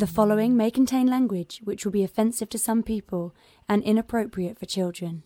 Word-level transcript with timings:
The 0.00 0.06
following 0.06 0.56
may 0.56 0.70
contain 0.70 1.08
language 1.08 1.60
which 1.62 1.84
will 1.84 1.92
be 1.92 2.02
offensive 2.02 2.48
to 2.48 2.58
some 2.58 2.82
people 2.82 3.34
and 3.68 3.82
inappropriate 3.82 4.58
for 4.58 4.64
children. 4.64 5.24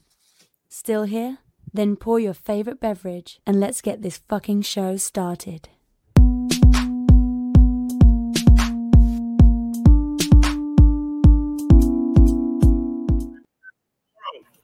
Still 0.68 1.04
here? 1.04 1.38
Then 1.72 1.94
pour 1.94 2.18
your 2.18 2.34
favorite 2.34 2.80
beverage 2.80 3.38
and 3.46 3.60
let's 3.60 3.80
get 3.80 4.02
this 4.02 4.18
fucking 4.28 4.62
show 4.62 4.96
started. 4.96 5.68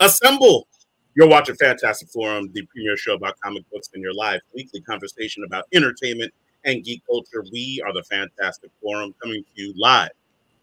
Assemble! 0.01 0.67
You're 1.15 1.29
watching 1.29 1.55
Fantastic 1.55 2.09
Forum, 2.09 2.51
the 2.53 2.67
premier 2.67 2.97
show 2.97 3.15
about 3.15 3.39
comic 3.45 3.63
books 3.71 3.89
in 3.95 4.01
your 4.01 4.15
live 4.15 4.41
weekly 4.53 4.81
conversation 4.81 5.45
about 5.45 5.67
entertainment 5.73 6.35
and 6.65 6.85
geek 6.85 7.03
culture. 7.07 7.45
We 7.53 7.83
are 7.85 7.93
the 7.93 8.03
Fantastic 8.05 8.71
Forum 8.83 9.15
coming 9.23 9.43
to 9.43 9.63
you 9.63 9.75
live 9.77 10.11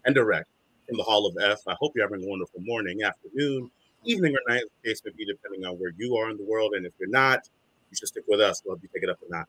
and 0.04 0.14
direct 0.14 0.48
from 0.86 0.96
the 0.96 1.02
Hall 1.02 1.26
of 1.26 1.36
F. 1.42 1.60
I 1.66 1.74
hope 1.78 1.92
you're 1.94 2.08
having 2.08 2.24
a 2.24 2.28
wonderful 2.28 2.60
morning, 2.60 3.02
afternoon, 3.02 3.70
evening, 4.04 4.34
or 4.34 4.52
night, 4.52 4.64
case 4.84 5.02
may 5.04 5.12
be, 5.16 5.24
depending 5.24 5.64
on 5.64 5.74
where 5.78 5.92
you 5.96 6.16
are 6.16 6.30
in 6.30 6.36
the 6.36 6.44
world. 6.44 6.74
And 6.74 6.86
if 6.86 6.92
you're 6.98 7.08
not, 7.08 7.48
you 7.90 7.96
should 7.96 8.08
stick 8.08 8.24
with 8.28 8.40
us. 8.40 8.62
We'll 8.64 8.74
help 8.74 8.82
you 8.82 8.88
take 8.94 9.02
it 9.02 9.10
up 9.10 9.18
or 9.22 9.28
not. 9.28 9.46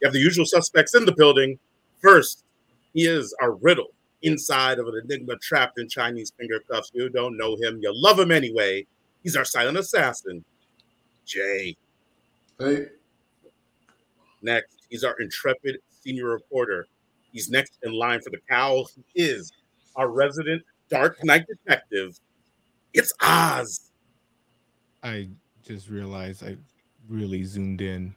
You 0.00 0.06
have 0.06 0.12
the 0.12 0.20
usual 0.20 0.46
suspects 0.46 0.94
in 0.94 1.04
the 1.04 1.12
building. 1.12 1.58
First, 2.00 2.44
he 2.92 3.06
is 3.06 3.34
our 3.40 3.52
riddle 3.52 3.88
inside 4.22 4.78
of 4.78 4.86
an 4.86 5.00
enigma 5.04 5.36
trapped 5.36 5.78
in 5.78 5.88
Chinese 5.88 6.32
finger 6.38 6.60
cuffs. 6.70 6.90
You 6.94 7.08
don't 7.08 7.36
know 7.36 7.56
him, 7.56 7.78
you 7.82 7.92
love 7.94 8.18
him 8.18 8.32
anyway. 8.32 8.86
He's 9.22 9.36
our 9.36 9.44
silent 9.44 9.78
assassin, 9.78 10.44
Jay. 11.26 11.76
Hey, 12.58 12.86
Next, 14.44 14.83
he's 14.94 15.02
our 15.02 15.16
intrepid 15.18 15.76
senior 15.90 16.26
reporter. 16.26 16.86
He's 17.32 17.50
next 17.50 17.80
in 17.82 17.92
line 17.92 18.20
for 18.20 18.30
the 18.30 18.38
cowl. 18.48 18.88
He 18.94 19.24
is 19.24 19.50
our 19.96 20.08
resident 20.08 20.62
Dark 20.88 21.18
Knight 21.24 21.44
detective. 21.48 22.16
It's 22.92 23.12
Oz. 23.20 23.90
I 25.02 25.30
just 25.64 25.88
realized 25.88 26.44
I 26.44 26.56
really 27.08 27.42
zoomed 27.42 27.80
in. 27.80 28.14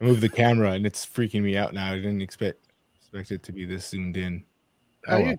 I 0.00 0.04
moved 0.04 0.20
the 0.20 0.28
camera 0.28 0.72
and 0.72 0.84
it's 0.84 1.06
freaking 1.06 1.42
me 1.44 1.56
out 1.56 1.72
now. 1.74 1.92
I 1.92 1.94
didn't 1.94 2.22
expect 2.22 2.58
expect 2.96 3.30
it 3.30 3.44
to 3.44 3.52
be 3.52 3.64
this 3.64 3.88
zoomed 3.88 4.16
in. 4.16 4.42
how 5.06 5.14
Oh, 5.14 5.18
you 5.20 5.36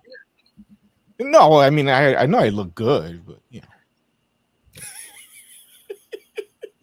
well. 1.18 1.30
No, 1.30 1.58
I 1.58 1.68
mean 1.68 1.90
I 1.90 2.14
I 2.14 2.24
know 2.24 2.38
I 2.38 2.48
look 2.48 2.74
good, 2.74 3.26
but 3.26 3.40
you 3.50 3.60
know. 3.60 4.82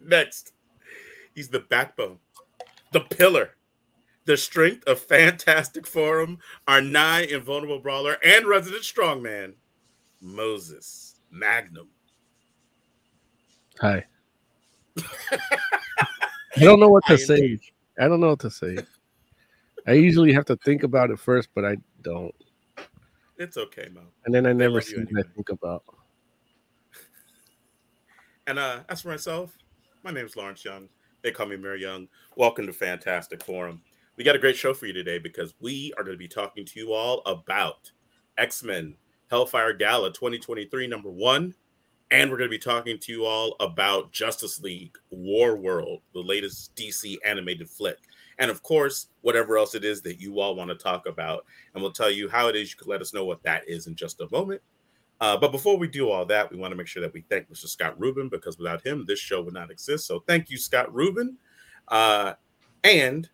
Next, 0.00 0.52
he's 1.34 1.48
the 1.48 1.58
backbone, 1.58 2.20
the 2.92 3.00
pillar, 3.00 3.56
the 4.24 4.36
strength 4.36 4.86
of 4.86 5.00
Fantastic 5.00 5.86
Forum, 5.86 6.38
our 6.68 6.80
nigh 6.80 7.22
invulnerable 7.22 7.80
brawler 7.80 8.18
and 8.24 8.46
resident 8.46 8.82
strongman, 8.82 9.54
Moses 10.20 11.16
Magnum. 11.30 11.88
Hi. 13.80 14.04
I 16.56 16.60
don't 16.60 16.78
know 16.78 16.90
what 16.90 17.04
Hi, 17.06 17.16
to 17.16 17.18
say. 17.18 17.58
I 17.98 18.08
don't 18.08 18.20
know 18.20 18.28
what 18.28 18.40
to 18.40 18.50
say. 18.50 18.78
I 19.86 19.92
usually 19.94 20.32
have 20.32 20.44
to 20.46 20.56
think 20.56 20.84
about 20.84 21.10
it 21.10 21.18
first, 21.18 21.48
but 21.54 21.64
I 21.64 21.76
don't. 22.02 22.34
It's 23.38 23.56
okay, 23.56 23.88
Mo. 23.92 24.02
And 24.24 24.34
then 24.34 24.46
I 24.46 24.52
never 24.52 24.74
love 24.74 24.84
see 24.84 24.96
you 24.96 25.06
what 25.10 25.26
I 25.26 25.28
think 25.34 25.48
about. 25.48 25.82
And 28.46 28.58
uh, 28.58 28.80
as 28.88 29.02
for 29.02 29.08
myself, 29.08 29.56
my 30.04 30.10
name 30.10 30.26
is 30.26 30.36
Lawrence 30.36 30.64
Young. 30.64 30.88
They 31.22 31.30
call 31.30 31.46
me 31.46 31.56
Mary 31.56 31.80
Young. 31.80 32.08
Welcome 32.36 32.66
to 32.66 32.72
Fantastic 32.72 33.44
Forum. 33.44 33.80
We 34.16 34.24
got 34.24 34.34
a 34.34 34.40
great 34.40 34.56
show 34.56 34.74
for 34.74 34.86
you 34.86 34.92
today 34.92 35.18
because 35.18 35.54
we 35.60 35.92
are 35.96 36.02
going 36.02 36.16
to 36.16 36.18
be 36.18 36.26
talking 36.26 36.64
to 36.64 36.80
you 36.80 36.92
all 36.92 37.22
about 37.26 37.92
X 38.38 38.64
Men 38.64 38.96
Hellfire 39.30 39.72
Gala 39.72 40.12
2023, 40.12 40.88
number 40.88 41.10
one. 41.10 41.54
And 42.10 42.28
we're 42.28 42.38
going 42.38 42.50
to 42.50 42.56
be 42.56 42.58
talking 42.58 42.98
to 42.98 43.12
you 43.12 43.24
all 43.24 43.54
about 43.60 44.10
Justice 44.10 44.60
League 44.60 44.96
War 45.10 45.54
World, 45.54 46.00
the 46.12 46.20
latest 46.20 46.74
DC 46.74 47.16
animated 47.24 47.70
flick. 47.70 47.98
And 48.40 48.50
of 48.50 48.64
course, 48.64 49.06
whatever 49.20 49.56
else 49.56 49.76
it 49.76 49.84
is 49.84 50.02
that 50.02 50.20
you 50.20 50.40
all 50.40 50.56
want 50.56 50.70
to 50.70 50.74
talk 50.74 51.06
about. 51.06 51.46
And 51.72 51.82
we'll 51.82 51.92
tell 51.92 52.10
you 52.10 52.28
how 52.28 52.48
it 52.48 52.56
is. 52.56 52.70
You 52.70 52.78
can 52.78 52.88
let 52.88 53.00
us 53.00 53.14
know 53.14 53.24
what 53.24 53.44
that 53.44 53.62
is 53.68 53.86
in 53.86 53.94
just 53.94 54.20
a 54.20 54.28
moment. 54.32 54.60
Uh, 55.22 55.36
but 55.36 55.52
before 55.52 55.78
we 55.78 55.86
do 55.86 56.10
all 56.10 56.26
that, 56.26 56.50
we 56.50 56.56
want 56.56 56.72
to 56.72 56.76
make 56.76 56.88
sure 56.88 57.00
that 57.00 57.12
we 57.14 57.20
thank 57.20 57.48
Mr. 57.48 57.68
Scott 57.68 57.94
Rubin 57.96 58.28
because 58.28 58.58
without 58.58 58.84
him, 58.84 59.04
this 59.06 59.20
show 59.20 59.40
would 59.40 59.54
not 59.54 59.70
exist. 59.70 60.04
So 60.04 60.24
thank 60.26 60.50
you, 60.50 60.58
Scott 60.58 60.92
Rubin. 60.92 61.36
Uh, 61.86 62.32
and 62.82 63.30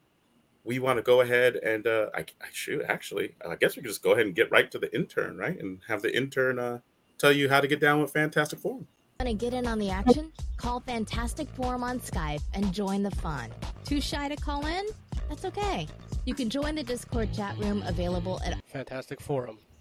we 0.64 0.80
want 0.80 0.98
to 0.98 1.02
go 1.02 1.22
ahead 1.22 1.56
and 1.56 1.86
uh, 1.86 2.10
I, 2.14 2.26
I 2.42 2.48
shoot 2.52 2.82
actually, 2.86 3.36
I 3.48 3.56
guess 3.56 3.74
we 3.74 3.80
could 3.80 3.88
just 3.88 4.02
go 4.02 4.12
ahead 4.12 4.26
and 4.26 4.34
get 4.34 4.50
right 4.50 4.70
to 4.70 4.78
the 4.78 4.94
intern, 4.94 5.38
right? 5.38 5.58
And 5.58 5.78
have 5.88 6.02
the 6.02 6.14
intern 6.14 6.58
uh, 6.58 6.80
tell 7.16 7.32
you 7.32 7.48
how 7.48 7.58
to 7.58 7.66
get 7.66 7.80
down 7.80 8.02
with 8.02 8.12
Fantastic 8.12 8.58
Forum. 8.58 8.86
Want 9.18 9.30
to 9.30 9.32
get 9.32 9.54
in 9.54 9.66
on 9.66 9.78
the 9.78 9.88
action? 9.88 10.30
Call 10.58 10.80
Fantastic 10.80 11.48
Forum 11.48 11.82
on 11.82 12.00
Skype 12.00 12.42
and 12.52 12.70
join 12.70 13.02
the 13.02 13.12
fun. 13.12 13.48
Too 13.84 14.02
shy 14.02 14.28
to 14.28 14.36
call 14.36 14.66
in? 14.66 14.84
That's 15.30 15.46
okay. 15.46 15.88
You 16.26 16.34
can 16.34 16.50
join 16.50 16.74
the 16.74 16.82
Discord 16.82 17.32
chat 17.32 17.56
room 17.56 17.82
available 17.86 18.42
at 18.44 18.62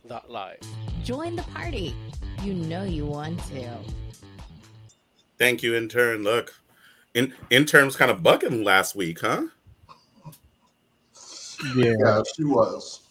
fantasticforum.live. 0.07 0.59
Join 1.03 1.35
the 1.35 1.43
Party. 1.43 1.95
You 2.43 2.53
know 2.53 2.83
you 2.83 3.05
want 3.05 3.39
to. 3.47 3.77
Thank 5.37 5.63
you, 5.63 5.75
intern. 5.75 6.23
Look, 6.23 6.53
in 7.13 7.33
intern 7.49 7.85
was 7.85 7.95
kind 7.95 8.11
of 8.11 8.19
bugging 8.19 8.63
last 8.63 8.95
week, 8.95 9.21
huh? 9.21 9.43
Yeah. 11.75 11.95
Yeah, 11.99 12.21
she 12.35 12.43
was. 12.43 13.01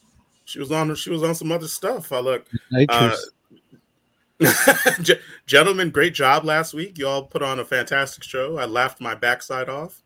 She 0.44 0.58
was 0.58 0.70
on 0.70 0.94
she 0.94 1.10
was 1.10 1.22
on 1.22 1.34
some 1.34 1.52
other 1.52 1.68
stuff. 1.68 2.12
I 2.12 2.20
look. 2.20 2.46
Nitrous. 2.70 3.30
Ge- 5.02 5.20
Gentlemen, 5.46 5.90
great 5.90 6.14
job 6.14 6.44
last 6.44 6.74
week. 6.74 6.98
You 6.98 7.08
all 7.08 7.24
put 7.24 7.42
on 7.42 7.58
a 7.58 7.64
fantastic 7.64 8.22
show. 8.22 8.58
I 8.58 8.66
laughed 8.66 9.00
my 9.00 9.14
backside 9.14 9.68
off. 9.68 10.02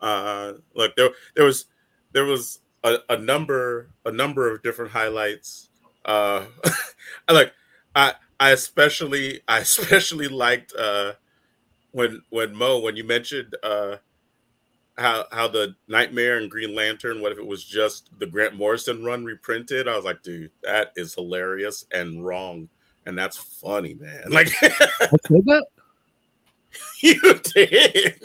Uh, 0.00 0.54
look, 0.74 0.94
there 0.96 1.10
there 1.34 1.44
was 1.44 1.66
there 2.12 2.24
was 2.24 2.60
a, 2.84 2.96
a 3.10 3.18
number 3.18 3.90
a 4.04 4.12
number 4.12 4.50
of 4.50 4.62
different 4.62 4.92
highlights. 4.92 5.68
Uh, 6.06 6.46
I 7.28 7.32
like 7.32 7.52
I 7.94 8.14
I 8.40 8.50
especially 8.52 9.42
I 9.48 9.58
especially 9.60 10.28
liked 10.28 10.72
uh, 10.74 11.12
when 11.92 12.22
when 12.30 12.54
Mo 12.54 12.78
when 12.78 12.96
you 12.96 13.04
mentioned 13.04 13.54
uh, 13.62 13.96
how 14.96 15.26
how 15.32 15.48
the 15.48 15.74
Nightmare 15.88 16.38
and 16.38 16.50
Green 16.50 16.74
Lantern. 16.74 17.20
What 17.20 17.32
if 17.32 17.38
it 17.38 17.46
was 17.46 17.64
just 17.64 18.10
the 18.18 18.26
Grant 18.26 18.54
Morrison 18.54 19.04
run 19.04 19.24
reprinted? 19.24 19.88
I 19.88 19.96
was 19.96 20.04
like, 20.04 20.22
dude, 20.22 20.52
that 20.62 20.92
is 20.96 21.14
hilarious 21.14 21.84
and 21.92 22.24
wrong 22.24 22.68
and 23.06 23.16
that's 23.16 23.36
funny, 23.36 23.94
man. 23.94 24.24
Like 24.30 24.48
I 24.62 24.68
said 24.68 25.44
that? 25.46 25.66
you 27.00 27.20
did, 27.54 28.20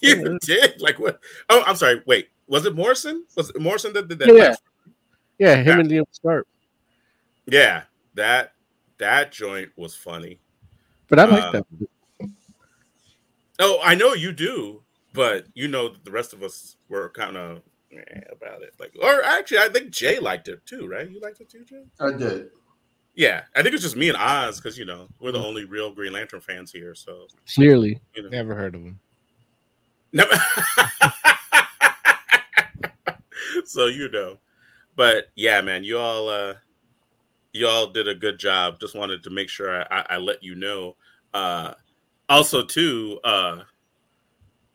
you 0.00 0.38
did. 0.40 0.80
Like 0.80 0.98
what? 0.98 1.20
Oh, 1.50 1.62
I'm 1.66 1.76
sorry. 1.76 2.02
Wait, 2.06 2.28
was 2.46 2.64
it 2.64 2.74
Morrison? 2.74 3.24
Was 3.36 3.50
it 3.50 3.60
Morrison 3.60 3.92
that 3.92 4.08
did 4.08 4.20
that? 4.20 4.28
Yeah. 4.34 4.54
Yeah, 5.38 5.56
him 5.56 5.66
Yeah. 5.66 5.80
and 5.80 5.90
Liam 5.90 6.04
Sharp. 6.22 6.46
Yeah. 7.46 7.82
That 8.14 8.52
that 8.98 9.32
joint 9.32 9.70
was 9.76 9.94
funny. 9.94 10.38
But 11.08 11.18
I 11.18 11.24
like 11.24 11.42
Uh, 11.42 11.52
that. 11.52 11.66
Oh, 13.60 13.78
I 13.82 13.94
know 13.94 14.14
you 14.14 14.32
do, 14.32 14.82
but 15.12 15.46
you 15.54 15.68
know 15.68 15.88
that 15.88 16.04
the 16.04 16.10
rest 16.10 16.32
of 16.32 16.42
us 16.42 16.76
were 16.88 17.08
kind 17.10 17.36
of 17.36 17.62
about 18.32 18.62
it. 18.62 18.74
Like, 18.80 18.92
or 19.00 19.22
actually, 19.24 19.58
I 19.58 19.68
think 19.68 19.90
Jay 19.90 20.18
liked 20.18 20.48
it 20.48 20.64
too, 20.66 20.88
right? 20.88 21.08
You 21.08 21.20
liked 21.20 21.40
it 21.40 21.48
too, 21.48 21.64
Jay? 21.64 21.84
I 22.00 22.12
did. 22.12 22.50
Yeah, 23.14 23.42
I 23.54 23.62
think 23.62 23.74
it's 23.74 23.84
just 23.84 23.96
me 23.96 24.08
and 24.08 24.18
Oz 24.18 24.56
because 24.60 24.76
you 24.76 24.84
know 24.84 25.06
we're 25.20 25.30
the 25.32 25.44
only 25.44 25.64
real 25.64 25.92
Green 25.92 26.12
Lantern 26.12 26.40
fans 26.40 26.72
here. 26.72 26.94
So 26.96 27.26
Clearly. 27.54 28.00
you 28.14 28.22
know. 28.24 28.28
Never 28.28 28.54
heard 28.56 28.74
of 28.74 28.82
him. 28.82 28.98
Never. 30.12 30.34
so 33.64 33.86
you 33.86 34.08
know, 34.10 34.38
but 34.96 35.26
yeah, 35.36 35.60
man, 35.60 35.84
you 35.84 35.96
all 35.98 36.28
uh, 36.28 36.54
you 37.54 37.68
all 37.68 37.86
did 37.86 38.08
a 38.08 38.14
good 38.14 38.38
job. 38.38 38.80
Just 38.80 38.96
wanted 38.96 39.22
to 39.22 39.30
make 39.30 39.48
sure 39.48 39.82
I, 39.82 39.86
I, 39.90 40.06
I 40.10 40.16
let 40.18 40.42
you 40.42 40.56
know. 40.56 40.96
Uh, 41.32 41.72
also, 42.28 42.64
too, 42.64 43.20
uh, 43.24 43.60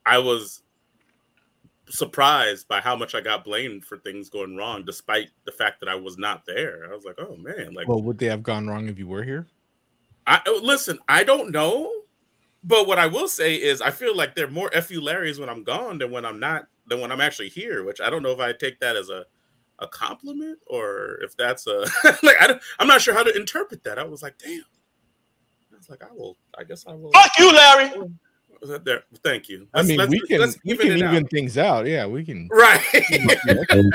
I 0.06 0.18
was 0.18 0.64
surprised 1.90 2.68
by 2.68 2.80
how 2.80 2.96
much 2.96 3.16
I 3.16 3.22
got 3.22 3.44
blamed 3.44 3.84
for 3.84 3.98
things 3.98 4.30
going 4.30 4.56
wrong, 4.56 4.86
despite 4.86 5.30
the 5.46 5.52
fact 5.52 5.82
that 5.82 5.90
I 5.90 5.96
was 5.96 6.18
not 6.18 6.46
there. 6.46 6.88
I 6.90 6.96
was 6.96 7.04
like, 7.04 7.20
oh 7.20 7.36
man, 7.36 7.74
like 7.74 7.88
Well, 7.88 8.02
would 8.02 8.18
they 8.18 8.28
have 8.28 8.44
gone 8.44 8.68
wrong 8.68 8.88
if 8.88 8.98
you 8.98 9.08
were 9.08 9.24
here? 9.24 9.48
I 10.26 10.42
oh, 10.48 10.60
listen, 10.64 11.00
I 11.10 11.24
don't 11.24 11.52
know, 11.52 11.92
but 12.64 12.88
what 12.88 13.00
I 13.00 13.08
will 13.08 13.28
say 13.28 13.56
is 13.56 13.82
I 13.82 13.92
feel 13.92 14.16
like 14.16 14.36
they're 14.36 14.50
more 14.50 14.70
fu 14.70 15.02
Larrys 15.02 15.40
when 15.40 15.50
I'm 15.50 15.64
gone 15.64 15.98
than 15.98 16.12
when 16.12 16.26
I'm 16.26 16.40
not 16.40 16.68
than 16.88 17.02
when 17.02 17.12
I'm 17.12 17.22
actually 17.22 17.50
here. 17.50 17.84
Which 17.84 18.00
I 18.00 18.10
don't 18.10 18.24
know 18.24 18.32
if 18.32 18.40
I 18.40 18.54
take 18.54 18.80
that 18.80 18.96
as 18.96 19.10
a 19.10 19.26
a 19.80 19.88
compliment 19.88 20.60
or 20.68 21.20
if 21.22 21.36
that's 21.38 21.68
a 21.68 21.80
like 22.24 22.36
I, 22.40 22.60
am 22.80 22.88
not 22.88 23.02
sure 23.02 23.14
how 23.14 23.24
to 23.24 23.36
interpret 23.36 23.84
that. 23.84 23.98
I 23.98 24.04
was 24.04 24.22
like, 24.22 24.38
damn. 24.38 24.62
I 25.72 25.78
was 25.78 25.90
like, 25.90 26.04
I 26.04 26.14
will. 26.14 26.38
I 26.58 26.64
guess 26.64 26.86
I 26.88 26.94
will. 26.94 27.12
Fuck 27.12 27.32
you, 27.40 27.54
Larry. 27.54 27.92
There. 28.84 29.04
Thank 29.24 29.48
you. 29.48 29.68
Let's, 29.74 29.88
I 29.88 29.88
mean, 29.88 29.98
let's, 29.98 30.12
we 30.12 30.20
can 30.20 30.42
we 30.66 30.74
even 30.74 30.88
can 30.88 30.98
even 30.98 31.24
out. 31.24 31.30
things 31.30 31.58
out. 31.58 31.86
Yeah, 31.86 32.06
we 32.08 32.26
can. 32.26 32.50
Right. 32.52 32.82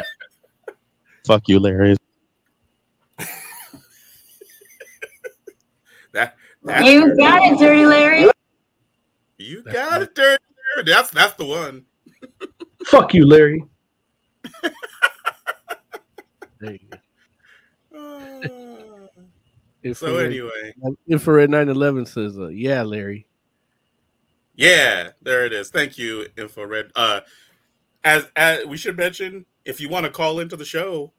Fuck 1.27 1.49
you, 1.49 1.59
Larry. 1.59 1.97
that, 6.13 6.37
you 6.83 7.15
got 7.17 7.43
it, 7.43 7.59
Dirty 7.59 7.85
Larry. 7.85 8.31
You 9.37 9.63
got 9.65 10.01
it, 10.03 10.15
Dirty 10.15 10.43
Larry. 10.77 10.85
That's 10.87 11.11
that's 11.11 11.35
the 11.35 11.45
one. 11.45 11.85
Fuck 12.87 13.13
you, 13.13 13.27
Larry 13.27 13.63
there 16.65 16.73
you 16.73 16.79
go. 16.91 16.99
Uh, 17.97 19.07
Infrared, 19.85 20.17
so 20.17 20.19
anyway, 20.19 20.75
infrared 21.09 21.51
911 21.51 22.07
says, 22.07 22.39
uh, 22.39 22.49
"Yeah, 22.49 22.83
Larry." 22.83 23.27
yeah, 24.57 25.11
there 25.23 25.45
it 25.45 25.53
is. 25.53 25.71
Thank 25.71 25.99
you, 25.99 26.27
Infrared. 26.37 26.91
Uh, 26.97 27.21
as 28.03 28.27
as 28.35 28.67
we 28.67 28.77
should 28.77 28.97
mention, 28.97 29.45
if 29.65 29.81
you 29.81 29.89
want 29.89 30.07
to 30.07 30.11
call 30.11 30.41
into 30.41 30.57
the 30.57 30.65
show, 30.65 31.13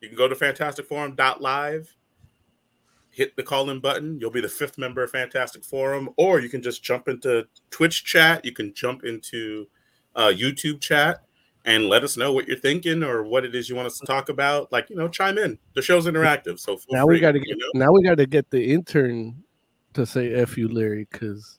you 0.00 0.08
can 0.08 0.16
go 0.16 0.28
to 0.28 0.34
fantasticforum.live, 0.34 1.96
hit 3.10 3.36
the 3.36 3.42
call 3.42 3.70
in 3.70 3.80
button. 3.80 4.18
You'll 4.18 4.30
be 4.30 4.40
the 4.40 4.48
fifth 4.48 4.78
member 4.78 5.02
of 5.02 5.10
Fantastic 5.10 5.62
Forum, 5.62 6.08
or 6.16 6.40
you 6.40 6.48
can 6.48 6.62
just 6.62 6.82
jump 6.82 7.06
into 7.06 7.46
Twitch 7.70 8.04
chat. 8.04 8.44
You 8.44 8.52
can 8.52 8.72
jump 8.72 9.04
into 9.04 9.68
uh, 10.16 10.32
YouTube 10.34 10.80
chat 10.80 11.22
and 11.64 11.88
let 11.88 12.02
us 12.04 12.16
know 12.16 12.32
what 12.32 12.46
you're 12.48 12.58
thinking 12.58 13.02
or 13.02 13.22
what 13.22 13.44
it 13.44 13.54
is 13.54 13.68
you 13.68 13.76
want 13.76 13.86
us 13.86 13.98
to 13.98 14.06
talk 14.06 14.28
about. 14.28 14.72
Like, 14.72 14.88
you 14.90 14.96
know, 14.96 15.08
chime 15.08 15.38
in. 15.38 15.58
The 15.74 15.82
show's 15.82 16.06
interactive. 16.06 16.58
So 16.58 16.78
Now 16.90 17.06
we 17.06 17.20
got 17.20 17.32
to 17.32 17.38
you 17.38 17.44
get. 17.44 17.58
know? 17.58 17.70
Now 17.74 17.92
we 17.92 18.02
got 18.02 18.16
to 18.16 18.26
get 18.26 18.48
the 18.50 18.72
intern 18.72 19.42
to 19.94 20.06
say 20.06 20.32
"f 20.34 20.56
you, 20.56 20.68
Larry" 20.68 21.06
because 21.10 21.58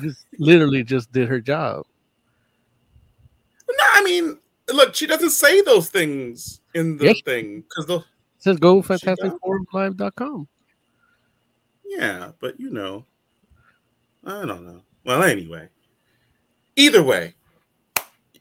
just 0.00 0.26
literally 0.38 0.82
just 0.82 1.12
did 1.12 1.28
her 1.28 1.40
job. 1.40 1.84
No, 3.68 3.84
I 3.94 4.02
mean, 4.02 4.38
look, 4.72 4.94
she 4.94 5.06
doesn't 5.06 5.30
say 5.30 5.60
those 5.62 5.88
things 5.90 6.60
in 6.74 6.96
the 6.96 7.06
Yes. 7.06 7.20
thing 7.22 7.62
because 7.62 7.86
the 7.86 7.96
It 7.98 8.04
says 8.38 8.56
go 8.58 8.80
fantasticforumlive.com. 8.82 10.48
yeah, 11.84 12.32
but 12.40 12.58
you 12.58 12.70
know, 12.70 13.04
I 14.24 14.44
don't 14.46 14.64
know. 14.64 14.82
Well, 15.04 15.22
anyway, 15.22 15.68
either 16.76 17.02
way, 17.02 17.34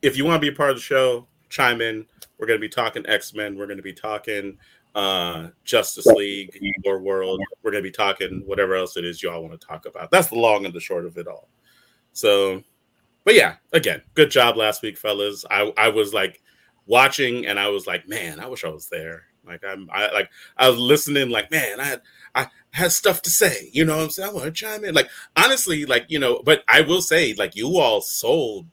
if 0.08 0.18
you 0.18 0.26
want 0.26 0.42
to 0.42 0.46
be 0.46 0.54
a 0.54 0.56
part 0.56 0.72
of 0.72 0.78
the 0.78 0.82
show, 0.82 1.28
chime 1.50 1.82
in. 1.82 2.06
We're 2.40 2.48
going 2.48 2.60
to 2.60 2.66
be 2.66 2.70
talking 2.70 3.06
X 3.08 3.34
Men. 3.34 3.58
We're 3.58 3.66
going 3.68 3.78
to 3.78 3.84
be 3.84 3.94
talking 3.94 4.58
uh 4.96 5.50
Justice 5.64 6.06
League, 6.06 6.58
War 6.84 7.00
World. 7.00 7.42
We're 7.62 7.72
going 7.72 7.84
to 7.84 7.90
be 7.90 7.94
talking 7.94 8.44
whatever 8.46 8.76
else 8.76 8.98
it 8.98 9.06
is 9.06 9.22
y'all 9.22 9.42
want 9.42 9.60
to 9.60 9.68
talk 9.68 9.86
about. 9.86 10.10
That's 10.12 10.30
the 10.30 10.36
long 10.36 10.66
and 10.66 10.74
the 10.74 10.80
short 10.80 11.06
of 11.06 11.18
it 11.18 11.28
all. 11.28 11.50
So, 12.14 12.64
but 13.24 13.36
yeah, 13.36 13.56
again, 13.74 14.02
good 14.14 14.32
job 14.32 14.56
last 14.56 14.82
week, 14.82 14.98
fellas. 14.98 15.46
I 15.52 15.74
I 15.78 15.90
was 15.90 16.14
like 16.14 16.42
watching 16.86 17.46
and 17.46 17.60
I 17.60 17.68
was 17.68 17.86
like, 17.86 18.08
man, 18.08 18.40
I 18.40 18.48
wish 18.48 18.64
I 18.64 18.70
was 18.70 18.88
there. 18.88 19.24
Like 19.46 19.64
I'm 19.68 19.90
I 19.92 20.12
like 20.12 20.30
I 20.58 20.70
was 20.70 20.80
listening, 20.80 21.30
like, 21.30 21.52
man, 21.52 21.80
I 21.80 21.84
had 21.84 22.02
I 22.36 22.48
had 22.72 22.92
stuff 22.92 23.22
to 23.24 23.30
say. 23.30 23.70
You 23.74 23.84
know 23.86 23.98
what 23.98 24.04
I'm 24.04 24.10
saying? 24.10 24.30
I 24.30 24.34
want 24.34 24.46
to 24.46 24.52
chime 24.52 24.86
in. 24.86 24.94
Like 24.94 25.10
honestly, 25.36 25.86
like, 25.86 26.06
you 26.08 26.20
know, 26.20 26.42
but 26.46 26.64
I 26.68 26.82
will 26.82 27.02
say, 27.02 27.34
like, 27.34 27.56
you 27.56 27.78
all 27.78 28.02
sold 28.02 28.68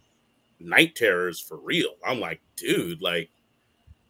night 0.65 0.95
terrors 0.97 1.39
for 1.41 1.57
real. 1.59 1.91
I'm 2.07 2.21
like, 2.21 2.41
dude, 2.57 3.01
like 3.03 3.31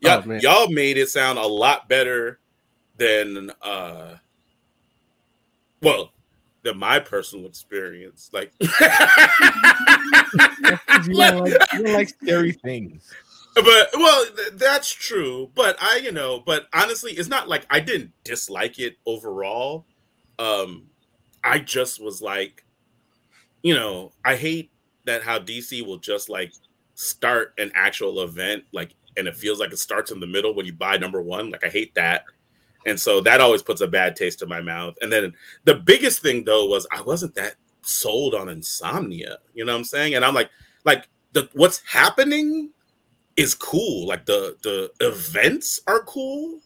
y'all, 0.01 0.23
Oh, 0.27 0.35
y'all 0.35 0.69
made 0.71 0.97
it 0.97 1.09
sound 1.09 1.39
a 1.39 1.47
lot 1.47 1.89
better 1.89 2.39
than 2.97 3.51
uh 3.63 4.17
well 5.83 6.13
than 6.63 6.79
my 6.79 6.99
personal 6.99 7.47
experience. 7.47 8.31
Like 8.33 8.53
You 11.07 11.15
don't 11.17 11.41
like, 11.41 11.53
you 11.73 11.83
don't 11.83 11.93
like 11.93 12.09
scary 12.09 12.53
things. 12.53 13.13
but 13.55 13.89
well 13.95 14.25
th- 14.37 14.49
that's 14.55 14.91
true 14.91 15.49
but 15.55 15.77
i 15.81 15.97
you 16.03 16.11
know 16.11 16.43
but 16.45 16.67
honestly 16.75 17.13
it's 17.13 17.29
not 17.29 17.49
like 17.49 17.65
i 17.71 17.79
didn't 17.79 18.11
dislike 18.25 18.79
it 18.81 18.97
overall 19.07 19.85
um 20.41 20.87
i 21.45 21.59
just 21.61 22.03
was 22.03 22.21
like 22.21 22.65
you 23.63 23.73
know 23.73 24.11
i 24.25 24.35
hate 24.35 24.73
that 25.05 25.23
how 25.23 25.39
dc 25.39 25.85
will 25.87 25.99
just 25.99 26.29
like 26.29 26.53
start 26.95 27.53
an 27.59 27.71
actual 27.75 28.23
event 28.23 28.65
like 28.73 28.95
and 29.17 29.29
it 29.29 29.37
feels 29.37 29.61
like 29.61 29.73
it 29.73 29.79
starts 29.79 30.11
in 30.11 30.21
the 30.21 30.27
middle 30.27 30.55
when 30.55 30.67
you 30.67 30.73
buy 30.73 30.97
number 30.97 31.23
one 31.23 31.51
like 31.51 31.65
i 31.65 31.69
hate 31.69 31.95
that. 31.95 32.25
And 32.87 33.01
so 33.01 33.23
that 33.23 33.41
always 33.41 33.63
puts 33.63 33.81
a 33.81 33.87
bad 33.87 34.15
taste 34.15 34.43
in 34.43 34.49
my 34.51 34.61
mouth. 34.61 34.95
And 35.01 35.11
then 35.11 35.33
the 35.65 35.75
biggest 35.75 36.21
thing 36.21 36.45
though 36.45 36.67
was 36.67 36.87
i 36.93 37.01
wasn't 37.01 37.35
that 37.35 37.55
sold 37.83 38.35
on 38.35 38.49
insomnia 38.49 39.39
you 39.55 39.65
know 39.65 39.73
what 39.73 39.79
i'm 39.79 39.85
saying? 39.85 40.15
And 40.15 40.25
i'm 40.25 40.35
like 40.35 40.51
like 40.85 41.09
the 41.33 41.49
what's 41.55 41.81
happening 41.87 42.71
is 43.37 43.55
cool. 43.55 44.07
Like 44.07 44.27
the 44.27 44.57
the 44.63 44.91
events 45.01 45.81
are 45.87 46.03
cool, 46.05 46.61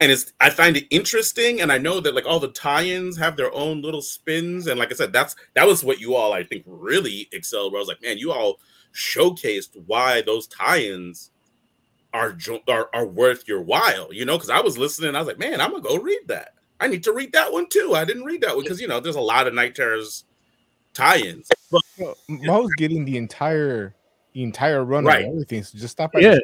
and 0.00 0.12
it's 0.12 0.32
I 0.40 0.50
find 0.50 0.76
it 0.76 0.86
interesting. 0.90 1.60
And 1.60 1.72
I 1.72 1.78
know 1.78 2.00
that 2.00 2.14
like 2.14 2.26
all 2.26 2.40
the 2.40 2.48
tie-ins 2.48 3.16
have 3.18 3.36
their 3.36 3.52
own 3.54 3.80
little 3.82 4.02
spins. 4.02 4.66
And 4.66 4.78
like 4.78 4.92
I 4.92 4.94
said, 4.94 5.12
that's 5.12 5.36
that 5.54 5.66
was 5.66 5.82
what 5.84 6.00
you 6.00 6.14
all 6.14 6.32
I 6.32 6.42
think 6.44 6.64
really 6.66 7.28
excelled. 7.32 7.72
Where 7.72 7.78
I 7.78 7.82
was 7.82 7.88
like, 7.88 8.02
man, 8.02 8.18
you 8.18 8.32
all 8.32 8.60
showcased 8.94 9.70
why 9.86 10.22
those 10.22 10.46
tie-ins 10.48 11.30
are 12.12 12.32
jo- 12.32 12.62
are, 12.68 12.88
are 12.94 13.06
worth 13.06 13.46
your 13.48 13.62
while. 13.62 14.12
You 14.12 14.24
know, 14.24 14.36
because 14.36 14.50
I 14.50 14.60
was 14.60 14.76
listening, 14.78 15.14
I 15.14 15.18
was 15.18 15.28
like, 15.28 15.38
man, 15.38 15.60
I'm 15.60 15.70
gonna 15.70 15.82
go 15.82 15.98
read 15.98 16.28
that. 16.28 16.54
I 16.78 16.88
need 16.88 17.02
to 17.04 17.12
read 17.12 17.32
that 17.32 17.52
one 17.52 17.68
too. 17.70 17.94
I 17.94 18.04
didn't 18.04 18.24
read 18.24 18.42
that 18.42 18.54
one 18.54 18.64
because 18.64 18.80
you 18.80 18.88
know 18.88 19.00
there's 19.00 19.16
a 19.16 19.20
lot 19.20 19.46
of 19.46 19.54
Night 19.54 19.74
Terrors 19.74 20.24
tie-ins. 20.92 21.50
But 21.70 21.82
Well, 21.98 22.16
Mo's 22.28 22.70
getting 22.76 23.04
the 23.04 23.16
entire 23.16 23.94
the 24.34 24.42
entire 24.42 24.84
run 24.84 25.04
Right. 25.06 25.24
of 25.24 25.30
everything. 25.30 25.62
So 25.62 25.78
just 25.78 25.92
stop. 25.92 26.14
At 26.14 26.22
Yeah, 26.22 26.38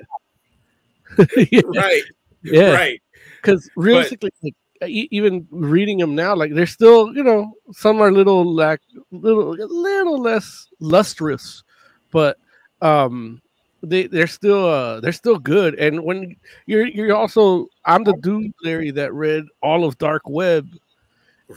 yeah, 1.50 1.60
right, 1.66 2.02
yeah. 2.42 2.70
right. 2.72 3.02
Because 3.42 3.68
realistically, 3.76 4.30
like, 4.42 4.54
e- 4.86 5.08
even 5.10 5.46
reading 5.50 5.98
them 5.98 6.14
now, 6.14 6.34
like 6.36 6.54
they're 6.54 6.66
still, 6.66 7.14
you 7.14 7.24
know, 7.24 7.52
some 7.72 8.00
are 8.00 8.12
little 8.12 8.44
like 8.44 8.80
little, 9.10 9.52
a 9.60 9.66
little 9.66 10.20
less 10.20 10.68
lustrous, 10.80 11.64
but 12.12 12.38
um, 12.80 13.42
they 13.82 14.06
they're 14.06 14.26
still 14.28 14.64
uh 14.66 15.00
they're 15.00 15.12
still 15.12 15.38
good. 15.38 15.74
And 15.74 16.04
when 16.04 16.36
you're 16.66 16.86
you're 16.86 17.14
also, 17.16 17.66
I'm 17.84 18.04
the 18.04 18.14
dude 18.22 18.52
Larry 18.62 18.92
that 18.92 19.12
read 19.12 19.44
all 19.60 19.84
of 19.84 19.98
Dark 19.98 20.22
Web, 20.26 20.68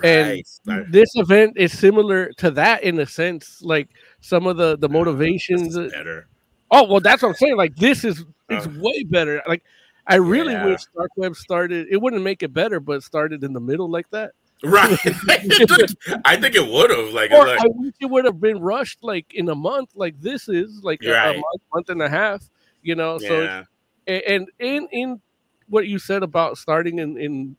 and 0.04 0.44
this 0.90 1.16
event 1.16 1.54
is 1.56 1.78
similar 1.78 2.32
to 2.38 2.52
that 2.52 2.84
in 2.84 3.00
a 3.00 3.06
sense. 3.06 3.62
Like 3.62 3.90
some 4.22 4.48
of 4.48 4.58
the 4.58 4.78
the 4.78 4.90
motivations. 4.90 5.76
This 5.76 5.92
better. 5.92 6.28
Oh 6.72 6.84
well, 6.84 7.00
that's 7.00 7.22
what 7.22 7.30
I'm 7.30 7.36
saying. 7.36 7.58
Like 7.58 7.76
this 7.76 8.04
is 8.04 8.26
it's 8.50 8.68
Uh, 8.68 8.72
way 8.80 9.04
better. 9.04 9.42
Like 9.48 9.64
I 10.08 10.16
really 10.16 10.54
Yeah. 10.54 10.66
wish 10.66 10.82
Dark 10.96 11.12
Web 11.18 11.36
started. 11.36 11.88
It 11.90 11.98
wouldn't 12.02 12.22
make 12.24 12.44
it 12.44 12.54
better, 12.54 12.80
but 12.80 13.04
started 13.04 13.44
in 13.44 13.54
the 13.54 13.60
middle 13.60 13.90
like 13.90 14.10
that. 14.12 14.32
Right. 14.64 14.92
I 16.26 16.38
think 16.38 16.56
it 16.56 16.68
would 16.68 16.90
have. 16.92 17.10
Like, 17.14 17.32
Or 17.32 17.48
like 17.48 17.60
I 17.60 17.66
wish 17.68 17.94
it 18.00 18.06
would 18.06 18.26
have 18.26 18.40
been 18.40 18.60
rushed 18.60 19.00
like 19.04 19.34
in 19.34 19.50
a 19.50 19.56
month, 19.56 19.92
like 19.96 20.20
this 20.22 20.48
is 20.48 20.84
like 20.84 21.02
a, 21.04 21.12
a 21.12 21.34
month, 21.34 21.62
month 21.74 21.90
and 21.90 22.02
a 22.02 22.10
half. 22.10 22.44
You 22.84 22.96
know, 22.96 23.18
so 23.18 23.42
yeah. 23.42 23.64
a- 24.08 24.32
and 24.32 24.48
in 24.60 24.88
in 24.92 25.22
what 25.68 25.88
you 25.88 25.98
said 25.98 26.22
about 26.24 26.58
starting 26.60 27.00
in 27.00 27.18
in 27.18 27.56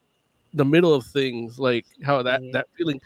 the 0.54 0.64
middle 0.64 0.94
of 0.94 1.04
things, 1.06 1.58
like 1.58 1.84
how 2.04 2.22
that 2.22 2.40
that 2.52 2.68
feeling, 2.78 3.00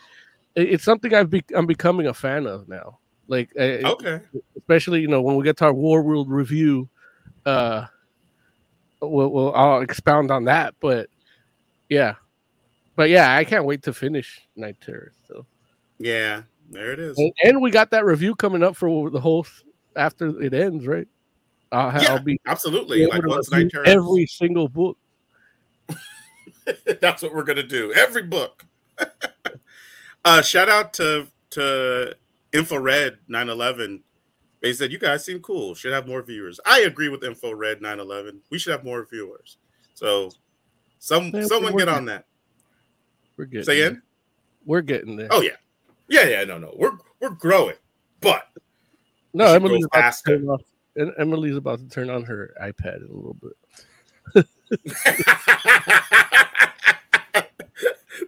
it's 0.54 0.84
something 0.84 1.14
I've 1.14 1.30
be, 1.30 1.42
I'm 1.56 1.66
becoming 1.66 2.06
a 2.06 2.14
fan 2.14 2.46
of 2.46 2.68
now. 2.68 2.98
Like, 3.26 3.48
Okay. 3.56 4.20
especially 4.58 5.00
you 5.00 5.08
know 5.08 5.22
when 5.22 5.36
we 5.36 5.44
get 5.44 5.56
to 5.58 5.64
our 5.66 5.72
War 5.72 6.02
World 6.02 6.28
review, 6.30 6.88
uh, 7.46 7.86
we'll, 9.00 9.28
we'll 9.28 9.54
I'll 9.54 9.80
expound 9.80 10.30
on 10.30 10.44
that. 10.44 10.74
But 10.80 11.08
yeah, 11.88 12.14
but 12.96 13.10
yeah, 13.10 13.34
I 13.34 13.44
can't 13.44 13.64
wait 13.64 13.82
to 13.84 13.92
finish 13.92 14.40
Night 14.56 14.76
Terror. 14.80 15.12
So 15.28 15.46
Yeah. 15.98 16.42
There 16.72 16.92
it 16.92 17.00
is. 17.00 17.18
and, 17.18 17.32
and 17.42 17.60
we 17.60 17.72
got 17.72 17.90
that 17.90 18.04
review 18.04 18.36
coming 18.36 18.62
up 18.62 18.76
for 18.76 19.10
the 19.10 19.18
whole 19.20 19.44
after 19.96 20.40
it 20.40 20.54
ends, 20.54 20.86
right? 20.86 21.08
I'll, 21.72 22.00
Yeah, 22.00 22.12
I'll 22.12 22.22
be 22.22 22.40
Absolutely. 22.46 23.06
Like 23.06 23.26
once 23.26 23.50
Night 23.50 23.70
Terror. 23.70 23.86
every 23.86 24.26
single 24.26 24.68
book. 24.68 24.96
That's 27.00 27.22
what 27.22 27.34
we're 27.34 27.42
gonna 27.44 27.62
do. 27.64 27.92
Every 27.92 28.22
book. 28.22 28.64
uh 30.24 30.42
shout 30.42 30.68
out 30.68 30.92
to 30.94 31.26
to 31.50 32.14
Infrared 32.52 33.18
911. 33.28 34.02
They 34.60 34.72
said 34.72 34.92
you 34.92 34.98
guys 34.98 35.24
seem 35.24 35.40
cool. 35.40 35.74
Should 35.74 35.92
have 35.92 36.06
more 36.06 36.22
viewers. 36.22 36.60
I 36.66 36.80
agree 36.80 37.08
with 37.08 37.24
Infrared 37.24 37.80
911. 37.80 38.40
We 38.50 38.58
should 38.58 38.72
have 38.72 38.84
more 38.84 39.06
viewers. 39.10 39.56
So 39.94 40.30
some 40.98 41.32
someone 41.44 41.76
get 41.76 41.88
on 41.88 42.04
that. 42.06 42.26
We're 43.36 43.46
getting 43.46 43.64
Say 43.64 43.80
there. 43.80 44.02
We're 44.66 44.82
getting 44.82 45.16
there. 45.16 45.28
Oh 45.30 45.40
yeah. 45.40 45.56
Yeah, 46.08 46.24
yeah, 46.24 46.44
no, 46.44 46.58
no. 46.58 46.74
We're 46.76 46.98
we're 47.20 47.30
growing. 47.30 47.76
But 48.20 48.48
no, 49.32 49.46
Emily's 49.46 49.84
about 49.86 50.00
faster. 50.00 50.32
to 50.32 50.38
turn 50.38 50.48
off. 50.48 50.62
and 50.96 51.12
Emily's 51.18 51.56
about 51.56 51.78
to 51.78 51.88
turn 51.88 52.10
on 52.10 52.24
her 52.24 52.54
iPad 52.62 52.96
in 52.96 53.08
a 53.10 53.14
little 53.14 53.36
bit. 53.40 53.56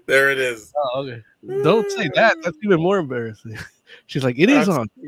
there 0.07 0.31
it 0.31 0.39
is. 0.39 0.73
Oh, 0.77 1.03
okay. 1.03 1.23
Don't 1.63 1.91
say 1.91 2.09
that. 2.15 2.37
That's 2.43 2.57
even 2.65 2.81
more 2.81 2.99
embarrassing. 2.99 3.59
She's 4.07 4.25
like, 4.25 4.39
it 4.39 4.49
is 4.51 4.69
on. 4.69 4.89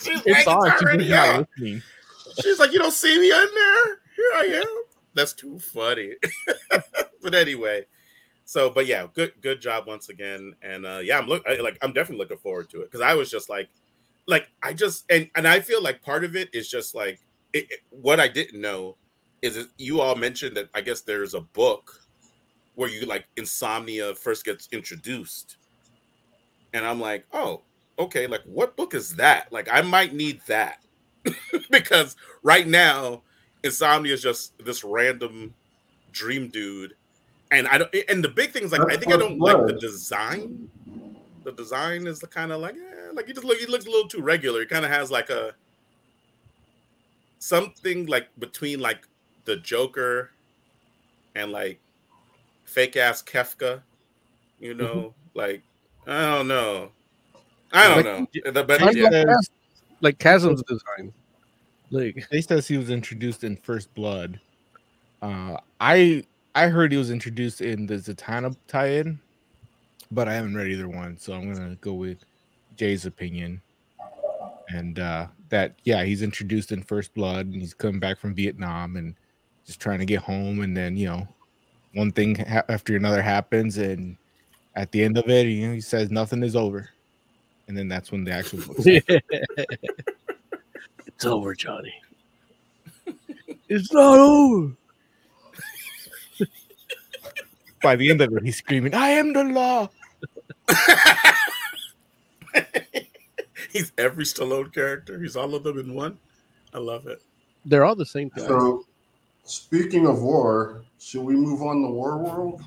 She's 0.00 0.22
It's 0.24 0.46
like, 0.46 0.56
on. 0.56 0.70
She's 1.00 1.10
not 1.10 1.48
listening. 1.56 1.82
She's 2.42 2.58
like, 2.58 2.72
you 2.72 2.78
don't 2.78 2.92
see 2.92 3.18
me 3.18 3.30
in 3.30 3.48
there? 3.54 3.84
Here 4.16 4.32
I 4.34 4.60
am. 4.62 4.82
That's 5.14 5.32
too 5.32 5.58
funny. 5.58 6.14
but 7.22 7.34
anyway, 7.34 7.86
So, 8.44 8.70
but 8.70 8.86
yeah, 8.86 9.06
good 9.12 9.32
good 9.42 9.60
job 9.60 9.86
once 9.86 10.08
again, 10.08 10.54
and 10.62 10.86
uh 10.86 11.00
yeah, 11.02 11.18
I'm 11.18 11.26
look 11.26 11.42
I, 11.48 11.56
like 11.56 11.78
I'm 11.82 11.92
definitely 11.92 12.18
looking 12.22 12.38
forward 12.38 12.70
to 12.70 12.80
it 12.82 12.90
because 12.90 13.00
I 13.00 13.14
was 13.14 13.30
just 13.30 13.48
like, 13.48 13.68
like 14.26 14.48
I 14.62 14.72
just 14.72 15.04
and 15.10 15.28
and 15.34 15.46
I 15.48 15.60
feel 15.60 15.82
like 15.82 16.02
part 16.02 16.24
of 16.24 16.36
it 16.36 16.48
is 16.52 16.68
just 16.68 16.94
like 16.94 17.20
it, 17.52 17.66
it- 17.70 17.80
what 17.90 18.20
I 18.20 18.28
didn't 18.28 18.60
know 18.60 18.96
is 19.42 19.54
that 19.56 19.68
you 19.78 20.00
all 20.00 20.14
mentioned 20.16 20.56
that 20.56 20.68
I 20.74 20.80
guess 20.80 21.00
there's 21.00 21.34
a 21.34 21.40
book 21.40 22.00
where 22.74 22.88
you 22.88 23.06
like 23.06 23.26
insomnia 23.36 24.14
first 24.14 24.44
gets 24.44 24.68
introduced, 24.72 25.56
and 26.72 26.84
I'm 26.84 27.00
like, 27.00 27.26
oh, 27.32 27.62
okay, 27.98 28.26
like 28.26 28.42
what 28.44 28.76
book 28.76 28.94
is 28.94 29.16
that? 29.16 29.52
Like 29.52 29.68
I 29.70 29.82
might 29.82 30.14
need 30.14 30.40
that 30.46 30.82
because 31.70 32.16
right 32.42 32.66
now 32.66 33.22
insomnia 33.62 34.14
is 34.14 34.22
just 34.22 34.56
this 34.64 34.82
random 34.82 35.54
dream 36.12 36.48
dude 36.48 36.94
and 37.50 37.68
i 37.68 37.76
don't 37.76 37.94
and 38.08 38.24
the 38.24 38.28
big 38.28 38.50
thing 38.52 38.64
is 38.64 38.72
like 38.72 38.80
i 38.90 38.96
think 38.96 39.12
i 39.12 39.16
don't 39.18 39.38
like 39.38 39.66
the 39.66 39.74
design. 39.74 40.70
The 41.44 41.52
design 41.52 42.06
is 42.06 42.18
the 42.18 42.26
kind 42.26 42.52
of 42.52 42.60
like 42.60 42.74
eh, 42.74 43.10
like 43.12 43.26
he 43.26 43.32
just 43.32 43.44
look 43.44 43.58
he 43.58 43.66
looks 43.66 43.86
a 43.86 43.90
little 43.90 44.08
too 44.08 44.20
regular. 44.22 44.60
He 44.60 44.66
kind 44.66 44.84
of 44.84 44.90
has 44.90 45.10
like 45.10 45.30
a 45.30 45.54
something 47.38 48.06
like 48.06 48.28
between 48.38 48.80
like 48.80 49.08
the 49.46 49.56
joker 49.56 50.30
and 51.34 51.50
like 51.50 51.80
fake 52.64 52.96
ass 52.96 53.22
kefka 53.22 53.80
you 54.60 54.74
know 54.74 55.14
like 55.34 55.62
i 56.10 56.36
don't 56.36 56.48
know 56.48 56.90
i 57.72 57.88
don't 57.88 57.96
Like- 57.96 58.44
know 58.44 58.52
The- 58.52 58.64
but 58.64 58.80
Like, 58.82 58.96
yeah. 58.96 59.24
Chas- 59.24 59.50
like 60.02 60.18
Chasm's 60.18 60.62
design. 60.62 61.12
Like 61.90 62.26
They 62.30 62.40
says 62.40 62.66
he 62.68 62.78
was 62.78 62.88
introduced 62.90 63.42
in 63.44 63.56
First 63.56 63.92
Blood. 63.94 64.40
Uh, 65.20 65.56
I 65.80 66.24
I 66.54 66.68
heard 66.68 66.90
he 66.92 66.98
was 66.98 67.10
introduced 67.10 67.60
in 67.60 67.86
the 67.86 67.94
Zatanna 67.96 68.56
tie-in, 68.66 69.20
but 70.10 70.26
I 70.28 70.34
haven't 70.34 70.54
read 70.54 70.68
either 70.68 70.88
one, 70.88 71.18
so 71.18 71.32
I'm 71.34 71.52
gonna 71.52 71.76
go 71.80 71.92
with 71.94 72.18
Jay's 72.76 73.04
opinion. 73.06 73.60
And 74.70 74.98
uh, 75.00 75.26
that 75.50 75.74
yeah, 75.84 76.04
he's 76.04 76.22
introduced 76.22 76.72
in 76.72 76.82
First 76.82 77.12
Blood, 77.12 77.46
and 77.46 77.56
he's 77.56 77.74
coming 77.74 78.00
back 78.00 78.18
from 78.18 78.34
Vietnam 78.34 78.96
and 78.96 79.14
just 79.66 79.80
trying 79.80 79.98
to 79.98 80.06
get 80.06 80.22
home, 80.22 80.60
and 80.62 80.74
then 80.76 80.96
you 80.96 81.06
know, 81.08 81.28
one 81.94 82.10
thing 82.12 82.36
ha- 82.36 82.62
after 82.68 82.96
another 82.96 83.20
happens, 83.20 83.76
and 83.78 84.16
at 84.74 84.92
the 84.92 85.02
end 85.02 85.18
of 85.18 85.28
it, 85.28 85.46
you 85.46 85.68
know, 85.68 85.74
he 85.74 85.80
says 85.80 86.10
nothing 86.10 86.42
is 86.42 86.56
over, 86.56 86.88
and 87.68 87.76
then 87.76 87.88
that's 87.88 88.12
when 88.12 88.24
the 88.24 88.32
actual 88.32 88.60
book 88.66 88.76
it's 91.06 91.24
over, 91.24 91.54
Johnny. 91.54 91.94
it's 93.68 93.92
not 93.92 94.18
over. 94.18 94.72
By 97.82 97.96
the 97.96 98.10
end 98.10 98.20
of 98.20 98.32
it, 98.32 98.42
he's 98.44 98.56
screaming, 98.56 98.94
"I 98.94 99.10
am 99.10 99.32
the 99.32 99.44
law." 99.44 99.88
He's 103.72 103.92
every 103.98 104.24
Stallone 104.24 104.72
character. 104.74 105.20
He's 105.20 105.36
all 105.36 105.54
of 105.54 105.62
them 105.62 105.78
in 105.78 105.94
one. 105.94 106.18
I 106.74 106.78
love 106.78 107.06
it. 107.06 107.22
They're 107.64 107.84
all 107.84 107.94
the 107.94 108.06
same 108.06 108.30
guy. 108.34 108.46
So, 108.46 108.84
speaking 109.44 110.06
of 110.06 110.22
war, 110.22 110.82
should 110.98 111.22
we 111.22 111.36
move 111.36 111.62
on 111.62 111.82
to 111.82 111.88
War 111.88 112.18
World? 112.18 112.62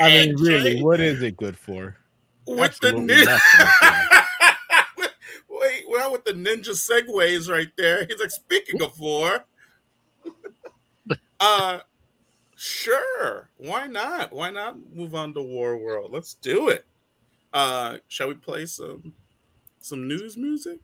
I 0.00 0.08
mean, 0.08 0.36
really, 0.36 0.82
what 0.82 1.00
is 1.00 1.22
it 1.22 1.36
good 1.36 1.56
for? 1.58 1.96
With 2.46 2.78
the 2.80 2.88
Absolutely 2.88 3.14
ninja. 3.16 3.26
nothing. 3.26 5.08
Wait, 5.48 5.84
well, 5.88 6.12
with 6.12 6.24
the 6.24 6.32
ninja 6.32 6.70
segues 6.70 7.50
right 7.50 7.68
there. 7.76 8.06
He's 8.06 8.18
like, 8.18 8.30
speaking 8.30 8.82
of 8.82 8.94
four. 8.94 9.44
uh 11.40 11.78
sure. 12.56 13.50
Why 13.58 13.86
not? 13.86 14.32
Why 14.32 14.50
not 14.50 14.76
move 14.94 15.14
on 15.14 15.34
to 15.34 15.42
War 15.42 15.76
World? 15.76 16.12
Let's 16.12 16.34
do 16.34 16.68
it. 16.68 16.84
Uh 17.52 17.98
shall 18.08 18.28
we 18.28 18.34
play 18.34 18.66
some 18.66 19.12
some 19.80 20.08
news 20.08 20.36
music? 20.36 20.78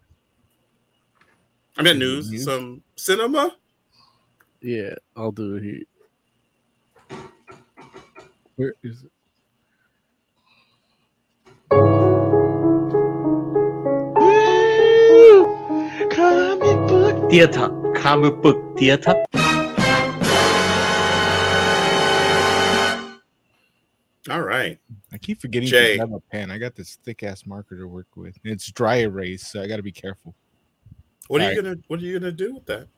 I 1.78 1.82
mean 1.82 1.98
news, 1.98 2.30
News? 2.30 2.44
some 2.44 2.82
cinema. 2.96 3.56
Yeah, 4.62 4.94
I'll 5.16 5.32
do 5.32 5.56
it 5.56 5.62
here. 5.62 5.82
Where 8.56 8.74
is 8.82 9.04
it? 9.04 9.10
Comic 16.10 16.88
book 16.88 17.30
theater. 17.30 17.92
Comic 17.96 18.40
book 18.40 18.78
theater. 18.78 19.14
All 24.30 24.40
right. 24.40 24.78
I 25.12 25.18
keep 25.18 25.38
forgetting 25.42 25.68
Jay. 25.68 25.92
to 25.92 26.06
grab 26.06 26.14
a 26.14 26.20
pen. 26.32 26.50
I 26.50 26.56
got 26.56 26.74
this 26.74 26.98
thick 27.04 27.22
ass 27.22 27.44
marker 27.44 27.76
to 27.76 27.86
work 27.86 28.06
with. 28.16 28.38
And 28.42 28.54
it's 28.54 28.72
dry 28.72 28.96
erase, 28.96 29.46
so 29.46 29.60
I 29.60 29.66
got 29.66 29.76
to 29.76 29.82
be 29.82 29.92
careful. 29.92 30.34
What 31.28 31.42
are 31.42 31.52
you 31.52 31.60
right. 31.60 31.64
gonna 31.64 31.76
what 31.88 32.00
are 32.00 32.04
you 32.04 32.18
gonna 32.18 32.32
do 32.32 32.54
with 32.54 32.64
that? 32.66 32.88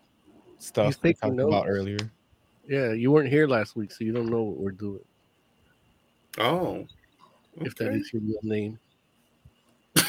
Stuff 0.59 1.03
we 1.03 1.13
taking 1.15 1.37
talked 1.37 1.49
about 1.49 1.69
earlier. 1.69 1.99
Yeah, 2.69 2.93
you 2.93 3.11
weren't 3.11 3.29
here 3.29 3.49
last 3.49 3.75
week, 3.75 3.91
so 3.91 4.05
you 4.05 4.13
don't 4.13 4.29
know 4.29 4.43
what 4.43 4.59
we're 4.59 4.71
doing. 4.71 5.01
Oh. 6.39 6.87
If 7.61 7.75
that 7.77 7.93
is 7.93 8.13
your 8.13 8.23
real 8.23 8.39
name. 8.43 8.79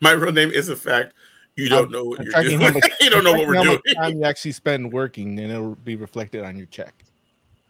My 0.00 0.12
real 0.12 0.32
name 0.32 0.50
is 0.50 0.68
in 0.68 0.76
fact 0.76 1.14
you 1.56 1.68
don't 1.68 1.82
I'm- 1.84 1.90
know 1.92 2.04
what 2.04 2.20
I'm 2.20 2.26
you're 2.26 2.58
doing. 2.58 2.74
much- 2.74 2.90
you 3.00 3.10
don't 3.10 3.24
know 3.24 3.32
what 3.32 3.46
we're 3.46 3.54
How 3.56 3.62
doing. 3.64 3.80
much 3.86 3.94
time 3.96 4.16
you 4.18 4.24
actually 4.24 4.52
spend 4.52 4.92
working, 4.92 5.38
and 5.38 5.52
it'll 5.52 5.74
be 5.76 5.96
reflected 5.96 6.44
on 6.44 6.56
your 6.56 6.66
check. 6.66 7.04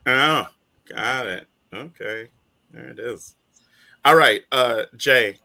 Oh, 0.06 0.46
got 0.88 1.26
it. 1.26 1.46
Okay. 1.74 2.28
There 2.70 2.88
it 2.88 2.98
is. 2.98 3.36
All 4.04 4.16
right. 4.16 4.42
Uh 4.52 4.84
Jay, 4.96 5.36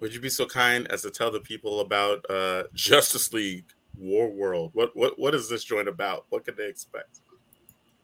would 0.00 0.14
you 0.14 0.20
be 0.20 0.28
so 0.28 0.46
kind 0.46 0.86
as 0.90 1.02
to 1.02 1.10
tell 1.10 1.30
the 1.30 1.40
people 1.40 1.80
about 1.80 2.24
uh 2.30 2.64
Justice 2.74 3.32
League 3.32 3.64
War 3.96 4.30
World? 4.30 4.70
What 4.74 4.96
what 4.96 5.18
what 5.18 5.34
is 5.34 5.48
this 5.48 5.64
joint 5.64 5.88
about? 5.88 6.26
What 6.30 6.44
can 6.44 6.54
they 6.56 6.68
expect? 6.68 7.20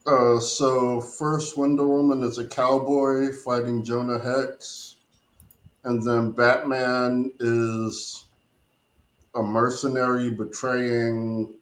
Uh, 0.07 0.39
so 0.39 1.01
first 1.01 1.57
Wonder 1.57 1.87
Woman 1.87 2.23
is 2.23 2.37
a 2.37 2.47
cowboy 2.47 3.33
fighting 3.33 3.83
Jonah 3.83 4.19
Hex, 4.19 4.97
and 5.85 6.03
then 6.03 6.31
Batman 6.31 7.33
is 7.41 8.27
a 9.35 9.43
mercenary 9.43 10.31
betraying. 10.31 11.55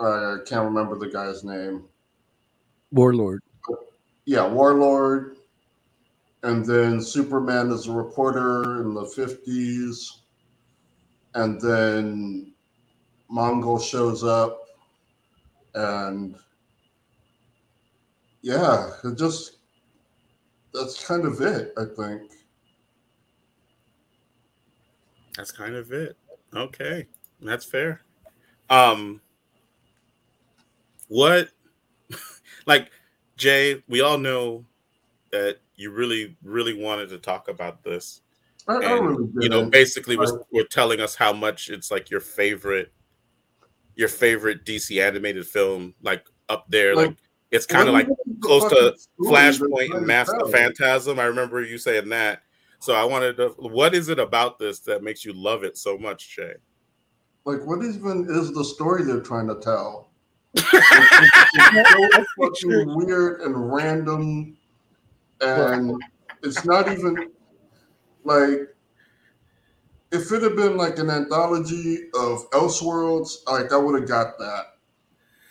I 0.00 0.38
can't 0.44 0.64
remember 0.64 0.98
the 0.98 1.08
guy's 1.08 1.44
name. 1.44 1.84
Warlord. 2.90 3.42
Yeah, 4.24 4.48
Warlord, 4.48 5.36
and 6.42 6.66
then 6.66 7.00
Superman 7.00 7.70
is 7.70 7.86
a 7.86 7.92
reporter 7.92 8.82
in 8.82 8.92
the 8.92 9.04
fifties, 9.04 10.22
and 11.34 11.60
then 11.60 12.52
Mongul 13.30 13.80
shows 13.80 14.24
up, 14.24 14.66
and 15.74 16.34
yeah, 18.46 18.90
it 19.02 19.18
just 19.18 19.56
that's 20.72 21.04
kind 21.04 21.24
of 21.24 21.40
it, 21.40 21.72
I 21.76 21.84
think. 21.84 22.30
That's 25.36 25.50
kind 25.50 25.74
of 25.74 25.90
it. 25.90 26.16
Okay. 26.54 27.08
That's 27.42 27.64
fair. 27.64 28.02
Um 28.70 29.20
what 31.08 31.48
like 32.66 32.92
Jay, 33.36 33.82
we 33.88 34.00
all 34.00 34.16
know 34.16 34.64
that 35.32 35.58
you 35.74 35.90
really, 35.90 36.36
really 36.44 36.80
wanted 36.80 37.08
to 37.08 37.18
talk 37.18 37.48
about 37.48 37.82
this. 37.82 38.20
I, 38.68 38.74
I 38.74 38.96
and 38.96 39.06
really 39.06 39.32
you 39.40 39.48
know 39.48 39.64
basically 39.68 40.16
was 40.16 40.32
were 40.52 40.62
telling 40.70 41.00
us 41.00 41.16
how 41.16 41.32
much 41.32 41.68
it's 41.68 41.90
like 41.90 42.10
your 42.10 42.20
favorite 42.20 42.92
your 43.96 44.08
favorite 44.08 44.64
dc 44.64 45.00
animated 45.00 45.46
film 45.46 45.94
like 46.02 46.26
up 46.48 46.66
there 46.68 46.94
like, 46.94 47.06
Like, 47.08 47.16
it's 47.50 47.66
kind 47.66 47.88
of 47.88 47.94
like 47.94 48.08
close 48.40 48.64
to 48.70 48.94
flashpoint 49.20 49.90
and 49.92 50.00
to 50.00 50.00
master 50.00 50.46
phantasm 50.50 51.18
i 51.18 51.24
remember 51.24 51.62
you 51.62 51.78
saying 51.78 52.08
that 52.08 52.42
so 52.78 52.94
i 52.94 53.04
wanted 53.04 53.36
to 53.36 53.48
what 53.58 53.94
is 53.94 54.08
it 54.08 54.18
about 54.18 54.58
this 54.58 54.80
that 54.80 55.02
makes 55.02 55.24
you 55.24 55.32
love 55.32 55.64
it 55.64 55.76
so 55.76 55.96
much 55.96 56.34
jay 56.34 56.54
Like, 57.46 57.64
what 57.64 57.84
even 57.84 58.26
is 58.28 58.52
the 58.52 58.64
story 58.64 59.04
they're 59.04 59.20
trying 59.20 59.46
to 59.46 59.54
tell? 59.60 60.10
it's 60.56 61.90
so 61.90 62.24
fucking 62.40 62.96
weird 62.96 63.40
and 63.42 63.72
random, 63.72 64.56
and 65.40 65.94
it's 66.42 66.64
not 66.64 66.90
even 66.90 67.30
like 68.24 68.74
if 70.10 70.32
it 70.32 70.42
had 70.42 70.56
been 70.56 70.76
like 70.76 70.98
an 70.98 71.08
anthology 71.08 72.08
of 72.18 72.50
Elseworlds, 72.50 73.36
like 73.46 73.72
I 73.72 73.76
would 73.76 74.00
have 74.00 74.08
got 74.08 74.38
that. 74.38 74.75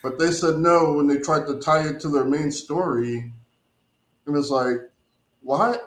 But 0.06 0.20
they 0.20 0.30
said 0.30 0.60
no 0.60 0.94
when 0.94 1.08
they 1.08 1.18
tried 1.18 1.48
to 1.48 1.60
tie 1.60 1.88
it 1.88 2.00
to 2.02 2.10
their 2.10 2.26
main 2.26 2.52
story, 2.52 3.34
and 4.28 4.38
it's 4.38 4.52
like, 4.52 4.78
why? 5.42 5.78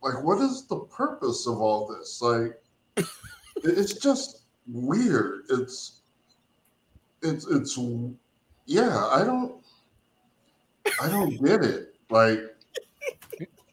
Like, 0.00 0.22
what 0.22 0.38
is 0.38 0.68
the 0.68 0.78
purpose 0.78 1.44
of 1.48 1.60
all 1.60 1.88
this? 1.88 2.22
Like, 2.22 2.62
it's 3.64 3.94
just 3.94 4.42
weird. 4.68 5.42
It's 5.50 6.02
it's 7.20 7.48
it's 7.48 7.76
yeah. 8.66 9.06
I 9.06 9.24
don't. 9.24 9.60
I 11.02 11.08
don't 11.08 11.44
get 11.44 11.64
it. 11.64 11.96
Like, 12.08 12.38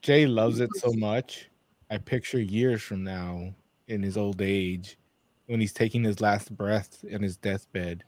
Jay 0.01 0.25
loves 0.25 0.61
it 0.61 0.71
so 0.77 0.93
much. 0.93 1.47
I 1.91 1.99
picture 1.99 2.41
years 2.41 2.81
from 2.81 3.03
now 3.03 3.53
in 3.87 4.01
his 4.01 4.17
old 4.17 4.41
age 4.41 4.97
when 5.45 5.59
he's 5.59 5.73
taking 5.73 6.03
his 6.03 6.21
last 6.21 6.57
breath 6.57 7.03
in 7.03 7.21
his 7.21 7.37
deathbed. 7.37 8.03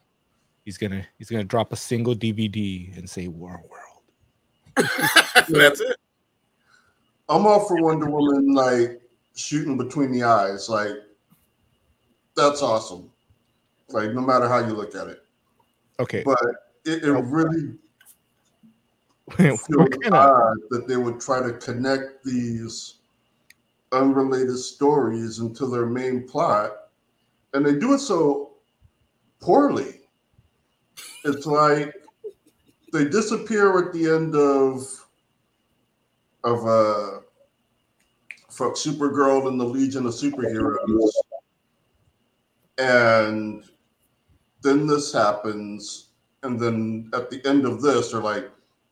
He's 0.66 0.80
gonna 0.80 1.06
he's 1.20 1.30
gonna 1.30 1.44
drop 1.44 1.72
a 1.72 1.76
single 1.76 2.16
DVD 2.16 2.98
and 2.98 3.08
say 3.08 3.28
War 3.28 3.64
World. 3.70 4.88
That's 5.48 5.80
it. 5.80 5.98
I'm 7.30 7.46
all 7.46 7.68
for 7.68 7.82
Wonder 7.82 8.10
Woman 8.10 8.54
like 8.54 9.00
shooting 9.36 9.78
between 9.78 10.12
the 10.12 10.24
eyes. 10.24 10.68
Like, 10.70 10.92
that's 12.36 12.62
awesome. 12.62 13.10
Like, 13.90 14.12
no 14.14 14.22
matter 14.22 14.48
how 14.48 14.60
you 14.60 14.74
look 14.74 14.96
at 14.96 15.08
it, 15.08 15.20
Okay. 16.00 16.24
but 16.24 16.40
it, 16.86 17.04
it 17.04 17.12
really 17.12 17.76
feels 19.38 19.64
kind 19.64 20.06
of 20.06 20.14
odd 20.14 20.58
that 20.70 20.88
they 20.88 20.98
would 20.98 21.20
try 21.20 21.42
to 21.42 21.54
connect 21.54 22.24
these 22.24 22.96
unrelated 23.92 24.58
stories 24.58 25.40
into 25.40 25.68
their 25.68 25.86
main 25.86 26.28
plot, 26.28 26.72
and 27.54 27.66
they 27.66 27.74
do 27.74 27.94
it 27.94 28.00
so 28.00 28.52
poorly. 29.40 30.02
It's 31.26 31.46
like 31.46 31.94
they 32.94 33.06
disappear 33.06 33.78
at 33.80 33.94
the 33.94 34.10
end 34.10 34.36
of 34.36 34.88
of 36.44 36.66
uh 36.66 37.20
fuck 38.50 38.76
Supergirl 38.76 39.48
and 39.48 39.60
the 39.60 39.66
Legion 39.66 40.06
of 40.06 40.14
Superheroes, 40.14 41.10
and 42.78 43.64
then 44.62 44.88
this 44.88 45.12
happens, 45.12 46.10
and 46.44 46.60
then 46.60 47.10
at 47.14 47.30
the 47.30 47.46
end 47.48 47.66
of 47.66 47.82
this, 47.82 48.12
they're 48.12 48.22
like, 48.22 48.50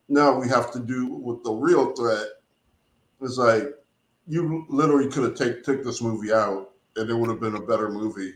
now 0.08 0.38
we 0.38 0.48
have 0.48 0.72
to 0.72 0.80
do 0.80 1.06
with 1.06 1.42
the 1.44 1.52
real 1.52 1.92
threat. 1.92 2.26
It's 3.22 3.38
like 3.38 3.68
you 4.26 4.66
literally 4.68 5.08
could 5.08 5.22
have 5.24 5.34
take 5.34 5.62
took 5.62 5.84
this 5.84 6.02
movie 6.02 6.32
out, 6.32 6.72
and 6.96 7.08
it 7.08 7.14
would 7.14 7.30
have 7.30 7.40
been 7.40 7.56
a 7.56 7.62
better 7.62 7.90
movie. 7.90 8.34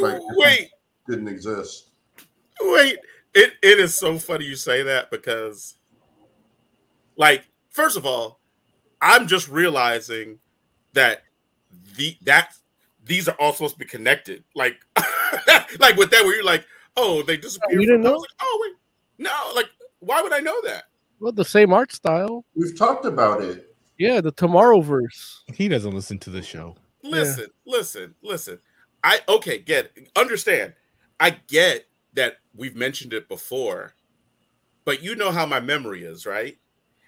Like- 0.00 0.20
Wait, 0.36 0.70
Didn't 1.08 1.28
exist. 1.28 1.90
wait. 2.62 2.98
It 3.34 3.54
it 3.62 3.78
is 3.78 3.96
so 3.96 4.18
funny 4.18 4.44
you 4.44 4.56
say 4.56 4.82
that 4.82 5.10
because, 5.10 5.76
like, 7.16 7.44
first 7.68 7.96
of 7.96 8.04
all, 8.04 8.40
I'm 9.00 9.26
just 9.26 9.48
realizing 9.48 10.38
that 10.94 11.22
the 11.96 12.16
that 12.22 12.54
these 13.04 13.28
are 13.28 13.36
all 13.38 13.52
supposed 13.52 13.74
to 13.74 13.78
be 13.78 13.84
connected. 13.84 14.44
Like, 14.54 14.76
like 15.78 15.96
with 15.96 16.10
that, 16.10 16.24
where 16.24 16.34
you're 16.34 16.44
like, 16.44 16.64
oh, 16.96 17.22
they 17.22 17.36
disappeared. 17.36 17.80
you 17.80 17.86
didn't 17.86 18.02
know? 18.02 18.16
like, 18.16 18.30
oh 18.40 18.58
wait, 18.62 18.76
no. 19.18 19.52
Like, 19.54 19.70
why 20.00 20.22
would 20.22 20.32
I 20.32 20.40
know 20.40 20.60
that? 20.62 20.84
Well, 21.20 21.32
the 21.32 21.44
same 21.44 21.72
art 21.72 21.92
style. 21.92 22.44
We've 22.54 22.76
talked 22.76 23.04
about 23.04 23.42
it. 23.42 23.74
Yeah, 23.98 24.22
the 24.22 24.32
Tomorrowverse. 24.32 25.40
he 25.54 25.68
doesn't 25.68 25.94
listen 25.94 26.18
to 26.20 26.30
the 26.30 26.42
show. 26.42 26.76
Listen, 27.02 27.46
listen, 27.66 28.14
listen. 28.22 28.58
I 29.04 29.20
okay, 29.28 29.58
get 29.58 29.92
it. 29.94 30.10
understand. 30.16 30.74
I 31.18 31.30
get 31.48 31.86
that 32.14 32.36
we've 32.54 32.76
mentioned 32.76 33.12
it 33.12 33.28
before, 33.28 33.94
but 34.84 35.02
you 35.02 35.14
know 35.14 35.30
how 35.30 35.46
my 35.46 35.60
memory 35.60 36.04
is, 36.04 36.26
right? 36.26 36.58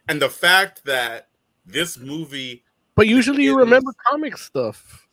And 0.09 0.21
the 0.21 0.28
fact 0.28 0.85
that 0.85 1.28
this 1.64 1.99
movie, 1.99 2.64
But 2.94 3.06
usually 3.06 3.44
you 3.44 3.56
remember 3.56 3.92
comic 4.11 4.37
stuff. 4.37 5.06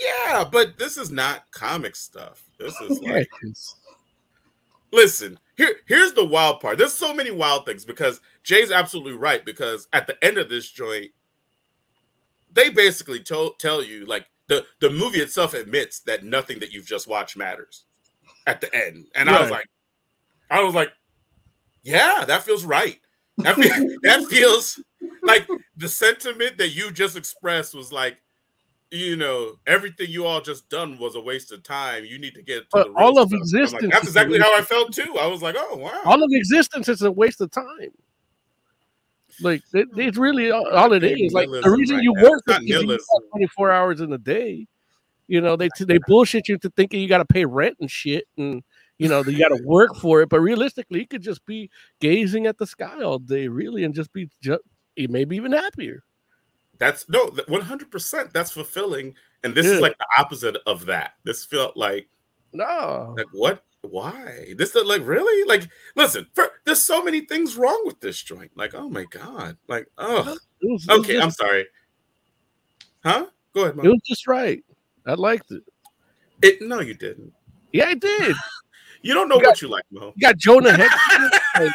yeah, 0.00 0.44
but 0.50 0.78
this 0.78 0.96
is 0.96 1.10
not 1.10 1.50
comic 1.50 1.96
stuff. 1.96 2.44
This 2.58 2.74
is 2.80 3.00
like. 3.00 3.28
listen, 4.92 5.38
here, 5.56 5.76
here's 5.86 6.12
the 6.12 6.24
wild 6.24 6.60
part. 6.60 6.78
There's 6.78 6.92
so 6.94 7.14
many 7.14 7.30
wild 7.30 7.66
things 7.66 7.84
because 7.84 8.20
Jay's 8.42 8.70
absolutely 8.70 9.14
right. 9.14 9.44
Because 9.44 9.88
at 9.92 10.06
the 10.06 10.22
end 10.24 10.38
of 10.38 10.48
this 10.48 10.70
joint, 10.70 11.10
they 12.52 12.70
basically 12.70 13.20
told 13.20 13.58
tell 13.58 13.82
you 13.82 14.06
like 14.06 14.26
the 14.48 14.64
the 14.80 14.90
movie 14.90 15.20
itself 15.20 15.54
admits 15.54 16.00
that 16.00 16.24
nothing 16.24 16.58
that 16.60 16.72
you've 16.72 16.86
just 16.86 17.06
watched 17.06 17.36
matters 17.36 17.84
at 18.48 18.60
the 18.60 18.74
end, 18.74 19.06
and 19.14 19.28
I 19.30 19.40
was 19.40 19.50
like, 19.50 19.66
I 20.50 20.62
was 20.62 20.74
like, 20.74 20.90
yeah, 21.82 22.24
that 22.26 22.42
feels 22.42 22.64
right. 22.64 22.98
That, 23.38 23.56
fe- 23.56 23.96
that 24.02 24.26
feels 24.26 24.80
like 25.22 25.46
the 25.76 25.88
sentiment 25.88 26.58
that 26.58 26.70
you 26.70 26.90
just 26.90 27.16
expressed 27.16 27.74
was 27.74 27.92
like, 27.92 28.18
you 28.90 29.16
know, 29.16 29.52
everything 29.66 30.08
you 30.08 30.24
all 30.24 30.40
just 30.40 30.68
done 30.70 30.98
was 30.98 31.14
a 31.14 31.20
waste 31.20 31.52
of 31.52 31.62
time. 31.62 32.04
You 32.04 32.18
need 32.18 32.34
to 32.34 32.42
get 32.42 32.70
to 32.70 32.84
the 32.84 32.92
all 32.96 33.18
of. 33.18 33.30
I'm 33.32 33.38
like, 33.38 33.42
existence 33.42 33.92
That's 33.92 34.06
exactly 34.06 34.38
how 34.38 34.56
I 34.56 34.62
felt 34.62 34.92
too. 34.92 35.16
I 35.20 35.26
was 35.26 35.42
like, 35.42 35.56
oh 35.58 35.76
wow. 35.76 36.00
all 36.04 36.22
of 36.22 36.30
existence 36.32 36.88
is 36.88 37.02
a 37.02 37.10
waste 37.10 37.40
of 37.40 37.50
time. 37.50 37.92
Like 39.40 39.62
it, 39.74 39.88
it's 39.96 40.16
really 40.16 40.50
all, 40.50 40.66
all 40.68 40.92
it 40.94 41.04
is. 41.04 41.32
Like 41.32 41.50
the 41.50 41.70
reason 41.70 41.96
right 41.96 42.02
you 42.02 42.12
now. 42.14 42.30
work 42.30 42.42
nihilism. 42.48 42.98
24 43.32 43.70
hours 43.70 44.00
in 44.00 44.12
a 44.12 44.18
day. 44.18 44.66
You 45.28 45.40
know, 45.42 45.56
they 45.56 45.68
they 45.78 45.98
bullshit 46.06 46.48
you 46.48 46.58
to 46.58 46.70
thinking 46.70 47.00
you 47.00 47.08
got 47.08 47.18
to 47.18 47.24
pay 47.26 47.44
rent 47.44 47.76
and 47.80 47.90
shit, 47.90 48.24
and 48.38 48.62
you 48.98 49.08
know 49.08 49.22
you 49.22 49.38
got 49.38 49.54
to 49.54 49.62
work 49.64 49.94
for 49.96 50.22
it. 50.22 50.30
But 50.30 50.40
realistically, 50.40 51.00
you 51.00 51.06
could 51.06 51.22
just 51.22 51.44
be 51.44 51.70
gazing 52.00 52.46
at 52.46 52.56
the 52.58 52.66
sky 52.66 53.02
all 53.02 53.18
day, 53.18 53.46
really, 53.46 53.84
and 53.84 53.94
just 53.94 54.12
be 54.12 54.28
just 54.42 54.62
eh, 54.96 55.06
maybe 55.08 55.36
even 55.36 55.52
happier. 55.52 56.02
That's 56.78 57.08
no, 57.08 57.30
one 57.48 57.60
hundred 57.60 57.90
percent. 57.90 58.32
That's 58.32 58.50
fulfilling, 58.52 59.14
and 59.44 59.54
this 59.54 59.66
Yeah. 59.66 59.72
is 59.72 59.80
like 59.82 59.98
the 59.98 60.06
opposite 60.18 60.56
of 60.66 60.86
that. 60.86 61.12
This 61.24 61.44
felt 61.44 61.76
like 61.76 62.08
No, 62.52 63.14
like 63.16 63.26
what? 63.32 63.62
Why? 63.82 64.54
This 64.56 64.74
is 64.74 64.84
like 64.86 65.02
really 65.04 65.46
like 65.46 65.68
listen. 65.94 66.26
For, 66.34 66.50
there's 66.64 66.82
so 66.82 67.02
many 67.02 67.20
things 67.26 67.56
wrong 67.56 67.82
with 67.84 68.00
this 68.00 68.22
joint. 68.22 68.50
Like 68.56 68.74
oh 68.74 68.88
my 68.88 69.04
god. 69.10 69.56
Like 69.68 69.88
oh 69.98 70.20
it 70.20 70.24
was, 70.26 70.46
it 70.62 70.70
was 70.70 70.88
okay. 71.00 71.20
I'm 71.20 71.30
sorry. 71.30 71.66
Huh? 73.04 73.26
Go 73.54 73.62
ahead. 73.64 73.76
it 73.84 73.88
was 73.88 74.00
just 74.06 74.26
right. 74.26 74.64
I 75.08 75.14
liked 75.14 75.50
it. 75.50 75.62
It 76.42 76.62
no, 76.62 76.80
you 76.80 76.94
didn't. 76.94 77.32
Yeah, 77.72 77.86
I 77.86 77.94
did. 77.94 78.36
You 79.00 79.14
don't 79.14 79.28
know 79.28 79.36
You 79.36 79.42
got- 79.42 79.48
what 79.50 79.62
you 79.62 79.68
like, 79.68 79.84
Mo. 79.92 80.12
You 80.16 80.20
got 80.26 80.36
Jonah 80.38 80.72
Hex. 80.76 80.92
like, 81.56 81.70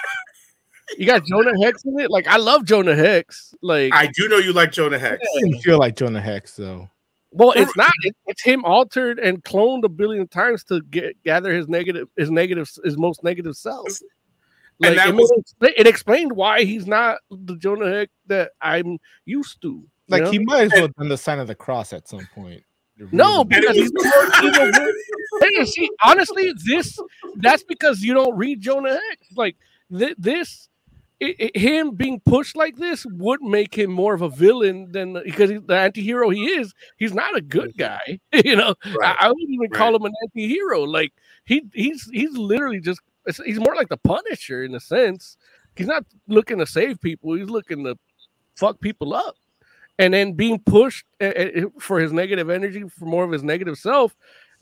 you 0.97 1.05
got 1.05 1.23
Jonah 1.25 1.53
Hex 1.63 1.85
in 1.85 1.97
it. 1.97 2.11
Like 2.11 2.27
I 2.27 2.35
love 2.35 2.65
Jonah 2.65 2.95
Hex. 2.95 3.55
Like 3.61 3.93
I 3.93 4.07
do 4.07 4.27
know 4.27 4.37
you 4.39 4.51
like 4.51 4.73
Jonah 4.73 4.99
Hex. 4.99 5.19
It 5.21 5.45
didn't 5.45 5.61
feel 5.61 5.79
like 5.79 5.95
Jonah 5.95 6.19
Hex 6.19 6.57
though. 6.57 6.89
Well, 7.31 7.53
it's 7.55 7.73
not. 7.77 7.91
It's 8.25 8.43
him 8.43 8.65
altered 8.65 9.19
and 9.19 9.41
cloned 9.41 9.85
a 9.85 9.89
billion 9.89 10.27
times 10.27 10.65
to 10.65 10.81
get 10.91 11.15
gather 11.23 11.53
his 11.53 11.69
negative, 11.69 12.09
his 12.17 12.29
negative, 12.29 12.69
his 12.83 12.97
most 12.97 13.23
negative 13.23 13.55
self. 13.55 13.87
Like, 14.79 14.89
And 14.89 14.99
that 14.99 15.07
it, 15.07 15.15
was- 15.15 15.55
made- 15.61 15.73
it 15.77 15.87
explained 15.87 16.33
why 16.33 16.65
he's 16.65 16.85
not 16.87 17.19
the 17.31 17.55
Jonah 17.55 17.89
Hex 17.89 18.11
that 18.27 18.51
I'm 18.61 18.97
used 19.23 19.61
to. 19.61 19.81
Like 20.09 20.23
know? 20.23 20.31
he 20.31 20.39
might 20.39 20.63
as 20.65 20.71
well 20.73 20.81
have 20.81 20.95
done 20.95 21.07
the 21.07 21.17
sign 21.17 21.39
of 21.39 21.47
the 21.47 21.55
cross 21.55 21.93
at 21.93 22.09
some 22.09 22.27
point. 22.35 22.63
No, 23.11 23.43
because 23.43 23.75
he's 23.75 23.91
was- 23.91 24.03
the 24.03 24.13
most 24.15 24.43
evil. 24.43 24.71
villain. 24.71 24.95
Hey, 25.41 25.65
see, 25.65 25.89
honestly, 26.03 26.53
this 26.65 26.97
that's 27.37 27.63
because 27.63 28.01
you 28.01 28.13
don't 28.13 28.35
read 28.37 28.61
Jonah 28.61 28.91
Hex. 28.93 29.27
Like 29.35 29.55
th- 29.95 30.15
this, 30.17 30.69
i 31.21 31.35
i- 31.39 31.57
him 31.57 31.91
being 31.95 32.19
pushed 32.25 32.55
like 32.55 32.75
this 32.77 33.05
would 33.05 33.41
make 33.41 33.75
him 33.75 33.91
more 33.91 34.13
of 34.13 34.21
a 34.21 34.29
villain 34.29 34.91
than 34.91 35.13
because 35.23 35.49
he's 35.49 35.61
the 35.63 35.75
anti-hero 35.75 36.29
he 36.29 36.45
is. 36.45 36.73
He's 36.97 37.13
not 37.13 37.35
a 37.35 37.41
good 37.41 37.75
mm-hmm. 37.75 37.79
guy. 37.79 38.19
you 38.45 38.55
know, 38.55 38.75
Right. 38.85 39.15
I, 39.19 39.25
I 39.25 39.27
wouldn't 39.29 39.49
even 39.49 39.69
call 39.71 39.95
him 39.95 40.03
an 40.05 40.13
anti-hero. 40.23 40.83
Like 40.83 41.13
he 41.45 41.63
he's 41.73 42.09
he's 42.11 42.37
literally 42.37 42.79
just 42.79 43.01
he's 43.45 43.59
more 43.59 43.75
like 43.75 43.89
the 43.89 43.97
Punisher 43.97 44.63
in 44.63 44.75
a 44.75 44.79
sense. 44.79 45.37
He's 45.75 45.87
not 45.87 46.05
looking 46.27 46.59
to 46.59 46.67
save 46.67 47.01
people. 47.01 47.33
He's 47.33 47.49
looking 47.49 47.83
to 47.85 47.97
fuck 48.55 48.79
people 48.79 49.13
up, 49.15 49.35
and 49.99 50.13
then 50.13 50.33
being 50.33 50.59
pushed 50.59 51.05
uh, 51.21 51.25
uh, 51.25 51.61
for 51.79 51.99
his 51.99 52.11
negative 52.11 52.49
energy, 52.49 52.83
for 52.89 53.05
more 53.05 53.23
of 53.23 53.31
his 53.31 53.43
negative 53.43 53.77
self, 53.77 54.15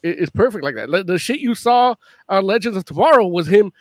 is 0.03 0.29
perfect 0.29 0.63
like 0.63 0.75
that. 0.75 1.05
The 1.07 1.19
shit 1.19 1.39
you 1.39 1.55
saw 1.55 1.95
on 2.29 2.43
Legends 2.43 2.77
of 2.77 2.85
Tomorrow 2.85 3.27
was 3.27 3.47
him 3.47 3.71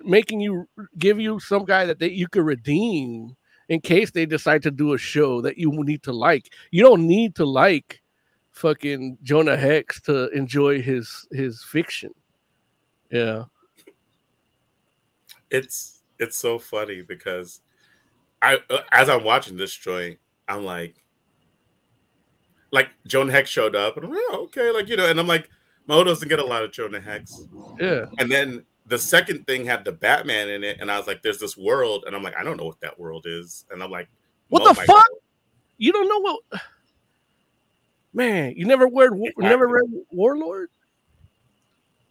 making 0.00 0.40
you 0.40 0.68
give 0.98 1.18
you 1.18 1.40
some 1.40 1.64
guy 1.64 1.86
that 1.86 1.98
they, 1.98 2.10
you 2.10 2.28
could 2.28 2.44
redeem 2.44 3.36
in 3.68 3.80
case 3.80 4.10
they 4.10 4.26
decide 4.26 4.62
to 4.64 4.70
do 4.70 4.92
a 4.92 4.98
show 4.98 5.40
that 5.40 5.58
you 5.58 5.70
need 5.72 6.02
to 6.02 6.12
like. 6.12 6.52
You 6.70 6.82
don't 6.82 7.06
need 7.06 7.34
to 7.36 7.44
like 7.46 8.02
fucking 8.50 9.18
Jonah 9.22 9.56
Hex 9.56 10.00
to 10.02 10.28
enjoy 10.30 10.82
his 10.82 11.26
his 11.32 11.64
fiction. 11.64 12.12
Yeah. 13.10 13.44
it's 15.50 16.02
it's 16.18 16.38
so 16.38 16.58
funny 16.58 17.02
because 17.02 17.60
I 18.42 18.58
uh, 18.70 18.80
as 18.92 19.08
I'm 19.08 19.24
watching 19.24 19.56
this 19.56 19.74
joint, 19.74 20.18
I'm 20.50 20.64
like, 20.64 20.96
like 22.72 22.88
Jonah 23.06 23.32
Hex 23.32 23.48
showed 23.50 23.74
up, 23.76 23.96
and 23.96 24.06
I'm 24.06 24.12
like, 24.12 24.20
oh, 24.30 24.42
okay, 24.44 24.70
like 24.70 24.88
you 24.88 24.96
know, 24.96 25.06
and 25.08 25.18
I'm 25.18 25.26
like, 25.26 25.48
Mo 25.86 26.04
doesn't 26.04 26.28
get 26.28 26.38
a 26.38 26.44
lot 26.44 26.62
of 26.62 26.72
Jonah 26.72 27.00
Hex, 27.00 27.42
Yeah. 27.80 28.06
and 28.18 28.30
then 28.30 28.64
the 28.86 28.98
second 28.98 29.46
thing 29.46 29.64
had 29.64 29.84
the 29.84 29.92
Batman 29.92 30.48
in 30.48 30.64
it, 30.64 30.78
and 30.80 30.90
I 30.90 30.98
was 30.98 31.06
like, 31.06 31.22
there's 31.22 31.38
this 31.38 31.56
world, 31.56 32.04
and 32.06 32.14
I'm 32.16 32.22
like, 32.22 32.36
I 32.36 32.42
don't 32.44 32.56
know 32.56 32.64
what 32.66 32.80
that 32.80 32.98
world 32.98 33.24
is, 33.26 33.64
and 33.70 33.82
I'm 33.82 33.90
like, 33.90 34.08
What 34.48 34.62
oh 34.62 34.68
the 34.68 34.74
fuck? 34.74 34.88
know. 34.88 35.04
You 35.78 35.92
don't 35.92 36.08
know 36.08 36.20
what 36.20 36.62
Man, 38.12 38.52
you 38.56 38.66
never 38.66 38.86
read 38.88 39.12
It 39.14 39.34
never 39.38 39.68
happened. 39.68 39.92
read 39.94 40.04
Warlord? 40.10 40.68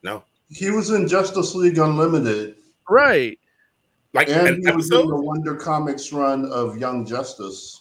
No, 0.01 0.23
He 0.49 0.71
was 0.71 0.91
in 0.91 1.07
Justice 1.07 1.53
League 1.55 1.77
Unlimited. 1.77 2.55
Right. 2.89 3.37
Like 4.13 4.29
And 4.29 4.47
an 4.47 4.61
he 4.65 4.71
was 4.71 4.89
in 4.91 5.05
the 5.07 5.15
Wonder 5.15 5.55
Comics 5.55 6.11
run 6.13 6.45
of 6.51 6.77
Young 6.77 7.05
Justice. 7.05 7.78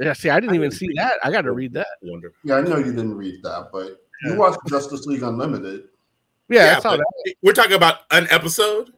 Yeah, 0.00 0.12
see, 0.14 0.30
I 0.30 0.40
didn't 0.40 0.52
I 0.52 0.56
even 0.56 0.70
didn't 0.70 0.78
see 0.80 0.88
read 0.88 0.98
that. 0.98 1.14
I 1.22 1.30
got 1.30 1.42
to 1.42 1.52
read 1.52 1.72
that. 1.74 1.86
Wonder. 2.02 2.32
Yeah, 2.44 2.56
I 2.56 2.60
know 2.62 2.78
you 2.78 2.92
didn't 2.92 3.14
read 3.16 3.42
that, 3.42 3.68
but 3.72 4.00
Yeah. 4.24 4.32
you 4.32 4.38
watched 4.38 4.58
Justice 4.68 5.06
League 5.06 5.22
Unlimited. 5.22 5.84
Yeah, 6.48 6.64
Yeah, 6.72 6.76
I 6.76 6.80
saw 6.80 6.96
that. 6.96 7.34
we're 7.42 7.52
talking 7.52 7.74
about 7.74 8.00
an 8.10 8.26
episode. 8.30 8.92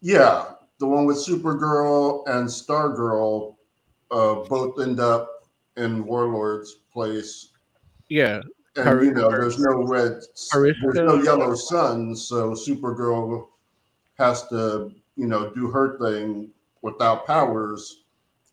Yeah, 0.00 0.44
the 0.78 0.86
one 0.86 1.06
with 1.06 1.16
Supergirl 1.16 2.22
and 2.28 2.48
Stargirl 2.48 3.56
uh, 4.10 4.34
both 4.48 4.80
end 4.80 5.00
up 5.00 5.28
in 5.76 6.04
Warlord's 6.06 6.76
place. 6.92 7.48
Yeah, 8.08 8.40
And 8.76 9.02
you 9.04 9.12
know, 9.12 9.30
there's 9.30 9.58
no 9.58 9.82
red, 9.84 10.20
Hariska. 10.54 10.80
there's 10.82 10.94
no 10.94 11.22
yellow 11.22 11.54
sun, 11.54 12.14
so 12.16 12.52
Supergirl 12.52 13.48
has 14.18 14.46
to, 14.48 14.92
you 15.16 15.26
know, 15.26 15.50
do 15.50 15.68
her 15.68 15.98
thing 15.98 16.50
without 16.82 17.26
powers, 17.26 18.04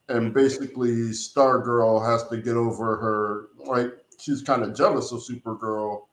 and 0.09 0.33
basically 0.33 0.91
Stargirl 1.11 2.05
has 2.05 2.27
to 2.29 2.37
get 2.37 2.55
over 2.55 2.95
her. 2.97 3.47
Like 3.65 3.93
she's 4.19 4.41
kind 4.41 4.63
of 4.63 4.75
jealous 4.75 5.11
of 5.11 5.19
Supergirl 5.21 6.03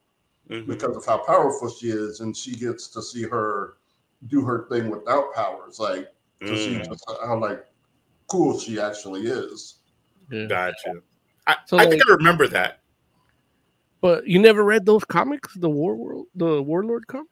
Mhm. 0.50 0.66
because 0.66 0.96
of 0.96 1.04
how 1.06 1.18
powerful 1.18 1.68
she 1.70 1.88
is, 1.90 2.20
and 2.20 2.36
she 2.36 2.54
gets 2.56 2.88
to 2.88 3.02
see 3.02 3.22
her 3.22 3.74
do 4.28 4.42
her 4.44 4.66
thing 4.68 4.90
without 4.90 5.32
powers, 5.34 5.78
like 5.78 6.08
to 6.40 6.56
see 6.56 6.74
Mm, 6.76 6.88
just 6.88 7.04
how 7.24 7.38
like 7.38 7.64
cool 8.28 8.58
she 8.58 8.80
actually 8.80 9.22
is. 9.26 9.76
yeah. 10.30 10.46
Gotcha. 10.46 11.02
I, 11.46 11.56
So, 11.66 11.76
I 11.78 11.86
think 11.86 12.02
like- 12.04 12.10
I 12.10 12.14
remember 12.14 12.48
that. 12.48 12.80
But 14.00 14.26
you 14.26 14.40
never 14.40 14.64
read 14.64 14.84
those 14.86 15.04
comics, 15.04 15.54
the 15.54 15.70
War 15.70 15.94
World, 15.94 16.26
the 16.34 16.60
Warlord 16.62 17.06
comics. 17.06 17.28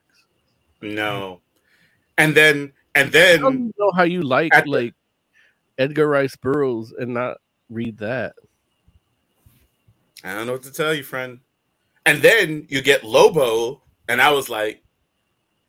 No. 0.81 1.41
And 2.17 2.35
then 2.35 2.71
and 2.95 3.07
I 3.15 3.37
don't 3.37 3.53
then 3.57 3.73
know 3.77 3.91
how 3.91 4.03
you 4.03 4.21
like 4.21 4.51
the- 4.53 4.69
like 4.69 4.95
Edgar 5.81 6.07
Rice 6.07 6.35
Burroughs 6.35 6.93
and 6.97 7.13
not 7.13 7.37
read 7.69 7.97
that. 7.97 8.33
I 10.23 10.33
don't 10.33 10.45
know 10.45 10.53
what 10.53 10.63
to 10.63 10.71
tell 10.71 10.93
you, 10.93 11.03
friend. 11.03 11.39
And 12.05 12.21
then 12.21 12.65
you 12.69 12.81
get 12.81 13.03
Lobo, 13.03 13.81
and 14.07 14.21
I 14.21 14.31
was 14.31 14.49
like, 14.49 14.83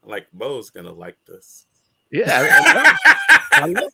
like 0.04 0.26
Bo's 0.32 0.70
gonna 0.70 0.92
like 0.92 1.16
this. 1.26 1.66
Yeah, 2.10 2.96
I, 3.54 3.64
I- 3.64 3.74
I. 3.78 3.88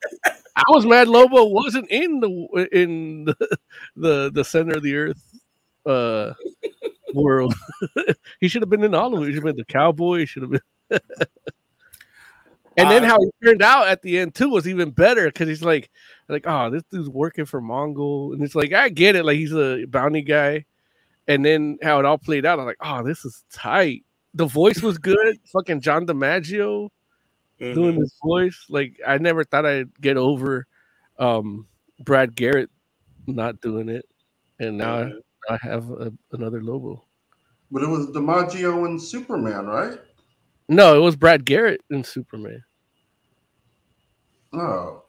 I 0.56 0.64
was 0.70 0.84
mad 0.84 1.06
Lobo 1.06 1.44
wasn't 1.44 1.88
in 1.88 2.18
the 2.18 2.68
in 2.72 3.26
the 3.26 3.58
the, 3.94 4.30
the 4.32 4.44
center 4.44 4.76
of 4.76 4.82
the 4.82 4.96
earth 4.96 5.22
uh 5.86 6.32
world. 7.14 7.54
he 8.40 8.48
should 8.48 8.62
have 8.62 8.68
been 8.68 8.82
in 8.82 8.92
all 8.94 9.16
of 9.16 9.22
it. 9.22 9.26
He 9.26 9.32
should 9.34 9.44
have 9.46 9.56
been 9.56 9.64
the 9.64 9.72
cowboy. 9.72 10.18
He 10.20 10.26
should 10.26 10.42
have 10.42 10.50
been. 10.50 10.60
and 12.78 12.90
then 12.90 13.04
Uh, 13.04 13.08
how 13.08 13.18
he 13.20 13.30
turned 13.46 13.62
out 13.62 13.88
at 13.88 14.02
the 14.02 14.18
end 14.18 14.34
too 14.34 14.48
was 14.48 14.66
even 14.68 14.90
better 14.90 15.26
because 15.26 15.48
he's 15.48 15.62
like, 15.62 15.90
like, 16.28 16.44
oh, 16.46 16.70
this 16.70 16.82
dude's 16.90 17.08
working 17.08 17.44
for 17.44 17.60
Mongul, 17.60 18.32
and 18.32 18.42
it's 18.42 18.54
like 18.54 18.72
I 18.72 18.88
get 18.88 19.16
it, 19.16 19.24
like 19.24 19.36
he's 19.38 19.52
a 19.54 19.84
bounty 19.86 20.22
guy, 20.22 20.64
and 21.26 21.44
then 21.44 21.78
how 21.82 21.98
it 21.98 22.04
all 22.04 22.18
played 22.18 22.46
out, 22.46 22.58
I'm 22.58 22.66
like, 22.66 22.76
oh, 22.80 23.02
this 23.04 23.24
is 23.24 23.44
tight. 23.52 24.04
The 24.34 24.46
voice 24.46 24.82
was 24.82 24.98
good. 24.98 25.38
Fucking 25.52 25.80
John 25.80 26.06
DiMaggio 26.06 26.88
Mhm. 27.60 27.74
doing 27.74 27.94
his 27.96 28.14
voice. 28.22 28.66
Like 28.68 29.00
I 29.06 29.18
never 29.18 29.42
thought 29.44 29.66
I'd 29.66 30.00
get 30.00 30.16
over 30.16 30.66
um 31.18 31.66
Brad 32.04 32.34
Garrett 32.36 32.70
not 33.26 33.60
doing 33.60 33.88
it, 33.88 34.06
and 34.60 34.78
now 34.78 35.02
Mhm. 35.04 35.20
I, 35.48 35.54
I 35.54 35.58
have 35.62 35.90
a, 35.90 36.12
another 36.32 36.62
Lobo. 36.62 37.04
But 37.70 37.82
it 37.82 37.88
was 37.88 38.06
DiMaggio 38.08 38.86
and 38.86 39.00
Superman, 39.02 39.66
right? 39.66 39.98
No, 40.68 40.96
it 40.96 41.00
was 41.00 41.16
Brad 41.16 41.44
Garrett 41.44 41.80
in 41.90 42.04
Superman. 42.04 42.62
Oh, 44.52 45.04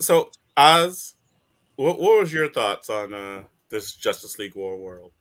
So 0.00 0.30
Oz, 0.56 1.14
what, 1.76 2.00
what 2.00 2.20
was 2.20 2.32
your 2.32 2.50
thoughts 2.50 2.90
on 2.90 3.14
uh 3.14 3.44
this 3.70 3.94
Justice 3.94 4.38
League 4.38 4.54
War 4.56 4.76
world? 4.76 5.12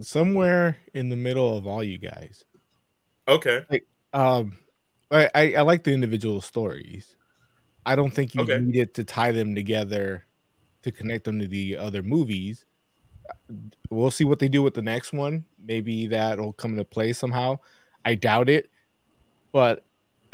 Somewhere 0.00 0.76
in 0.94 1.08
the 1.08 1.16
middle 1.16 1.56
of 1.56 1.66
all 1.66 1.82
you 1.82 1.98
guys. 1.98 2.44
Okay. 3.26 3.64
Um, 4.12 4.58
I, 5.10 5.30
I, 5.34 5.54
I 5.54 5.60
like 5.62 5.84
the 5.84 5.92
individual 5.92 6.40
stories. 6.40 7.16
I 7.86 7.96
don't 7.96 8.10
think 8.10 8.34
you 8.34 8.42
Okay. 8.42 8.58
needed 8.58 8.92
to 8.94 9.04
tie 9.04 9.32
them 9.32 9.54
together 9.54 10.26
to 10.82 10.92
connect 10.92 11.24
them 11.24 11.38
to 11.40 11.46
the 11.46 11.76
other 11.76 12.02
movies. 12.02 12.64
We'll 13.90 14.10
see 14.10 14.24
what 14.24 14.38
they 14.38 14.48
do 14.48 14.62
with 14.62 14.74
the 14.74 14.82
next 14.82 15.12
one. 15.12 15.44
Maybe 15.62 16.06
that'll 16.06 16.52
come 16.54 16.72
into 16.72 16.84
play 16.84 17.12
somehow. 17.12 17.58
I 18.04 18.14
doubt 18.14 18.48
it, 18.48 18.70
but 19.52 19.84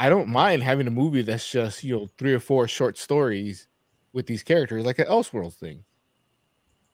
I 0.04 0.10
don't 0.10 0.28
mind 0.28 0.62
having 0.62 0.86
a 0.86 0.90
movie 0.90 1.22
that's 1.22 1.50
just 1.50 1.82
you 1.82 1.96
know 1.96 2.10
three 2.18 2.34
or 2.34 2.38
four 2.38 2.68
short 2.68 2.98
stories 2.98 3.68
with 4.12 4.26
these 4.26 4.42
characters, 4.42 4.84
like 4.84 4.98
an 4.98 5.06
Elseworlds 5.06 5.54
thing. 5.54 5.82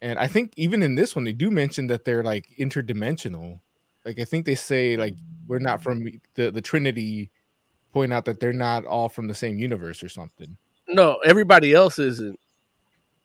And 0.01 0.17
I 0.17 0.29
think 0.29 0.53
even 0.55 0.81
in 0.81 0.95
this 0.95 1.17
one, 1.17 1.25
they 1.25 1.33
do 1.33 1.51
mention 1.51 1.89
that 1.89 2.05
they're 2.05 2.23
like 2.23 2.47
interdimensional. 2.57 3.59
Like 4.05 4.21
I 4.21 4.25
think 4.25 4.47
they 4.47 4.55
say 4.55 4.97
like 4.97 5.17
we're 5.49 5.59
not 5.59 5.83
from 5.83 6.09
the 6.37 6.51
the 6.51 6.61
Trinity. 6.61 7.33
Point 7.93 8.13
out 8.13 8.25
that 8.27 8.39
they're 8.39 8.53
not 8.53 8.87
all 8.87 9.09
from 9.09 9.27
the 9.27 9.35
same 9.35 9.59
universe 9.59 10.05
or 10.05 10.09
something. 10.09 10.57
No, 10.87 11.17
everybody 11.25 11.75
else 11.75 11.99
isn't. 11.99 12.39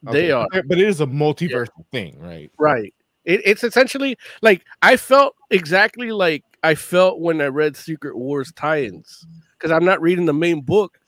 They 0.02 0.32
are 0.32 0.48
but- 0.52 0.66
it 0.72 0.80
is 0.80 1.00
a 1.00 1.06
multiverse 1.06 1.70
thing, 1.92 2.18
right? 2.20 2.50
right. 2.58 2.92
It, 3.24 3.42
it's 3.46 3.64
essentially 3.64 4.18
like 4.42 4.64
I 4.82 4.98
felt 4.98 5.36
exactly 5.52 6.12
like 6.12 6.44
I 6.64 6.74
felt 6.74 7.20
when 7.20 7.40
I 7.40 7.46
read 7.46 7.78
Secret 7.78 8.18
Wars 8.18 8.52
tie-ins 8.56 9.28
because 9.58 9.72
I'm 9.72 9.86
not 9.86 10.02
reading 10.02 10.26
the 10.26 10.34
main 10.34 10.62
book 10.62 11.00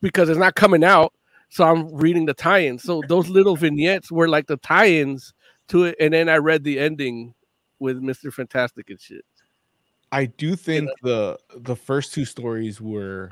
because 0.00 0.28
it's 0.28 0.38
not 0.38 0.54
coming 0.54 0.84
out, 0.84 1.12
so 1.48 1.64
I'm 1.64 1.94
reading 1.94 2.26
the 2.26 2.34
tie-ins. 2.34 2.82
So 2.82 3.02
those 3.08 3.28
little 3.28 3.56
vignettes 3.56 4.12
were 4.12 4.28
like 4.28 4.46
the 4.46 4.56
tie-ins 4.58 5.34
to 5.68 5.84
it, 5.84 5.96
and 6.00 6.14
then 6.14 6.28
I 6.28 6.36
read 6.36 6.64
the 6.64 6.78
ending 6.78 7.34
with 7.78 7.98
Mister 7.98 8.30
Fantastic 8.30 8.90
and 8.90 9.00
shit. 9.00 9.24
I 10.10 10.26
do 10.26 10.56
think 10.56 10.88
the 11.02 11.38
the 11.56 11.76
first 11.76 12.14
two 12.14 12.24
stories 12.24 12.80
were, 12.80 13.30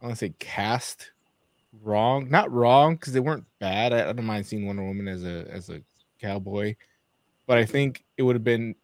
I 0.00 0.06
want 0.06 0.18
to 0.18 0.26
say, 0.26 0.34
cast 0.38 1.12
wrong. 1.82 2.28
Not 2.28 2.52
wrong 2.52 2.96
because 2.96 3.12
they 3.12 3.20
weren't 3.20 3.46
bad. 3.58 3.92
I, 3.92 4.10
I 4.10 4.12
don't 4.12 4.26
mind 4.26 4.46
seeing 4.46 4.66
Wonder 4.66 4.84
Woman 4.84 5.08
as 5.08 5.24
a 5.24 5.46
as 5.50 5.70
a 5.70 5.80
cowboy, 6.20 6.74
but 7.46 7.58
I 7.58 7.64
think 7.64 8.04
it 8.16 8.22
would 8.22 8.36
have 8.36 8.44
been 8.44 8.74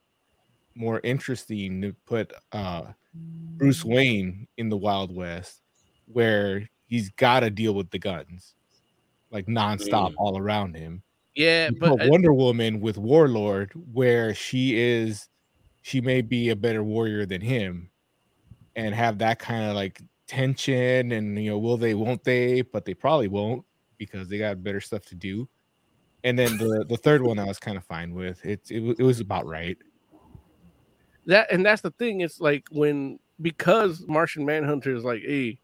more 0.74 1.00
interesting 1.04 1.82
to 1.82 1.94
put 2.06 2.32
uh 2.52 2.84
Bruce 3.58 3.84
Wayne 3.84 4.48
in 4.56 4.68
the 4.68 4.76
Wild 4.76 5.14
West, 5.14 5.62
where 6.06 6.68
he's 6.86 7.10
got 7.10 7.40
to 7.40 7.50
deal 7.50 7.74
with 7.74 7.90
the 7.90 7.98
guns, 7.98 8.54
like 9.30 9.46
nonstop 9.46 10.12
Mm. 10.12 10.14
all 10.18 10.38
around 10.38 10.76
him. 10.76 11.02
Yeah, 11.34 11.70
You 11.70 11.76
but 11.76 11.98
Wonder 12.00 12.32
Woman 12.34 12.80
with 12.80 12.98
Warlord, 12.98 13.72
where 13.74 14.34
she 14.34 14.76
is, 14.78 15.28
she 15.82 16.00
may 16.00 16.22
be 16.22 16.50
a 16.50 16.56
better 16.56 16.84
warrior 16.84 17.26
than 17.26 17.40
him, 17.42 17.90
and 18.76 18.94
have 18.94 19.18
that 19.18 19.38
kind 19.38 19.64
of 19.70 19.74
like 19.76 20.02
tension, 20.26 21.12
and 21.12 21.42
you 21.42 21.50
know, 21.50 21.58
will 21.58 21.76
they, 21.76 21.94
won't 21.94 22.24
they? 22.24 22.62
But 22.62 22.84
they 22.84 22.94
probably 22.94 23.28
won't 23.28 23.64
because 23.98 24.28
they 24.28 24.38
got 24.38 24.62
better 24.62 24.80
stuff 24.80 25.04
to 25.06 25.14
do. 25.14 25.48
And 26.24 26.38
then 26.38 26.58
the 26.58 26.84
the 26.88 26.96
third 26.98 27.22
one 27.22 27.38
I 27.38 27.44
was 27.46 27.58
kind 27.58 27.76
of 27.78 27.84
fine 27.84 28.14
with. 28.14 28.44
It 28.46 28.70
it, 28.70 28.96
it 29.00 29.02
was 29.04 29.20
about 29.20 29.46
right. 29.46 29.78
That 31.26 31.50
and 31.52 31.64
that's 31.64 31.82
the 31.82 31.90
thing 31.92 32.20
it's 32.20 32.40
like 32.40 32.64
when 32.70 33.18
because 33.40 34.04
martian 34.08 34.44
manhunter 34.44 34.94
is 34.94 35.04
like 35.04 35.22
hey 35.22 35.58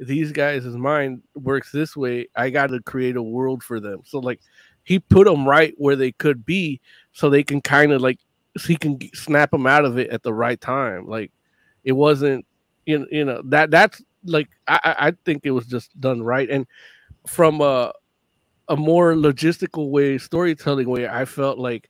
these 0.00 0.30
guys' 0.32 0.64
mind 0.64 1.22
works 1.34 1.72
this 1.72 1.96
way 1.96 2.28
i 2.36 2.50
got 2.50 2.68
to 2.68 2.80
create 2.82 3.16
a 3.16 3.22
world 3.22 3.62
for 3.62 3.80
them. 3.80 4.00
So 4.04 4.18
like 4.18 4.40
he 4.84 4.98
put 4.98 5.26
them 5.26 5.46
right 5.46 5.74
where 5.76 5.96
they 5.96 6.12
could 6.12 6.46
be 6.46 6.80
so 7.12 7.28
they 7.28 7.42
can 7.42 7.60
kind 7.60 7.92
of 7.92 8.00
like 8.00 8.18
so 8.56 8.68
he 8.68 8.76
can 8.76 8.98
snap 9.14 9.50
them 9.50 9.66
out 9.66 9.84
of 9.84 9.98
it 9.98 10.10
at 10.10 10.22
the 10.22 10.32
right 10.32 10.60
time. 10.60 11.06
Like 11.06 11.30
it 11.84 11.92
wasn't 11.92 12.46
you 12.86 13.00
know, 13.00 13.06
you 13.10 13.24
know 13.24 13.42
that 13.46 13.70
that's 13.70 14.02
like 14.24 14.48
I, 14.66 14.96
I 14.98 15.12
think 15.24 15.42
it 15.44 15.50
was 15.50 15.66
just 15.66 15.98
done 16.00 16.22
right. 16.22 16.48
And 16.48 16.66
from 17.26 17.60
a 17.60 17.92
a 18.68 18.76
more 18.76 19.14
logistical 19.14 19.90
way 19.90 20.18
storytelling 20.18 20.88
way 20.88 21.08
i 21.08 21.24
felt 21.24 21.58
like 21.58 21.88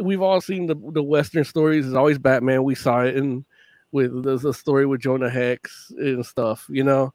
we've 0.00 0.22
all 0.22 0.40
seen 0.40 0.66
the 0.66 0.76
the 0.92 1.02
western 1.02 1.44
stories. 1.44 1.86
Is 1.86 1.94
always 1.94 2.18
batman 2.18 2.64
we 2.64 2.74
saw 2.74 3.02
it 3.02 3.16
in 3.16 3.44
with 3.92 4.24
there's 4.24 4.44
a 4.44 4.52
story 4.52 4.86
with 4.86 5.00
jonah 5.00 5.30
hex 5.30 5.90
and 5.96 6.24
stuff 6.24 6.66
you 6.68 6.84
know? 6.84 7.12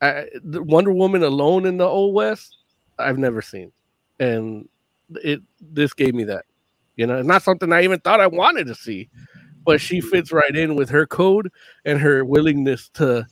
I, 0.00 0.26
the 0.44 0.62
wonder 0.62 0.92
woman 0.92 1.24
alone 1.24 1.66
in 1.66 1.76
the 1.76 1.84
old 1.84 2.14
west 2.14 2.56
i've 2.98 3.18
never 3.18 3.42
seen. 3.42 3.72
And 4.20 4.68
it 5.22 5.42
this 5.60 5.92
gave 5.92 6.14
me 6.14 6.24
that 6.24 6.44
you 6.96 7.06
know? 7.06 7.18
It's 7.18 7.26
not 7.26 7.42
something 7.42 7.72
i 7.72 7.82
even 7.82 8.00
thought 8.00 8.20
i 8.20 8.26
wanted 8.26 8.66
to 8.68 8.74
see 8.74 9.08
but 9.64 9.80
she 9.80 9.98
mm-hmm. 9.98 10.08
fits 10.08 10.32
right 10.32 10.56
in 10.56 10.76
with 10.76 10.88
her 10.90 11.06
code 11.06 11.50
and 11.84 12.00
her 12.00 12.24
willingness 12.24 12.88
to 12.90 13.26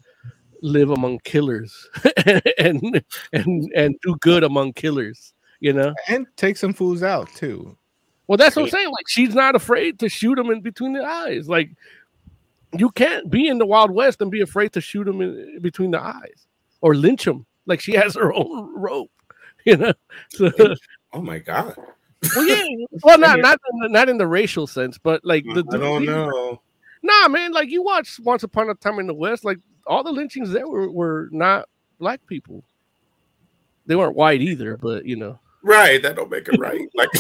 live 0.62 0.90
among 0.90 1.18
killers 1.20 1.88
and 2.58 3.02
and 3.32 3.70
and 3.74 3.96
do 4.02 4.16
good 4.20 4.42
among 4.42 4.72
killers 4.72 5.34
you 5.60 5.72
know? 5.72 5.94
And 6.08 6.26
take 6.36 6.56
some 6.56 6.72
fools 6.72 7.02
out 7.02 7.28
too. 7.34 7.76
Well, 8.26 8.36
that's 8.36 8.56
what 8.56 8.62
I'm 8.64 8.70
saying. 8.70 8.90
Like 8.90 9.08
she's 9.08 9.34
not 9.34 9.54
afraid 9.54 9.98
to 10.00 10.08
shoot 10.08 10.38
him 10.38 10.50
in 10.50 10.60
between 10.60 10.92
the 10.92 11.04
eyes. 11.04 11.48
Like 11.48 11.70
You 12.76 12.90
can't 12.90 13.30
be 13.30 13.48
in 13.48 13.58
the 13.58 13.66
Wild 13.66 13.90
West 13.90 14.20
and 14.20 14.30
be 14.30 14.40
afraid 14.40 14.72
to 14.72 14.80
shoot 14.80 15.06
him 15.08 15.20
in 15.20 15.58
between 15.60 15.90
the 15.92 16.00
eyes 16.02 16.46
or 16.80 16.94
lynch 16.94 17.26
him 17.26 17.46
like 17.66 17.80
she 17.80 17.92
has 17.92 18.14
her 18.14 18.32
own 18.42 18.74
rope. 18.80 19.10
You 19.64 19.76
know. 19.76 19.92
So, 20.30 20.50
Oh 21.12 21.22
my 21.22 21.38
god. 21.38 21.74
well, 22.36 22.46
yeah. 22.46 22.64
Well, 23.02 23.18
not 23.18 23.38
not 23.40 23.58
in 23.72 23.78
the, 23.80 23.88
not 23.88 24.08
in 24.08 24.18
the 24.18 24.26
racial 24.26 24.66
sense, 24.66 24.98
but 24.98 25.24
like 25.24 25.44
the, 25.44 25.64
I 25.72 25.76
don't 25.78 26.04
the- 26.06 26.12
know. 26.12 26.60
Nah, 27.02 27.28
man. 27.28 27.52
Like 27.52 27.70
you 27.70 27.82
watch 27.82 28.18
Once 28.20 28.42
Upon 28.42 28.68
a 28.70 28.74
Time 28.74 28.98
in 28.98 29.06
the 29.06 29.14
West, 29.14 29.44
like 29.44 29.58
all 29.86 30.02
the 30.02 30.10
lynchings 30.12 30.50
there 30.50 30.66
were, 30.68 30.90
were 30.90 31.28
not 31.30 31.68
black 32.00 32.20
people. 32.26 32.64
They 33.86 33.94
weren't 33.94 34.16
white 34.16 34.40
either, 34.40 34.76
but 34.76 35.04
you 35.06 35.14
know. 35.16 35.38
Right, 35.66 36.00
that 36.00 36.14
don't 36.14 36.30
make 36.30 36.46
it 36.48 36.58
right. 36.60 36.80
Like, 36.94 37.10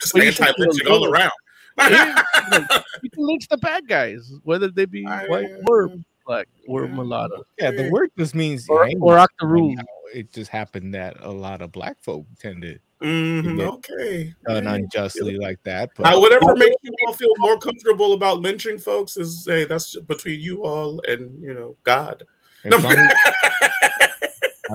just 0.00 0.14
Well, 0.14 0.22
anti-lynching 0.22 0.86
all 0.88 1.10
around. 1.12 1.32
Yeah, 1.78 2.22
like, 2.52 2.84
you 3.02 3.10
can 3.10 3.26
lynch 3.26 3.48
the 3.48 3.56
bad 3.56 3.88
guys, 3.88 4.30
whether 4.44 4.68
they 4.68 4.84
be 4.84 5.04
I- 5.06 5.26
white 5.26 5.48
or 5.68 5.90
black 6.24 6.46
or 6.68 6.86
mulatto 6.86 7.42
Yeah, 7.58 7.72
the 7.72 7.90
word 7.90 8.10
just 8.16 8.34
means 8.36 8.68
or, 8.68 8.84
angry. 8.84 9.00
or 9.00 9.18
octoroon. 9.18 9.78
It 10.14 10.32
just 10.32 10.50
happened 10.50 10.94
that 10.94 11.16
a 11.20 11.30
lot 11.30 11.62
of 11.62 11.72
black 11.72 11.96
folk 12.00 12.26
tended 12.38 12.80
Mhm, 13.02 13.60
okay. 13.60 14.32
done 14.46 14.64
Yeah. 14.64 14.74
unjustly 14.74 15.36
like 15.36 15.60
that. 15.64 15.90
But 15.96 16.14
Uh, 16.14 16.20
whatever 16.20 16.54
makes 16.54 16.76
you 16.82 16.92
all 17.06 17.14
feel 17.14 17.32
more 17.38 17.58
comfortable 17.58 18.12
about 18.12 18.38
lynching 18.40 18.78
folks 18.78 19.16
is 19.16 19.44
hey, 19.48 19.64
that's 19.64 19.96
between 20.02 20.38
you 20.40 20.62
all 20.62 21.00
and 21.08 21.42
you 21.42 21.52
know 21.54 21.76
God. 21.82 22.22
as 22.64 22.70
long 22.84 22.92
as- 22.92 23.12
I- 23.24 24.08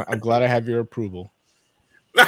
I'm 0.07 0.19
glad 0.19 0.43
I 0.43 0.47
have 0.47 0.67
your 0.67 0.81
approval. 0.81 1.33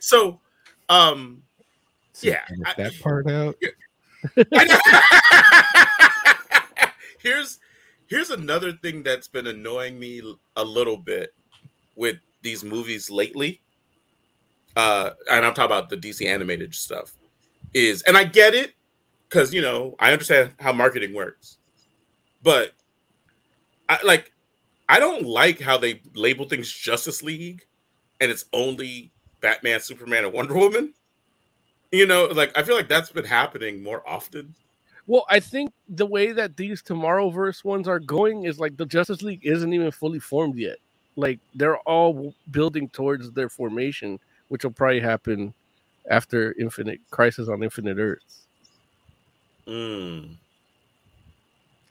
so, 0.00 0.40
um, 0.88 1.42
So 2.12 2.28
Yeah, 2.28 2.44
I- 2.64 2.74
that 2.74 2.98
part 3.00 3.28
out. 3.28 3.56
here's 7.20 7.58
here's 8.06 8.30
another 8.30 8.72
thing 8.72 9.02
that's 9.02 9.28
been 9.28 9.46
annoying 9.46 9.98
me 9.98 10.22
a 10.56 10.64
little 10.64 10.96
bit 10.96 11.34
with 11.94 12.16
these 12.42 12.64
movies 12.64 13.10
lately. 13.10 13.60
Uh, 14.76 15.10
and 15.30 15.44
I'm 15.44 15.54
talking 15.54 15.66
about 15.66 15.90
the 15.90 15.96
DC 15.96 16.26
animated 16.26 16.74
stuff. 16.74 17.14
Is 17.74 18.02
and 18.02 18.16
I 18.16 18.24
get 18.24 18.54
it 18.54 18.74
because 19.28 19.52
you 19.52 19.60
know 19.60 19.94
I 19.98 20.12
understand 20.12 20.52
how 20.58 20.72
marketing 20.72 21.14
works, 21.14 21.58
but 22.42 22.72
I 23.88 23.98
like 24.04 24.32
I 24.88 24.98
don't 24.98 25.24
like 25.24 25.60
how 25.60 25.76
they 25.76 26.00
label 26.14 26.48
things 26.48 26.72
Justice 26.72 27.22
League, 27.22 27.66
and 28.20 28.30
it's 28.30 28.46
only 28.52 29.12
Batman, 29.40 29.80
Superman, 29.80 30.24
and 30.24 30.32
Wonder 30.32 30.54
Woman. 30.54 30.94
You 31.92 32.06
know, 32.06 32.26
like 32.26 32.56
I 32.56 32.62
feel 32.62 32.76
like 32.76 32.88
that's 32.88 33.10
been 33.10 33.24
happening 33.24 33.82
more 33.82 34.06
often. 34.08 34.54
Well, 35.06 35.24
I 35.30 35.40
think 35.40 35.72
the 35.88 36.04
way 36.04 36.32
that 36.32 36.56
these 36.56 36.82
Tomorrowverse 36.82 37.64
ones 37.64 37.88
are 37.88 37.98
going 37.98 38.44
is 38.44 38.60
like 38.60 38.76
the 38.76 38.84
Justice 38.84 39.22
League 39.22 39.44
isn't 39.44 39.72
even 39.72 39.90
fully 39.90 40.18
formed 40.18 40.56
yet. 40.56 40.76
Like 41.16 41.40
they're 41.54 41.78
all 41.78 42.34
building 42.50 42.90
towards 42.90 43.30
their 43.32 43.48
formation, 43.48 44.20
which 44.48 44.64
will 44.64 44.70
probably 44.70 45.00
happen 45.00 45.54
after 46.10 46.54
Infinite 46.58 47.00
Crisis 47.10 47.48
on 47.48 47.62
Infinite 47.62 47.98
Earths. 47.98 48.46
Mm. 49.66 50.36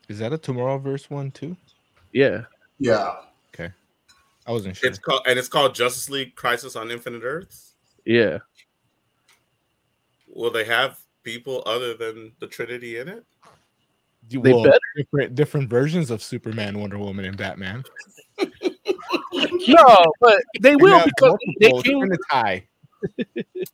Is 0.07 0.19
that 0.19 0.33
a 0.33 0.37
Tomorrowverse 0.37 1.09
one 1.09 1.31
too? 1.31 1.57
Yeah. 2.11 2.43
Yeah. 2.79 3.15
Okay. 3.53 3.71
I 4.45 4.51
wasn't 4.51 4.75
sure. 4.77 4.89
It's 4.89 4.99
called 4.99 5.21
and 5.25 5.37
it's 5.39 5.47
called 5.47 5.75
Justice 5.75 6.09
League 6.09 6.35
Crisis 6.35 6.75
on 6.75 6.91
Infinite 6.91 7.23
Earths. 7.23 7.73
Yeah. 8.05 8.39
Will 10.27 10.51
they 10.51 10.65
have 10.65 10.99
people 11.23 11.63
other 11.65 11.93
than 11.95 12.31
the 12.39 12.47
Trinity 12.47 12.97
in 12.99 13.07
it? 13.07 13.25
They 14.29 14.37
well, 14.37 14.63
better. 14.63 14.77
different 14.95 15.35
different 15.35 15.69
versions 15.69 16.11
of 16.11 16.21
Superman, 16.21 16.79
Wonder 16.79 16.97
Woman, 16.97 17.25
and 17.25 17.37
Batman. 17.37 17.83
No, 19.67 20.05
but 20.19 20.41
they 20.61 20.71
And 20.71 20.81
will 20.81 21.03
because 21.03 21.37
they 21.59 21.69
multiple 21.69 22.01
came. 22.01 22.03
in 22.03 22.11
a 22.13 22.17
tie. 22.31 22.67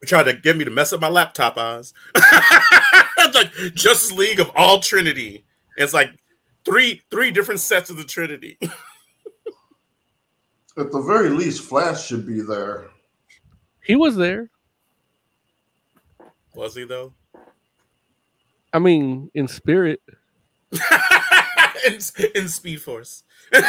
Trying 0.05 0.25
to 0.25 0.33
get 0.33 0.57
me 0.57 0.65
to 0.65 0.71
mess 0.71 0.91
up 0.91 0.99
my 0.99 1.07
laptop 1.09 1.57
eyes. 1.57 1.93
it's 2.15 3.35
like 3.35 3.51
Justice 3.73 4.11
League 4.11 4.39
of 4.39 4.51
all 4.55 4.79
Trinity. 4.79 5.45
It's 5.77 5.93
like 5.93 6.09
three 6.65 7.01
three 7.11 7.31
different 7.31 7.59
sets 7.61 7.89
of 7.89 7.97
the 7.97 8.03
Trinity. 8.03 8.57
At 10.77 10.91
the 10.91 11.01
very 11.01 11.29
least, 11.29 11.63
Flash 11.63 12.05
should 12.05 12.25
be 12.25 12.41
there. 12.41 12.89
He 13.83 13.95
was 13.95 14.15
there. 14.15 14.49
Was 16.55 16.75
he 16.75 16.85
though? 16.85 17.13
I 18.71 18.79
mean, 18.79 19.29
in 19.35 19.47
spirit. 19.47 20.01
in, 21.85 21.99
in 22.35 22.47
Speed 22.47 22.81
Force. 22.81 23.23
but 23.51 23.65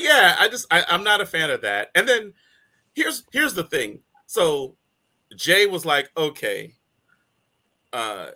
yeah, 0.00 0.36
I 0.38 0.48
just 0.50 0.66
I, 0.70 0.84
I'm 0.88 1.04
not 1.04 1.20
a 1.20 1.26
fan 1.26 1.50
of 1.50 1.60
that. 1.62 1.90
And 1.94 2.08
then 2.08 2.32
here's 2.94 3.24
here's 3.32 3.54
the 3.54 3.64
thing. 3.64 4.00
So 4.26 4.76
Jay 5.36 5.66
was 5.66 5.84
like, 5.84 6.10
okay, 6.16 6.74
uh, 7.92 8.28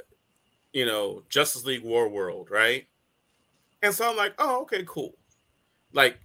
you 0.72 0.84
know, 0.84 1.22
Justice 1.28 1.64
League 1.64 1.84
War 1.84 2.08
World, 2.08 2.50
right? 2.50 2.86
And 3.82 3.94
so 3.94 4.10
I'm 4.10 4.16
like, 4.16 4.34
oh, 4.38 4.62
okay, 4.62 4.84
cool. 4.86 5.14
Like, 5.92 6.18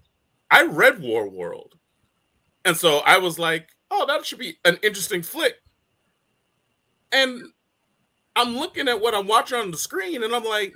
I 0.50 0.64
read 0.64 1.00
War 1.02 1.30
World. 1.30 1.76
And 2.66 2.76
so 2.76 3.00
I 3.00 3.18
was 3.18 3.40
like, 3.40 3.70
oh, 3.92 4.06
that 4.08 4.26
should 4.26 4.40
be 4.40 4.58
an 4.66 4.78
interesting 4.84 5.22
flick. 5.22 5.56
And 7.12 7.42
I'm 8.36 8.58
looking 8.58 8.88
at 8.88 9.02
what 9.02 9.16
I'm 9.16 9.28
watching 9.28 9.58
on 9.58 9.72
the 9.72 9.78
screen, 9.78 10.24
and 10.24 10.36
I'm 10.36 10.44
like, 10.44 10.76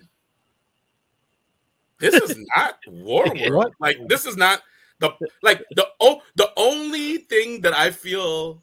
this 1.99 2.15
is 2.15 2.37
not 2.55 2.79
War 2.87 3.25
World. 3.47 3.73
Like, 3.79 4.07
this 4.07 4.25
is 4.25 4.37
not 4.37 4.61
the 4.99 5.11
like 5.41 5.63
the 5.75 5.87
oh 5.99 6.21
the 6.35 6.49
only 6.55 7.17
thing 7.17 7.61
that 7.61 7.73
I 7.73 7.91
feel 7.91 8.61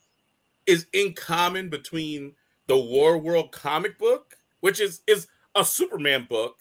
is 0.66 0.86
in 0.92 1.12
common 1.14 1.68
between 1.68 2.34
the 2.66 2.76
War 2.76 3.18
World 3.18 3.52
comic 3.52 3.98
book, 3.98 4.36
which 4.60 4.80
is 4.80 5.02
is 5.06 5.26
a 5.54 5.64
Superman 5.64 6.26
book 6.28 6.56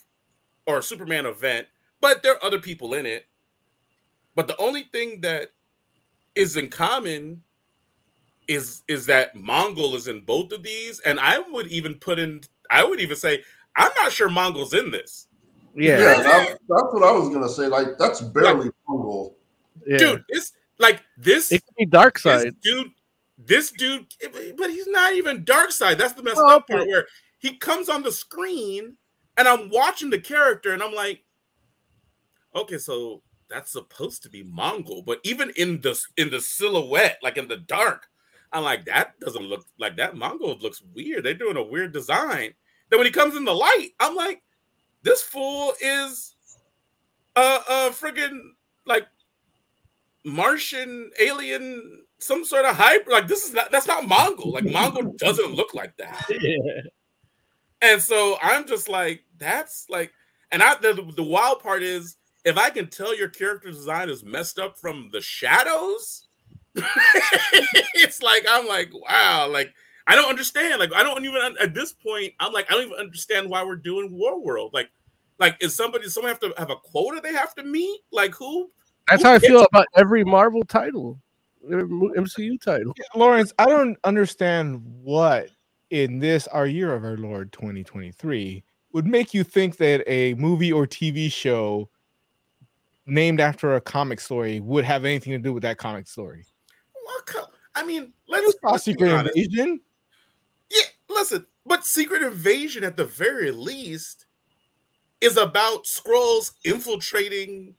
or 0.65 0.79
a 0.79 0.83
Superman 0.83 1.25
event, 1.25 1.67
but 2.01 2.23
there 2.23 2.33
are 2.33 2.43
other 2.43 2.59
people 2.59 2.93
in 2.93 3.05
it. 3.05 3.25
But 4.37 4.47
the 4.47 4.55
only 4.61 4.83
thing 4.83 5.21
that 5.21 5.49
is 6.35 6.57
in 6.57 6.69
common 6.69 7.41
is 8.47 8.83
is 8.87 9.07
that 9.07 9.35
Mongul 9.35 9.95
is 9.95 10.07
in 10.07 10.21
both 10.21 10.51
of 10.51 10.61
these, 10.61 10.99
and 10.99 11.19
I 11.19 11.39
would 11.39 11.65
even 11.67 11.95
put 11.95 12.19
in. 12.19 12.41
I 12.69 12.83
would 12.83 13.01
even 13.01 13.17
say 13.17 13.43
I'm 13.75 13.89
not 13.99 14.11
sure 14.11 14.29
Mongul's 14.29 14.75
in 14.75 14.91
this, 14.91 15.27
Yeah. 15.73 15.97
Yeah, 15.99 16.21
that, 16.21 16.47
that's 16.69 16.93
what 16.93 17.03
I 17.03 17.11
was 17.11 17.29
gonna 17.29 17.49
say. 17.49 17.65
Like 17.65 17.97
that's 17.97 18.21
barely 18.21 18.69
Mongul. 18.87 19.33
yeah. 19.87 19.97
dude. 19.97 20.23
This 20.29 20.53
like 20.77 21.01
this. 21.17 21.51
It 21.51 21.65
could 21.65 21.75
be 21.75 21.87
Darkseid. 21.87 22.61
dude, 22.61 22.91
this 23.39 23.71
dude, 23.71 24.05
but 24.55 24.69
he's 24.69 24.87
not 24.87 25.15
even 25.15 25.45
Darkseid. 25.45 25.97
That's 25.97 26.13
the 26.13 26.21
messed 26.21 26.37
Oh, 26.39 26.57
up 26.57 26.67
part 26.67 26.81
okay. 26.81 26.91
where 26.91 27.07
he 27.39 27.57
comes 27.57 27.89
on 27.89 28.03
the 28.03 28.11
screen 28.11 28.97
and 29.35 29.47
I'm 29.47 29.71
watching 29.71 30.11
the 30.11 30.19
character 30.19 30.73
and 30.73 30.83
I'm 30.83 30.93
like, 30.93 31.23
okay, 32.55 32.77
so 32.77 33.23
that's 33.49 33.71
supposed 33.71 34.23
to 34.23 34.29
be 34.29 34.43
Mongul, 34.43 35.05
but 35.05 35.19
even 35.23 35.51
in 35.55 35.81
the 35.81 35.99
in 36.17 36.29
the 36.29 36.41
silhouette, 36.41 37.19
like 37.23 37.37
in 37.37 37.47
the 37.47 37.57
dark, 37.57 38.07
I'm 38.51 38.63
like, 38.63 38.85
that 38.85 39.19
doesn't 39.19 39.43
look 39.43 39.65
like 39.79 39.97
that. 39.97 40.15
Mongul 40.15 40.61
looks 40.61 40.81
weird. 40.93 41.23
They're 41.23 41.33
doing 41.33 41.57
a 41.57 41.63
weird 41.63 41.93
design. 41.93 42.53
Then 42.89 42.99
when 42.99 43.05
he 43.05 43.11
comes 43.11 43.35
in 43.35 43.45
the 43.45 43.53
light, 43.53 43.89
I'm 43.99 44.15
like, 44.15 44.41
this 45.03 45.21
fool 45.21 45.73
is 45.81 46.35
a, 47.35 47.59
a 47.69 47.89
friggin' 47.91 48.39
like 48.85 49.07
Martian 50.25 51.11
alien, 51.19 52.01
some 52.19 52.43
sort 52.43 52.65
of 52.65 52.75
hype. 52.75 53.07
Like 53.07 53.27
this 53.27 53.45
is 53.45 53.53
not 53.53 53.71
that's 53.71 53.87
not 53.87 54.03
Mongul. 54.03 54.53
Like 54.53 54.65
Mongul 54.65 55.17
doesn't 55.17 55.53
look 55.53 55.73
like 55.73 55.95
that. 55.97 56.25
Yeah. 56.41 56.81
And 57.79 58.01
so 58.01 58.37
I'm 58.41 58.65
just 58.65 58.89
like, 58.89 59.23
that's 59.37 59.85
like, 59.87 60.11
and 60.51 60.63
I 60.63 60.75
the, 60.75 61.13
the 61.15 61.23
wild 61.23 61.61
part 61.61 61.83
is 61.83 62.16
if 62.47 62.57
I 62.57 62.69
can 62.69 62.87
tell 62.87 63.15
your 63.15 63.27
character 63.27 63.67
design 63.69 64.09
is 64.09 64.23
messed 64.23 64.57
up 64.57 64.77
from 64.77 65.09
the 65.11 65.19
shadows, 65.19 66.29
it's 66.75 68.21
like 68.21 68.45
I'm 68.49 68.65
like, 68.65 68.89
wow, 68.93 69.49
like 69.51 69.73
I 70.07 70.15
don't 70.15 70.29
understand. 70.29 70.79
Like 70.79 70.93
I 70.93 71.03
don't 71.03 71.25
even 71.25 71.57
at 71.61 71.73
this 71.73 71.91
point, 71.91 72.33
I'm 72.39 72.53
like, 72.53 72.71
I 72.71 72.75
don't 72.75 72.85
even 72.85 72.97
understand 72.97 73.49
why 73.49 73.65
we're 73.65 73.75
doing 73.75 74.13
War 74.13 74.41
World. 74.41 74.73
Like, 74.73 74.89
like 75.39 75.57
is 75.59 75.75
somebody 75.75 76.07
someone 76.07 76.29
have 76.29 76.39
to 76.39 76.53
have 76.57 76.69
a 76.69 76.77
quota 76.77 77.19
they 77.21 77.33
have 77.33 77.53
to 77.55 77.63
meet? 77.63 77.99
Like 78.13 78.33
who? 78.33 78.71
That's 79.09 79.23
how 79.23 79.33
I 79.33 79.39
feel 79.39 79.65
about 79.65 79.87
every 79.97 80.23
Marvel 80.23 80.63
title, 80.63 81.19
every 81.65 81.85
MCU 81.85 82.61
title. 82.61 82.93
Lawrence, 83.13 83.51
I 83.59 83.65
don't 83.65 83.97
understand 84.05 84.81
what 85.03 85.49
in 85.89 86.19
this 86.19 86.47
our 86.47 86.67
year 86.67 86.93
of 86.93 87.03
our 87.03 87.17
Lord 87.17 87.51
2023 87.51 88.63
would 88.93 89.05
make 89.05 89.33
you 89.33 89.43
think 89.43 89.75
that 89.77 90.01
a 90.07 90.33
movie 90.35 90.71
or 90.71 90.87
TV 90.87 91.29
show 91.29 91.89
named 93.07 93.39
after 93.39 93.75
a 93.75 93.81
comic 93.81 94.19
story 94.19 94.59
would 94.59 94.83
have 94.85 95.05
anything 95.05 95.31
to 95.33 95.39
do 95.39 95.53
with 95.53 95.63
that 95.63 95.77
comic 95.77 96.07
story. 96.07 96.45
What 97.03 97.25
co- 97.25 97.47
I 97.73 97.85
mean, 97.85 98.13
let's, 98.27 98.53
was 98.61 98.83
Secret. 98.83 99.31
Invasion. 99.35 99.79
Yeah, 100.69 100.81
listen, 101.09 101.45
but 101.65 101.85
Secret 101.85 102.21
Invasion 102.23 102.83
at 102.83 102.97
the 102.97 103.05
very 103.05 103.51
least 103.51 104.25
is 105.21 105.37
about 105.37 105.85
Skrulls 105.85 106.51
infiltrating 106.63 107.75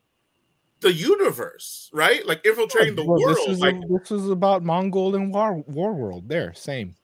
the 0.81 0.93
universe, 0.93 1.91
right? 1.93 2.25
Like 2.27 2.45
infiltrating 2.47 2.95
the 2.97 3.05
Well, 3.05 3.21
world. 3.21 3.37
This 3.37 3.49
is, 3.49 3.61
like, 3.61 3.77
this 3.89 4.11
is 4.11 4.31
about 4.31 4.63
Mongul 4.65 5.15
and 5.15 5.33
War 5.33 5.63
War 5.67 5.93
World. 5.93 6.29
There, 6.29 6.55
same. 6.55 6.95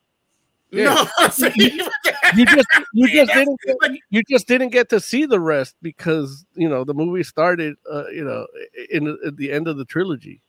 no, 0.72 1.06
saying 1.30 1.52
even 1.58 1.78
that- 1.78 1.92
You 2.36 2.46
just 2.46 2.66
you 2.92 3.08
just 3.08 3.32
didn't 3.32 3.58
get, 3.66 3.90
you 4.10 4.22
just 4.28 4.46
didn't 4.48 4.70
get 4.70 4.88
to 4.90 5.00
see 5.00 5.26
the 5.26 5.40
rest 5.40 5.76
because 5.82 6.44
you 6.54 6.68
know 6.68 6.84
the 6.84 6.94
movie 6.94 7.22
started 7.22 7.76
uh, 7.90 8.06
you 8.08 8.24
know 8.24 8.46
in 8.90 9.04
the- 9.04 9.18
at 9.26 9.36
the 9.36 9.50
end 9.52 9.68
of 9.68 9.76
the 9.76 9.84
trilogy. 9.84 10.40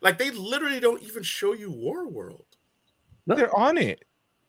like 0.00 0.18
they 0.18 0.30
literally 0.30 0.80
don't 0.80 1.02
even 1.02 1.22
show 1.22 1.52
you 1.52 1.70
War 1.70 2.08
World. 2.08 2.44
No. 3.26 3.34
They're 3.36 3.54
on 3.56 3.78
it. 3.78 4.04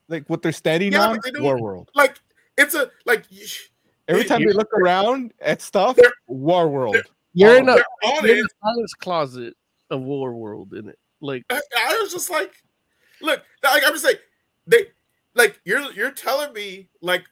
Like 0.08 0.28
what 0.28 0.42
they're 0.42 0.52
standing 0.52 0.94
Yeah, 0.94 1.10
on, 1.10 1.20
but 1.24 1.34
they 1.34 1.40
War 1.40 1.60
World. 1.62 1.90
Like 1.96 2.20
it's 2.58 2.74
a 2.76 2.90
like 3.06 3.26
y- 3.32 3.40
Every 4.08 4.26
time 4.26 4.42
you- 4.42 4.48
they 4.48 4.54
look 4.54 4.74
around 4.74 5.34
at 5.42 5.62
stuff, 5.62 5.96
They're- 5.96 6.12
War 6.28 6.68
World. 6.68 6.98
You're 7.34 7.58
in 7.58 7.70
a 7.70 7.76
they're 7.76 7.84
you're 8.26 8.38
in 8.38 8.46
a 8.46 8.50
science 8.64 8.94
closet 8.96 9.56
of 9.90 10.02
War 10.02 10.34
World 10.34 10.74
in 10.74 10.90
it. 10.90 11.00
Like 11.22 11.44
I, 11.50 11.62
I 11.78 12.00
was 12.02 12.12
just 12.12 12.30
like, 12.30 12.52
look, 13.22 13.42
like 13.64 13.84
I'm 13.86 13.94
just 13.94 14.04
like 14.04 14.16
like 14.16 14.22
you're 15.96 16.12
telling 16.12 16.54
me 16.54 16.90
like 17.02 17.26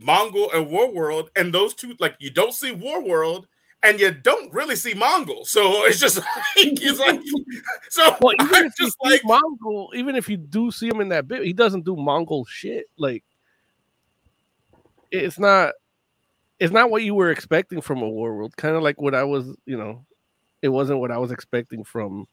Mongul 0.00 0.54
and 0.54 0.68
War 0.68 0.92
World 0.92 1.30
and 1.36 1.52
those 1.52 1.74
two 1.74 1.94
like 2.00 2.16
you 2.18 2.30
don't 2.30 2.52
see 2.52 2.72
War 2.72 3.02
World 3.02 3.46
and 3.82 4.00
you 4.00 4.10
don't 4.10 4.52
really 4.52 4.76
see 4.76 4.94
Mongul. 4.94 5.46
So 5.46 5.62
it's 5.86 6.00
just 6.00 6.18
like 6.18 6.26
it's 6.56 6.98
like 6.98 7.20
so 7.90 8.16
well, 8.20 8.34
even 8.40 8.54
I'm 8.54 8.66
if 8.66 8.76
just 8.76 8.96
like 9.02 9.22
Mongul, 9.22 9.94
even 9.94 10.16
if 10.16 10.28
you 10.28 10.36
do 10.36 10.70
see 10.70 10.88
him 10.88 11.00
in 11.00 11.10
that 11.10 11.28
bit, 11.28 11.44
he 11.44 11.52
doesn't 11.52 11.84
do 11.84 11.94
Mongul 11.94 12.46
shit. 12.48 12.86
Like 12.98 13.24
it's 15.10 15.38
not 15.38 15.74
it's 16.58 16.72
not 16.72 16.90
what 16.90 17.02
you 17.02 17.14
were 17.14 17.30
expecting 17.30 17.80
from 17.80 18.02
a 18.02 18.08
War 18.08 18.36
World. 18.36 18.56
Kind 18.56 18.76
of 18.76 18.82
like 18.82 19.00
what 19.00 19.14
I 19.14 19.24
was, 19.24 19.54
you 19.66 19.76
know, 19.76 20.04
it 20.62 20.68
wasn't 20.68 21.00
what 21.00 21.10
I 21.10 21.18
was 21.18 21.30
expecting 21.30 21.84
from 21.84 22.26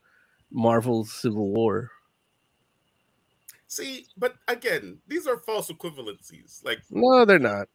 Marvel's 0.51 1.11
Civil 1.11 1.51
War. 1.51 1.91
See, 3.71 4.05
but 4.17 4.35
again, 4.47 4.97
these 5.07 5.27
are 5.27 5.37
false 5.37 5.71
equivalencies. 5.71 6.63
Like 6.65 6.79
No, 6.89 7.23
they're 7.25 7.39
not. 7.39 7.67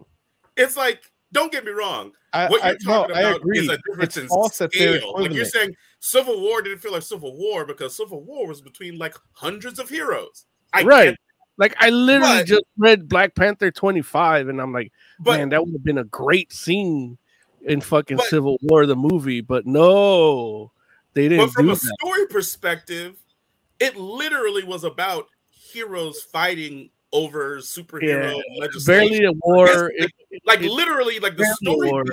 it's 0.56 0.76
like 0.76 1.10
don't 1.32 1.50
get 1.50 1.64
me 1.64 1.72
wrong. 1.72 2.12
I, 2.32 2.48
What 2.48 2.62
you're 2.64 2.76
no, 2.84 2.92
talking 3.02 3.16
I 3.16 3.20
about 3.20 3.36
agree. 3.40 3.58
is 3.58 3.68
a 3.68 3.78
difference 3.78 4.02
It's 4.02 4.16
in 4.18 4.28
false 4.28 4.58
that 4.58 4.70
they're 4.72 4.98
scale. 5.00 5.14
Like 5.20 5.32
you're 5.32 5.44
saying 5.44 5.74
Civil 6.00 6.40
War 6.40 6.62
didn't 6.62 6.78
feel 6.78 6.92
like 6.92 7.02
Civil 7.02 7.36
War 7.36 7.64
because 7.66 7.96
Civil 7.96 8.22
War 8.22 8.46
was 8.46 8.60
between 8.60 8.96
like 8.98 9.14
hundreds 9.32 9.78
of 9.78 9.88
heroes. 9.88 10.44
I 10.72 10.82
Right. 10.82 11.04
get 11.10 11.18
Like 11.58 11.74
I 11.80 11.88
literally 11.90 12.38
But- 12.40 12.46
just 12.46 12.64
read 12.76 13.08
Black 13.08 13.34
Panther 13.34 13.70
25 13.70 14.48
and 14.48 14.60
I'm 14.60 14.72
like, 14.72 14.92
but 15.18 15.38
man, 15.38 15.48
that 15.48 15.64
would 15.64 15.72
have 15.72 15.84
been 15.84 15.98
a 15.98 16.04
great 16.04 16.52
scene 16.52 17.16
in 17.62 17.80
fucking 17.80 18.18
But- 18.18 18.26
Civil 18.26 18.58
War 18.62 18.86
the 18.86 18.94
movie, 18.96 19.40
but 19.40 19.66
no, 19.66 20.70
they 21.14 21.28
didn't 21.28 21.46
But 21.46 21.52
from 21.54 21.66
do 21.66 21.72
a 21.72 21.74
that. 21.74 21.96
story 22.00 22.26
perspective, 22.28 23.16
it 23.80 23.96
literally 23.96 24.62
was 24.62 24.84
about 24.84 25.28
heroes 25.76 26.22
fighting 26.22 26.88
over 27.12 27.58
superhero 27.58 28.34
Yeah, 28.34 28.60
legislation. 28.60 29.10
Barely 29.10 29.24
a 29.26 29.32
war. 29.44 29.92
Yes, 29.98 30.08
It- 30.30 30.42
like 30.46 30.62
it- 30.62 30.70
literally, 30.70 31.18
like 31.20 31.36
the 31.36 31.42
a 31.44 31.54
story, 31.62 31.90
war. 31.90 32.04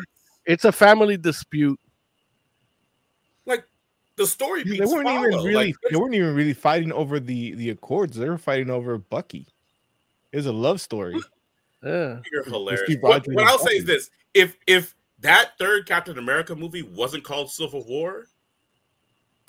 it's 0.45 0.65
a 0.65 0.71
family 0.71 1.15
dispute. 1.17 1.79
like 3.45 3.63
the 4.17 4.27
story. 4.27 4.63
They 4.63 4.79
weren't 4.85 5.07
even 5.09 5.23
really. 5.43 5.53
Like, 5.53 5.75
they 5.89 5.95
weren't 5.97 6.13
even 6.13 6.35
really 6.35 6.53
fighting 6.53 6.91
over 6.91 7.19
the 7.19 7.53
the 7.55 7.69
Accords. 7.69 8.17
They 8.17 8.29
were 8.29 8.37
fighting 8.37 8.69
over 8.69 8.97
Bucky. 8.97 9.47
It 10.31 10.37
was 10.37 10.45
a 10.45 10.51
love 10.53 10.81
story. 10.81 11.15
Yeah. 11.85 12.21
you're 12.31 12.45
hilarious. 12.45 12.95
What, 13.01 13.27
what 13.27 13.43
I'll 13.45 13.59
say 13.59 13.73
is 13.73 13.83
this: 13.83 14.09
if 14.33 14.55
if 14.67 14.95
that 15.19 15.57
third 15.59 15.85
Captain 15.85 16.17
America 16.17 16.55
movie 16.55 16.81
wasn't 16.81 17.25
called 17.25 17.51
Civil 17.51 17.85
War, 17.85 18.27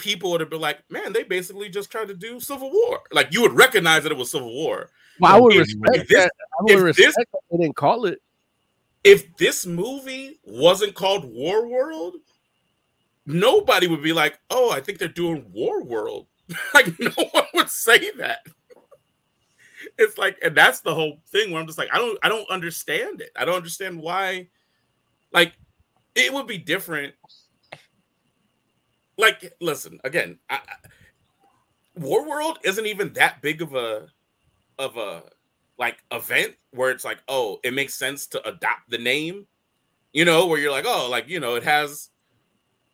people 0.04 0.30
would 0.30 0.40
have 0.40 0.50
been 0.50 0.60
like, 0.60 0.78
"Man, 0.90 1.12
they 1.12 1.22
basically 1.22 1.68
just 1.70 1.90
tried 1.90 2.08
to 2.08 2.14
do 2.14 2.38
Civil 2.38 2.70
War." 2.70 3.00
Like 3.10 3.32
you 3.32 3.40
would 3.42 3.52
recognize 3.54 4.02
that 4.02 4.12
it 4.12 4.18
was 4.18 4.30
Civil 4.30 4.52
War. 4.54 4.90
Well, 5.18 5.34
I 5.34 5.40
would 5.40 5.54
If- 5.54 5.60
respect 5.60 5.96
if 5.96 6.08
this- 6.08 6.18
that. 6.24 6.32
I 6.60 6.62
would 6.62 6.78
respect 6.82 7.06
this- 7.06 7.14
that 7.16 7.26
they 7.50 7.56
didn't 7.58 7.76
call 7.76 8.04
it. 8.06 8.20
if 9.02 9.36
this 9.36 9.66
movie 9.66 10.38
wasn't 10.44 10.94
called 10.94 11.24
War 11.24 11.66
World, 11.66 12.16
nobody 13.26 13.86
would 13.86 14.02
be 14.02 14.12
like, 14.12 14.38
"Oh, 14.50 14.70
I 14.70 14.80
think 14.80 14.98
they're 14.98 15.08
doing 15.08 15.50
War 15.52 15.82
World." 15.82 16.26
like 16.74 16.98
no 17.00 17.10
one 17.32 17.46
would 17.54 17.70
say 17.70 18.10
that. 18.12 18.40
It's 19.98 20.18
like, 20.18 20.38
and 20.42 20.54
that's 20.56 20.80
the 20.80 20.94
whole 20.94 21.20
thing 21.28 21.50
where 21.50 21.60
I'm 21.60 21.66
just 21.66 21.78
like, 21.78 21.88
I 21.92 21.98
don't, 21.98 22.18
I 22.22 22.28
don't 22.28 22.48
understand 22.50 23.20
it. 23.20 23.30
I 23.36 23.44
don't 23.44 23.54
understand 23.54 24.00
why. 24.00 24.48
Like, 25.32 25.52
it 26.14 26.32
would 26.32 26.46
be 26.46 26.58
different. 26.58 27.14
Like, 29.16 29.52
listen 29.60 30.00
again. 30.04 30.38
I, 30.50 30.56
I- 30.56 30.88
War 31.96 32.28
World 32.28 32.58
isn't 32.64 32.86
even 32.86 33.12
that 33.12 33.40
big 33.40 33.62
of 33.62 33.74
a, 33.74 34.08
of 34.78 34.96
a 34.96 35.22
like 35.78 35.98
event 36.10 36.54
where 36.72 36.90
it's 36.90 37.04
like, 37.04 37.18
oh, 37.28 37.60
it 37.62 37.72
makes 37.72 37.94
sense 37.94 38.26
to 38.28 38.48
adopt 38.48 38.88
the 38.88 38.98
name, 38.98 39.46
you 40.12 40.24
know, 40.24 40.46
where 40.46 40.58
you're 40.58 40.72
like, 40.72 40.86
oh, 40.86 41.08
like 41.08 41.28
you 41.28 41.38
know, 41.38 41.54
it 41.54 41.62
has 41.62 42.10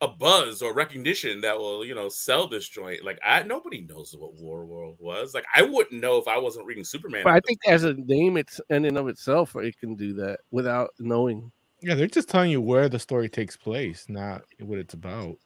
a 0.02 0.08
buzz 0.08 0.62
or 0.62 0.72
recognition 0.72 1.40
that 1.42 1.58
will, 1.58 1.84
you 1.84 1.94
know, 1.94 2.08
sell 2.08 2.46
this 2.46 2.68
joint. 2.68 3.04
Like, 3.04 3.18
I 3.24 3.42
nobody 3.42 3.82
knows 3.82 4.14
what 4.18 4.34
War 4.34 4.64
World 4.64 4.96
was. 4.98 5.34
Like, 5.34 5.44
I 5.54 5.62
wouldn't 5.62 6.00
know 6.00 6.16
if 6.18 6.26
I 6.28 6.38
wasn't 6.38 6.66
reading 6.66 6.84
Superman. 6.84 7.24
But 7.24 7.34
I 7.34 7.40
think 7.40 7.58
as 7.66 7.84
a 7.84 7.94
name, 7.94 8.36
it's 8.36 8.60
in 8.70 8.84
and 8.86 8.96
of 8.96 9.08
itself, 9.08 9.56
it 9.56 9.78
can 9.78 9.94
do 9.96 10.12
that 10.14 10.40
without 10.50 10.90
knowing. 10.98 11.50
Yeah, 11.82 11.94
they're 11.94 12.06
just 12.06 12.28
telling 12.28 12.50
you 12.50 12.60
where 12.60 12.88
the 12.88 12.98
story 12.98 13.28
takes 13.28 13.56
place, 13.56 14.04
not 14.08 14.42
what 14.58 14.78
it's 14.78 14.94
about. 14.94 15.36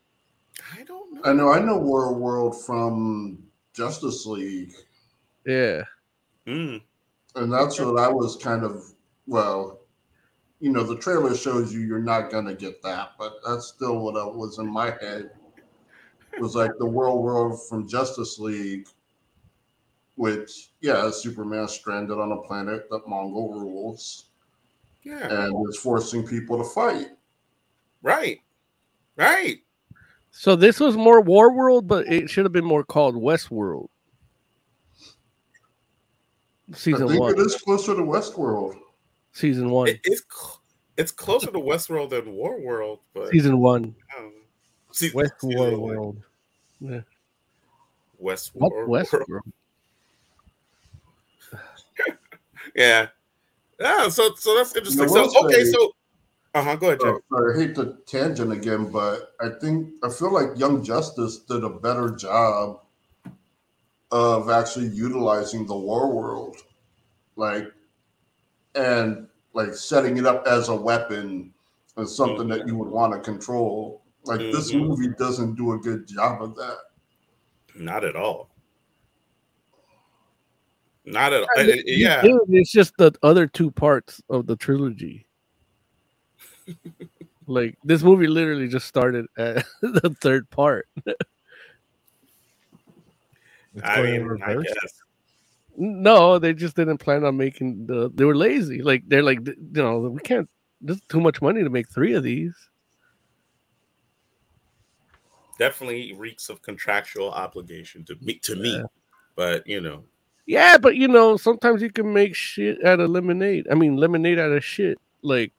I 0.73 0.85
don't 0.85 1.14
know. 1.14 1.21
I 1.25 1.33
know. 1.33 1.53
I 1.53 1.59
know 1.61 1.79
War 1.79 2.14
World 2.14 2.64
from 2.64 3.43
Justice 3.73 4.25
League, 4.27 4.75
Yeah. 5.45 5.83
Mm, 6.47 6.83
and 7.37 7.53
that's 7.53 7.81
what 7.81 7.99
I 7.99 8.09
was 8.09 8.37
kind 8.37 8.64
of. 8.64 8.85
Well, 9.27 9.81
you 10.61 10.71
know, 10.71 10.83
the 10.83 10.99
trailer 10.99 11.35
shows 11.35 11.73
you 11.73 11.81
you're 11.81 11.99
not 11.99 12.31
gonna 12.31 12.55
get 12.55 12.83
that, 12.83 13.12
but 13.19 13.35
that's 13.47 13.67
still 13.67 13.99
what 14.01 14.17
I 14.17 14.25
was 14.25 14.59
in 14.59 14.71
my 14.71 14.93
head. 15.01 15.31
Was 16.38 16.57
like 16.57 16.73
the 16.79 16.87
World 16.87 17.23
World 17.23 17.67
from 17.69 17.88
Justice 17.88 18.38
League, 18.38 18.88
which 20.17 20.71
yeah, 20.81 21.11
Superman 21.11 21.69
stranded 21.69 22.19
on 22.19 22.33
a 22.33 22.43
planet 22.43 22.88
that 22.90 23.07
Mongul 23.07 23.55
rules 23.55 24.27
yeah. 25.05 25.47
and 25.47 25.69
is 25.69 25.79
forcing 25.79 26.27
people 26.27 26.59
to 26.59 26.64
fight. 26.64 27.09
Right. 28.03 28.40
Right. 29.17 29.63
So 30.37 30.57
this 30.57 30.81
was 30.81 30.97
more 30.97 31.20
War 31.20 31.53
World, 31.55 31.87
but 31.87 32.07
it 32.12 32.29
should 32.29 32.44
have 32.44 32.53
been 32.53 32.64
more 32.64 32.83
called 32.83 33.16
West 33.16 33.53
World. 33.53 33.88
I 36.73 36.77
Season 36.77 37.07
think 37.09 37.20
one. 37.20 37.33
it 37.35 37.38
is 37.38 37.55
closer 37.57 37.94
to 37.94 38.03
Westworld. 38.03 38.75
Season 39.33 39.70
one. 39.70 39.88
It- 39.88 40.01
it's 40.05 40.23
cl- 40.29 40.61
it's 40.97 41.12
closer 41.12 41.47
to 41.47 41.59
Westworld 41.59 42.11
than 42.11 42.33
War 42.33 42.61
World, 42.61 42.99
but 43.14 43.31
Season 43.31 43.59
one. 43.59 43.94
um, 44.18 44.33
see, 44.92 45.11
West 45.14 45.35
season 45.40 45.57
War 45.59 45.70
one. 45.79 46.23
World. 46.81 47.05
West 48.18 48.51
War 48.55 48.87
West 48.87 49.12
World. 49.12 49.29
World? 49.29 49.44
Yeah. 52.75 53.07
Yeah. 53.79 54.08
So 54.08 54.35
so 54.37 54.56
that's 54.56 54.75
interesting. 54.75 55.08
So 55.08 55.31
okay. 55.46 55.65
So 55.65 55.92
uh 56.55 56.63
huh. 56.63 56.77
Go 56.77 56.87
ahead, 56.88 57.00
Jay. 57.00 57.09
Uh, 57.09 57.37
I 57.37 57.59
hate 57.59 57.75
the 57.75 57.98
tangent 58.07 58.52
again, 58.52 58.90
but 58.90 59.35
I 59.40 59.48
think 59.61 59.94
I 60.02 60.09
feel 60.11 60.33
like 60.33 60.57
Young 60.59 60.83
Justice 60.85 61.38
did 61.38 61.65
a 61.65 61.69
better 61.71 62.11
job 62.11 62.81
of 64.11 64.48
actually 64.50 64.88
utilizing 64.88 65.67
the 65.67 65.77
war 65.77 66.13
world, 66.13 66.57
like, 67.37 67.67
and 68.75 69.27
like 69.55 69.75
setting 69.75 70.17
it 70.17 70.27
up 70.27 70.46
as 70.46 70.69
a 70.69 70.75
weapon 70.75 71.52
and 71.96 72.09
something 72.09 72.48
that 72.48 72.67
you 72.67 72.77
would 72.77 72.88
want 72.88 73.13
to 73.13 73.21
control. 73.21 74.02
Like 74.25 74.40
this 74.40 74.73
Mhm. 74.73 74.88
movie 74.88 75.09
doesn't 75.19 75.55
do 75.57 75.73
a 75.73 75.79
good 75.79 76.07
job 76.09 76.42
of 76.42 76.57
that. 76.57 76.79
Not 77.77 78.05
at 78.05 78.17
all. 78.17 78.50
Not 81.05 81.33
at 81.33 81.42
all. 81.42 81.48
Yeah, 81.57 81.63
Uh, 81.63 81.67
they- 81.67 81.83
yeah. 81.87 82.23
It's 82.48 82.73
just 82.73 82.96
the 82.96 83.13
other 83.23 83.46
two 83.46 83.71
parts 83.71 84.23
of 84.31 84.46
the 84.46 84.57
trilogy. 84.57 85.27
Like 87.46 87.77
this 87.85 88.02
movie 88.02 88.27
literally 88.27 88.69
just 88.69 88.87
started 88.87 89.27
at 89.37 89.65
the 89.83 90.15
third 90.21 90.48
part. 90.50 90.88
I 93.83 93.96
going 93.96 94.15
in 94.15 94.29
mean, 94.29 94.42
I 94.42 94.54
guess. 94.54 95.02
No, 95.77 96.38
they 96.38 96.52
just 96.54 96.77
didn't 96.77 96.98
plan 96.98 97.25
on 97.25 97.37
making 97.37 97.87
the. 97.87 98.10
They 98.15 98.25
were 98.25 98.37
lazy. 98.37 98.83
Like 98.83 99.02
they're 99.08 99.23
like, 99.23 99.44
you 99.46 99.56
know, 99.73 99.98
we 99.98 100.21
can't. 100.21 100.48
There's 100.81 101.00
too 101.08 101.21
much 101.21 101.42
money 101.42 101.62
to 101.65 101.71
make 101.71 101.88
three 101.88 102.15
of 102.15 102.23
these. 102.23 102.54
Definitely 105.58 106.12
reeks 106.15 106.48
of 106.48 106.62
contractual 106.62 107.31
obligation 107.31 108.04
to 108.06 108.17
me. 108.21 108.38
To 108.40 108.56
me, 108.56 108.77
Yeah. 108.77 108.83
but 109.37 109.67
you 109.67 109.81
know, 109.81 110.04
Yeah, 110.46 110.79
but 110.79 110.96
you 110.96 111.08
know, 111.08 111.37
sometimes 111.37 111.81
you 111.81 111.90
can 111.90 112.12
make 112.12 112.35
shit 112.35 112.85
out 112.85 113.00
of 113.00 113.10
lemonade. 113.10 113.67
I 113.71 113.75
mean, 113.75 113.96
lemonade 113.96 114.38
out 114.38 114.52
of 114.52 114.65
shit. 114.65 114.98
Like, 115.23 115.52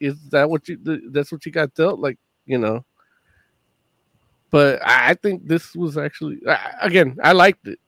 is 0.00 0.16
that 0.30 0.48
what 0.48 0.68
you? 0.68 0.78
That's 1.10 1.30
what 1.30 1.44
you 1.46 1.52
got 1.52 1.74
dealt? 1.74 2.00
Like, 2.00 2.18
you 2.46 2.58
know. 2.58 2.84
But 4.50 4.82
I 4.84 5.10
I 5.10 5.14
think 5.14 5.46
this 5.46 5.74
was 5.76 5.96
actually 5.96 6.40
again, 6.82 7.16
I 7.22 7.32
liked 7.32 7.66
it. 7.68 7.78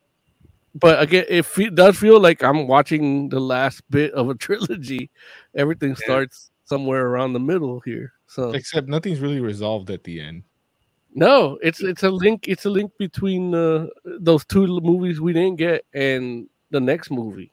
But 0.75 1.01
again, 1.01 1.25
it 1.29 1.45
fe- 1.45 1.69
does 1.69 1.97
feel 1.97 2.19
like 2.19 2.43
I'm 2.43 2.67
watching 2.67 3.29
the 3.29 3.39
last 3.39 3.81
bit 3.89 4.11
of 4.13 4.29
a 4.29 4.35
trilogy. 4.45 5.11
Everything 5.55 5.95
starts 5.95 6.51
somewhere 6.65 7.05
around 7.07 7.33
the 7.33 7.39
middle 7.39 7.79
here. 7.81 8.13
So 8.27 8.51
Except 8.53 8.87
nothing's 8.87 9.19
really 9.19 9.39
resolved 9.39 9.91
at 9.91 10.03
the 10.03 10.19
end. 10.19 10.43
no, 11.13 11.59
it's 11.61 11.81
it's 11.81 12.01
a 12.03 12.09
link. 12.09 12.47
It's 12.47 12.65
a 12.65 12.69
link 12.69 12.91
between 12.97 13.53
uh, 13.53 13.87
those 14.03 14.45
two 14.45 14.65
movies 14.81 15.21
we 15.21 15.33
didn't 15.33 15.57
get 15.57 15.85
and 15.93 16.47
the 16.71 16.79
next 16.79 17.11
movie. 17.11 17.51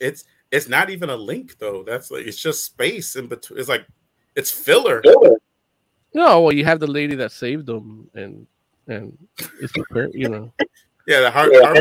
It's 0.00 0.24
it's 0.54 0.68
not 0.68 0.90
even 0.90 1.10
a 1.10 1.16
link 1.16 1.58
though. 1.58 1.82
That's 1.82 2.10
like 2.10 2.26
it's 2.26 2.40
just 2.40 2.64
space 2.64 3.16
in 3.16 3.26
between. 3.26 3.58
It's 3.58 3.68
like 3.68 3.86
it's 4.36 4.50
filler. 4.50 5.02
No, 6.14 6.42
well, 6.42 6.52
you 6.52 6.64
have 6.64 6.78
the 6.80 6.86
lady 6.86 7.16
that 7.16 7.32
saved 7.32 7.66
them, 7.66 8.08
and 8.14 8.46
and 8.86 9.16
it's 9.60 9.72
her, 9.90 10.08
you 10.12 10.28
know, 10.28 10.52
Yeah, 11.06 11.20
the 11.20 11.30
heart. 11.30 11.50
heart- 11.62 11.78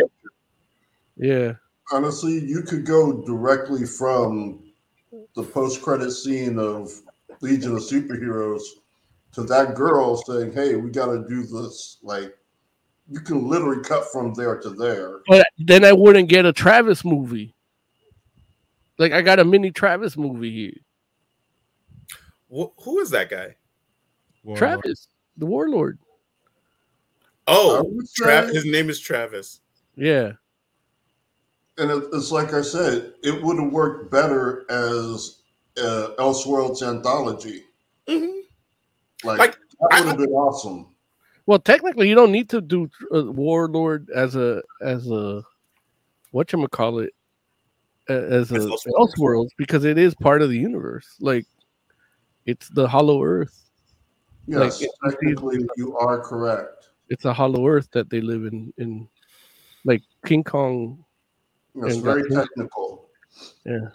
yeah, 1.16 1.54
Honestly, 1.92 2.40
you 2.40 2.64
could 2.64 2.86
go 2.86 3.24
directly 3.26 3.86
from 3.86 4.64
the 5.36 5.44
post-credit 5.44 6.12
scene 6.12 6.58
of 6.58 6.92
Legion 7.42 7.74
of 7.76 7.84
Superheroes 7.84 8.62
to 9.34 9.44
that 9.44 9.76
girl 9.76 10.18
saying, 10.18 10.54
"Hey, 10.54 10.76
we 10.76 10.90
got 10.90 11.08
to 11.08 11.26
do 11.30 11.44
this." 11.44 11.98
Like, 12.02 12.36
you 13.10 13.20
can 13.20 13.48
literally 13.48 13.84
cut 13.84 14.12
from 14.12 14.34
there 14.34 14.58
to 14.62 14.70
there. 14.72 15.20
but 15.28 15.46
then 15.60 15.86
I 15.86 15.92
wouldn't 15.94 16.30
get 16.30 16.46
a 16.48 16.54
Travis 16.54 17.06
movie. 17.06 17.54
Like 18.98 19.12
I 19.12 19.22
got 19.22 19.40
a 19.40 19.46
mini 19.46 19.72
Travis 19.72 20.18
movie 20.18 20.52
here. 20.52 20.74
Wh- 22.50 22.84
who 22.84 23.00
is 23.00 23.10
that 23.12 23.30
guy? 23.30 23.56
Well, 24.44 24.56
Travis, 24.58 25.08
the 25.38 25.46
Warlord. 25.46 26.00
Oh, 27.48 27.84
would 27.84 28.06
Tra- 28.14 28.48
his 28.48 28.66
name 28.66 28.90
is 28.90 29.00
Travis. 29.00 29.60
Yeah, 29.96 30.34
And 31.78 31.92
it, 31.92 32.04
it's 32.14 32.32
like 32.32 32.54
I 32.54 32.62
said, 32.62 33.14
it 33.22 33.44
would 33.44 33.60
have 33.60 33.72
worked 33.72 34.12
better 34.12 34.66
as 34.70 35.42
uh, 35.78 36.10
Elseworlds 36.18 36.88
anthology. 36.88 37.64
Mhm. 38.08 38.42
Like, 39.24 39.40
Like, 39.40 39.58
that 39.92 40.00
would 40.00 40.08
have 40.08 40.18
been 40.18 40.30
awesome. 40.32 40.88
Well, 41.46 41.60
technically, 41.60 42.08
you 42.10 42.16
don't 42.16 42.32
need 42.32 42.50
to 42.50 42.62
do 42.62 42.90
uh, 43.14 43.24
Warlord 43.26 44.10
as 44.16 44.36
a 44.36 44.64
as 44.82 45.10
a 45.12 45.44
what 46.32 46.52
you 46.52 46.68
call 46.70 47.00
it 47.00 47.14
as 48.10 48.52
a 48.52 48.56
As 48.56 48.66
Elseworlds. 48.66 48.88
Elseworlds 49.18 49.50
because 49.58 49.86
it 49.86 49.98
is 49.98 50.14
part 50.16 50.42
of 50.42 50.50
the 50.50 50.58
universe. 50.58 51.08
Like 51.20 51.46
it's 52.46 52.70
the 52.70 52.88
Hollow 52.88 53.24
Earth. 53.24 53.60
Yes, 54.48 54.82
Like, 54.82 54.90
it- 54.90 54.96
technically, 55.12 55.66
you 55.78 55.98
are 55.98 56.20
correct. 56.20 56.90
It's 57.10 57.26
a 57.26 57.34
Hollow 57.34 57.68
Earth 57.68 57.90
that 57.92 58.10
they 58.10 58.22
live 58.22 58.46
in. 58.46 58.74
In 58.78 59.08
like 59.86 60.02
King 60.26 60.44
Kong. 60.44 61.04
It's 61.76 61.98
uh, 61.98 62.02
very 62.02 62.24
that- 62.24 62.48
technical. 62.56 63.10
Yeah, 63.66 63.90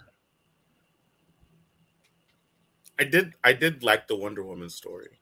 I 2.99 3.03
did. 3.05 3.33
I 3.43 3.53
did 3.53 3.83
like 3.83 4.07
the 4.07 4.15
Wonder 4.15 4.43
Woman 4.43 4.69
story. 4.69 5.19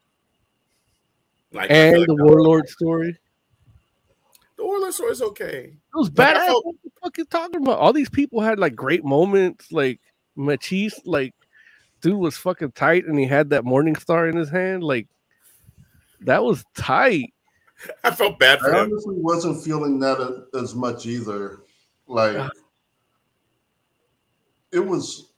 Like 1.51 1.69
and 1.71 1.97
like 1.99 2.07
the 2.07 2.15
Warlord 2.15 2.67
story. 2.67 3.17
The 4.57 4.65
Warlord 4.65 4.93
story 4.93 5.11
is 5.11 5.21
okay. 5.21 5.77
It 5.97 6.01
was 6.01 6.11
Like, 6.15 6.27
I 6.27 6.33
badass. 6.39 6.45
felt- 6.45 6.65
What 6.65 6.75
the 6.83 6.89
fuck 7.01 7.17
you 7.17 7.25
talking 7.25 7.61
about? 7.63 7.79
All 7.79 7.91
these 7.91 8.09
people 8.09 8.39
had 8.41 8.59
like 8.59 8.75
great 8.75 9.03
moments. 9.03 9.71
Like 9.71 9.99
Machiste, 10.37 11.01
like 11.05 11.33
dude 12.01 12.17
was 12.19 12.37
fucking 12.37 12.73
tight, 12.73 13.05
and 13.07 13.17
he 13.17 13.25
had 13.25 13.49
that 13.49 13.65
Morning 13.65 13.95
Star 13.95 14.27
in 14.27 14.35
his 14.37 14.49
hand. 14.49 14.83
Like 14.83 15.07
that 16.21 16.43
was 16.43 16.63
tight. 16.75 17.33
I 18.03 18.11
felt 18.11 18.37
bad 18.37 18.59
for 18.59 18.73
I 18.75 18.83
him. 18.83 18.91
honestly 18.91 19.15
wasn't 19.17 19.63
feeling 19.63 19.99
that 20.01 20.19
a- 20.19 20.45
as 20.57 20.75
much 20.75 21.07
either. 21.07 21.61
Like, 22.05 22.47
it 24.71 24.79
was 24.79 25.31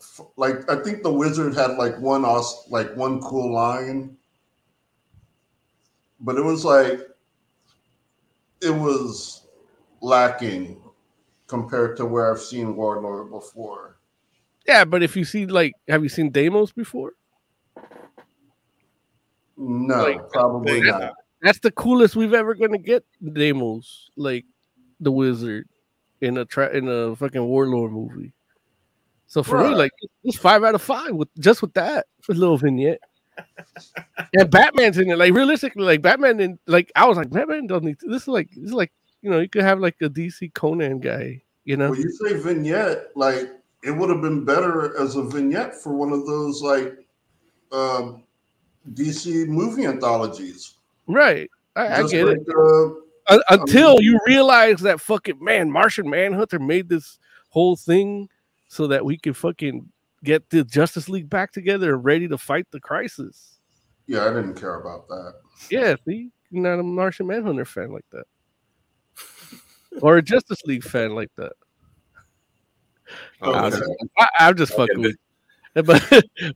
f- 0.00 0.26
like 0.36 0.70
I 0.70 0.80
think 0.82 1.02
the 1.02 1.12
wizard 1.12 1.54
had 1.54 1.72
like 1.76 1.98
one 1.98 2.24
os- 2.24 2.68
like 2.70 2.94
one 2.96 3.20
cool 3.20 3.52
line, 3.52 4.16
but 6.20 6.36
it 6.36 6.44
was 6.44 6.64
like 6.64 7.00
it 8.60 8.70
was 8.70 9.47
lacking 10.00 10.80
compared 11.46 11.96
to 11.96 12.04
where 12.04 12.30
I've 12.32 12.40
seen 12.40 12.76
Warlord 12.76 13.30
before. 13.30 13.98
Yeah, 14.66 14.84
but 14.84 15.02
if 15.02 15.16
you 15.16 15.24
see 15.24 15.46
like, 15.46 15.72
have 15.88 16.02
you 16.02 16.08
seen 16.08 16.30
Deimos 16.30 16.72
before? 16.72 17.12
No, 19.56 20.04
Like, 20.04 20.30
probably 20.30 20.82
not. 20.82 21.14
That's 21.42 21.58
the 21.58 21.70
coolest 21.72 22.16
we've 22.16 22.34
ever 22.34 22.54
gonna 22.54 22.78
get. 22.78 23.04
Deimos, 23.32 24.10
like 24.16 24.44
the 25.00 25.10
wizard 25.12 25.68
in 26.20 26.36
a 26.38 26.44
tra- 26.44 26.76
in 26.76 26.88
a 26.88 27.14
fucking 27.16 27.44
Warlord 27.44 27.92
movie. 27.92 28.32
So 29.26 29.42
for 29.42 29.62
me, 29.62 29.74
like 29.74 29.92
it's 30.24 30.38
five 30.38 30.64
out 30.64 30.74
of 30.74 30.82
five 30.82 31.14
with 31.14 31.28
just 31.38 31.60
with 31.62 31.74
that 31.74 32.06
little 32.28 32.56
vignette. 32.56 33.00
and 34.34 34.50
Batman's 34.50 34.98
in 34.98 35.10
it. 35.10 35.18
Like 35.18 35.32
realistically, 35.32 35.84
like 35.84 36.02
Batman 36.02 36.40
and 36.40 36.58
like 36.66 36.90
I 36.96 37.06
was 37.06 37.16
like 37.16 37.30
Batman 37.30 37.66
doesn't 37.66 37.84
need 37.84 37.98
to, 38.00 38.08
this 38.08 38.22
is 38.22 38.28
like 38.28 38.48
this 38.50 38.64
is 38.66 38.72
like 38.72 38.92
you 39.22 39.30
know 39.30 39.40
you 39.40 39.48
could 39.48 39.62
have 39.62 39.80
like 39.80 39.96
a 40.02 40.08
DC 40.08 40.52
Conan 40.54 41.00
guy. 41.00 41.42
You 41.64 41.76
know, 41.76 41.90
When 41.90 42.00
you 42.00 42.10
say 42.10 42.34
vignette, 42.38 43.08
like 43.16 43.50
it 43.82 43.90
would 43.90 44.10
have 44.10 44.22
been 44.22 44.44
better 44.44 44.98
as 45.00 45.16
a 45.16 45.22
vignette 45.22 45.74
for 45.74 45.92
one 45.94 46.12
of 46.12 46.26
those 46.26 46.62
like 46.62 46.96
um, 47.72 48.22
DC 48.94 49.46
movie 49.46 49.84
anthologies. 49.86 50.74
right? 51.06 51.50
I, 51.76 52.02
I 52.02 52.08
get 52.08 52.26
it. 52.28 52.38
like, 52.38 52.56
uh, 52.56 53.34
Un- 53.34 53.42
until 53.50 54.00
you 54.00 54.18
realize 54.26 54.80
that 54.80 55.00
fucking 55.00 55.42
man, 55.44 55.70
Martian 55.70 56.08
Manhunter 56.08 56.58
made 56.58 56.88
this 56.88 57.18
whole 57.50 57.76
thing 57.76 58.28
so 58.68 58.86
that 58.86 59.04
we 59.04 59.18
could 59.18 59.36
fucking 59.36 59.86
get 60.24 60.48
the 60.50 60.64
Justice 60.64 61.08
League 61.10 61.28
back 61.28 61.52
together 61.52 61.94
and 61.94 62.04
ready 62.04 62.26
to 62.26 62.38
fight 62.38 62.66
the 62.70 62.80
crisis. 62.80 63.58
yeah, 64.06 64.24
I 64.24 64.28
didn't 64.30 64.54
care 64.54 64.80
about 64.80 65.06
that. 65.08 65.34
Yeah, 65.70 65.94
see, 66.06 66.30
you're 66.50 66.62
not 66.62 66.80
a 66.80 66.82
Martian 66.82 67.26
Manhunter 67.26 67.66
fan 67.66 67.92
like 67.92 68.06
that, 68.12 68.24
or 70.02 70.16
a 70.16 70.22
Justice 70.22 70.62
League 70.64 70.84
fan 70.84 71.14
like 71.14 71.30
that. 71.36 71.52
Oh, 73.40 73.52
I, 74.18 74.28
I'm 74.40 74.56
just 74.56 74.72
Okay, 74.72 74.86
fucking 74.86 75.02
with. 75.02 75.16
But 75.74 76.02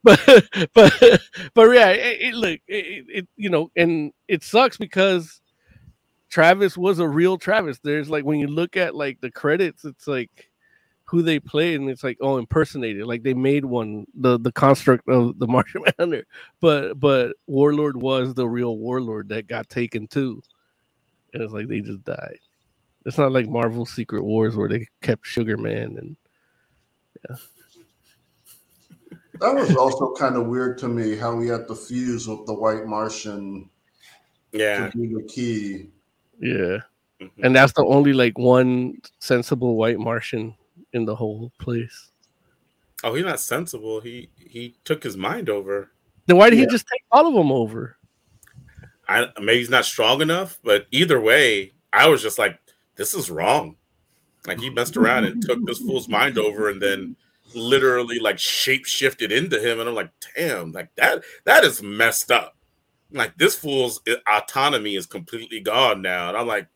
but 0.03 0.49
but 0.75 1.21
but 1.55 1.71
yeah, 1.71 1.91
it, 1.91 2.21
it 2.23 2.35
look 2.35 2.59
it, 2.67 3.05
it 3.09 3.29
you 3.37 3.51
know, 3.51 3.71
and 3.77 4.13
it 4.27 4.43
sucks 4.43 4.77
because 4.77 5.41
Travis 6.29 6.77
was 6.77 6.99
a 6.99 7.07
real 7.07 7.37
Travis. 7.37 7.79
There's 7.85 8.11
like 8.11 8.25
when 8.25 8.41
you 8.41 8.49
look 8.49 8.77
at 8.77 8.97
like 8.97 9.21
the 9.21 9.31
credits, 9.31 9.85
it's 9.85 10.09
like 10.09 10.51
who 11.05 11.23
they 11.23 11.39
played, 11.39 11.79
and 11.79 11.89
it's 11.91 12.03
like 12.03 12.17
oh 12.21 12.39
impersonated. 12.39 13.05
Like 13.07 13.23
they 13.23 13.35
made 13.35 13.65
one 13.65 14.07
the 14.15 14.41
the 14.41 14.51
construct 14.51 15.07
of 15.09 15.39
the 15.39 15.47
Martian 15.55 15.83
Manhunter, 15.85 16.27
but 16.61 16.99
but 16.99 17.37
Warlord 17.47 18.01
was 18.01 18.35
the 18.35 18.49
real 18.49 18.79
Warlord 18.79 19.29
that 19.29 19.47
got 19.47 19.69
taken 19.69 20.09
too, 20.09 20.43
and 21.33 21.43
it's 21.43 21.53
like 21.53 21.69
they 21.69 21.81
just 21.81 22.03
died. 22.03 22.39
It's 23.05 23.19
not 23.19 23.33
like 23.33 23.49
Marvel 23.49 23.85
Secret 23.85 24.23
Wars 24.23 24.57
where 24.57 24.69
they 24.69 24.87
kept 25.01 25.27
Sugar 25.27 25.57
Man 25.57 25.97
and 25.99 26.17
yeah. 27.29 27.37
That 29.41 29.55
was 29.55 29.75
also 29.77 30.15
kind 30.15 30.37
of 30.37 30.47
weird 30.47 30.79
to 30.79 30.89
me 30.89 31.17
how 31.17 31.41
he 31.41 31.49
had 31.49 31.67
to 31.67 31.75
fuse 31.75 32.29
with 32.29 32.47
the 32.47 32.55
White 32.55 32.87
Martian 32.87 33.69
yeah. 34.53 34.89
to 34.89 34.99
be 34.99 35.09
the 35.09 35.23
key. 35.25 35.89
yeah. 36.39 36.79
Mhm. 37.21 37.31
and 37.45 37.55
that's 37.55 37.73
the 37.73 37.85
only 37.85 38.13
like 38.13 38.37
one 38.37 39.01
sensible 39.21 39.77
white 39.77 39.99
Martian 39.99 40.55
in 40.93 41.05
the 41.05 41.15
whole 41.15 41.53
place. 41.59 42.11
Oh, 43.05 43.15
he's 43.15 43.25
not 43.25 43.41
sensible. 43.41 44.01
He 44.01 44.29
he 44.37 44.77
took 44.85 45.03
his 45.03 45.17
mind 45.17 45.49
over. 45.49 45.91
Then 46.27 46.37
why 46.37 46.51
did 46.51 46.59
he 46.59 46.67
just 46.67 46.87
take 46.87 47.03
all 47.11 47.27
of 47.27 47.35
them 47.35 47.51
over? 47.51 47.97
I 49.09 49.27
maybe 49.41 49.59
he's 49.59 49.71
not 49.71 49.85
strong 49.85 50.21
enough, 50.21 50.59
but 50.63 50.87
either 50.91 51.21
way, 51.21 51.73
I 51.93 52.09
was 52.09 52.23
just 52.23 52.39
like, 52.39 52.59
this 52.97 53.15
is 53.15 53.31
wrong. 53.31 53.77
Like 54.47 54.59
he 54.61 54.71
messed 54.71 54.97
around 54.97 55.25
and 55.25 55.41
took 55.43 55.65
this 55.67 55.79
fool's 55.79 56.09
mind 56.09 56.37
over, 56.39 56.69
and 56.69 56.81
then 56.83 57.17
literally 57.55 58.19
like 58.19 58.39
shape 58.39 58.85
shifted 58.87 59.31
into 59.31 59.61
him, 59.61 59.79
and 59.79 59.89
I'm 59.89 59.95
like, 59.95 60.11
damn, 60.37 60.73
like 60.73 60.95
that 60.97 61.23
that 61.45 61.65
is 61.65 61.83
messed 61.83 62.31
up. 62.31 62.57
Like 63.13 63.37
this 63.37 63.55
fool's 63.55 64.01
autonomy 64.27 64.97
is 64.97 65.07
completely 65.07 65.61
gone 65.61 66.03
now, 66.03 66.29
and 66.29 66.37
I'm 66.37 66.47
like, 66.47 66.67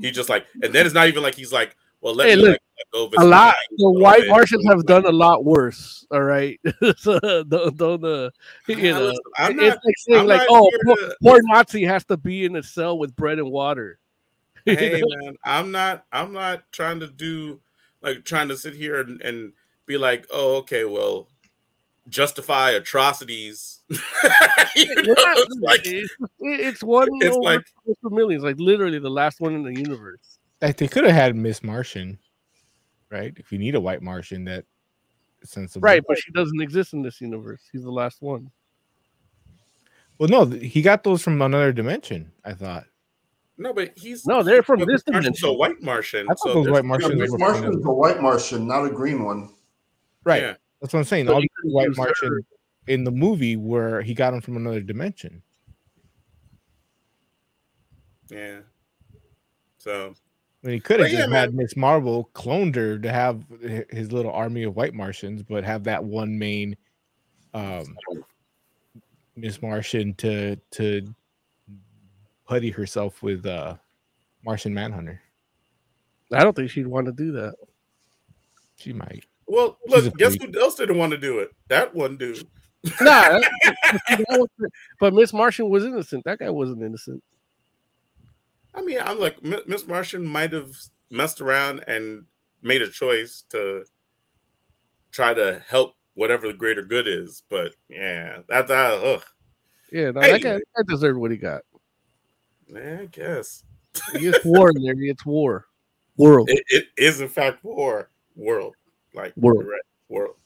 he 0.00 0.10
just 0.10 0.28
like, 0.28 0.44
and 0.62 0.72
then 0.74 0.84
it's 0.84 0.94
not 0.94 1.08
even 1.08 1.22
like 1.22 1.34
he's 1.34 1.52
like, 1.52 1.76
well, 2.00 2.14
let 2.14 2.28
Hey, 2.28 2.36
me 2.36 2.42
look, 2.42 2.50
like, 2.50 2.60
let 2.76 2.90
go 2.92 3.06
of 3.06 3.12
his 3.12 3.22
A 3.22 3.24
lot. 3.26 3.54
The 3.78 3.90
white 3.90 4.20
bit. 4.22 4.28
Martians 4.30 4.66
have 4.68 4.84
done 4.84 5.06
a 5.06 5.12
lot 5.12 5.44
worse. 5.44 6.06
All 6.10 6.20
right, 6.22 6.60
so 6.98 7.18
don't, 7.44 7.76
don't 7.78 8.04
uh, 8.04 8.28
you 8.66 8.92
know, 8.92 9.14
I'm 9.38 9.58
it's 9.58 9.62
not- 9.62 9.78
like 9.84 9.94
saying 9.98 10.20
I'm 10.20 10.26
like, 10.26 10.46
oh, 10.50 10.70
poor, 10.84 10.96
to- 10.96 11.16
poor 11.22 11.40
Nazi 11.44 11.84
has 11.84 12.04
to 12.06 12.18
be 12.18 12.44
in 12.44 12.56
a 12.56 12.62
cell 12.62 12.98
with 12.98 13.16
bread 13.16 13.38
and 13.38 13.50
water. 13.50 13.98
You 14.66 14.76
hey 14.76 15.02
man, 15.04 15.36
I'm 15.44 15.70
not 15.70 16.06
I'm 16.10 16.32
not 16.32 16.70
trying 16.72 17.00
to 17.00 17.06
do 17.08 17.60
like 18.02 18.24
trying 18.24 18.48
to 18.48 18.56
sit 18.56 18.74
here 18.74 19.00
and, 19.00 19.20
and 19.20 19.52
be 19.86 19.98
like, 19.98 20.26
oh, 20.32 20.56
okay, 20.56 20.84
well, 20.86 21.28
justify 22.08 22.70
atrocities. 22.70 23.80
you 23.90 23.96
know, 23.96 25.14
Yeah, 25.16 25.34
it's 25.36 25.56
like 25.60 25.80
it's, 25.84 26.14
it's 26.40 26.82
one 26.82 27.08
it's 27.20 27.36
over 27.36 27.44
like- 27.44 27.66
for 28.00 28.10
millions, 28.10 28.42
like 28.42 28.58
literally 28.58 28.98
the 28.98 29.10
last 29.10 29.40
one 29.40 29.54
in 29.54 29.62
the 29.62 29.74
universe. 29.74 30.38
Like 30.62 30.78
they 30.78 30.88
could 30.88 31.04
have 31.04 31.14
had 31.14 31.36
Miss 31.36 31.62
Martian, 31.62 32.18
right? 33.10 33.34
If 33.36 33.52
you 33.52 33.58
need 33.58 33.74
a 33.74 33.80
white 33.80 34.00
Martian 34.00 34.44
that 34.44 34.64
sensible. 35.44 35.82
Right, 35.82 36.02
but 36.08 36.16
she 36.18 36.32
doesn't 36.32 36.60
exist 36.62 36.94
in 36.94 37.02
this 37.02 37.20
universe. 37.20 37.60
He's 37.70 37.82
the 37.82 37.90
last 37.92 38.22
one. 38.22 38.50
Well, 40.18 40.28
no, 40.28 40.46
he 40.46 40.80
got 40.80 41.04
those 41.04 41.22
from 41.22 41.42
another 41.42 41.72
dimension. 41.72 42.32
I 42.44 42.54
thought. 42.54 42.84
No, 43.56 43.72
but 43.72 43.92
he's 43.96 44.26
No, 44.26 44.42
they're 44.42 44.62
from 44.62 44.80
this 44.80 45.02
Martian's 45.06 45.40
dimension. 45.40 45.48
a 45.48 45.52
white 45.52 45.82
Martian. 45.82 46.26
I 46.26 46.34
thought 46.34 46.38
so 46.40 46.54
those 46.54 46.68
white 46.68 46.76
Yeah, 46.84 46.88
Martians 46.88 47.14
Miss 47.14 47.30
were 47.30 47.38
from 47.38 47.48
Martian's 47.52 47.86
a 47.86 47.92
white 47.92 48.20
Martian, 48.22 48.66
not 48.66 48.84
a 48.84 48.90
green 48.90 49.24
one. 49.24 49.50
right. 50.24 50.42
Yeah. 50.42 50.54
That's 50.80 50.92
what 50.92 50.98
I'm 51.00 51.04
saying. 51.04 51.26
So 51.26 51.34
All 51.34 51.40
the 51.40 51.48
white 51.64 51.86
used 51.86 51.98
her- 51.98 52.04
Martian 52.04 52.46
in 52.88 53.04
the 53.04 53.10
movie 53.10 53.56
where 53.56 54.02
he 54.02 54.12
got 54.12 54.34
him 54.34 54.40
from 54.42 54.56
another 54.56 54.80
dimension. 54.80 55.42
Yeah. 58.30 58.60
So 59.78 60.14
I 60.62 60.66
mean, 60.66 60.74
he 60.74 60.80
could 60.80 61.00
have 61.00 61.10
yeah, 61.10 61.20
just 61.20 61.32
had. 61.32 61.54
Miss 61.54 61.76
Marvel 61.76 62.30
cloned 62.34 62.74
her 62.74 62.98
to 62.98 63.12
have 63.12 63.44
his 63.90 64.12
little 64.12 64.32
army 64.32 64.62
of 64.64 64.76
white 64.76 64.94
Martians, 64.94 65.42
but 65.42 65.64
have 65.64 65.84
that 65.84 66.02
one 66.04 66.38
main 66.38 66.76
um 67.52 67.96
Miss 69.36 69.60
Martian 69.62 70.14
to 70.14 70.56
to 70.72 71.14
putty 72.46 72.70
herself 72.70 73.22
with 73.22 73.46
uh 73.46 73.76
Martian 74.44 74.74
Manhunter. 74.74 75.20
I 76.32 76.42
don't 76.42 76.54
think 76.54 76.70
she'd 76.70 76.86
want 76.86 77.06
to 77.06 77.12
do 77.12 77.32
that. 77.32 77.54
She 78.76 78.92
might. 78.92 79.24
well 79.46 79.78
She's 79.88 80.04
look, 80.04 80.16
guess 80.18 80.36
freak. 80.36 80.54
who 80.54 80.60
else 80.60 80.74
didn't 80.74 80.98
want 80.98 81.12
to 81.12 81.18
do 81.18 81.38
it? 81.38 81.50
That 81.68 81.94
one 81.94 82.16
dude. 82.16 82.46
Nah, 83.00 83.38
that 83.38 84.26
was- 84.30 84.48
but 85.00 85.14
Miss 85.14 85.32
Martian 85.32 85.68
was 85.70 85.84
innocent. 85.84 86.24
That 86.24 86.38
guy 86.38 86.50
wasn't 86.50 86.82
innocent. 86.82 87.22
I 88.74 88.82
mean, 88.82 88.98
I'm 89.00 89.18
like 89.20 89.42
Miss 89.42 89.86
Martian 89.86 90.26
might 90.26 90.52
have 90.52 90.72
messed 91.10 91.40
around 91.40 91.84
and 91.86 92.24
made 92.62 92.82
a 92.82 92.88
choice 92.90 93.44
to 93.50 93.84
try 95.12 95.32
to 95.32 95.62
help 95.68 95.94
whatever 96.14 96.48
the 96.48 96.54
greater 96.54 96.82
good 96.82 97.06
is, 97.06 97.42
but 97.48 97.74
yeah, 97.88 98.38
that's 98.48 98.68
that 98.68 98.94
ugh, 99.02 99.22
Yeah, 99.92 100.10
no, 100.10 100.20
Hey. 100.20 100.32
that 100.32 100.42
guy 100.42 100.60
that 100.76 100.86
deserved 100.88 101.18
what 101.18 101.30
he 101.30 101.36
got. 101.36 101.62
Man, 102.68 103.00
I 103.00 103.06
guess 103.06 103.64
it's 104.14 104.44
war 104.44 104.70
in 104.70 104.82
there. 104.82 104.94
He 104.96 105.12
war. 105.24 105.66
World. 106.16 106.48
it, 106.50 106.62
it 106.68 106.86
is 106.96 107.20
in 107.20 107.28
fact 107.28 107.64
war 107.64 108.08
world, 108.36 108.74
like 109.14 109.32
World. 109.36 109.64
right, 109.66 109.80
world. 110.08 110.36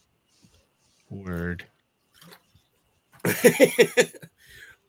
Word. 1.11 1.65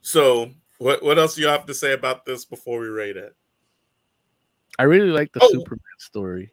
so, 0.02 0.50
what 0.78 1.02
what 1.02 1.18
else 1.18 1.34
do 1.34 1.42
you 1.42 1.48
have 1.48 1.66
to 1.66 1.74
say 1.74 1.92
about 1.92 2.24
this 2.24 2.44
before 2.44 2.80
we 2.80 2.88
rate 2.88 3.16
it? 3.16 3.34
I 4.78 4.84
really 4.84 5.10
like 5.10 5.32
the 5.32 5.40
Oh. 5.42 5.48
Superman 5.50 5.80
story. 5.98 6.52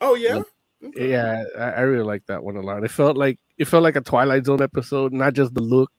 Oh 0.00 0.14
yeah, 0.14 0.36
Like, 0.36 0.46
Okay. 0.84 1.10
Yeah, 1.12 1.44
I, 1.56 1.62
I 1.62 1.80
really 1.82 2.04
like 2.04 2.26
that 2.26 2.42
one 2.42 2.56
a 2.56 2.60
lot. 2.60 2.82
It 2.84 2.90
felt 2.90 3.16
like 3.16 3.38
it 3.56 3.66
felt 3.66 3.82
like 3.84 3.96
a 3.96 4.00
Twilight 4.00 4.46
Zone 4.46 4.60
episode, 4.62 5.12
not 5.12 5.32
just 5.34 5.54
the 5.54 5.62
look, 5.62 5.92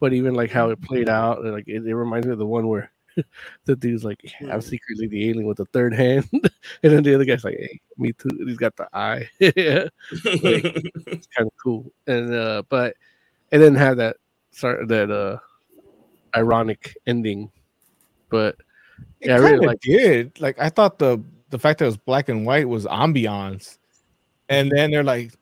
but 0.00 0.12
even 0.12 0.34
like 0.34 0.50
how 0.50 0.70
it 0.70 0.80
played 0.82 1.08
out. 1.08 1.44
Like 1.44 1.68
it, 1.68 1.86
it 1.86 1.94
reminds 1.94 2.26
me 2.26 2.32
of 2.32 2.38
the 2.38 2.46
one 2.46 2.66
where 2.66 2.90
the 3.64 3.76
dude's 3.76 4.04
like, 4.04 4.20
yeah, 4.40 4.52
"I'm 4.54 4.60
secretly 4.60 5.06
the 5.06 5.28
alien 5.30 5.46
with 5.46 5.56
the 5.58 5.64
third 5.66 5.94
hand," 5.94 6.28
and 6.32 6.50
then 6.82 7.02
the 7.02 7.14
other 7.14 7.24
guy's 7.24 7.44
like, 7.44 7.56
"Hey, 7.58 7.80
me 7.98 8.12
too." 8.12 8.28
And 8.30 8.48
he's 8.48 8.58
got 8.58 8.76
the 8.76 8.88
eye. 8.92 9.28
yeah, 9.40 9.88
it's 10.10 11.26
kind 11.28 11.46
of 11.46 11.52
cool. 11.62 11.92
And 12.06 12.34
uh, 12.34 12.62
but 12.68 12.96
it 13.50 13.58
didn't 13.58 13.76
have 13.76 13.96
that 13.98 14.16
sorry 14.50 14.86
that 14.86 15.10
uh 15.10 15.38
ironic 16.36 16.96
ending. 17.06 17.50
But 18.28 18.56
It 19.20 19.28
Yeah, 19.28 19.36
I 19.36 19.38
really 19.38 19.66
like- 19.66 19.80
did. 19.80 20.40
Like 20.40 20.58
I 20.58 20.68
thought 20.68 20.98
the 20.98 21.22
the 21.50 21.58
fact 21.58 21.78
that 21.78 21.84
it 21.84 21.88
was 21.88 21.96
black 21.96 22.28
and 22.28 22.44
white 22.44 22.68
was 22.68 22.86
ambiance, 22.86 23.78
and 24.48 24.70
then 24.70 24.90
they're 24.90 25.04
like, 25.04 25.32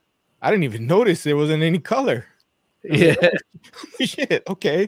I 0.43 0.51
didn't 0.51 0.65
even 0.65 0.87
notice 0.87 1.23
there 1.23 1.37
wasn't 1.37 1.63
any 1.63 1.79
color. 1.79 2.27
yeah, 2.83 3.15
Shit. 4.01 4.43
Okay. 4.49 4.87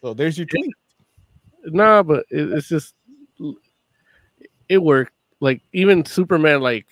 So 0.00 0.14
there's 0.14 0.36
your 0.36 0.46
tweet. 0.48 0.74
No, 1.66 2.02
but 2.02 2.26
it, 2.30 2.52
it's 2.52 2.68
just 2.68 2.94
it 4.68 4.78
worked. 4.78 5.12
Like 5.40 5.62
even 5.72 6.04
Superman, 6.04 6.60
like 6.60 6.86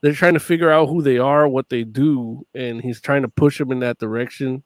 they're 0.00 0.12
trying 0.12 0.34
to 0.34 0.40
figure 0.40 0.70
out 0.70 0.88
who 0.88 1.02
they 1.02 1.18
are, 1.18 1.48
what 1.48 1.68
they 1.68 1.84
do, 1.84 2.46
and 2.54 2.80
he's 2.80 3.00
trying 3.00 3.22
to 3.22 3.28
push 3.28 3.58
them 3.58 3.72
in 3.72 3.80
that 3.80 3.98
direction. 3.98 4.62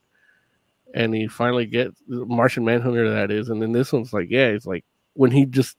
And 0.94 1.14
he 1.14 1.26
finally 1.26 1.66
gets 1.66 2.01
Martian 2.09 2.64
Manhunter, 2.64 3.11
that 3.11 3.30
is. 3.30 3.51
And 3.51 3.61
then 3.61 3.72
this 3.72 3.92
one's 3.92 4.12
like, 4.12 4.28
yeah, 4.30 4.47
it's 4.47 4.66
like 4.66 4.84
when 5.14 5.30
he 5.30 5.44
just 5.44 5.76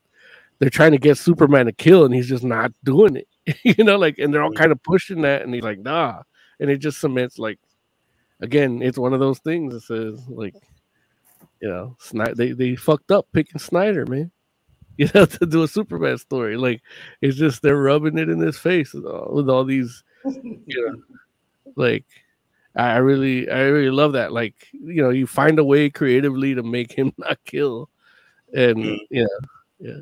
they're 0.58 0.70
trying 0.70 0.92
to 0.92 0.98
get 0.98 1.18
Superman 1.18 1.66
to 1.66 1.72
kill, 1.72 2.04
and 2.04 2.14
he's 2.14 2.28
just 2.28 2.44
not 2.44 2.72
doing 2.84 3.16
it. 3.16 3.28
you 3.78 3.84
know, 3.84 3.96
like, 3.96 4.18
and 4.18 4.32
they're 4.32 4.42
all 4.42 4.52
kind 4.52 4.72
of 4.72 4.82
pushing 4.82 5.22
that, 5.22 5.42
and 5.42 5.54
he's 5.54 5.62
like, 5.62 5.78
nah. 5.78 6.22
And 6.60 6.70
it 6.70 6.78
just 6.78 7.00
cements, 7.00 7.38
like, 7.38 7.60
again, 8.40 8.82
it's 8.82 8.98
one 8.98 9.14
of 9.14 9.20
those 9.20 9.38
things 9.38 9.72
that 9.72 9.82
says, 9.82 10.20
like, 10.28 10.54
you 11.60 11.68
know, 11.68 11.96
Snyder, 12.00 12.34
they, 12.34 12.52
they 12.52 12.76
fucked 12.76 13.10
up 13.10 13.26
picking 13.32 13.58
Snyder, 13.60 14.06
man. 14.06 14.30
You 14.98 15.08
know, 15.14 15.26
to 15.26 15.46
do 15.46 15.62
a 15.62 15.68
Superman 15.68 16.18
story. 16.18 16.56
Like, 16.56 16.82
it's 17.20 17.36
just 17.36 17.62
they're 17.62 17.76
rubbing 17.80 18.18
it 18.18 18.28
in 18.28 18.40
his 18.40 18.58
face 18.58 18.92
with 18.92 19.04
all, 19.06 19.32
with 19.32 19.48
all 19.48 19.62
these, 19.64 20.02
you 20.24 20.60
know, 20.66 20.96
like, 21.76 22.04
I 22.74 22.96
really, 22.96 23.48
I 23.48 23.60
really 23.60 23.92
love 23.92 24.14
that. 24.14 24.32
Like, 24.32 24.56
you 24.72 25.00
know, 25.00 25.10
you 25.10 25.28
find 25.28 25.60
a 25.60 25.64
way 25.64 25.88
creatively 25.88 26.52
to 26.56 26.64
make 26.64 26.90
him 26.90 27.12
not 27.18 27.38
kill, 27.44 27.88
and 28.52 28.76
Mm. 28.78 28.98
yeah, 29.08 29.26
yeah, 29.78 30.00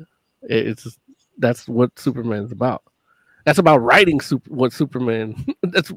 it, 0.49 0.67
it's 0.67 0.81
just, 0.83 0.99
that's 1.37 1.67
what 1.67 1.97
Superman's 1.99 2.51
about. 2.51 2.81
That's 3.45 3.59
about 3.59 3.83
writing 3.83 4.19
super, 4.19 4.49
what 4.51 4.73
Superman. 4.73 5.45
that's 5.61 5.91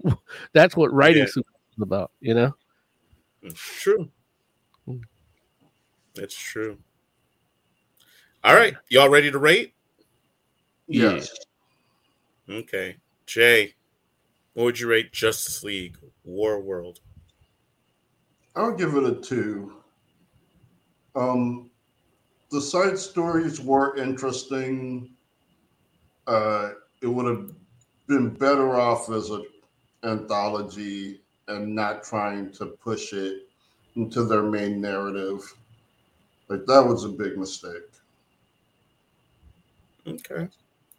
that's 0.53 0.77
what 0.77 0.93
writing 0.93 1.23
Yeah. 1.23 1.29
Superman 1.29 1.61
is 1.79 1.83
about. 1.83 2.11
You 2.21 2.35
know. 2.35 2.55
It's 3.41 3.59
true. 3.81 4.11
It's 6.21 6.37
true. 6.37 6.77
All 8.45 8.55
right, 8.55 8.75
y'all 8.91 9.09
ready 9.09 9.31
to 9.31 9.39
rate? 9.39 9.73
Yes. 10.87 11.31
Okay, 12.49 12.97
Jay, 13.25 13.75
what 14.53 14.65
would 14.65 14.81
you 14.81 14.89
rate 14.89 15.13
Justice 15.13 15.65
League 15.65 15.97
War 16.25 16.61
World? 16.61 17.01
I'll 18.55 18.77
give 18.77 18.97
it 18.97 19.05
a 19.05 19.15
two. 19.15 19.73
Um, 21.17 21.71
the 22.51 22.61
side 22.61 22.99
stories 22.99 23.59
were 23.59 23.97
interesting. 23.97 25.15
Uh, 26.27 26.73
it 27.01 27.07
would 27.07 27.27
have 27.27 27.51
been 28.09 28.29
better 28.29 28.79
off 28.79 29.11
as 29.11 29.31
an 29.31 29.47
anthology 30.05 31.23
and 31.49 31.75
not 31.75 32.05
trying 32.05 32.53
to 32.53 32.67
push 32.67 33.15
it 33.15 33.49
into 33.97 34.25
their 34.25 34.43
main 34.43 34.83
narrative. 34.83 35.55
Like 36.51 36.67
that 36.67 36.85
was 36.85 37.05
a 37.05 37.09
big 37.09 37.39
mistake. 37.39 37.89
Okay, 40.07 40.49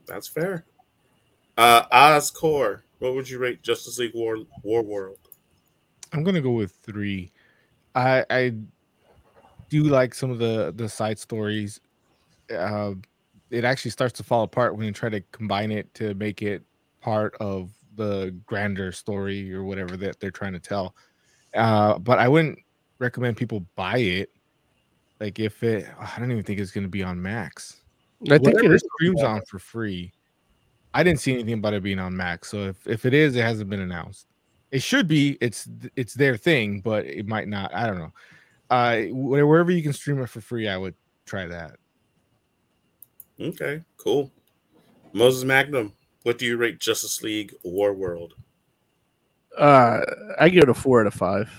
that's 0.08 0.28
fair. 0.28 0.64
Uh, 1.58 1.84
Oz 1.92 2.32
Core, 2.32 2.86
what 3.00 3.14
would 3.14 3.30
you 3.30 3.38
rate 3.38 3.62
Justice 3.62 4.00
League 4.00 4.16
War 4.16 4.38
War 4.64 4.82
World? 4.82 5.18
I'm 6.14 6.24
gonna 6.24 6.40
go 6.40 6.52
with 6.52 6.72
three. 6.72 7.34
I 7.94 8.26
I 8.30 8.54
do 9.70 9.84
like 9.84 10.16
some 10.16 10.32
of 10.32 10.40
the 10.40 10.74
the 10.74 10.88
side 10.88 11.20
stories. 11.20 11.82
Uh, 12.50 12.94
it 13.50 13.66
actually 13.66 13.92
starts 13.92 14.14
to 14.14 14.24
fall 14.24 14.44
apart 14.44 14.78
when 14.78 14.86
you 14.86 14.94
try 14.94 15.10
to 15.10 15.20
combine 15.34 15.72
it 15.72 15.94
to 15.96 16.14
make 16.14 16.42
it 16.42 16.64
part 17.02 17.36
of 17.42 17.72
the 17.98 18.34
grander 18.46 18.94
story 18.94 19.54
or 19.54 19.66
whatever 19.66 19.98
that 19.98 20.18
they're 20.22 20.32
trying 20.32 20.54
to 20.54 20.60
tell. 20.60 20.96
Uh, 21.54 21.98
but 22.00 22.20
I 22.20 22.30
wouldn't 22.30 22.60
recommend 23.00 23.36
people 23.36 23.66
buy 23.76 23.98
it. 23.98 24.30
Like 25.22 25.40
if 25.40 25.62
it, 25.62 25.88
I 26.00 26.18
don't 26.18 26.32
even 26.32 26.44
think 26.44 26.60
it's 26.60 26.72
gonna 26.72 26.88
be 26.88 27.04
on 27.04 27.22
Max. 27.22 27.82
I 28.26 28.40
think 28.40 28.48
it 28.48 28.56
Whatever 28.56 28.74
is. 28.74 28.84
streams 28.96 29.22
on 29.22 29.42
for 29.48 29.60
free. 29.60 30.12
I 30.96 31.04
didn't 31.04 31.20
see 31.20 31.34
anything 31.34 31.54
about 31.54 31.76
it 31.76 31.84
being 31.84 32.00
on 32.00 32.18
Max. 32.18 32.50
So 32.50 32.66
if, 32.70 32.88
if 32.88 33.06
it 33.06 33.14
is, 33.14 33.36
it 33.36 33.44
hasn't 33.44 33.70
been 33.70 33.82
announced. 33.82 34.26
It 34.72 34.82
should 34.82 35.08
be. 35.08 35.38
It's 35.40 35.70
it's 35.96 36.16
their 36.16 36.38
thing, 36.38 36.82
but 36.82 37.06
it 37.06 37.28
might 37.28 37.48
not. 37.48 37.74
I 37.74 37.86
don't 37.86 38.00
know. 38.00 38.12
Uh, 38.72 39.02
wherever 39.12 39.70
you 39.70 39.84
can 39.84 39.94
stream 39.94 40.20
it 40.22 40.28
for 40.28 40.42
free, 40.42 40.68
I 40.68 40.76
would 40.76 40.96
try 41.26 41.46
that. 41.46 41.78
Okay, 43.40 43.82
cool. 43.98 44.32
Moses 45.14 45.44
Magnum, 45.44 45.94
what 46.24 46.40
do 46.40 46.46
you 46.48 46.58
rate 46.58 46.80
Justice 46.80 47.22
League 47.22 47.54
War 47.64 47.94
World? 47.94 48.34
Uh, 49.56 50.02
I 50.40 50.50
give 50.50 50.64
it 50.64 50.70
a 50.70 50.74
four 50.74 51.02
out 51.02 51.08
of 51.08 51.14
five. 51.14 51.52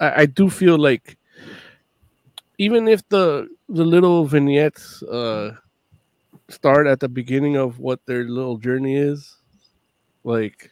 I, 0.00 0.22
I 0.22 0.26
do 0.26 0.48
feel 0.48 0.78
like 0.78 1.18
even 2.58 2.88
if 2.88 3.06
the 3.08 3.48
the 3.68 3.84
little 3.84 4.26
vignettes 4.26 5.02
uh 5.04 5.52
start 6.48 6.86
at 6.86 7.00
the 7.00 7.08
beginning 7.08 7.56
of 7.56 7.78
what 7.78 8.00
their 8.06 8.24
little 8.24 8.58
journey 8.58 8.96
is, 8.96 9.36
like 10.24 10.70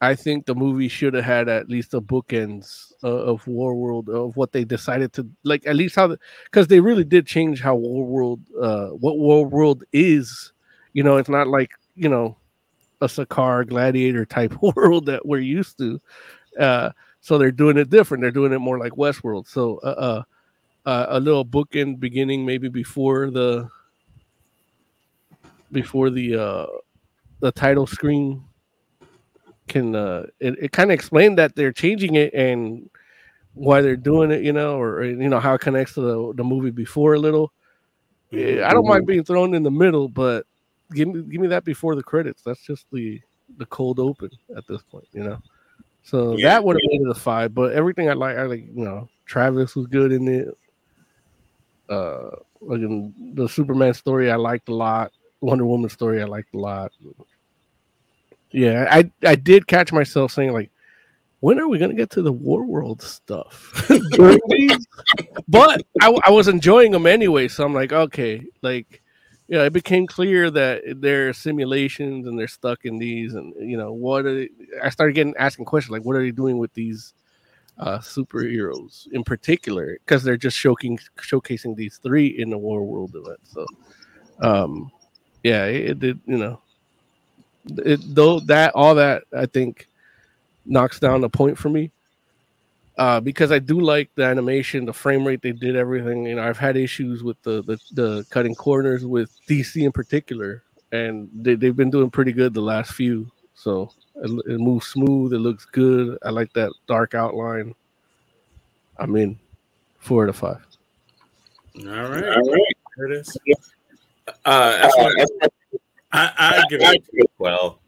I 0.00 0.14
think 0.14 0.44
the 0.44 0.54
movie 0.54 0.88
should 0.88 1.14
have 1.14 1.24
had 1.24 1.48
at 1.48 1.68
least 1.70 1.94
a 1.94 2.00
bookends 2.00 2.92
uh, 3.02 3.08
of 3.08 3.46
War 3.46 3.74
World 3.74 4.10
of 4.10 4.36
what 4.36 4.52
they 4.52 4.64
decided 4.64 5.12
to 5.14 5.26
like 5.42 5.66
at 5.66 5.76
least 5.76 5.96
how 5.96 6.14
because 6.44 6.66
they 6.68 6.80
really 6.80 7.04
did 7.04 7.26
change 7.26 7.60
how 7.62 7.76
War 7.76 8.04
World 8.04 8.40
uh 8.60 8.88
what 8.88 9.18
War 9.18 9.46
World 9.46 9.84
is. 9.92 10.52
You 10.92 11.02
know, 11.02 11.16
it's 11.16 11.28
not 11.28 11.48
like, 11.48 11.70
you 11.94 12.08
know, 12.08 12.36
a 13.00 13.06
Sakaar 13.06 13.66
gladiator 13.66 14.26
type 14.26 14.54
world 14.76 15.06
that 15.06 15.26
we're 15.26 15.40
used 15.40 15.78
to. 15.78 16.00
Uh 16.58 16.90
so 17.20 17.38
they're 17.38 17.50
doing 17.50 17.76
it 17.76 17.90
different. 17.90 18.22
They're 18.22 18.30
doing 18.30 18.52
it 18.52 18.60
more 18.60 18.78
like 18.78 18.92
Westworld. 18.92 19.48
So 19.48 19.78
uh, 19.78 20.22
uh 20.86 21.06
a 21.10 21.20
little 21.20 21.44
bookend 21.44 22.00
beginning 22.00 22.46
maybe 22.46 22.68
before 22.68 23.30
the 23.30 23.68
before 25.72 26.10
the 26.10 26.36
uh 26.40 26.66
the 27.40 27.52
title 27.52 27.86
screen 27.86 28.42
can 29.68 29.94
uh 29.96 30.24
it, 30.40 30.54
it 30.60 30.72
kind 30.72 30.90
of 30.90 30.94
explained 30.94 31.38
that 31.38 31.54
they're 31.56 31.72
changing 31.72 32.14
it 32.14 32.32
and 32.34 32.88
why 33.54 33.80
they're 33.80 33.96
doing 33.96 34.30
it 34.30 34.42
you 34.42 34.52
know 34.52 34.78
or 34.80 35.04
you 35.04 35.28
know 35.28 35.40
how 35.40 35.54
it 35.54 35.60
connects 35.60 35.94
to 35.94 36.00
the, 36.00 36.34
the 36.36 36.44
movie 36.44 36.70
before 36.70 37.14
a 37.14 37.18
little. 37.18 37.52
Yeah, 38.30 38.68
i 38.68 38.74
don't 38.74 38.86
mind 38.86 39.06
being 39.06 39.24
thrown 39.24 39.54
in 39.54 39.62
the 39.62 39.70
middle 39.70 40.08
but 40.08 40.46
give 40.94 41.08
me 41.08 41.22
give 41.22 41.40
me 41.40 41.48
that 41.48 41.64
before 41.64 41.94
the 41.94 42.02
credits. 42.02 42.42
That's 42.42 42.60
just 42.64 42.86
the 42.92 43.20
the 43.58 43.66
cold 43.66 43.98
open 43.98 44.30
at 44.56 44.64
this 44.68 44.82
point 44.82 45.06
you 45.12 45.24
know? 45.24 45.38
So 46.02 46.36
Yeah. 46.36 46.50
that 46.50 46.64
would 46.64 46.76
have 46.76 46.82
made 46.90 47.00
it 47.02 47.10
a 47.10 47.14
five 47.14 47.54
but 47.54 47.72
everything 47.72 48.08
i 48.10 48.12
like 48.12 48.36
i 48.36 48.42
like 48.42 48.60
you 48.60 48.84
know 48.84 49.08
travis 49.26 49.74
was 49.74 49.86
good 49.86 50.12
in 50.12 50.28
it 50.28 50.48
uh 51.88 52.30
like 52.60 52.80
the 53.34 53.48
superman 53.48 53.94
story 53.94 54.30
i 54.30 54.36
liked 54.36 54.68
a 54.68 54.74
lot 54.74 55.12
wonder 55.40 55.64
woman 55.64 55.90
story 55.90 56.20
i 56.20 56.24
liked 56.24 56.54
a 56.54 56.58
lot. 56.58 56.92
Yeah 58.50 58.86
i 58.90 59.10
i 59.24 59.34
did 59.34 59.66
catch 59.66 59.92
myself 59.92 60.32
saying 60.32 60.52
like 60.52 60.70
when 61.40 61.60
are 61.60 61.68
we 61.68 61.78
gonna 61.78 61.94
get 61.94 62.10
to 62.10 62.22
the 62.22 62.32
war 62.32 62.64
world 62.64 63.02
stuff? 63.02 63.88
But 65.48 65.86
I, 66.00 66.18
I 66.26 66.30
was 66.30 66.48
enjoying 66.48 66.90
them 66.90 67.06
anyway 67.06 67.46
so 67.48 67.64
i'm 67.64 67.74
like 67.74 67.92
okay 67.92 68.42
like 68.62 69.02
yeah 69.48 69.62
it 69.62 69.72
became 69.72 70.06
clear 70.06 70.50
that 70.50 70.82
they're 71.00 71.32
simulations 71.32 72.26
and 72.26 72.38
they're 72.38 72.48
stuck 72.48 72.84
in 72.84 72.98
these 72.98 73.34
and 73.34 73.54
you 73.58 73.76
know 73.76 73.92
what 73.92 74.26
are 74.26 74.34
they, 74.34 74.48
i 74.82 74.88
started 74.88 75.14
getting 75.14 75.36
asking 75.36 75.64
questions 75.64 75.92
like 75.92 76.04
what 76.04 76.16
are 76.16 76.22
they 76.22 76.32
doing 76.32 76.58
with 76.58 76.72
these 76.74 77.14
uh 77.78 77.98
superheroes 77.98 79.06
in 79.12 79.22
particular 79.22 79.98
because 80.04 80.22
they're 80.22 80.36
just 80.36 80.56
showcasing 80.56 80.98
showcasing 81.18 81.76
these 81.76 81.98
three 81.98 82.26
in 82.26 82.48
the 82.48 82.56
war 82.56 82.82
world 82.82 83.14
event 83.14 83.40
so 83.44 83.66
um 84.40 84.90
yeah 85.42 85.66
it, 85.66 85.98
did 85.98 86.18
you 86.26 86.38
know 86.38 86.60
it 87.78 88.00
though 88.14 88.40
that 88.40 88.72
all 88.74 88.94
that 88.94 89.24
i 89.36 89.44
think 89.44 89.88
knocks 90.64 90.98
down 90.98 91.22
a 91.24 91.28
point 91.28 91.58
for 91.58 91.68
me 91.68 91.90
uh, 92.98 93.20
because 93.20 93.52
I 93.52 93.58
do 93.58 93.80
like 93.80 94.10
the 94.14 94.24
animation, 94.24 94.86
the 94.86 94.92
frame 94.92 95.26
rate 95.26 95.42
they 95.42 95.52
did, 95.52 95.76
everything. 95.76 96.24
You 96.24 96.36
know, 96.36 96.42
I've 96.42 96.58
had 96.58 96.76
issues 96.76 97.22
with 97.22 97.40
the 97.42 97.62
the, 97.62 97.78
the 97.92 98.26
cutting 98.30 98.54
corners 98.54 99.04
with 99.04 99.38
DC 99.46 99.82
in 99.84 99.92
particular, 99.92 100.62
and 100.92 101.28
they 101.34 101.56
they've 101.56 101.76
been 101.76 101.90
doing 101.90 102.10
pretty 102.10 102.32
good 102.32 102.54
the 102.54 102.62
last 102.62 102.92
few. 102.92 103.30
So 103.54 103.92
it, 104.22 104.30
it 104.46 104.58
moves 104.58 104.86
smooth, 104.86 105.32
it 105.32 105.38
looks 105.38 105.64
good. 105.64 106.18
I 106.24 106.30
like 106.30 106.52
that 106.54 106.72
dark 106.86 107.14
outline. 107.14 107.74
I'm 108.98 109.16
in 109.16 109.38
four 109.98 110.24
out 110.24 110.30
of 110.30 110.36
five. 110.36 110.64
All 111.78 111.84
right. 111.84 112.24
All 112.24 112.42
right. 112.42 112.76
Here 112.96 113.06
it 113.06 113.12
is. 113.12 113.36
Uh, 114.44 114.88
that's 115.16 115.30
I, 116.12 116.32
I 116.38 116.62
give 116.70 116.80
it 116.82 117.30
well. 117.38 117.80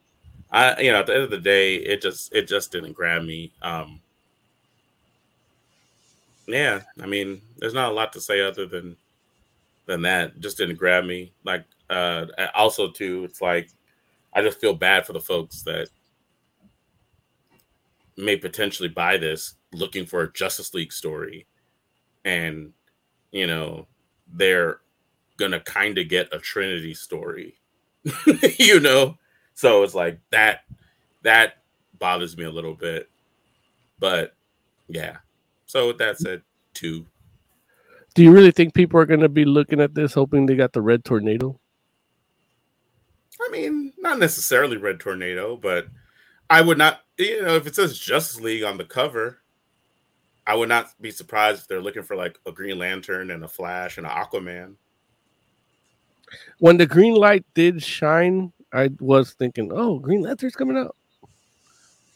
I 0.51 0.81
you 0.81 0.93
know 0.93 1.01
at 1.01 1.07
the 1.07 1.15
end 1.15 1.25
of 1.25 1.31
the 1.31 1.39
day, 1.39 1.77
it 1.77 2.03
just 2.03 2.35
it 2.35 2.47
just 2.47 2.73
didn't 2.73 2.93
grab 2.93 3.23
me. 3.23 3.53
Um, 3.63 4.01
yeah, 6.47 6.81
I 7.01 7.07
mean, 7.07 7.41
there's 7.59 7.75
not 7.75 7.91
a 7.91 7.95
lot 7.95 8.13
to 8.15 8.21
say 8.21 8.41
other 8.41 8.67
than 8.67 8.97
than 9.87 10.03
that. 10.03 10.31
It 10.37 10.41
just 10.41 10.59
didn't 10.59 10.77
grab 10.77 11.05
me. 11.05 11.33
Like 11.45 11.65
uh, 11.91 12.27
also 12.55 12.91
too, 12.91 13.25
it's 13.25 13.41
like 13.41 13.71
I 14.35 14.43
just 14.43 14.61
feel 14.61 14.75
bad 14.75 15.07
for 15.07 15.13
the 15.13 15.21
folks 15.21 15.63
that 15.63 15.89
may 18.19 18.37
potentially 18.37 18.89
buy 18.89 19.17
this 19.17 19.55
looking 19.73 20.05
for 20.05 20.23
a 20.23 20.33
Justice 20.33 20.75
League 20.75 20.93
story, 20.93 21.47
and 22.25 22.73
you 23.33 23.47
know 23.47 23.87
they're 24.33 24.81
gonna 25.39 25.61
kind 25.61 25.97
of 25.99 26.09
get 26.09 26.35
a 26.35 26.39
Trinity 26.39 26.95
story, 26.95 27.59
you 28.59 28.81
know. 28.81 29.17
So 29.55 29.83
it's 29.83 29.95
like 29.95 30.21
that 30.31 30.65
that 31.23 31.63
bothers 31.99 32.37
me 32.37 32.45
a 32.45 32.51
little 32.51 32.75
bit, 32.75 33.09
but 33.99 34.35
yeah. 34.89 35.19
So 35.67 35.89
with 35.89 35.99
that 35.99 36.19
said, 36.19 36.43
two. 36.75 37.07
Do 38.15 38.23
you 38.25 38.33
really 38.33 38.51
think 38.51 38.75
people 38.75 38.99
are 38.99 39.07
going 39.07 39.21
to 39.21 39.29
be 39.29 39.45
looking 39.45 39.81
at 39.81 39.95
this 39.95 40.15
hoping 40.15 40.47
they 40.47 40.57
got 40.57 40.73
the 40.73 40.81
red 40.81 41.05
tornado? 41.05 41.61
I 43.41 43.51
mean, 43.51 43.93
not 43.99 44.19
necessarily 44.19 44.77
Red 44.77 45.01
Tornado, 45.01 45.57
but 45.57 45.87
I 46.51 46.61
would 46.61 46.79
not, 46.79 47.01
you 47.19 47.43
know, 47.43 47.57
if 47.57 47.67
it 47.67 47.75
says 47.75 47.99
Justice 47.99 48.41
League 48.41 48.63
on 48.63 48.79
the 48.79 48.85
cover, 48.85 49.39
I 50.47 50.55
would 50.55 50.69
not 50.69 50.91
be 51.01 51.11
surprised 51.11 51.63
if 51.63 51.69
they're 51.69 51.83
looking 51.83 52.03
for 52.03 52.17
like 52.17 52.39
a 52.47 52.53
Green 52.53 52.79
Lantern 52.79 53.31
and 53.31 53.45
a 53.45 53.49
Flash 53.49 53.99
and 53.99 54.07
an 54.07 54.13
Aquaman. 54.13 54.75
When 56.59 56.77
the 56.77 56.87
green 56.87 57.15
light 57.15 57.45
did 57.55 57.83
shine, 57.83 58.53
I 58.73 58.91
was 59.01 59.33
thinking, 59.35 59.71
"Oh, 59.73 59.99
Green 59.99 60.23
Lantern's 60.23 60.57
coming 60.57 60.77
out," 60.77 60.97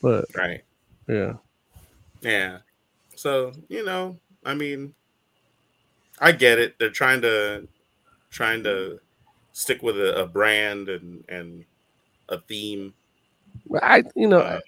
but 0.00 0.26
Right. 0.34 0.62
yeah, 1.08 1.34
Yeah. 2.20 2.58
So, 3.14 3.52
you 3.68 3.84
know, 3.84 4.18
I 4.44 4.54
mean, 4.54 4.94
I 6.18 6.32
get 6.32 6.58
it. 6.58 6.78
They're 6.78 6.90
trying 6.90 7.20
to 7.22 7.66
trying 8.30 8.62
to 8.64 9.00
stick 9.52 9.82
with 9.82 9.98
a, 9.98 10.22
a 10.22 10.26
brand 10.26 10.88
and 10.88 11.24
and 11.28 11.64
a 12.28 12.40
theme, 12.40 12.94
I 13.82 14.02
you 14.14 14.28
know 14.28 14.40
Uh, 14.40 14.60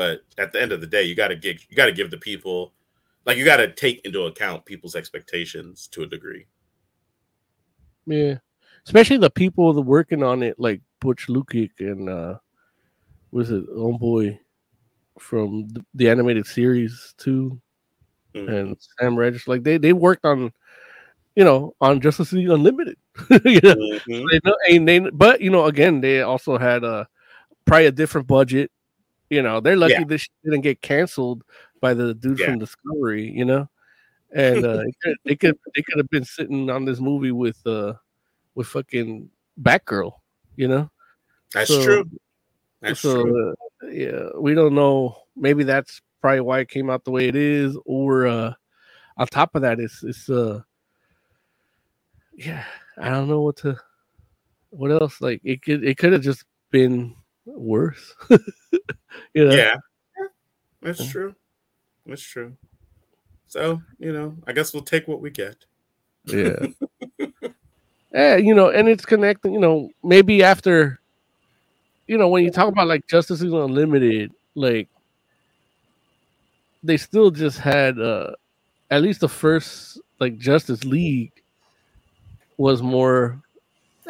but 0.00 0.22
at 0.38 0.50
the 0.50 0.62
end 0.62 0.72
of 0.72 0.80
the 0.80 0.86
day, 0.86 1.02
you 1.02 1.14
got 1.14 1.28
to 1.28 1.36
give 1.36 1.58
you 1.68 1.76
got 1.76 1.84
to 1.84 1.92
give 1.92 2.10
the 2.10 2.16
people 2.16 2.72
like 3.26 3.36
you 3.36 3.44
got 3.44 3.58
to 3.58 3.70
take 3.70 4.00
into 4.06 4.22
account 4.22 4.64
people's 4.64 4.96
expectations 4.96 5.86
to 5.88 6.04
a 6.04 6.06
degree. 6.06 6.46
Yeah, 8.06 8.38
especially 8.86 9.18
the 9.18 9.28
people 9.28 9.74
that 9.74 9.82
working 9.82 10.22
on 10.22 10.42
it, 10.42 10.58
like 10.58 10.80
Butch 11.00 11.26
Lukic 11.26 11.72
and 11.80 12.08
uh, 12.08 12.38
was 13.30 13.50
it 13.50 13.68
Homeboy 13.68 14.38
from 15.18 15.68
the, 15.68 15.84
the 15.92 16.08
animated 16.08 16.46
series 16.46 17.12
too, 17.18 17.60
Mhm. 18.34 18.48
and 18.48 18.76
Sam 18.98 19.16
Regis. 19.16 19.46
Like 19.46 19.64
they 19.64 19.76
they 19.76 19.92
worked 19.92 20.24
on, 20.24 20.50
you 21.36 21.44
know, 21.44 21.74
on 21.82 22.00
Justice 22.00 22.32
League 22.32 22.48
Unlimited. 22.48 22.96
you 23.44 23.60
know, 23.60 23.76
Mhm. 24.08 24.24
they 24.30 24.40
know, 24.46 24.56
and 24.70 24.88
they, 24.88 24.98
but 25.00 25.42
you 25.42 25.50
know, 25.50 25.66
again, 25.66 26.00
they 26.00 26.22
also 26.22 26.56
had 26.56 26.84
a 26.84 27.06
probably 27.66 27.84
a 27.84 27.92
different 27.92 28.26
budget. 28.26 28.70
You 29.30 29.42
know, 29.42 29.60
they're 29.60 29.76
lucky 29.76 29.94
Yeah. 29.94 30.04
this 30.04 30.22
shit 30.22 30.30
didn't 30.44 30.62
get 30.62 30.82
canceled 30.82 31.44
by 31.80 31.94
the 31.94 32.14
dude 32.14 32.38
Yeah. 32.40 32.46
from 32.46 32.58
Discovery. 32.58 33.30
You 33.30 33.44
know, 33.44 33.68
and 34.32 34.64
uh, 34.64 34.82
they 35.24 35.36
could 35.36 35.56
they 35.74 35.82
could 35.82 35.98
have 35.98 36.10
been 36.10 36.24
sitting 36.24 36.68
on 36.68 36.84
this 36.84 37.00
movie 37.00 37.32
with 37.32 37.64
uh 37.66 37.94
with 38.54 38.66
fucking 38.66 39.30
Batgirl. 39.62 40.12
You 40.56 40.68
know, 40.68 40.90
That's 41.54 41.68
So- 41.68 41.82
true. 41.84 42.10
That's 42.82 43.00
so 43.00 43.22
true. 43.22 43.54
uh, 43.82 43.86
yeah, 43.88 44.28
we 44.38 44.54
don't 44.54 44.74
know. 44.74 45.16
Maybe 45.36 45.64
that's 45.64 46.00
probably 46.22 46.40
why 46.40 46.60
it 46.60 46.68
came 46.70 46.88
out 46.90 47.04
the 47.04 47.10
way 47.10 47.28
it 47.28 47.36
is, 47.36 47.76
or 47.84 48.26
uh 48.26 48.54
on 49.18 49.26
top 49.26 49.54
of 49.54 49.62
that, 49.62 49.78
it's 49.80 50.02
it's 50.02 50.28
uh 50.30 50.62
yeah, 52.34 52.64
I 52.98 53.10
don't 53.10 53.28
know 53.28 53.42
what 53.42 53.58
to 53.58 53.78
what 54.70 54.90
else. 54.90 55.20
Like 55.20 55.40
it 55.44 55.62
could 55.62 55.84
it 55.84 55.98
could 55.98 56.12
have 56.12 56.22
just 56.22 56.44
been 56.70 57.14
worse. 57.58 58.14
you 58.30 59.44
know? 59.44 59.54
Yeah. 59.54 59.74
That's 60.82 61.06
true. 61.10 61.34
That's 62.06 62.22
true. 62.22 62.56
So, 63.46 63.82
you 63.98 64.12
know, 64.12 64.36
I 64.46 64.52
guess 64.52 64.72
we'll 64.72 64.82
take 64.82 65.08
what 65.08 65.20
we 65.20 65.30
get. 65.30 65.56
Yeah. 66.24 66.66
yeah, 68.12 68.36
you 68.36 68.54
know, 68.54 68.70
and 68.70 68.88
it's 68.88 69.04
connecting, 69.04 69.52
you 69.52 69.60
know, 69.60 69.90
maybe 70.02 70.42
after 70.42 71.00
you 72.10 72.18
know, 72.18 72.26
when 72.26 72.42
you 72.42 72.50
talk 72.50 72.66
about 72.66 72.88
like 72.88 73.06
Justice 73.06 73.40
League 73.40 73.52
Unlimited, 73.52 74.32
like 74.56 74.88
they 76.82 76.96
still 76.96 77.30
just 77.30 77.60
had 77.60 78.00
uh 78.00 78.32
at 78.90 79.00
least 79.00 79.20
the 79.20 79.28
first 79.28 80.00
like 80.18 80.36
Justice 80.36 80.82
League 80.82 81.30
was 82.56 82.82
more 82.82 83.40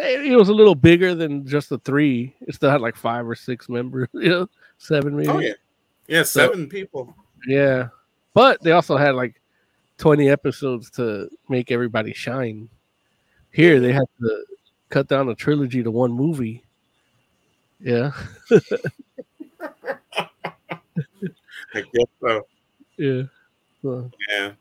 it 0.02 0.36
was 0.36 0.48
a 0.48 0.54
little 0.54 0.74
bigger 0.74 1.14
than 1.14 1.46
just 1.46 1.68
the 1.68 1.78
three. 1.78 2.34
It 2.42 2.54
still 2.54 2.70
had 2.70 2.80
like 2.80 2.96
five 2.96 3.28
or 3.28 3.34
six 3.34 3.68
members, 3.68 4.08
you 4.14 4.28
know, 4.28 4.48
seven 4.78 5.16
maybe. 5.16 5.28
Oh 5.28 5.38
yeah. 5.38 5.52
Yeah, 6.08 6.22
So- 6.22 6.46
seven 6.50 6.68
people. 6.68 7.14
Yeah. 7.46 7.88
But 8.34 8.62
they 8.62 8.72
also 8.72 8.96
had 8.96 9.14
like 9.14 9.40
20 9.98 10.28
episodes 10.28 10.90
to 10.92 11.28
make 11.48 11.70
everybody 11.70 12.12
shine. 12.12 12.68
Here 13.52 13.80
they 13.80 13.92
had 13.92 14.04
to 14.20 14.44
cut 14.88 15.08
down 15.08 15.28
a 15.28 15.34
trilogy 15.34 15.82
to 15.82 15.90
one 15.90 16.12
movie. 16.12 16.62
Yeah, 17.80 18.12
I 21.74 21.80
guess 21.94 22.06
so. 22.20 22.46
yeah. 22.96 23.22
So- 23.82 24.10
Yeah. 24.28 24.52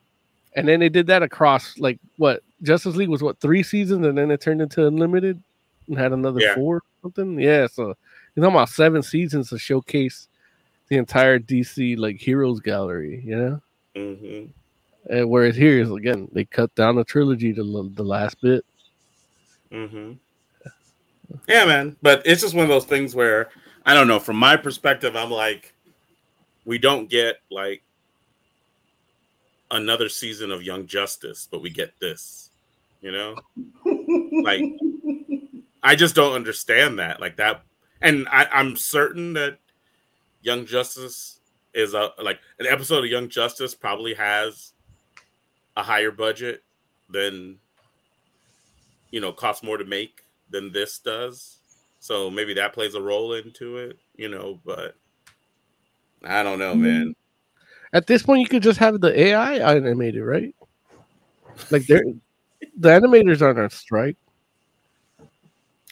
and 0.56 0.66
then 0.66 0.80
they 0.80 0.88
did 0.88 1.06
that 1.08 1.22
across 1.22 1.78
like 1.78 1.98
what 2.16 2.42
Justice 2.62 2.96
League 2.96 3.08
was 3.08 3.22
what 3.22 3.40
three 3.40 3.62
seasons, 3.62 4.06
and 4.06 4.16
then 4.16 4.30
it 4.30 4.40
turned 4.40 4.60
into 4.60 4.86
Unlimited 4.86 5.42
and 5.88 5.98
had 5.98 6.12
another 6.12 6.40
Yeah. 6.40 6.54
four 6.54 6.76
or 6.76 6.82
something. 7.02 7.38
Yeah, 7.40 7.66
so 7.66 7.94
you're 8.34 8.44
talking 8.44 8.56
about 8.56 8.68
seven 8.68 9.02
seasons 9.02 9.48
to 9.50 9.58
showcase 9.58 10.28
the 10.88 10.96
entire 10.96 11.38
DC 11.38 11.96
like 11.96 12.16
heroes 12.20 12.60
gallery, 12.60 13.22
you 13.24 13.36
know. 13.36 13.62
hmm 13.96 14.44
And 15.08 15.30
whereas 15.30 15.56
here 15.56 15.80
is 15.80 15.90
again 15.90 16.28
they 16.32 16.44
cut 16.44 16.74
down 16.74 16.96
the 16.96 17.04
trilogy 17.04 17.52
to 17.54 17.60
l- 17.62 17.90
the 17.94 18.02
last 18.02 18.40
bit. 18.40 18.64
hmm 19.72 20.12
Yeah, 21.48 21.64
man. 21.64 21.96
But 22.02 22.22
it's 22.26 22.42
just 22.42 22.54
one 22.54 22.64
of 22.64 22.68
those 22.68 22.84
things 22.84 23.14
where 23.14 23.48
I 23.86 23.94
don't 23.94 24.08
know. 24.08 24.18
From 24.18 24.36
my 24.36 24.56
perspective, 24.56 25.16
I'm 25.16 25.30
like, 25.30 25.72
we 26.64 26.76
don't 26.78 27.08
get 27.08 27.36
like 27.50 27.82
another 29.70 30.08
season 30.08 30.50
of 30.50 30.62
Young 30.62 30.86
Justice, 30.86 31.48
but 31.50 31.62
we 31.62 31.70
get 31.70 31.98
this. 32.00 32.49
You 33.00 33.12
know, 33.12 33.34
like 34.42 34.62
I 35.82 35.94
just 35.96 36.14
don't 36.14 36.34
understand 36.34 36.98
that. 36.98 37.20
Like 37.20 37.36
that, 37.36 37.62
and 38.00 38.28
I, 38.30 38.46
I'm 38.52 38.76
certain 38.76 39.32
that 39.34 39.58
Young 40.42 40.66
Justice 40.66 41.40
is 41.72 41.94
a 41.94 42.10
like 42.22 42.40
an 42.58 42.66
episode 42.66 43.04
of 43.04 43.10
Young 43.10 43.28
Justice 43.28 43.74
probably 43.74 44.14
has 44.14 44.72
a 45.76 45.82
higher 45.82 46.10
budget 46.10 46.62
than 47.08 47.58
you 49.10 49.20
know 49.20 49.32
costs 49.32 49.62
more 49.62 49.78
to 49.78 49.84
make 49.84 50.22
than 50.50 50.72
this 50.72 50.98
does. 50.98 51.58
So 52.00 52.30
maybe 52.30 52.54
that 52.54 52.72
plays 52.72 52.94
a 52.94 53.00
role 53.00 53.34
into 53.34 53.76
it, 53.76 53.98
you 54.16 54.28
know, 54.28 54.58
but 54.64 54.94
I 56.24 56.42
don't 56.42 56.58
know, 56.58 56.72
mm-hmm. 56.72 56.82
man. 56.82 57.14
At 57.92 58.06
this 58.06 58.22
point, 58.22 58.40
you 58.40 58.48
could 58.48 58.62
just 58.62 58.78
have 58.78 59.00
the 59.00 59.18
AI 59.18 59.54
animated, 59.74 60.22
right? 60.22 60.54
Like 61.70 61.86
they're 61.86 62.04
the 62.76 62.88
animators 62.88 63.42
aren't 63.42 63.58
on 63.58 63.70
strike. 63.70 64.16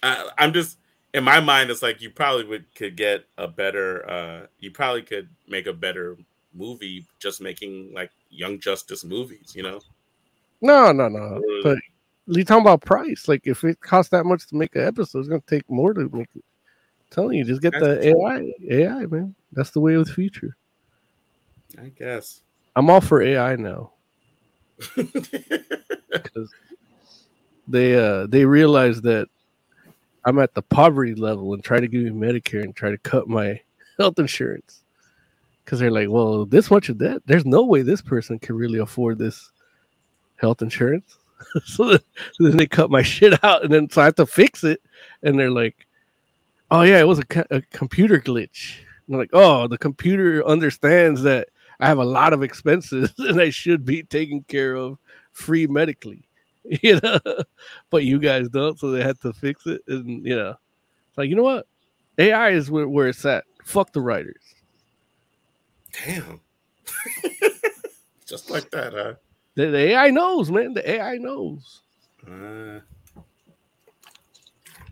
I, 0.02 0.28
I'm 0.38 0.52
just 0.52 0.78
in 1.14 1.24
my 1.24 1.40
mind, 1.40 1.70
it's 1.70 1.82
like 1.82 2.00
you 2.00 2.10
probably 2.10 2.44
would 2.44 2.74
could 2.74 2.96
get 2.96 3.24
a 3.36 3.48
better 3.48 4.08
uh 4.08 4.46
you 4.58 4.70
probably 4.70 5.02
could 5.02 5.28
make 5.48 5.66
a 5.66 5.72
better 5.72 6.16
movie 6.54 7.06
just 7.18 7.40
making 7.40 7.92
like 7.92 8.10
young 8.30 8.58
justice 8.58 9.04
movies, 9.04 9.52
you 9.54 9.62
know? 9.62 9.80
No, 10.60 10.92
no, 10.92 11.08
no. 11.08 11.40
But 11.62 11.78
you 12.26 12.44
talking 12.44 12.62
about 12.62 12.82
price? 12.82 13.28
Like 13.28 13.46
if 13.46 13.64
it 13.64 13.80
costs 13.80 14.10
that 14.10 14.24
much 14.24 14.46
to 14.48 14.56
make 14.56 14.74
an 14.76 14.86
episode, 14.86 15.20
it's 15.20 15.28
gonna 15.28 15.42
take 15.46 15.68
more 15.70 15.94
to 15.94 16.08
make 16.12 16.28
it. 16.34 16.44
telling 17.10 17.38
you, 17.38 17.44
just 17.44 17.62
get 17.62 17.72
the 17.72 18.08
AI. 18.08 18.52
AI, 18.68 19.06
man. 19.06 19.34
That's 19.52 19.70
the 19.70 19.80
way 19.80 19.94
of 19.94 20.06
the 20.06 20.12
future. 20.12 20.56
I 21.80 21.88
guess. 21.88 22.42
I'm 22.76 22.90
all 22.90 23.00
for 23.00 23.22
AI 23.22 23.56
now 23.56 23.92
because 24.96 26.54
they 27.68 27.96
uh 27.96 28.26
they 28.26 28.44
realize 28.44 29.00
that 29.02 29.28
I'm 30.24 30.38
at 30.38 30.54
the 30.54 30.62
poverty 30.62 31.14
level 31.14 31.54
and 31.54 31.62
try 31.62 31.80
to 31.80 31.88
give 31.88 32.02
me 32.02 32.10
Medicare 32.10 32.62
and 32.62 32.74
try 32.74 32.90
to 32.90 32.98
cut 32.98 33.28
my 33.28 33.60
health 33.98 34.18
insurance 34.18 34.82
because 35.64 35.80
they're 35.80 35.90
like, 35.90 36.08
well, 36.08 36.46
this 36.46 36.70
much 36.70 36.88
of 36.88 36.98
that, 36.98 37.22
there's 37.26 37.44
no 37.44 37.62
way 37.62 37.82
this 37.82 38.02
person 38.02 38.38
can 38.38 38.56
really 38.56 38.78
afford 38.78 39.18
this 39.18 39.50
health 40.36 40.62
insurance. 40.62 41.18
so 41.64 41.98
then, 42.40 42.56
they 42.56 42.66
cut 42.66 42.90
my 42.90 43.02
shit 43.14 43.42
out 43.44 43.64
and 43.64 43.72
then 43.72 43.88
so 43.88 44.02
I 44.02 44.06
have 44.06 44.16
to 44.16 44.26
fix 44.26 44.64
it. 44.64 44.82
And 45.22 45.38
they're 45.38 45.50
like, 45.50 45.86
oh 46.70 46.82
yeah, 46.82 46.98
it 46.98 47.06
was 47.06 47.20
a, 47.20 47.46
a 47.50 47.62
computer 47.72 48.20
glitch. 48.20 48.78
And 49.06 49.14
I'm 49.14 49.20
like, 49.20 49.30
oh, 49.32 49.66
the 49.66 49.78
computer 49.78 50.46
understands 50.46 51.22
that 51.22 51.48
I 51.80 51.86
have 51.86 51.98
a 51.98 52.04
lot 52.04 52.32
of 52.32 52.42
expenses 52.42 53.12
and 53.18 53.40
I 53.40 53.50
should 53.50 53.84
be 53.84 54.02
taken 54.02 54.42
care 54.42 54.74
of 54.74 54.98
free 55.32 55.66
medically. 55.66 56.27
You 56.82 57.00
know, 57.02 57.18
but 57.88 58.04
you 58.04 58.18
guys 58.18 58.48
don't, 58.50 58.78
so 58.78 58.90
they 58.90 59.02
had 59.02 59.18
to 59.22 59.32
fix 59.32 59.66
it. 59.66 59.80
And 59.88 60.24
you 60.26 60.36
know, 60.36 60.50
it's 61.08 61.16
like, 61.16 61.30
you 61.30 61.34
know 61.36 61.42
what? 61.42 61.66
AI 62.18 62.50
is 62.50 62.70
where, 62.70 62.86
where 62.86 63.08
it's 63.08 63.24
at. 63.24 63.44
Fuck 63.64 63.92
the 63.92 64.02
writers. 64.02 64.42
Damn. 66.04 66.40
just 68.26 68.50
like 68.50 68.70
that, 68.72 68.92
huh? 68.92 69.14
The, 69.54 69.66
the 69.66 69.78
AI 69.78 70.10
knows, 70.10 70.50
man. 70.50 70.74
The 70.74 70.88
AI 70.90 71.16
knows. 71.16 71.80
Uh, 72.26 72.80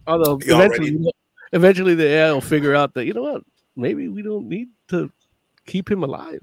Although 0.07 0.39
You 0.45 0.55
already- 0.55 0.87
eventually, 0.87 1.13
eventually 1.53 1.95
the 1.95 2.07
AI 2.07 2.33
will 2.33 2.41
figure 2.41 2.75
out 2.75 2.95
that 2.95 3.05
you 3.05 3.13
know 3.13 3.23
what, 3.23 3.43
maybe 3.77 4.09
we 4.09 4.23
don't 4.23 4.49
need 4.49 4.69
to 4.89 5.11
keep 5.67 5.91
him 5.91 6.05
alive. 6.05 6.43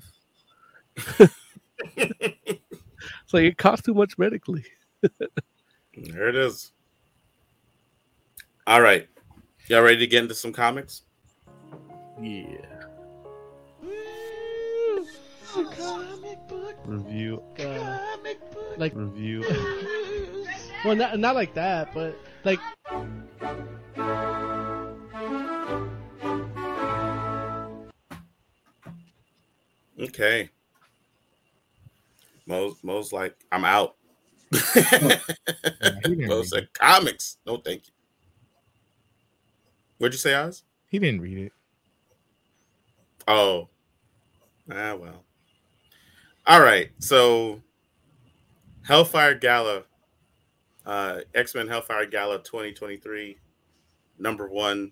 it's 1.97 3.34
like 3.34 3.45
it 3.45 3.57
costs 3.57 3.86
too 3.86 3.93
much 3.95 4.17
medically. 4.19 4.63
there 5.97 6.30
it 6.30 6.36
is. 6.36 6.72
All 8.66 8.82
right. 8.82 9.08
Y'all 9.68 9.82
ready 9.82 9.97
to 9.97 10.08
get 10.08 10.24
into 10.24 10.36
some 10.36 10.54
comics? 10.54 11.04
Yeah. 12.22 12.58
Review. 16.86 17.41
Uh, 17.60 17.99
like 18.78 18.93
Review. 18.95 19.41
well, 20.86 20.95
not 20.95 21.20
not 21.20 21.36
like 21.36 21.54
that, 21.54 21.93
but 21.93 22.18
like 22.43 22.60
Okay. 29.99 30.49
Mo's 32.45 32.84
Mo's 32.84 33.14
like, 33.14 33.36
I'm 33.51 33.64
out. 33.64 33.95
Didn't 36.04 36.45
said 36.45 36.74
comics. 36.74 37.38
No, 37.45 37.58
thank 37.58 37.88
you. 37.88 37.93
What'd 39.97 40.14
you 40.14 40.20
say, 40.20 40.34
Oz? 40.34 40.64
He 40.88 40.99
didn't 40.99 41.22
read 41.22 41.38
it. 41.38 41.54
Oh. 43.28 43.70
Ah 44.72 44.95
well. 44.95 45.24
All 46.45 46.62
right. 46.62 46.91
So 46.99 47.62
Hellfire 48.84 49.36
Gala, 49.36 49.84
uh 50.86 51.22
X-Men 51.34 51.68
Hellfire 51.68 52.06
Gala 52.06 52.39
2023, 52.39 53.38
number 54.20 54.49
one. 54.49 54.91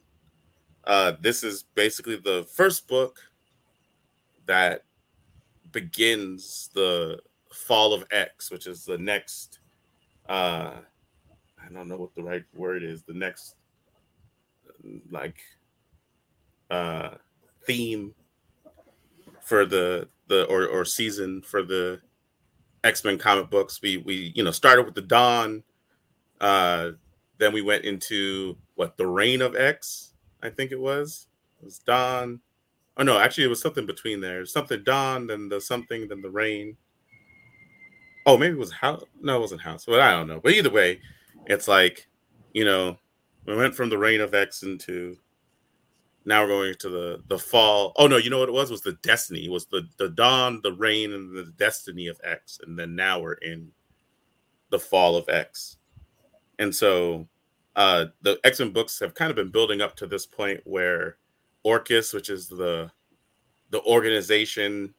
Uh 0.86 1.14
this 1.22 1.44
is 1.44 1.64
basically 1.76 2.16
the 2.16 2.48
first 2.56 2.88
book 2.88 3.20
that 4.46 4.86
begins 5.72 6.70
the 6.74 7.20
fall 7.62 7.94
of 7.94 8.06
X, 8.12 8.52
which 8.52 8.68
is 8.68 8.86
the 8.86 8.98
next 8.98 9.60
uh 10.30 10.74
I 11.64 11.74
don't 11.74 11.88
know 11.88 11.98
what 11.98 12.16
the 12.16 12.24
right 12.24 12.44
word 12.54 12.84
is, 12.84 13.04
the 13.04 13.14
next 13.14 13.56
like 15.10 15.40
uh 16.70 17.12
theme 17.66 18.14
for 19.42 19.66
the 19.66 20.08
the 20.28 20.46
or 20.46 20.66
or 20.68 20.86
season 20.86 21.42
for 21.42 21.64
the 21.64 22.02
X-Men 22.84 23.18
comic 23.18 23.50
books. 23.50 23.82
We 23.82 23.98
we 23.98 24.32
you 24.36 24.44
know 24.44 24.52
started 24.52 24.86
with 24.86 24.96
the 24.96 25.02
Dawn 25.02 25.64
uh 26.40 26.92
then 27.38 27.54
we 27.54 27.64
went 27.64 27.86
into 27.86 28.56
what 28.76 28.98
the 28.98 29.08
reign 29.08 29.42
of 29.42 29.56
X, 29.56 30.14
I 30.44 30.50
think 30.50 30.72
it 30.72 30.80
was. 30.80 31.28
It 31.60 31.66
was 31.66 31.80
Dawn. 31.80 32.40
Oh 32.98 33.04
no, 33.04 33.18
actually 33.18 33.46
it 33.46 33.50
was 33.50 33.62
something 33.62 33.88
between 33.88 34.22
there. 34.22 34.46
Something 34.46 34.84
Dawn, 34.84 35.28
then 35.28 35.50
the 35.50 35.60
something, 35.60 36.08
then 36.08 36.22
the 36.22 36.30
rain. 36.30 36.78
Oh, 38.26 38.38
maybe 38.38 38.54
it 38.54 38.60
was 38.60 38.72
house. 38.72 39.04
No, 39.22 39.38
it 39.38 39.42
wasn't 39.42 39.62
house. 39.62 39.86
But 39.86 40.00
I 40.00 40.12
don't 40.12 40.28
know. 40.28 40.40
But 40.42 40.54
either 40.54 40.70
way, 40.70 41.02
it's 41.48 41.68
like, 41.68 42.08
you 42.54 42.66
know, 42.66 42.98
we 43.46 43.56
went 43.56 43.76
from 43.76 43.90
the 43.90 43.98
reign 43.98 44.22
of 44.22 44.34
X 44.34 44.64
into 44.64 45.18
now 46.26 46.44
we're 46.44 46.50
going 46.50 46.76
to 46.76 46.90
the 46.90 47.24
the 47.28 47.40
fall. 47.40 47.94
Oh 47.98 48.08
no, 48.08 48.18
you 48.18 48.30
know 48.30 48.40
what 48.40 48.50
it 48.50 48.54
was? 48.54 48.70
It 48.70 48.74
was 48.74 48.82
the 48.82 48.98
destiny. 49.02 49.46
It 49.46 49.52
was 49.52 49.66
the 49.66 49.88
the 49.98 50.10
dawn, 50.10 50.60
the 50.62 50.74
reign, 50.74 51.14
and 51.14 51.36
the 51.36 51.52
destiny 51.58 52.08
of 52.08 52.22
X. 52.24 52.60
And 52.66 52.78
then 52.78 52.96
now 52.96 53.20
we're 53.20 53.34
in 53.34 53.72
the 54.70 54.80
fall 54.80 55.16
of 55.16 55.28
X. 55.30 55.78
And 56.60 56.76
so 56.76 57.28
uh 57.76 58.06
the 58.22 58.40
X-Men 58.44 58.72
books 58.72 59.00
have 59.00 59.16
kind 59.16 59.32
of 59.32 59.36
been 59.36 59.50
building 59.50 59.82
up 59.82 59.96
to 59.96 60.06
this 60.06 60.26
point 60.26 60.62
where 60.66 61.18
Orchis, 61.66 62.14
which 62.14 62.30
is 62.30 62.48
the 62.48 62.92
the 63.72 63.82
organization 63.84 64.94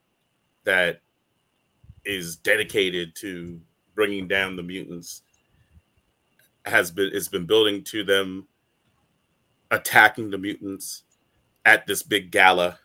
that 0.65 0.99
is 2.05 2.35
dedicated 2.37 3.15
to 3.15 3.59
bringing 3.95 4.27
down 4.27 4.55
the 4.55 4.63
mutants, 4.63 5.21
has 6.65 6.91
been 6.91 7.11
it's 7.13 7.27
been 7.27 7.45
building 7.45 7.83
to 7.83 8.03
them 8.03 8.47
attacking 9.71 10.29
the 10.29 10.37
mutants 10.37 11.03
at 11.65 11.85
this 11.87 12.03
big 12.03 12.31
gala 12.31 12.77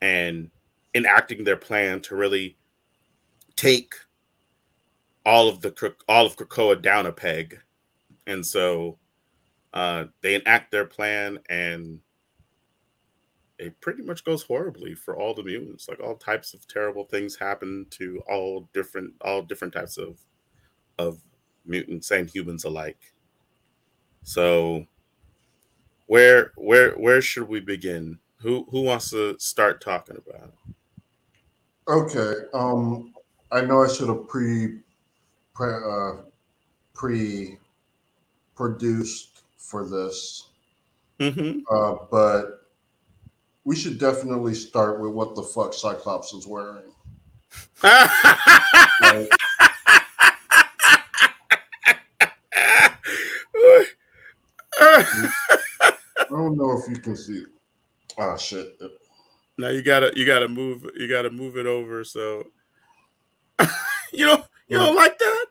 and 0.00 0.50
enacting 0.94 1.44
their 1.44 1.56
plan 1.56 2.00
to 2.00 2.14
really 2.16 2.56
take 3.56 3.94
all 5.26 5.48
of 5.48 5.60
the 5.60 5.94
all 6.08 6.26
of 6.26 6.36
Krakoa 6.36 6.80
down 6.80 7.06
a 7.06 7.12
peg. 7.12 7.60
And 8.26 8.44
so 8.44 8.98
uh, 9.74 10.04
they 10.22 10.34
enact 10.34 10.70
their 10.70 10.84
plan, 10.84 11.38
and 11.48 12.00
it 13.58 13.80
pretty 13.80 14.02
much 14.02 14.24
goes 14.24 14.44
horribly 14.44 14.94
for 14.94 15.16
all 15.16 15.34
the 15.34 15.42
mutants. 15.42 15.88
Like 15.88 16.00
all 16.00 16.16
types 16.16 16.54
of 16.54 16.66
terrible 16.68 17.04
things 17.04 17.36
happen 17.36 17.86
to 17.90 18.22
all 18.28 18.68
different 18.72 19.14
all 19.22 19.42
different 19.42 19.74
types 19.74 19.98
of 19.98 20.24
of 20.98 21.22
mutants 21.64 22.10
and 22.12 22.30
humans 22.30 22.64
alike. 22.64 23.14
So 24.22 24.86
where 26.06 26.52
where 26.56 26.92
where 26.96 27.20
should 27.20 27.48
we 27.48 27.60
begin? 27.60 28.18
Who 28.40 28.66
who 28.70 28.82
wants 28.82 29.10
to 29.10 29.38
start 29.38 29.80
talking 29.80 30.16
about? 30.16 30.48
it? 30.68 30.74
Okay. 31.88 32.34
Um, 32.52 33.14
I 33.50 33.62
know 33.62 33.82
I 33.82 33.88
should 33.88 34.08
have 34.08 34.28
pre, 34.28 34.80
pre, 35.54 35.68
uh, 35.74 36.22
pre 36.94 37.58
produced 38.56 39.44
for 39.56 39.88
this, 39.88 40.50
Mhm. 41.20 41.68
uh, 41.70 41.94
but 42.10 42.57
we 43.68 43.76
should 43.76 43.98
definitely 43.98 44.54
start 44.54 44.98
with 44.98 45.10
what 45.10 45.34
the 45.34 45.42
fuck 45.42 45.74
Cyclops 45.74 46.32
is 46.32 46.46
wearing. 46.46 46.90
Like, 47.82 48.00
I 54.80 55.04
don't 56.30 56.56
know 56.56 56.78
if 56.78 56.88
you 56.88 56.96
can 56.96 57.14
see. 57.14 57.44
Ah, 58.18 58.38
shit. 58.38 58.80
now 59.58 59.68
you 59.68 59.82
gotta 59.82 60.12
you 60.16 60.24
gotta 60.24 60.48
move 60.48 60.88
you 60.96 61.06
gotta 61.06 61.28
move 61.28 61.58
it 61.58 61.66
over 61.66 62.04
so 62.04 62.44
you 64.14 64.24
don't 64.24 64.46
you 64.68 64.78
don't 64.78 64.96
like 64.96 65.18
that 65.18 65.46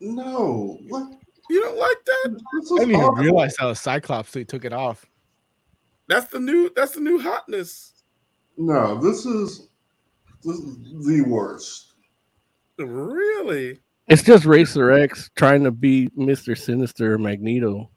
No, 0.00 0.78
what? 0.88 1.12
you 1.50 1.60
don't 1.60 1.76
like 1.76 2.02
that 2.06 2.40
I 2.54 2.78
didn't 2.78 2.94
even 2.94 3.12
realize 3.12 3.56
that 3.56 3.66
was 3.66 3.78
Cyclops, 3.78 4.30
so 4.30 4.38
he 4.38 4.46
took 4.46 4.64
it 4.64 4.72
off. 4.72 5.04
That's 6.08 6.26
the 6.28 6.40
new 6.40 6.70
that's 6.74 6.92
the 6.92 7.00
new 7.00 7.18
hotness 7.18 7.92
No, 8.56 9.00
this 9.00 9.26
is 9.26 9.68
this 10.44 10.56
is 10.56 11.06
the 11.06 11.22
worst. 11.22 11.94
really 12.78 13.80
It's 14.08 14.22
just 14.22 14.44
Racer 14.44 14.90
X 14.92 15.30
trying 15.34 15.64
to 15.64 15.70
be 15.70 16.08
Mr. 16.16 16.56
Sinister 16.56 17.14
or 17.14 17.18
Magneto. 17.18 17.90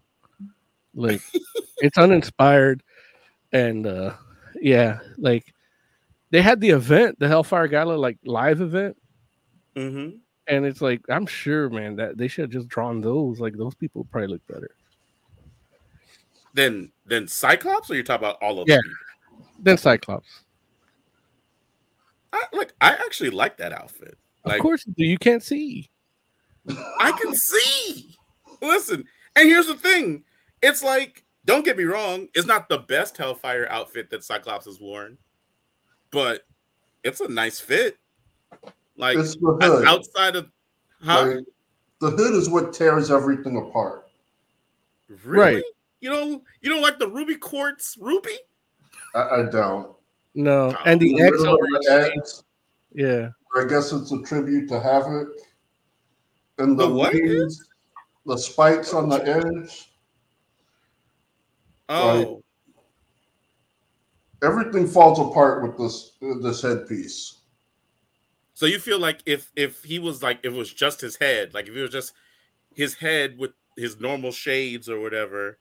Like 0.94 1.22
it's 1.78 1.98
uninspired 1.98 2.84
and 3.52 3.86
uh 3.86 4.14
yeah, 4.62 5.00
like 5.18 5.54
they 6.32 6.42
had 6.42 6.62
the 6.62 6.70
event, 6.70 7.20
the 7.20 7.28
Hellfire 7.28 7.68
Gala 7.68 7.94
like 7.94 8.18
live 8.24 8.62
event, 8.62 8.98
mm-hmm. 9.76 10.18
and 10.48 10.66
it's 10.66 10.82
like 10.82 11.02
I'm 11.10 11.26
sure, 11.26 11.70
man, 11.70 11.96
that 11.98 12.18
they 12.18 12.28
should 12.28 12.44
have 12.44 12.52
just 12.52 12.68
drawn 12.68 13.02
those. 13.02 13.40
Like 13.40 13.58
those 13.58 13.76
people 13.76 14.06
probably 14.12 14.28
look 14.28 14.46
better. 14.48 14.72
then 16.54 16.92
then 17.10 17.28
cyclops 17.28 17.90
or 17.90 17.96
you're 17.96 18.04
talking 18.04 18.26
about 18.28 18.38
all 18.42 18.60
of 18.60 18.68
Yeah. 18.68 18.76
them 18.78 18.96
Then 19.62 19.78
Cyclops. 19.78 20.28
I, 22.32 22.44
like 22.54 22.74
i 22.82 22.92
actually 22.92 23.32
like 23.32 23.58
that 23.58 23.74
outfit 23.74 24.18
Like, 24.46 24.58
Of 24.58 24.62
course 24.64 24.86
you 24.86 24.94
do. 24.96 25.04
You 25.06 25.18
can't 25.18 25.44
see. 25.44 25.90
i 27.00 27.12
can 27.20 27.34
see 27.34 28.16
listen 28.62 29.04
and 29.36 29.48
here's 29.50 29.66
the 29.68 29.76
thing 29.76 30.24
it's 30.62 30.84
like 30.84 31.24
don't 31.46 31.66
get 31.66 31.78
me 31.78 31.86
wrong 31.86 32.28
it's 32.36 32.46
not 32.46 32.70
the 32.70 32.78
best 32.80 33.18
hellfire 33.18 33.68
outfit 33.72 34.10
that 34.12 34.24
cyclops 34.24 34.66
has 34.66 34.80
worn 34.80 35.18
but 36.12 36.42
it's 37.04 37.22
a 37.22 37.28
nice 37.28 37.60
fit 37.60 37.98
like 38.98 39.18
It's 39.18 39.36
the 39.36 39.58
hood. 39.62 39.88
outside 39.88 40.36
of 40.36 40.50
huh? 41.02 41.26
Like, 41.26 41.46
the 42.02 42.10
hood 42.12 42.34
is 42.36 42.50
what 42.50 42.74
tears 42.74 43.10
everything 43.12 43.58
apart. 43.58 44.08
Really? 45.24 45.56
Right. 45.56 45.64
You 46.02 46.10
don't 46.10 46.44
you 46.62 46.70
don't 46.70 46.82
like 46.82 47.00
the 47.00 47.08
ruby 47.08 47.36
quartz 47.36 47.98
ruby? 48.00 48.38
I, 49.16 49.22
I 49.22 49.44
don't. 49.52 49.96
No, 50.36 50.74
oh. 50.76 50.82
and 50.86 51.00
the 51.00 51.14
The 51.16 51.22
X 51.24 51.42
over 51.42 51.66
yeah. 52.94 53.30
I 53.56 53.66
guess 53.66 53.92
it's 53.92 54.12
a 54.12 54.22
tribute 54.22 54.68
to 54.70 54.80
Havoc. 54.80 55.30
And 56.60 56.78
the, 56.78 56.88
The 56.88 56.94
what 56.94 57.14
wings, 57.14 57.70
the 58.26 58.38
spikes 58.38 58.94
on 58.94 59.10
the 59.10 59.26
edge, 59.28 59.90
Oh, 61.90 62.44
everything 64.44 64.88
falls 64.88 65.20
apart 65.20 65.64
with 65.64 65.78
this 65.78 66.12
this 66.42 66.62
headpiece. 66.62 67.42
so 68.54 68.68
you 68.68 68.78
feel 68.78 69.00
like 69.00 69.22
if 69.26 69.52
if 69.56 69.84
he 69.84 69.98
was 69.98 70.22
like 70.22 70.40
if 70.44 70.54
it 70.54 70.58
was 70.58 70.72
just 70.72 71.02
his 71.02 71.16
head, 71.16 71.54
like 71.54 71.68
if 71.68 71.76
it 71.76 71.82
was 71.82 71.92
just 71.92 72.14
his 72.76 72.94
head 72.96 73.38
with 73.40 73.52
his 73.76 74.00
normal 74.00 74.32
shades 74.32 74.88
or 74.88 75.00
whatever, 75.00 75.58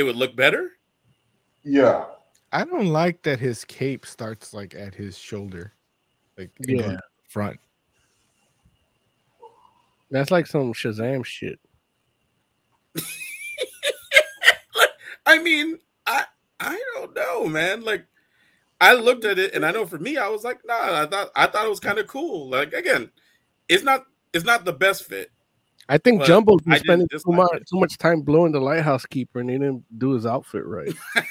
it 0.00 0.02
would 0.04 0.16
look 0.16 0.34
better? 0.34 0.72
Yeah. 1.62 2.06
I 2.52 2.64
don't 2.64 2.86
like 2.86 3.22
that 3.22 3.38
his 3.38 3.64
cape 3.64 4.04
starts 4.04 4.52
like 4.52 4.74
at 4.74 4.94
his 4.94 5.16
shoulder, 5.16 5.72
like 6.36 6.50
it 6.60 6.78
goes 6.78 6.92
Yeah. 6.92 6.98
front. 7.28 7.60
That's 10.10 10.32
like 10.32 10.48
some 10.48 10.72
Shazam 10.72 11.24
shit. 11.24 11.60
I 15.26 15.38
mean, 15.38 15.78
I 16.06 16.24
I 16.58 16.82
don't 16.96 17.14
know, 17.14 17.46
man. 17.46 17.82
Like 17.82 18.04
I 18.80 18.94
looked 18.94 19.24
at 19.24 19.38
it 19.38 19.54
and 19.54 19.64
I 19.64 19.70
know 19.70 19.86
for 19.86 19.98
me, 19.98 20.16
I 20.16 20.28
was 20.28 20.42
like, 20.42 20.58
nah, 20.64 21.02
I 21.02 21.06
thought 21.06 21.30
I 21.36 21.46
thought 21.46 21.66
it 21.66 21.70
was 21.70 21.78
kind 21.78 21.98
of 21.98 22.08
cool. 22.08 22.48
Like 22.50 22.72
again, 22.72 23.12
it's 23.68 23.84
not 23.84 24.06
it's 24.32 24.44
not 24.44 24.64
the 24.64 24.72
best 24.72 25.04
fit. 25.04 25.30
I 25.90 25.98
think 25.98 26.20
But 26.20 26.28
Jumbo's 26.28 26.62
been 26.62 26.78
spending 26.78 27.08
too 27.08 27.18
much 27.26 27.52
it. 27.52 27.66
too 27.68 27.80
much 27.80 27.98
time 27.98 28.20
blowing 28.20 28.52
the 28.52 28.60
lighthouse 28.60 29.04
keeper, 29.04 29.40
and 29.40 29.50
he 29.50 29.58
didn't 29.58 29.84
do 29.98 30.12
his 30.12 30.24
outfit 30.24 30.64
right. 30.64 30.94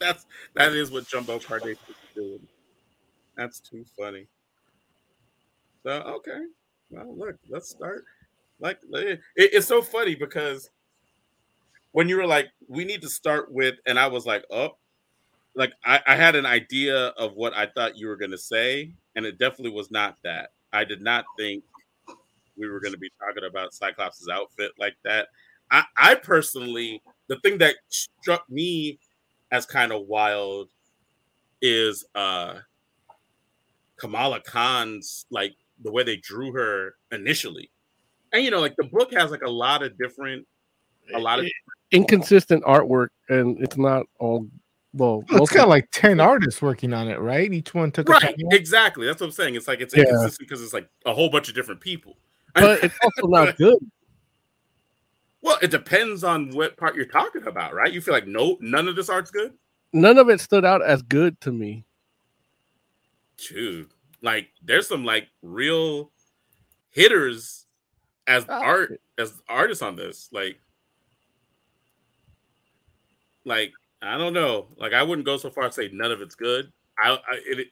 That's 0.00 0.26
that 0.54 0.72
is 0.72 0.90
what 0.90 1.06
Jumbo 1.06 1.38
Cardace 1.38 1.78
is 1.88 1.96
doing. 2.16 2.40
That's 3.36 3.60
too 3.60 3.84
funny. 3.96 4.26
So 5.84 5.92
okay, 5.92 6.40
well 6.90 7.16
look, 7.16 7.36
let's 7.48 7.68
start. 7.70 8.04
Like 8.58 8.80
it, 8.90 9.20
it's 9.36 9.68
so 9.68 9.80
funny 9.80 10.16
because 10.16 10.68
when 11.92 12.08
you 12.08 12.16
were 12.16 12.26
like, 12.26 12.48
we 12.66 12.84
need 12.84 13.00
to 13.02 13.08
start 13.08 13.52
with, 13.52 13.76
and 13.86 13.96
I 13.96 14.08
was 14.08 14.26
like, 14.26 14.44
oh, 14.50 14.76
like 15.54 15.72
I, 15.84 16.00
I 16.04 16.16
had 16.16 16.34
an 16.34 16.46
idea 16.46 17.06
of 17.10 17.34
what 17.34 17.54
I 17.54 17.66
thought 17.66 17.96
you 17.96 18.08
were 18.08 18.16
gonna 18.16 18.36
say, 18.36 18.90
and 19.14 19.24
it 19.24 19.38
definitely 19.38 19.70
was 19.70 19.92
not 19.92 20.16
that. 20.24 20.50
I 20.72 20.82
did 20.82 21.00
not 21.00 21.26
think 21.38 21.62
we 22.56 22.68
were 22.68 22.80
gonna 22.80 22.96
be 22.96 23.10
talking 23.20 23.44
about 23.48 23.74
Cyclops' 23.74 24.26
outfit 24.30 24.72
like 24.78 24.96
that. 25.04 25.28
I, 25.70 25.84
I 25.96 26.14
personally, 26.14 27.02
the 27.28 27.38
thing 27.40 27.58
that 27.58 27.74
struck 27.88 28.48
me 28.48 28.98
as 29.50 29.66
kind 29.66 29.92
of 29.92 30.06
wild 30.06 30.68
is 31.62 32.04
uh 32.14 32.54
Kamala 33.96 34.40
Khan's 34.40 35.26
like 35.30 35.54
the 35.82 35.90
way 35.90 36.02
they 36.02 36.16
drew 36.16 36.52
her 36.52 36.94
initially. 37.12 37.70
And 38.32 38.44
you 38.44 38.50
know, 38.50 38.60
like 38.60 38.76
the 38.76 38.84
book 38.84 39.12
has 39.14 39.30
like 39.30 39.42
a 39.42 39.50
lot 39.50 39.82
of 39.82 39.96
different 39.98 40.46
a 41.14 41.18
lot 41.18 41.38
of 41.38 41.46
Inconsistent 41.92 42.64
artwork, 42.64 43.08
and 43.28 43.60
it's 43.62 43.76
not 43.76 44.06
all 44.18 44.48
well. 44.92 45.18
Well, 45.18 45.24
it's 45.28 45.32
most 45.32 45.52
got 45.54 45.62
of- 45.64 45.68
like 45.68 45.88
10 45.92 46.18
artists 46.18 46.60
working 46.60 46.92
on 46.92 47.06
it, 47.08 47.20
right? 47.20 47.52
Each 47.52 47.72
one 47.74 47.92
took 47.92 48.08
right, 48.08 48.20
panel. 48.20 48.36
exactly. 48.50 49.06
That's 49.06 49.20
what 49.20 49.28
I'm 49.28 49.32
saying. 49.32 49.54
It's 49.54 49.68
like 49.68 49.80
it's 49.80 49.94
Yeah. 49.96 50.02
inconsistent 50.02 50.48
because 50.48 50.62
it's 50.64 50.72
like 50.74 50.88
a 51.04 51.14
whole 51.14 51.30
bunch 51.30 51.48
of 51.48 51.54
different 51.54 51.80
people. 51.80 52.16
But 52.56 52.82
it's 52.84 52.98
also 53.02 53.28
not 53.28 53.56
good. 53.58 53.78
well, 55.42 55.58
it 55.62 55.70
depends 55.70 56.24
on 56.24 56.50
what 56.50 56.76
part 56.76 56.96
you're 56.96 57.04
talking 57.06 57.46
about, 57.46 57.74
right? 57.74 57.92
You 57.92 58.00
feel 58.00 58.14
like 58.14 58.26
no 58.26 58.56
none 58.60 58.88
of 58.88 58.96
this 58.96 59.08
art's 59.08 59.30
good? 59.30 59.52
None 59.92 60.18
of 60.18 60.28
it 60.28 60.40
stood 60.40 60.64
out 60.64 60.82
as 60.82 61.02
good 61.02 61.40
to 61.42 61.52
me. 61.52 61.84
Dude, 63.48 63.88
like 64.22 64.48
there's 64.62 64.88
some 64.88 65.04
like 65.04 65.28
real 65.42 66.10
hitters 66.90 67.66
as 68.26 68.44
Oh. 68.48 68.54
art 68.62 69.00
as 69.18 69.32
artists 69.48 69.82
on 69.82 69.94
this. 69.96 70.28
Like 70.32 70.58
like 73.44 73.72
I 74.02 74.18
don't 74.18 74.32
know. 74.34 74.66
Like 74.76 74.92
I 74.92 75.02
wouldn't 75.02 75.26
go 75.26 75.36
so 75.36 75.50
far 75.50 75.64
as 75.64 75.74
say 75.74 75.90
none 75.92 76.10
of 76.12 76.20
it's 76.20 76.34
good. 76.34 76.72
I, 76.98 77.10
I 77.12 77.40
it 77.46 77.68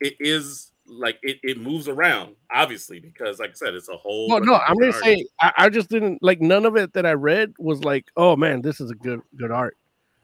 it 0.00 0.14
is 0.20 0.72
like 0.86 1.18
it, 1.22 1.38
it 1.42 1.58
moves 1.58 1.88
around 1.88 2.36
obviously 2.52 3.00
because 3.00 3.38
like 3.38 3.50
I 3.50 3.54
said 3.54 3.74
it's 3.74 3.88
a 3.88 3.96
whole 3.96 4.28
Well, 4.28 4.40
no, 4.40 4.54
I'm 4.54 4.76
different 4.76 4.92
just 4.92 5.04
saying. 5.04 5.26
I, 5.40 5.52
I 5.56 5.68
just 5.70 5.88
didn't 5.88 6.22
like 6.22 6.40
none 6.40 6.66
of 6.66 6.76
it 6.76 6.92
that 6.92 7.06
I 7.06 7.12
read 7.12 7.54
was 7.58 7.82
like, 7.84 8.04
oh 8.16 8.36
man, 8.36 8.60
this 8.62 8.80
is 8.80 8.90
a 8.90 8.94
good 8.94 9.20
good 9.36 9.50
art. 9.50 9.76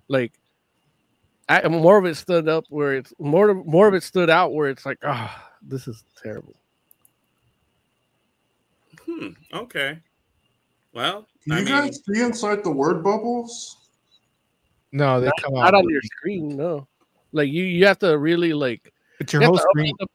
Like, 0.08 0.32
I 1.48 1.66
more 1.68 1.98
of 1.98 2.04
it 2.04 2.16
stood 2.16 2.48
up 2.48 2.64
where 2.68 2.94
it's 2.94 3.12
more 3.18 3.54
more 3.54 3.88
of 3.88 3.94
it 3.94 4.02
stood 4.02 4.28
out 4.28 4.52
where 4.52 4.68
it's 4.68 4.84
like, 4.84 4.98
ah, 5.04 5.50
this 5.62 5.88
is 5.88 6.04
terrible. 6.22 6.54
Hmm, 9.06 9.28
okay. 9.52 9.98
Well, 10.92 11.26
Can 11.44 11.52
I 11.52 11.58
you 11.60 11.64
mean, 11.64 11.74
guys 11.74 12.00
see 12.04 12.22
inside 12.22 12.64
the 12.64 12.70
word 12.70 13.02
bubbles? 13.02 13.76
No, 14.92 15.20
they 15.20 15.30
come 15.40 15.54
Not 15.54 15.74
out. 15.74 15.84
on 15.84 15.88
your 15.88 16.02
screen, 16.02 16.56
no. 16.56 16.88
Like 17.32 17.48
you, 17.48 17.62
you 17.64 17.86
have 17.86 17.98
to 18.00 18.18
really 18.18 18.52
like 18.52 18.92
It's 19.20 19.32
your 19.32 19.42
you 19.42 19.48
whole 19.48 19.58
screen. 19.58 19.94
update 19.94 19.98
the, 20.00 20.06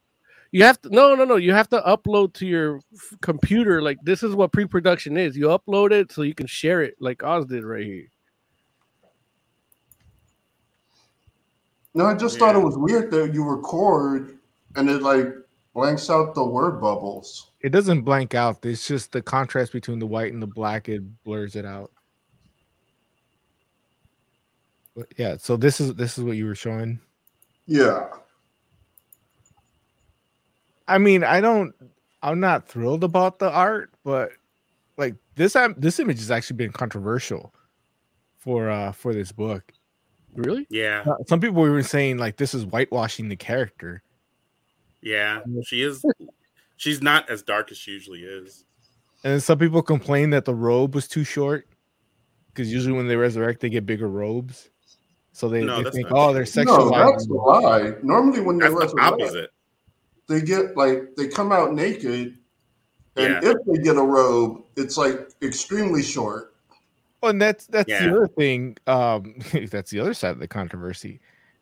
You 0.56 0.64
have 0.64 0.82
to 0.84 0.89
no, 0.89 1.14
no, 1.16 1.26
no. 1.26 1.36
You 1.36 1.51
have 1.51 1.68
to 1.72 1.82
upload 1.82 2.32
to 2.36 2.47
your 2.47 2.80
f- 2.93 3.18
computer. 3.22 3.82
Like 3.82 3.97
this 4.03 4.24
is 4.24 4.36
what 4.36 4.53
pre-production 4.53 5.18
is. 5.18 5.36
You 5.36 5.47
upload 5.47 5.91
it 5.91 6.14
so 6.14 6.22
you 6.22 6.34
can 6.34 6.47
share 6.47 6.82
it, 6.82 6.95
like 7.01 7.24
Oz 7.24 7.45
did 7.45 7.66
right 7.66 7.84
here. 7.84 8.08
No, 11.93 12.06
I 12.06 12.14
just 12.14 12.39
thought 12.39 12.56
it 12.56 12.60
was 12.60 12.78
weird 12.78 13.12
that 13.12 13.34
you 13.34 13.43
record 13.43 14.38
and 14.78 14.89
it 14.89 15.01
like 15.01 15.28
blanks 15.74 16.10
out 16.10 16.34
the 16.34 16.45
word 16.45 16.80
bubbles. 16.80 17.51
It 17.60 17.74
doesn't 17.74 18.03
blank 18.03 18.34
out. 18.34 18.66
It's 18.66 18.88
just 18.88 19.12
the 19.12 19.22
contrast 19.22 19.74
between 19.74 19.99
the 19.99 20.08
white 20.08 20.32
and 20.32 20.41
the 20.41 20.47
black. 20.47 20.88
It 20.88 21.03
blurs 21.26 21.58
it 21.58 21.66
out. 21.66 21.91
But 24.95 25.08
yeah. 25.18 25.36
So 25.36 25.58
this 25.58 25.82
is 25.82 25.95
this 25.95 26.18
is 26.18 26.24
what 26.24 26.38
you 26.38 26.45
were 26.45 26.56
showing. 26.56 27.01
Yeah. 27.68 28.08
I 30.88 30.98
mean, 30.98 31.24
I 31.24 31.42
don't. 31.42 31.74
I'm 32.22 32.40
not 32.40 32.68
thrilled 32.68 33.04
about 33.04 33.40
the 33.40 33.50
art, 33.52 33.92
but 34.04 34.32
like 34.98 35.16
this, 35.36 35.56
um, 35.56 35.76
this 35.78 36.00
image 36.00 36.18
has 36.20 36.32
actually 36.32 36.58
been 36.58 36.72
controversial 36.72 37.54
for 38.38 38.70
uh 38.70 38.92
for 38.92 39.14
this 39.14 39.32
book. 39.32 39.72
Really? 40.36 40.68
Yeah, 40.70 41.04
Uh, 41.08 41.16
Some 41.28 41.40
people 41.40 41.62
were 41.62 41.82
saying 41.82 42.18
like 42.18 42.38
this 42.38 42.54
is 42.54 42.64
whitewashing 42.64 43.30
the 43.30 43.36
character. 43.36 44.04
yeah. 45.02 45.42
She 45.64 45.82
is. 45.82 46.04
She's 46.78 47.02
not 47.02 47.30
as 47.30 47.42
dark 47.42 47.72
as 47.72 47.78
she 47.78 47.92
usually 47.92 48.22
is. 48.22 48.66
And 49.24 49.42
some 49.42 49.58
people 49.58 49.82
complain 49.82 50.30
that 50.32 50.44
the 50.46 50.54
robe 50.54 50.94
was 50.94 51.08
too 51.08 51.24
short 51.24 51.68
because 52.54 52.72
usually 52.72 52.96
when 52.96 53.08
they 53.08 53.16
resurrect, 53.16 53.62
they 53.62 53.70
get 53.70 53.86
bigger 53.86 54.10
robes. 54.10 54.70
So 55.32 55.48
they, 55.50 55.64
No, 55.64 55.82
they 55.82 55.90
think, 55.90 56.08
oh, 56.12 56.34
they're 56.34 56.44
sexualized. 56.44 56.92
No, 56.92 57.12
that's 57.12 57.28
a 57.28 57.34
lie. 57.34 57.94
Normally 58.04 58.42
when 58.42 58.58
they 58.58 58.70
That's 58.70 58.94
the 58.94 59.02
opposite. 59.02 59.52
They 60.28 60.42
get 60.42 60.76
like 60.76 61.16
they 61.16 61.28
come 61.28 61.52
out 61.52 61.74
naked, 61.74 62.38
and 63.16 63.34
Yeah. 63.44 63.52
if 63.52 63.58
they 63.68 63.82
get 63.84 63.98
a 63.98 64.02
robe, 64.04 64.64
it's 64.76 64.98
like 64.98 65.32
extremely 65.42 66.02
short. 66.04 66.56
Oh, 67.24 67.30
and 67.30 67.42
that's 67.42 67.68
that's 67.68 67.90
Yeah. 67.90 68.06
the 68.08 68.12
other 68.12 68.28
thing. 68.28 68.78
Um, 68.88 69.36
that's 69.72 69.92
the 69.92 70.00
other 70.00 70.14
side 70.14 70.32
of 70.32 70.40
the 70.40 70.48
controversy. 70.48 71.20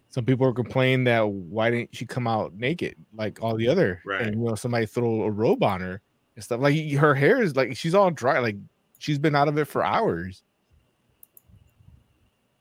Some 0.10 0.26
people 0.26 0.46
are 0.48 0.54
complaining 0.54 1.06
that 1.06 1.28
why 1.28 1.72
didn't 1.72 1.96
she 1.96 2.06
come 2.06 2.28
out 2.28 2.54
naked 2.54 2.96
like 3.16 3.42
all 3.42 3.56
the 3.56 3.68
other? 3.68 4.02
Right. 4.06 4.22
And 4.22 4.36
you 4.42 4.46
know, 4.48 4.56
somebody 4.56 4.86
throw 4.86 5.24
a 5.24 5.32
robe 5.32 5.64
on 5.64 5.82
her 5.82 6.02
and 6.36 6.44
stuff. 6.44 6.60
Like 6.62 6.76
her 6.94 7.16
hair 7.16 7.42
is 7.42 7.56
like 7.56 7.76
she's 7.76 7.96
all 7.96 8.12
dry, 8.12 8.40
like 8.40 8.58
she's 9.00 9.18
been 9.18 9.36
out 9.36 9.48
of 9.48 9.58
it 9.58 9.66
for 9.66 9.84
hours. 9.84 10.44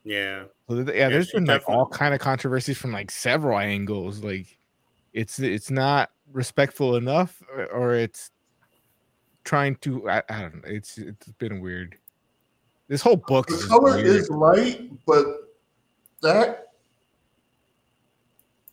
Yeah, 0.04 0.44
So 0.68 0.76
yeah, 0.80 0.92
Yeah, 0.92 1.08
there's 1.10 1.28
she 1.28 1.36
been 1.36 1.44
like 1.44 1.68
all 1.68 1.86
kind 1.86 2.12
of 2.12 2.18
controversies 2.20 2.76
from 2.76 2.90
like 2.92 3.10
several 3.10 3.58
angles. 3.58 4.24
Like 4.24 4.58
it's 5.12 5.38
it's 5.38 5.70
not 5.70 6.10
respectful 6.32 6.96
enough, 6.96 7.42
or, 7.54 7.66
or 7.66 7.94
it's 7.94 8.30
trying 9.44 9.76
to. 9.76 10.08
I, 10.08 10.22
I 10.28 10.40
don't 10.42 10.54
know. 10.56 10.62
It's 10.66 10.98
it's 10.98 11.28
been 11.38 11.60
weird. 11.60 11.96
This 12.88 13.02
whole 13.02 13.16
book 13.16 13.46
The 13.46 13.54
is 13.54 13.64
color 13.66 13.94
weird. 13.96 14.06
is 14.06 14.30
light, 14.30 14.90
but 15.06 15.24
that 16.22 16.66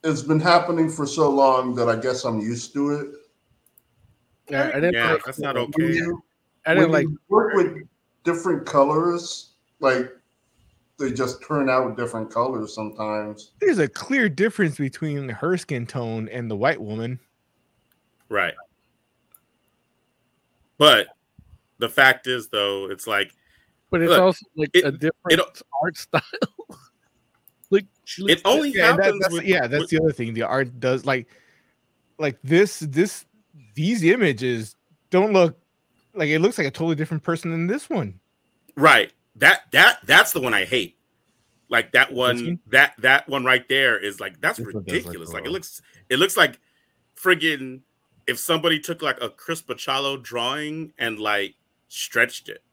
it's 0.03 0.21
been 0.21 0.39
happening 0.39 0.89
for 0.89 1.05
so 1.05 1.29
long 1.29 1.75
that 1.75 1.89
I 1.89 1.95
guess 1.95 2.23
I'm 2.23 2.39
used 2.39 2.73
to 2.73 2.91
it. 2.91 3.07
Yeah, 4.49 4.71
I 4.73 4.79
didn't. 4.79 4.93
yeah. 4.93 5.11
like, 5.13 5.23
That's 5.25 5.39
not 5.39 5.57
okay. 5.57 5.93
you, 5.93 6.23
I 6.65 6.73
didn't 6.73 6.91
when 6.91 7.03
like. 7.03 7.09
you 7.09 7.19
work 7.29 7.53
with 7.53 7.77
different 8.23 8.65
colors, 8.65 9.51
like 9.79 10.11
they 10.99 11.11
just 11.11 11.41
turn 11.43 11.69
out 11.69 11.95
different 11.97 12.29
colors 12.31 12.75
sometimes. 12.75 13.51
There's 13.61 13.79
a 13.79 13.87
clear 13.87 14.27
difference 14.29 14.77
between 14.77 15.29
her 15.29 15.57
skin 15.57 15.85
tone 15.87 16.27
and 16.29 16.51
the 16.51 16.55
white 16.55 16.81
woman. 16.81 17.19
Right. 18.29 18.53
But 20.77 21.07
the 21.77 21.89
fact 21.89 22.27
is, 22.27 22.47
though, 22.49 22.89
it's 22.89 23.07
like 23.07 23.31
But 23.89 24.01
it's 24.01 24.09
Look, 24.11 24.21
also 24.21 24.45
like 24.55 24.69
it- 24.73 24.85
a 24.85 24.91
different 24.91 25.13
it- 25.39 25.61
art 25.81 25.97
style. 25.97 26.21
like 27.71 27.85
she 28.05 28.23
looks 28.23 28.33
it 28.35 28.41
only 28.45 28.69
Yeah, 28.71 28.95
that- 28.95 29.03
happens. 29.05 29.21
that's, 29.21 29.33
with, 29.33 29.43
yeah, 29.43 29.67
that's 29.67 29.81
with- 29.83 29.89
the 29.89 29.99
other 30.01 30.11
thing. 30.11 30.33
The 30.33 30.43
art 30.43 30.79
does 30.79 31.05
like 31.05 31.27
like 32.17 32.37
this 32.43 32.79
this 32.79 33.25
these 33.75 34.03
images 34.03 34.75
don't 35.09 35.33
look 35.33 35.57
like 36.13 36.29
it 36.29 36.39
looks 36.39 36.57
like 36.57 36.67
a 36.67 36.71
totally 36.71 36.95
different 36.95 37.23
person 37.23 37.51
than 37.51 37.67
this 37.67 37.89
one. 37.89 38.19
right. 38.75 39.11
That 39.35 39.71
that 39.71 39.99
that's 40.05 40.33
the 40.33 40.41
one 40.41 40.53
I 40.53 40.65
hate. 40.65 40.97
Like 41.69 41.91
that 41.91 42.11
one, 42.11 42.35
one? 42.35 42.59
that 42.67 42.93
that 42.99 43.29
one 43.29 43.45
right 43.45 43.67
there 43.69 43.97
is 43.97 44.19
like 44.19 44.41
that's 44.41 44.57
This 44.57 44.65
one 44.65 44.73
does 44.73 44.83
look 44.83 44.93
ridiculous. 44.93 45.33
Like 45.33 45.45
it 45.45 45.51
looks, 45.51 45.81
it 46.09 46.17
looks 46.17 46.35
like 46.35 46.59
friggin' 47.15 47.81
if 48.27 48.39
somebody 48.39 48.79
took 48.79 49.01
like 49.01 49.21
a 49.21 49.29
Chris 49.29 49.61
Bachalo 49.61 50.21
drawing 50.21 50.93
and 50.97 51.19
like 51.19 51.55
stretched 51.87 52.49
it. 52.49 52.63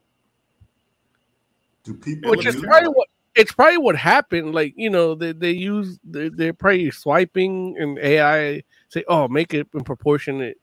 Do 1.85 1.95
people 1.95 2.31
which 2.31 2.47
is 2.47 2.57
probably 2.57 2.89
what 2.89 3.09
it's 3.37 3.53
probably 3.53 3.79
what 3.79 3.97
happened. 3.97 4.55
Like 4.55 4.73
you 4.77 4.91
know, 4.91 5.15
they 5.15 5.33
they 5.33 5.53
use 5.53 5.99
they 6.03 6.31
they're 6.31 6.55
probably 6.55 6.91
swiping 6.91 7.77
and 7.79 7.99
AI 7.99 8.63
say, 8.89 9.05
"Oh, 9.09 9.29
make 9.29 9.55
it 9.55 9.69
in 9.75 9.85
proportionate 9.85 10.59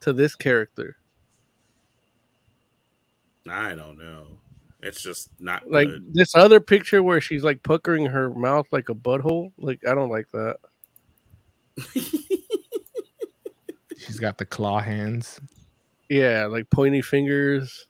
to 0.00 0.12
this 0.12 0.34
character." 0.34 0.96
I 3.48 3.74
don't 3.74 3.98
know. 3.98 4.38
It's 4.84 5.02
just 5.02 5.30
not 5.40 5.68
Like 5.70 5.88
good. 5.88 6.12
this 6.12 6.34
other 6.34 6.60
picture 6.60 7.02
where 7.02 7.20
she's 7.20 7.42
like 7.42 7.62
puckering 7.62 8.04
her 8.06 8.28
mouth 8.30 8.66
like 8.70 8.90
a 8.90 8.94
butthole. 8.94 9.50
Like 9.58 9.80
I 9.88 9.94
don't 9.94 10.10
like 10.10 10.28
that. 10.32 10.58
She's 13.96 14.18
got 14.20 14.38
the 14.38 14.44
claw 14.44 14.80
hands. 14.80 15.40
Yeah, 16.08 16.46
like 16.46 16.68
pointy 16.70 17.00
fingers. 17.02 17.86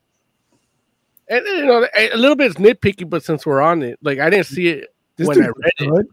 And 1.28 1.44
you 1.46 1.64
know, 1.66 1.86
a 1.96 2.10
a 2.10 2.16
little 2.16 2.36
bit 2.36 2.50
is 2.50 2.56
nitpicky, 2.56 3.08
but 3.08 3.24
since 3.24 3.44
we're 3.44 3.60
on 3.60 3.82
it, 3.82 3.98
like 4.02 4.18
I 4.20 4.30
didn't 4.30 4.46
see 4.46 4.68
it 4.68 4.94
This 5.16 5.26
when 5.26 5.42
I 5.42 5.46
dude 5.46 5.54
read 5.56 5.72
it. 5.78 6.06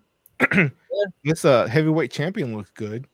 good. 0.50 0.72
this 1.24 1.46
uh 1.46 1.68
heavyweight 1.68 2.12
champion 2.12 2.56
looks 2.56 2.72
good. 2.72 3.06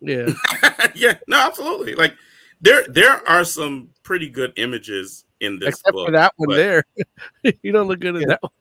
Yeah, 0.00 0.28
yeah, 0.94 1.14
no, 1.26 1.38
absolutely. 1.44 1.94
Like 1.96 2.14
there, 2.60 2.84
there 2.88 3.28
are 3.28 3.44
some 3.44 3.88
pretty 4.04 4.28
good 4.28 4.52
images 4.56 5.24
in 5.40 5.58
this 5.58 5.68
except 5.70 5.92
book. 5.94 6.06
for 6.08 6.12
that 6.12 6.32
one 6.36 6.48
but 6.48 6.56
there. 6.56 6.84
you 7.62 7.72
don't 7.72 7.88
look 7.88 8.00
good 8.00 8.16
in 8.16 8.22
Yeah. 8.22 8.26
that 8.28 8.42
one. 8.42 8.52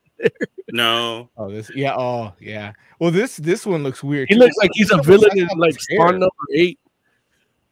No, 0.71 1.29
Oh, 1.37 1.49
this 1.49 1.71
yeah, 1.75 1.95
oh 1.95 2.33
yeah. 2.39 2.73
Well, 2.99 3.11
this 3.11 3.37
this 3.37 3.65
one 3.65 3.83
looks 3.83 4.03
weird. 4.03 4.27
He 4.29 4.35
too. 4.35 4.39
looks 4.39 4.57
like 4.57 4.71
he's 4.73 4.91
a 4.91 5.01
villain 5.01 5.37
in 5.37 5.47
like. 5.57 5.79
Spawn 5.79 6.19
number 6.19 6.29
eight. 6.53 6.79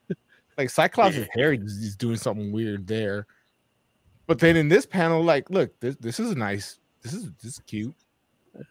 Like 0.57 0.69
Cyclops' 0.69 1.17
hair 1.33 1.51
is, 1.51 1.73
is 1.73 1.95
doing 1.97 2.15
something 2.15 2.53
weird 2.53 2.87
there. 2.87 3.27
But 4.25 4.39
then 4.39 4.55
in 4.55 4.69
this 4.69 4.85
panel, 4.85 5.21
like, 5.21 5.49
look, 5.49 5.77
this 5.81 5.97
this 5.97 6.17
is 6.19 6.33
nice. 6.37 6.79
This 7.01 7.13
is 7.13 7.29
this 7.43 7.53
is 7.53 7.59
cute. 7.67 7.93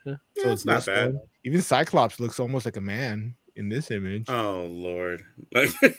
yeah, 0.06 0.14
So 0.38 0.50
it's 0.52 0.64
not 0.64 0.86
bad. 0.86 1.12
one. 1.12 1.20
Even 1.44 1.60
Cyclops 1.60 2.18
looks 2.20 2.40
almost 2.40 2.64
like 2.64 2.78
a 2.78 2.80
man 2.80 3.34
in 3.56 3.68
this 3.68 3.90
image. 3.90 4.24
Oh 4.30 4.64
Lord. 4.70 5.22
Uh, 5.54 5.66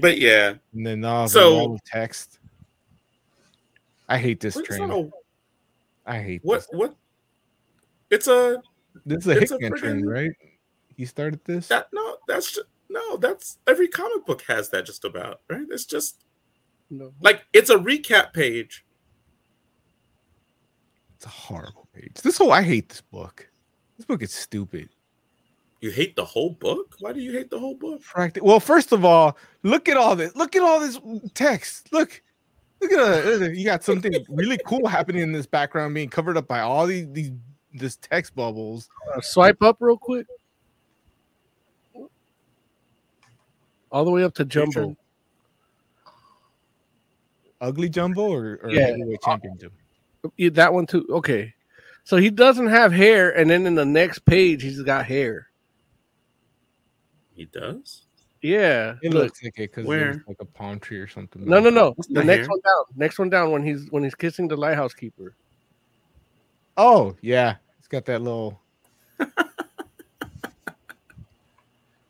but 0.00 0.18
yeah, 0.18 0.54
And 0.74 0.86
then 0.86 1.04
uh, 1.04 1.26
So- 1.28 1.50
the 1.50 1.56
wall 1.56 1.74
of 1.74 1.84
text. 1.84 2.38
I 4.08 4.18
hate 4.18 4.40
this 4.40 4.56
train. 4.62 4.82
on 4.82 4.90
a- 4.90 5.10
I 6.10 6.20
hate 6.22 6.40
what 6.44 6.60
this. 6.60 6.68
what? 6.72 6.94
It's 8.10 8.28
a 8.28 8.62
This 9.04 9.26
is 9.26 9.26
a 9.26 9.30
it's 9.40 9.50
a 9.50 9.54
Hickman 9.58 9.78
train, 9.78 10.06
right? 10.06 10.30
He 10.96 11.04
started 11.04 11.40
this. 11.44 11.66
that 11.68 11.88
no. 11.92 12.16
That's 12.28 12.52
just, 12.52 12.66
no. 12.88 13.16
That's 13.16 13.58
every 13.66 13.88
comic 13.88 14.24
book 14.24 14.42
has 14.42 14.68
that 14.70 14.86
just 14.86 15.04
about 15.04 15.40
right. 15.50 15.66
It's 15.70 15.84
just 15.84 16.24
No. 16.88 17.12
like 17.20 17.44
it's 17.52 17.70
a 17.70 17.76
recap 17.76 18.32
page. 18.32 18.84
It's 21.16 21.26
a 21.26 21.30
horrible 21.30 21.88
page. 21.92 22.12
This 22.22 22.38
whole 22.38 22.52
I 22.52 22.62
hate 22.62 22.88
this 22.88 23.00
book. 23.00 23.50
This 23.96 24.06
book 24.06 24.22
is 24.22 24.32
stupid. 24.32 24.90
You 25.80 25.90
hate 25.90 26.16
the 26.16 26.24
whole 26.24 26.50
book? 26.50 26.96
Why 27.00 27.12
do 27.12 27.20
you 27.20 27.32
hate 27.32 27.50
the 27.50 27.58
whole 27.58 27.74
book? 27.74 28.02
Practi- 28.02 28.40
well, 28.42 28.60
first 28.60 28.92
of 28.92 29.04
all, 29.04 29.36
look 29.62 29.88
at 29.88 29.96
all 29.96 30.16
this. 30.16 30.34
Look 30.34 30.56
at 30.56 30.62
all 30.62 30.80
this 30.80 30.98
text. 31.34 31.92
Look, 31.92 32.22
look 32.80 32.92
at 32.92 32.98
uh, 32.98 33.44
you 33.50 33.64
got 33.64 33.84
something 33.84 34.12
really 34.28 34.58
cool 34.66 34.86
happening 34.86 35.22
in 35.22 35.32
this 35.32 35.46
background, 35.46 35.94
being 35.94 36.08
covered 36.08 36.36
up 36.36 36.48
by 36.48 36.60
all 36.60 36.86
these 36.86 37.06
these 37.12 37.30
this 37.74 37.96
text 37.96 38.34
bubbles. 38.34 38.88
Uh, 39.14 39.20
swipe 39.20 39.62
up 39.62 39.76
real 39.80 39.98
quick. 39.98 40.26
All 43.92 44.04
the 44.04 44.10
way 44.10 44.24
up 44.24 44.34
to 44.34 44.44
Jumbo. 44.44 44.96
Ugly 47.60 47.88
Jumbo 47.90 48.32
or, 48.32 48.60
or 48.62 48.70
Yeah. 48.70 48.88
heavyweight 48.88 49.20
champion 49.22 49.58
Jumbo? 49.58 49.76
Yeah, 50.36 50.50
that 50.54 50.72
one 50.72 50.86
too. 50.86 51.06
Okay. 51.10 51.54
So 52.04 52.16
he 52.16 52.30
doesn't 52.30 52.68
have 52.68 52.92
hair, 52.92 53.30
and 53.36 53.48
then 53.50 53.66
in 53.66 53.74
the 53.74 53.84
next 53.84 54.24
page 54.24 54.62
he's 54.62 54.82
got 54.82 55.06
hair. 55.06 55.48
He 57.36 57.44
does. 57.46 58.02
Yeah. 58.42 58.94
It 59.02 59.12
look. 59.12 59.24
looks 59.24 59.44
like 59.44 59.58
it 59.58 59.70
because 59.74 59.86
there's 59.88 60.18
like 60.26 60.36
a 60.40 60.44
palm 60.44 60.78
tree 60.80 60.98
or 60.98 61.06
something. 61.08 61.44
No, 61.44 61.60
no, 61.60 61.70
no. 61.70 61.94
That's 61.96 62.08
The 62.08 62.24
next 62.24 62.40
hair. 62.46 62.48
one 62.48 62.60
down. 62.60 62.84
Next 62.96 63.18
one 63.18 63.30
down 63.30 63.50
when 63.50 63.64
he's 63.64 63.86
when 63.90 64.02
he's 64.02 64.14
kissing 64.14 64.48
the 64.48 64.56
lighthouse 64.56 64.94
keeper. 64.94 65.34
Oh 66.76 67.14
yeah, 67.20 67.56
he's 67.78 67.88
got 67.88 68.04
that 68.06 68.22
little. 68.22 68.60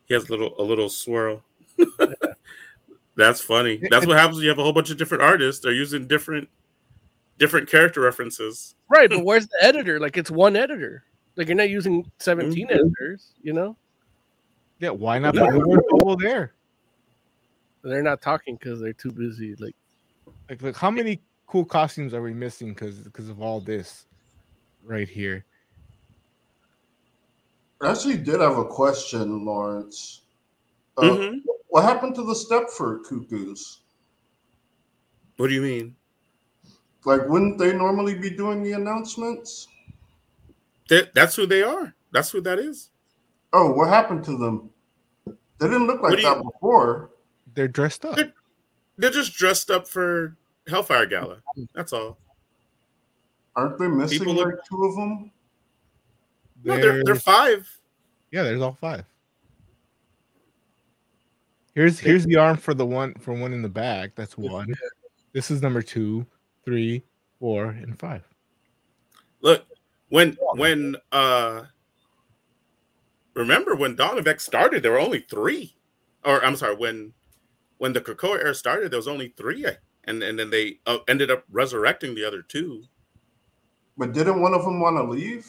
He 0.09 0.14
has 0.14 0.29
a 0.29 0.31
little 0.31 0.55
a 0.59 0.62
little 0.62 0.89
swirl. 0.89 1.43
That's 3.16 3.41
funny. 3.41 3.81
That's 3.91 4.07
what 4.07 4.16
happens 4.16 4.37
when 4.37 4.45
you 4.45 4.51
have 4.51 4.59
a 4.59 4.62
whole 4.62 4.72
bunch 4.72 4.91
of 4.91 4.97
different 4.99 5.24
artists. 5.24 5.61
They're 5.62 5.72
using 5.72 6.07
different 6.07 6.49
different 7.39 7.68
character 7.68 8.03
references. 8.03 8.77
Right, 8.89 9.11
but 9.11 9.24
where's 9.24 9.49
the 9.49 9.59
editor? 9.64 9.99
Like 9.99 10.16
it's 10.16 10.31
one 10.31 10.55
editor. 10.55 11.03
Like 11.35 11.49
you're 11.49 11.57
not 11.57 11.70
using 11.70 12.09
17 12.18 12.68
Mhm. 12.68 12.70
editors, 12.70 13.33
you 13.43 13.53
know? 13.53 13.77
Yeah, 14.79 14.91
why 14.91 15.18
not 15.18 15.35
put 15.35 15.51
the 15.51 15.59
word 15.61 15.83
bubble 15.91 16.16
there? 16.16 16.55
They're 17.83 18.03
not 18.03 18.20
talking 18.20 18.57
because 18.57 18.81
they're 18.81 18.93
too 18.93 19.12
busy. 19.12 19.55
Like 19.57 19.74
Like, 20.51 20.62
look, 20.62 20.77
how 20.77 20.91
many 20.91 21.22
cool 21.47 21.64
costumes 21.64 22.12
are 22.12 22.22
we 22.22 22.35
missing 22.35 22.70
because 22.70 22.99
because 22.99 23.29
of 23.29 23.41
all 23.41 23.61
this 23.61 24.07
right 24.83 25.09
here? 25.09 25.45
I 27.81 27.91
actually 27.91 28.16
did 28.16 28.41
have 28.41 28.59
a 28.59 28.64
question, 28.64 29.45
Lawrence. 29.45 30.22
Uh, 30.97 31.03
Mhm. 31.03 31.43
What 31.68 31.85
happened 31.85 32.14
to 32.14 32.22
the 32.22 32.33
Stepford 32.33 33.05
Cuckoos? 33.05 33.83
What 35.37 35.49
do 35.49 35.55
you 35.55 35.61
mean? 35.61 35.95
Like, 37.05 37.29
wouldn't 37.29 37.59
they 37.59 37.72
normally 37.72 38.14
be 38.14 38.31
doing 38.31 38.62
the 38.62 38.72
announcements? 38.72 39.68
That, 40.89 41.14
that's 41.14 41.37
who 41.37 41.47
they 41.47 41.62
are. 41.62 41.95
That's 42.12 42.31
who 42.31 42.41
that 42.41 42.59
is. 42.59 42.91
Oh, 43.59 43.72
what 43.72 43.88
happened 43.88 44.22
to 44.26 44.36
them? 44.36 44.68
They 45.26 45.66
didn't 45.66 45.86
look 45.86 46.02
like 46.02 46.16
do 46.16 46.18
you- 46.22 46.28
that 46.28 46.42
before. 46.42 47.11
They're 47.54 47.68
dressed 47.68 48.04
up. 48.04 48.16
They're- 48.16 48.34
They're 48.98 49.11
just 49.11 49.32
dressed 49.34 49.70
up 49.70 49.88
for 49.88 50.36
Hellfire 50.68 51.07
Gala. 51.07 51.38
That's 51.74 51.92
all. 51.94 52.18
Aren't 53.54 53.78
they 53.78 53.88
missing 53.88 54.18
People 54.18 54.34
look- 54.34 54.46
like 54.57 54.64
two 54.68 54.84
of 54.84 54.94
them? 54.94 55.32
No, 56.64 56.74
they're 56.76 56.92
they're 56.92 57.04
There's- 57.04 57.22
five. 57.22 57.80
Yeah, 58.30 58.42
there's 58.42 58.61
all 58.61 58.74
five. 58.78 59.04
Here's 61.74 61.98
here's 61.98 62.24
the 62.24 62.36
arm 62.36 62.57
for 62.57 62.74
the 62.74 62.84
one 62.86 63.14
for 63.14 63.32
one 63.34 63.52
in 63.54 63.62
the 63.62 63.68
back. 63.68 64.14
That's 64.14 64.36
one. 64.36 64.74
This 65.32 65.50
is 65.50 65.61
number 65.62 65.80
two, 65.82 66.26
three, 66.64 67.02
four, 67.38 67.66
and 67.66 67.98
five. 67.98 68.22
Look, 69.42 69.64
when 70.09 70.36
when 70.54 70.96
uh 71.12 71.64
remember 73.37 73.76
when 73.76 73.95
Dawn 73.95 74.18
of 74.18 74.26
X 74.26 74.45
started, 74.45 74.82
there 74.82 74.93
were 74.93 74.99
only 74.99 75.20
three. 75.20 75.76
Or 76.24 76.45
I'm 76.45 76.57
sorry, 76.57 76.74
when 76.74 77.12
when 77.78 77.93
the 77.93 78.01
Krakoa 78.01 78.41
era 78.41 78.55
started, 78.55 78.91
there 78.91 78.99
was 78.99 79.07
only 79.07 79.32
three, 79.37 79.64
and 80.05 80.22
and 80.22 80.39
then 80.39 80.51
they 80.51 80.80
uh, 80.87 80.99
ended 81.07 81.30
up 81.30 81.45
resurrecting 81.51 82.14
the 82.14 82.24
other 82.24 82.43
two. 82.43 82.82
But 83.97 84.12
didn't 84.12 84.41
one 84.41 84.55
of 84.55 84.64
them 84.64 84.80
want 84.80 84.97
to 84.97 85.05
leave? 85.05 85.47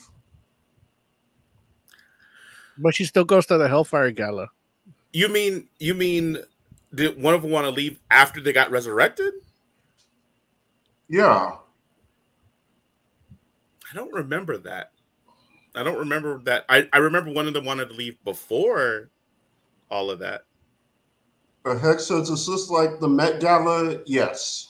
but 2.78 2.96
she 2.96 3.06
still 3.06 3.24
goes 3.24 3.46
to 3.48 3.58
the 3.58 3.68
Hellfire 3.68 4.12
Gala. 4.12 4.50
You 5.14 5.30
mean 5.30 5.68
you 5.80 5.94
mean 5.94 6.38
did 6.94 7.22
one 7.22 7.34
of 7.34 7.42
them 7.42 7.52
want 7.52 7.66
to 7.66 7.72
leave 7.72 8.00
after 8.12 8.42
they 8.42 8.54
got 8.54 8.72
resurrected? 8.72 9.34
Yeah. 11.10 11.56
I 13.90 13.96
don't 13.96 14.14
remember 14.14 14.58
that. 14.58 14.92
I 15.78 15.84
don't 15.84 15.98
remember 16.00 16.40
that. 16.46 16.66
I, 16.70 16.88
I 16.92 16.98
remember 16.98 17.32
one 17.32 17.48
of 17.48 17.54
them 17.54 17.66
wanted 17.66 17.90
to 17.90 17.96
leave 17.96 18.16
before 18.24 19.10
all 19.92 20.10
of 20.10 20.20
that. 20.20 20.42
But 21.64 21.80
Hex 21.80 22.06
says, 22.08 22.30
is 22.30 22.48
this 22.48 22.70
like 22.70 23.00
the 23.00 23.08
Met 23.08 23.40
Gala? 23.40 24.00
Yes. 24.06 24.70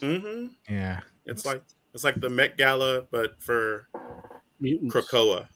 Mm-hmm. 0.00 0.46
Yeah. 0.72 1.00
It's 1.26 1.44
like 1.44 1.62
it's 1.92 2.04
like 2.04 2.20
the 2.20 2.30
Met 2.30 2.56
Gala, 2.56 3.02
but 3.10 3.32
for 3.42 3.88
Mutants 4.60 4.94
Krakoa 4.94 5.46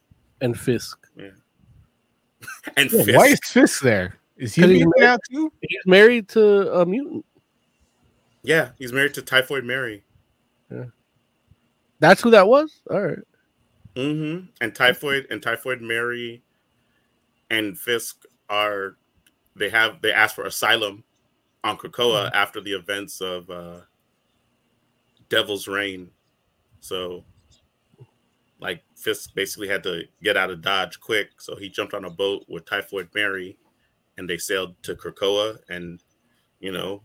and 0.41 0.59
Fisk. 0.59 0.99
Yeah. 1.17 1.29
and 2.77 2.91
Yeah, 2.93 3.05
Fisk. 3.05 3.19
Why 3.19 3.27
is 3.27 3.41
Fisk 3.45 3.81
there? 3.83 4.17
Is 4.37 4.55
he 4.55 4.63
Because 4.63 4.77
he's 4.77 4.87
married- 4.97 5.01
now 5.01 5.19
too? 5.31 5.53
He's 5.61 5.81
married 5.87 6.29
to 6.31 6.73
a 6.81 6.85
mutant. 6.85 7.25
Yeah, 8.43 8.71
he's 8.79 8.93
married 8.93 9.15
to 9.15 9.23
Typhoid 9.23 9.65
Mary. 9.65 10.05
Yeah. 10.71 10.85
That's 12.01 12.21
who 12.21 12.31
that 12.33 12.47
was? 12.49 12.81
All 12.91 13.01
right. 13.01 13.19
Hmm 13.97 14.41
And 14.61 14.75
Typhoid 14.75 15.27
and 15.31 15.43
Typhoid 15.43 15.81
Mary 15.81 16.43
and 17.51 17.79
Fisk 17.79 18.25
are 18.49 18.97
they 19.57 19.71
have 19.71 20.03
they 20.03 20.13
asked 20.13 20.35
for 20.35 20.45
asylum 20.45 21.05
on 21.63 21.77
Krakoa 21.77 22.31
after 22.35 22.61
the 22.61 22.73
events 22.73 23.21
of 23.21 23.49
uh 23.51 23.81
Devil's 25.29 25.69
Reign. 25.69 26.11
So 26.81 27.25
like 28.61 28.83
Fisk 28.97 29.35
basically 29.35 29.69
had 29.69 29.83
to 29.85 30.05
get 30.23 30.37
out 30.37 30.51
of 30.51 30.63
Dodge 30.63 30.99
quick, 31.01 31.41
so 31.41 31.57
he 31.57 31.69
jumped 31.69 31.95
on 31.95 32.05
a 32.05 32.11
boat 32.11 32.45
with 32.49 32.65
Typhoid 32.65 33.09
Mary 33.15 33.57
and 34.17 34.29
they 34.29 34.39
sailed 34.39 34.75
to 34.83 34.95
Krakoa 34.95 35.59
and 35.69 36.01
you 36.61 36.73
know 36.73 37.03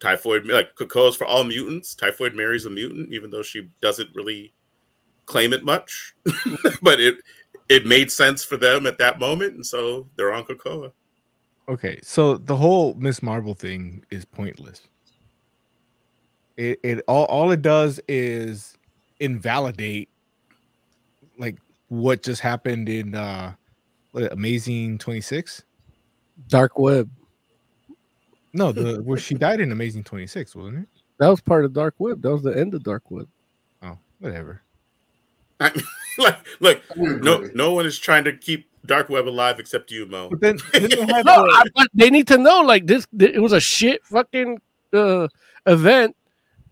Typhoid 0.00 0.46
like 0.46 0.74
Krakoa's 0.74 1.16
for 1.16 1.26
all 1.26 1.44
mutants. 1.44 1.94
Typhoid 1.94 2.34
Mary's 2.34 2.66
a 2.66 2.70
mutant, 2.70 3.12
even 3.12 3.30
though 3.30 3.42
she 3.42 3.70
doesn't 3.80 4.14
really 4.14 4.52
claim 5.26 5.52
it 5.52 5.64
much. 5.64 6.14
but 6.82 7.00
it 7.00 7.16
it 7.68 7.86
made 7.86 8.10
sense 8.10 8.44
for 8.44 8.56
them 8.56 8.86
at 8.86 8.98
that 8.98 9.18
moment, 9.18 9.54
and 9.54 9.66
so 9.66 10.06
they're 10.16 10.32
on 10.32 10.44
Krakoa. 10.44 10.92
Okay, 11.68 11.98
so 12.02 12.36
the 12.36 12.56
whole 12.56 12.94
Miss 12.94 13.22
Marvel 13.22 13.54
thing 13.54 14.04
is 14.10 14.24
pointless. 14.24 14.82
It 16.56 16.78
it 16.82 17.04
all 17.08 17.24
all 17.26 17.50
it 17.50 17.62
does 17.62 18.00
is 18.08 18.78
invalidate 19.18 20.08
like 21.38 21.56
what 21.88 22.22
just 22.22 22.40
happened 22.40 22.88
in 22.88 23.14
uh 23.14 23.54
what 24.12 24.32
Amazing 24.32 24.98
26? 24.98 25.62
Dark 26.48 26.78
Web. 26.78 27.10
No, 28.52 28.72
the 28.72 29.02
where 29.02 29.18
she 29.18 29.34
died 29.34 29.60
in 29.60 29.72
Amazing 29.72 30.04
26, 30.04 30.54
wasn't 30.54 30.78
it? 30.78 30.88
That 31.18 31.28
was 31.28 31.40
part 31.40 31.64
of 31.64 31.72
Dark 31.72 31.94
Web. 31.98 32.22
That 32.22 32.30
was 32.30 32.42
the 32.42 32.56
end 32.56 32.74
of 32.74 32.82
Dark 32.82 33.10
Web. 33.10 33.28
Oh, 33.82 33.98
whatever. 34.20 34.62
I 35.60 35.70
mean, 35.74 35.84
like, 36.18 36.82
look, 36.96 37.22
no, 37.22 37.48
no 37.54 37.72
one 37.72 37.86
is 37.86 37.98
trying 37.98 38.24
to 38.24 38.32
keep 38.36 38.68
Dark 38.84 39.08
Web 39.08 39.26
alive 39.28 39.58
except 39.58 39.90
you, 39.90 40.06
Mo. 40.06 40.30
But 40.30 40.40
then, 40.40 40.58
then 40.72 40.90
they 40.90 41.06
had 41.06 41.26
No, 41.26 41.46
I, 41.50 41.62
but 41.74 41.88
they 41.94 42.10
need 42.10 42.26
to 42.28 42.38
know 42.38 42.60
like 42.62 42.86
this. 42.86 43.06
th- 43.18 43.34
It 43.34 43.40
was 43.40 43.52
a 43.52 43.60
shit 43.60 44.04
fucking 44.04 44.60
uh, 44.92 45.28
event. 45.66 46.16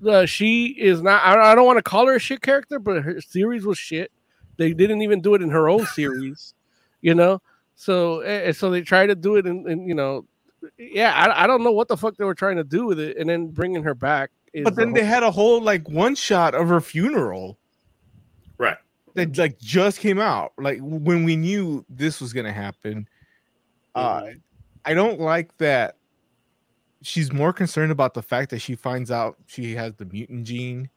Uh, 0.06 0.26
she 0.26 0.66
is 0.66 1.02
not. 1.02 1.22
I, 1.24 1.52
I 1.52 1.54
don't 1.54 1.66
want 1.66 1.78
to 1.78 1.82
call 1.82 2.06
her 2.06 2.16
a 2.16 2.18
shit 2.20 2.42
character, 2.42 2.78
but 2.78 3.02
her 3.02 3.20
series 3.20 3.64
was 3.64 3.78
shit. 3.78 4.12
They 4.58 4.72
didn't 4.72 5.02
even 5.02 5.20
do 5.20 5.34
it 5.34 5.42
in 5.42 5.50
her 5.50 5.68
own 5.68 5.86
series, 5.86 6.54
you 7.00 7.14
know. 7.14 7.40
So, 7.74 8.20
eh, 8.20 8.52
so 8.52 8.70
they 8.70 8.82
tried 8.82 9.06
to 9.06 9.14
do 9.16 9.36
it, 9.36 9.46
in, 9.46 9.68
in 9.68 9.88
you 9.88 9.94
know, 9.94 10.26
yeah. 10.78 11.12
I, 11.12 11.44
I 11.44 11.46
don't 11.48 11.64
know 11.64 11.72
what 11.72 11.88
the 11.88 11.96
fuck 11.96 12.16
they 12.16 12.24
were 12.24 12.34
trying 12.34 12.56
to 12.56 12.64
do 12.64 12.86
with 12.86 13.00
it, 13.00 13.16
and 13.16 13.28
then 13.28 13.48
bringing 13.48 13.82
her 13.82 13.94
back. 13.94 14.30
But 14.62 14.76
then 14.76 14.90
a 14.90 14.92
they 14.92 15.00
whole- 15.00 15.08
had 15.08 15.22
a 15.24 15.30
whole 15.30 15.60
like 15.60 15.88
one 15.88 16.14
shot 16.14 16.54
of 16.54 16.68
her 16.68 16.80
funeral 16.80 17.48
Right. 17.48 17.56
That 19.14 19.36
like 19.38 19.58
just 19.58 20.00
came 20.00 20.18
out 20.20 20.52
like 20.58 20.78
when 20.82 21.24
we 21.24 21.36
knew 21.36 21.84
this 21.88 22.20
was 22.20 22.32
gonna 22.32 22.52
happen 22.52 23.08
uh 23.94 24.22
Mhm. 24.22 24.40
i 24.84 24.94
don't 24.94 25.20
like 25.20 25.56
that 25.58 25.96
she's 27.02 27.32
more 27.32 27.52
concerned 27.52 27.92
about 27.92 28.14
the 28.14 28.22
fact 28.22 28.50
that 28.50 28.58
she 28.60 28.74
finds 28.74 29.10
out 29.10 29.36
she 29.46 29.74
has 29.74 29.94
the 29.94 30.04
mutant 30.06 30.44
gene 30.46 30.88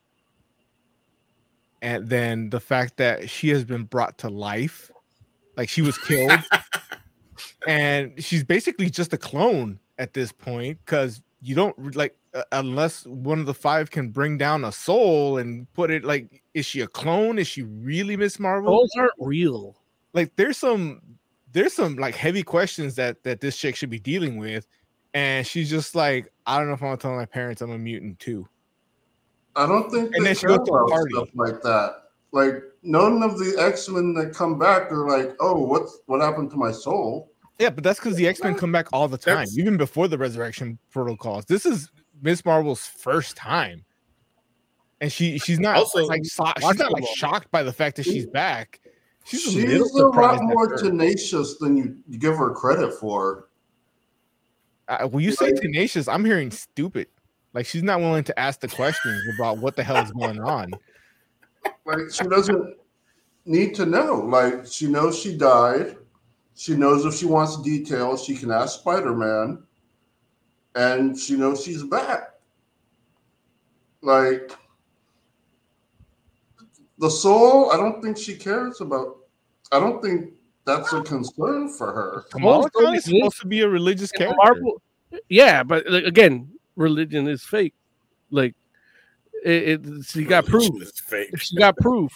and 1.81 2.07
then 2.10 2.49
the 2.49 2.60
fact 2.60 2.98
that 2.98 3.30
she 3.30 3.49
has 3.49 3.64
been 3.64 3.84
brought 3.84 4.18
to 4.18 4.30
life 4.30 4.89
like 5.56 5.69
she 5.69 5.81
was 5.81 5.98
killed 5.98 6.39
and 7.68 8.14
she's 8.23 8.44
basically 8.44 8.89
just 8.89 9.14
a 9.14 9.18
clone 9.18 9.80
at 9.99 10.14
this 10.14 10.31
point 10.31 10.80
because 10.85 11.22
you 11.41 11.53
don't 11.56 11.95
like 11.95 12.15
Uh, 12.34 12.44
unless 12.52 13.06
one 13.06 13.40
of 13.40 13.45
the 13.45 13.54
five 13.54 13.90
can 13.90 14.10
bring 14.10 14.38
down 14.38 14.66
a 14.66 14.72
soul 14.72 15.38
and 15.38 15.66
put 15.74 15.90
it 15.90 16.04
like 16.04 16.44
is 16.54 16.66
she 16.66 16.82
a 16.82 16.88
clone 16.88 17.40
is 17.40 17.48
she 17.48 17.62
really 17.64 18.18
miss 18.18 18.38
marvel 18.38 18.70
those 18.80 18.90
aren't 18.98 19.12
real. 19.18 19.78
like 20.14 20.30
there's 20.36 20.58
some 20.58 20.99
there's 21.54 21.74
some 21.74 21.95
like 21.95 22.14
heavy 22.16 22.44
questions 22.44 22.95
that 22.95 23.24
that 23.24 23.40
this 23.40 23.56
chick 23.58 23.76
should 23.78 23.90
be 23.90 23.98
dealing 23.99 24.38
with 24.38 24.68
and 25.14 25.48
she's 25.48 25.70
just 25.70 25.95
like 25.95 26.32
i 26.45 26.58
don't 26.58 26.68
know 26.68 26.74
if 26.74 26.82
i'm 26.82 26.88
gonna 26.90 26.98
tell 26.98 27.16
my 27.16 27.26
parents 27.26 27.62
i'm 27.62 27.72
a 27.72 27.78
mutant 27.78 28.20
too 28.20 28.48
I 29.56 29.66
don't 29.66 29.90
think 29.90 30.14
And 30.16 30.24
they 30.26 30.30
then 30.30 30.36
she 30.36 30.41
care 30.48 30.58
goes 30.58 30.68
to 30.68 30.74
a 30.74 30.84
about 30.84 30.90
party. 30.90 31.14
stuff 31.16 31.30
like 31.34 31.62
that. 31.64 32.04
Like 32.32 32.62
none 32.84 33.24
of 33.24 33.40
the 33.40 33.56
X 33.58 33.90
Men 33.90 34.14
that 34.14 34.36
come 34.36 34.60
back 34.60 34.91
are 34.91 35.08
like, 35.10 35.36
oh, 35.40 35.58
what's 35.60 35.98
what 36.06 36.22
happened 36.22 36.52
to 36.52 36.58
my 36.58 36.72
soul? 36.72 37.32
yeah 37.60 37.72
but 37.72 37.84
that's 37.84 37.98
because 37.99 38.16
the 38.18 38.28
x-men 38.28 38.54
come 38.54 38.72
back 38.72 38.86
all 38.94 39.08
the 39.08 39.18
time 39.18 39.38
That's- 39.38 39.58
even 39.58 39.78
before 39.78 40.08
the 40.08 40.16
resurrection 40.16 40.78
protocols 40.91 41.45
this 41.45 41.66
is 41.66 41.90
miss 42.22 42.44
marvel's 42.45 42.85
first 42.85 43.35
time 43.35 43.84
and 45.02 45.11
she 45.11 45.38
she's 45.38 45.60
not 45.60 45.77
Also, 45.77 46.06
like 46.06 46.26
so- 46.26 46.52
she's 46.60 46.77
not 46.80 46.91
like 46.91 47.06
shocked 47.15 47.52
by 47.52 47.64
the 47.64 47.73
fact 47.73 47.95
that 47.98 48.03
she's 48.03 48.26
back 48.26 48.80
she's, 49.27 49.48
a 49.48 49.52
She's 49.52 49.94
little 49.94 50.11
a 50.11 50.19
lot 50.19 50.41
more 50.41 50.77
tenacious 50.77 51.57
than 51.57 51.77
you, 51.77 51.98
you 52.07 52.18
give 52.18 52.38
her 52.38 52.52
credit 52.52 52.94
for. 52.94 53.49
Uh, 54.88 55.07
when 55.07 55.23
you 55.23 55.31
say 55.31 55.52
tenacious, 55.52 56.07
I'm 56.07 56.23
hearing 56.23 56.49
stupid. 56.49 57.07
Like 57.53 57.65
she's 57.65 57.84
not 57.84 57.99
willing 57.99 58.23
to 58.26 58.39
ask 58.39 58.60
the 58.61 58.68
questions 58.68 59.22
about 59.35 59.57
what 59.57 59.76
the 59.76 59.84
hell 59.84 59.98
is 59.98 60.11
going 60.11 60.39
on. 60.39 60.72
Like 61.85 62.11
she 62.11 62.23
doesn't 62.23 62.77
need 63.45 63.76
to 63.76 63.85
know. 63.85 64.22
Like 64.22 64.65
she 64.65 64.88
knows 64.88 65.19
she 65.19 65.38
died. 65.38 65.98
She 66.56 66.76
knows 66.76 67.06
if 67.06 67.14
she 67.15 67.26
wants 67.26 67.61
details, 67.61 68.23
she 68.23 68.35
can 68.35 68.52
ask 68.52 68.80
Spider 68.80 69.15
Man, 69.15 69.64
and 70.78 71.18
she 71.18 71.36
knows 71.36 71.64
she's 71.64 71.84
back. 71.84 72.34
Like 74.02 74.52
the 76.99 77.10
soul, 77.10 77.72
I 77.72 77.78
don't 77.78 78.02
think 78.02 78.18
she 78.18 78.36
cares 78.36 78.80
about. 78.80 79.18
I 79.72 79.80
don't 79.80 80.02
think 80.02 80.34
that's 80.66 80.94
a 80.94 81.02
concern 81.02 81.70
for 81.70 81.91
her. 81.91 82.26
Kamala 82.32 82.60
Well, 82.60 82.70
Khan 82.70 82.95
is 82.95 83.06
supposed 83.06 83.41
to 83.41 83.48
be 83.48 83.62
a 83.62 83.68
religious 83.68 84.12
in 84.12 84.20
character. 84.20 84.38
Marvel, 84.38 84.82
yeah, 85.30 85.64
but 85.64 85.90
like, 85.90 86.06
again, 86.06 86.48
religion 86.76 87.28
is 87.28 87.44
fake. 87.44 87.74
Like 88.30 88.54
it, 89.44 89.86
it 89.86 90.06
she 90.06 90.26
got 90.26 90.45
proof. 90.45 90.70
Religion 90.70 90.82
is 90.84 90.99
fake. 90.99 91.41
She 91.41 91.56
got 91.56 91.76
proof. 91.78 92.12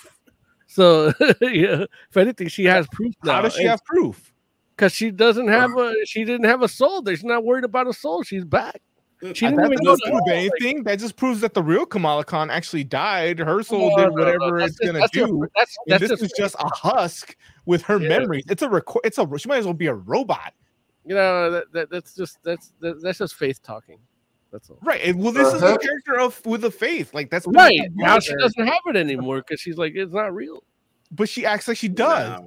So 0.68 1.08
yeah, 1.42 1.86
if 2.10 2.18
anything, 2.18 2.48
she 2.48 2.66
has 2.66 2.88
proof 2.92 3.16
now. 3.24 3.34
How 3.34 3.42
does 3.42 3.56
she 3.56 3.64
have 3.64 3.84
proof? 3.86 4.31
Because 4.82 4.94
she 4.94 5.12
doesn't 5.12 5.48
have 5.48 5.78
a 5.78 5.94
she 6.08 6.24
didn't 6.24 6.46
have 6.48 6.64
a 6.64 6.68
soul. 6.68 7.06
She's 7.06 7.24
not 7.24 7.44
worried 7.46 7.66
about 7.66 7.86
a 7.88 7.94
soul. 7.94 8.24
She's 8.24 8.44
back. 8.44 8.82
She 9.36 9.46
Uh, 9.46 9.52
didn't 9.52 9.66
even 9.74 9.78
doesn't 9.84 9.86
go 9.86 9.96
to 9.96 10.00
prove 10.10 10.22
hell. 10.26 10.36
anything. 10.36 10.84
That 10.86 10.98
just 10.98 11.18
proves 11.18 11.40
that 11.42 11.54
the 11.54 11.62
real 11.62 11.86
Kamala 11.86 12.26
Khan 12.26 12.50
actually 12.50 12.84
died. 12.86 13.38
Her 13.38 13.62
soul 13.62 13.92
No, 13.92 13.96
did 13.98 14.10
no, 14.10 14.16
no, 14.16 14.24
whatever 14.24 14.58
it's 14.58 14.78
just- 14.78 14.80
gonna 14.84 15.00
that's 15.02 15.12
do. 15.12 15.20
just- 15.28 15.52
that's 15.56 15.78
that's 15.86 16.08
this 16.10 16.22
is 16.24 16.32
just 16.36 16.56
a 16.56 16.68
husk 16.76 17.36
with 17.68 17.84
her 17.84 18.00
Yeah. 18.02 18.10
memories. 18.10 18.44
It's 18.50 18.64
a 18.64 18.70
record. 18.70 19.02
It's 19.04 19.20
a. 19.20 19.38
She 19.38 19.48
might 19.48 19.58
as 19.58 19.66
well 19.66 19.76
be 19.76 19.86
a 19.86 19.94
robot, 19.94 20.52
you 21.06 21.14
know 21.14 21.52
that, 21.52 21.72
that 21.74 21.92
that's 21.92 22.16
just 22.16 22.40
that's 22.44 22.74
that, 22.80 23.04
that's 23.04 23.20
just 23.20 23.36
faith 23.36 23.62
talking. 23.62 24.00
That's 24.52 24.68
all. 24.72 24.80
right? 24.82 25.00
And 25.04 25.20
well, 25.20 25.32
this 25.32 25.48
The 25.52 25.56
is 25.58 25.62
the 25.62 25.78
character 25.78 26.20
of 26.20 26.44
with 26.44 26.62
the 26.62 26.72
faith. 26.72 27.14
Like 27.14 27.30
that's 27.30 27.46
Right 27.46 27.80
now, 27.94 28.18
she 28.18 28.34
doesn't 28.36 28.66
have 28.66 28.80
it 28.88 28.96
anymore 28.96 29.44
because 29.48 29.60
she's 29.60 29.78
like 29.78 29.94
it's 29.96 30.12
not 30.12 30.34
real. 30.34 30.64
but 31.12 31.30
she 31.30 31.46
acts 31.46 31.68
like 31.68 31.78
she 31.78 31.88
does. 31.88 32.42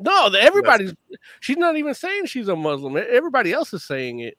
No. 0.00 0.10
No, 0.10 0.30
the, 0.30 0.40
everybody's. 0.40 0.94
She's 1.40 1.56
not 1.56 1.76
even 1.76 1.94
saying 1.94 2.26
she's 2.26 2.48
a 2.48 2.56
Muslim. 2.56 2.96
Everybody 2.96 3.52
else 3.52 3.72
is 3.72 3.84
saying 3.84 4.20
it. 4.20 4.38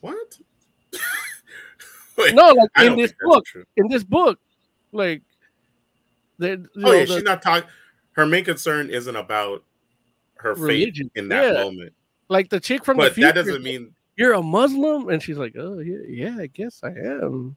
What? 0.00 0.38
Wait, 2.18 2.34
No, 2.34 2.48
like 2.48 2.70
in 2.82 2.96
this 2.96 3.12
book. 3.20 3.44
In 3.76 3.88
this 3.88 4.04
book, 4.04 4.38
like, 4.92 5.22
the, 6.38 6.66
Oh 6.76 6.80
know, 6.80 6.92
yeah, 6.92 7.04
the 7.04 7.14
she's 7.14 7.22
not 7.22 7.42
talking. 7.42 7.68
Her 8.12 8.26
main 8.26 8.44
concern 8.44 8.90
isn't 8.90 9.16
about 9.16 9.64
her 10.36 10.54
faith 10.54 10.62
religion 10.62 11.10
in 11.16 11.28
that 11.28 11.46
yeah. 11.54 11.62
moment, 11.64 11.92
like 12.28 12.48
the 12.50 12.60
chick 12.60 12.84
from 12.84 12.96
the 12.98 13.04
but 13.04 13.14
future. 13.14 13.32
that 13.32 13.34
doesn't 13.34 13.62
mean 13.62 13.92
you're 14.16 14.34
a 14.34 14.42
Muslim, 14.42 15.08
and 15.08 15.22
she's 15.22 15.38
like, 15.38 15.54
oh 15.58 15.80
yeah, 15.80 15.98
yeah, 16.06 16.36
I 16.38 16.46
guess 16.46 16.80
I 16.84 16.90
am. 16.90 17.56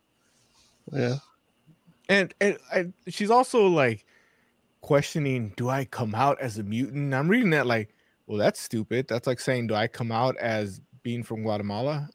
Yeah, 0.92 1.18
and 2.10 2.34
and 2.42 2.58
I, 2.74 2.88
she's 3.08 3.30
also 3.30 3.68
like 3.68 4.06
questioning 4.88 5.52
do 5.58 5.68
i 5.68 5.84
come 5.84 6.16
out 6.16 6.40
as 6.40 6.58
a 6.60 6.64
mutant 6.64 7.14
i'm 7.14 7.28
reading 7.28 7.50
that 7.50 7.68
like 7.68 7.94
well 8.26 8.38
that's 8.38 8.58
stupid 8.62 9.06
that's 9.10 9.28
like 9.28 9.38
saying 9.38 9.68
do 9.68 9.76
i 9.76 9.86
come 9.86 10.14
out 10.14 10.38
as 10.38 10.80
being 11.04 11.22
from 11.24 11.44
guatemala 11.44 12.08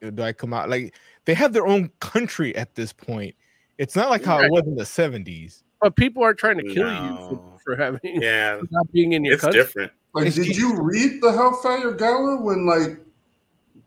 Uh, 0.00 0.10
do 0.10 0.22
i 0.22 0.32
come 0.32 0.54
out 0.54 0.68
like 0.70 0.94
they 1.24 1.34
have 1.34 1.52
their 1.52 1.66
own 1.66 1.90
country 1.98 2.54
at 2.54 2.72
this 2.76 2.92
point 2.92 3.34
it's 3.76 3.96
not 3.96 4.08
like 4.08 4.24
how 4.24 4.36
Right. 4.36 4.44
it 4.46 4.52
was 4.52 4.62
in 4.68 4.76
the 4.76 4.84
70s 4.84 5.64
but 5.80 5.96
people 5.96 6.22
are 6.22 6.32
trying 6.32 6.58
to 6.58 6.62
kill 6.72 6.88
you 6.92 7.16
for, 7.28 7.58
for 7.64 7.76
having 7.76 8.00
yeah, 8.22 8.58
for 8.60 8.66
not 8.70 8.90
being 8.92 9.12
in 9.12 9.24
your 9.24 9.34
it's 9.34 9.42
country. 9.42 9.60
different. 9.60 9.92
Like, 10.14 10.26
It's 10.28 10.36
did 10.36 10.46
just- 10.46 10.58
you 10.60 10.80
read 10.80 11.20
the 11.20 11.30
Hellfire 11.32 11.92
Gala 11.92 12.40
when 12.40 12.64
like 12.64 13.00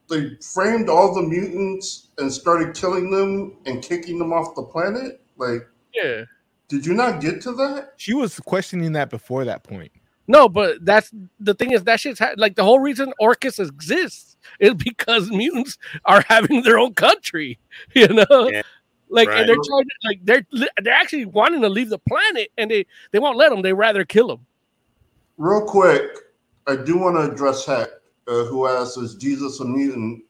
they 0.10 0.36
framed 0.54 0.90
all 0.90 1.16
the 1.16 1.24
mutants 1.24 2.10
and 2.20 2.32
started 2.32 2.76
killing 2.76 3.10
them 3.10 3.58
and 3.66 3.82
kicking 3.82 4.20
them 4.20 4.32
off 4.32 4.54
the 4.56 4.62
planet? 4.62 5.22
Like, 5.38 5.66
Yeah. 5.96 6.26
Did 6.68 6.86
you 6.86 6.94
not 6.94 7.22
get 7.22 7.42
to 7.42 7.54
that? 7.54 7.94
she 7.98 8.14
was 8.14 8.40
questioning 8.42 8.92
that 8.94 9.10
before 9.10 9.46
that 9.46 9.64
point 9.64 9.92
No, 10.28 10.50
but 10.50 10.84
that's 10.86 11.12
the 11.40 11.54
thing 11.54 11.72
is 11.72 11.84
that 11.86 12.00
shit's 12.00 12.20
ha- 12.20 12.34
like 12.38 12.56
the 12.56 12.64
whole 12.64 12.80
reason 12.80 13.14
Orchis 13.22 13.60
exists 13.60 14.38
is 14.60 14.74
because 14.74 15.30
mutants 15.32 15.78
are 16.06 16.24
having 16.28 16.64
their 16.64 16.80
own 16.80 16.94
country, 16.94 17.60
you 17.94 18.08
know. 18.08 18.50
Yeah, 18.52 18.62
like, 19.10 19.30
right. 19.30 19.40
and 19.40 19.50
they're 19.50 19.56
trying 19.56 19.84
to 19.84 19.96
like 20.04 20.20
they're 20.24 20.46
they're 20.82 20.94
actually 20.94 21.26
wanting 21.26 21.62
to 21.62 21.70
leave 21.70 21.90
the 21.90 22.00
planet, 22.00 22.50
and 22.58 22.70
they 22.70 22.86
they 23.12 23.20
won't 23.20 23.38
let 23.38 23.50
them. 23.50 23.62
They 23.62 23.74
rather 23.74 24.04
kill 24.04 24.28
them. 24.28 24.46
Real 25.38 25.66
quick, 25.66 26.04
I 26.68 26.76
do 26.76 26.98
want 26.98 27.16
to 27.16 27.32
address 27.32 27.66
Hex, 27.66 27.92
uh, 28.28 28.44
who 28.46 28.68
asks, 28.68 28.98
"Is 28.98 29.16
Jesus 29.16 29.60
a 29.60 29.66
mutant?" 29.66 30.24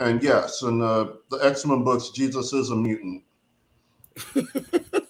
And 0.00 0.22
yes, 0.22 0.62
in 0.62 0.82
uh, 0.82 1.12
the 1.30 1.38
X 1.38 1.66
Men 1.66 1.84
books, 1.84 2.10
Jesus 2.10 2.52
is 2.52 2.70
a 2.70 2.76
mutant. 2.76 3.24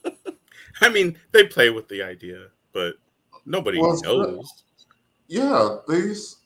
I 0.82 0.88
mean, 0.90 1.18
they 1.32 1.46
play 1.46 1.70
with 1.70 1.88
the 1.88 2.02
idea, 2.02 2.48
but 2.72 2.94
nobody 3.46 3.78
Well, 3.80 3.98
knows. 4.02 4.64
Yeah, 5.28 5.78
these. 5.88 6.36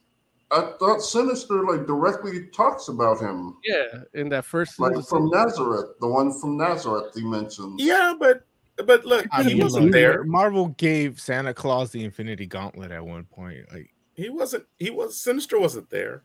I 0.52 0.72
thought 0.78 1.00
Sinister 1.00 1.64
like 1.64 1.86
directly 1.86 2.46
talks 2.54 2.86
about 2.88 3.18
him, 3.20 3.56
Yeah, 3.64 4.02
in 4.14 4.28
that 4.28 4.44
first 4.44 4.78
like 4.78 4.94
season. 4.94 5.04
from 5.08 5.30
Nazareth, 5.30 5.98
the 6.00 6.06
one 6.06 6.38
from 6.40 6.56
Nazareth 6.56 7.12
he 7.16 7.22
mentions. 7.24 7.82
Yeah, 7.82 8.14
but 8.18 8.44
but 8.86 9.04
look, 9.04 9.26
I 9.32 9.42
he 9.42 9.54
mean, 9.54 9.64
wasn't 9.64 9.86
look, 9.86 9.92
there. 9.92 10.22
marvel 10.24 10.68
gave 10.76 11.18
santa 11.18 11.54
claus 11.54 11.90
the 11.90 12.04
infinity 12.04 12.46
gauntlet 12.46 12.92
at 12.92 13.04
one 13.04 13.24
point 13.24 13.64
like 13.72 13.90
He 14.14 14.28
wasn't. 14.28 14.66
He 14.78 14.90
was 14.90 15.18
Sinister. 15.18 15.58
Wasn't 15.58 15.88
there? 15.90 16.22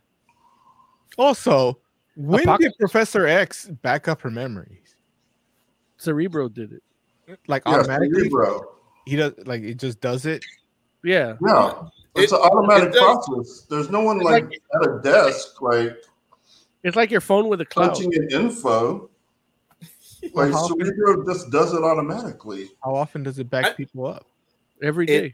also 1.17 1.79
when 2.15 2.45
did 2.59 2.73
professor 2.79 3.25
x 3.25 3.67
back 3.81 4.07
up 4.07 4.21
her 4.21 4.29
memories 4.31 4.95
Cerebro 5.97 6.47
did 6.49 6.73
it. 6.73 6.83
Like 7.47 7.63
Yeah, 7.65 7.73
automatically 7.75 8.19
Cerebro. 8.29 8.75
he 9.05 9.15
does 9.15 9.33
like 9.45 9.61
it 9.63 9.75
just 9.75 9.99
does 10.01 10.25
it 10.25 10.43
Yeah, 11.03 11.35
Yeah, 11.45 11.83
it's 12.15 12.31
It- 12.31 12.35
an 12.35 12.41
automatic 12.41 12.93
it 12.93 12.99
process. 12.99 13.65
There's 13.69 13.89
no 13.89 14.01
one 14.01 14.19
like, 14.19 14.43
like- 14.45 14.61
at 14.75 14.89
a 14.89 14.99
desk 15.01 15.61
like 15.61 15.97
it's 16.83 16.95
like 16.95 17.11
your 17.11 17.21
phone 17.21 17.47
with 17.47 17.61
a 17.61 17.65
cloud. 17.65 17.93
punching 17.93 18.11
in 18.13 18.29
info. 18.31 19.09
Like 20.33 20.51
How 20.51 20.57
often- 20.65 20.85
Cerebro 20.85 21.25
just 21.25 21.49
does 21.49 21.73
it 21.73 21.83
automatically. 21.83 22.69
how 22.83 22.93
often 22.95 23.23
does 23.23 23.39
it 23.39 23.49
back 23.49 23.65
I- 23.65 23.73
people 23.73 24.05
up 24.07 24.25
Every 24.81 25.05
day. 25.05 25.25
It- 25.25 25.33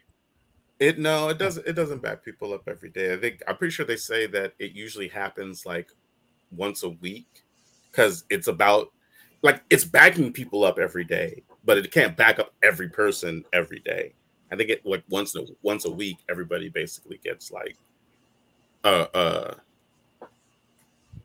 It 0.79 0.99
no, 0.99 1.29
it 1.29 1.37
doesn't. 1.39 1.65
It 1.65 1.73
doesn't 1.73 2.01
back 2.03 2.23
people 2.23 2.53
up 2.53 2.67
every 2.67 2.89
day. 2.89 3.11
I 3.13 3.17
think 3.17 3.41
I'm 3.47 3.57
pretty 3.57 3.71
sure 3.71 3.83
they 3.85 3.95
say 3.97 4.27
that 4.27 4.53
it 4.59 4.73
usually 4.73 5.07
happens 5.07 5.65
like 5.65 5.89
once 6.55 6.83
a 6.83 6.89
week 6.89 7.25
because 7.89 8.25
it's 8.29 8.47
about 8.47 8.91
like 9.41 9.63
it's 9.71 9.83
backing 9.85 10.31
people 10.31 10.63
up 10.63 10.77
every 10.77 11.03
day, 11.03 11.41
but 11.67 11.77
it 11.77 11.91
can't 11.91 12.15
back 12.17 12.39
up 12.39 12.53
every 12.63 12.87
person 12.89 13.43
every 13.53 13.79
day. 13.81 14.13
I 14.51 14.55
think 14.55 14.69
it 14.69 14.85
like 14.85 15.03
once 15.09 15.35
a 15.35 15.45
once 15.61 15.85
a 15.85 15.91
week, 15.91 16.17
everybody 16.29 16.69
basically 16.69 17.19
gets 17.23 17.51
like 17.51 17.77
a 18.85 19.55
a, 20.19 20.25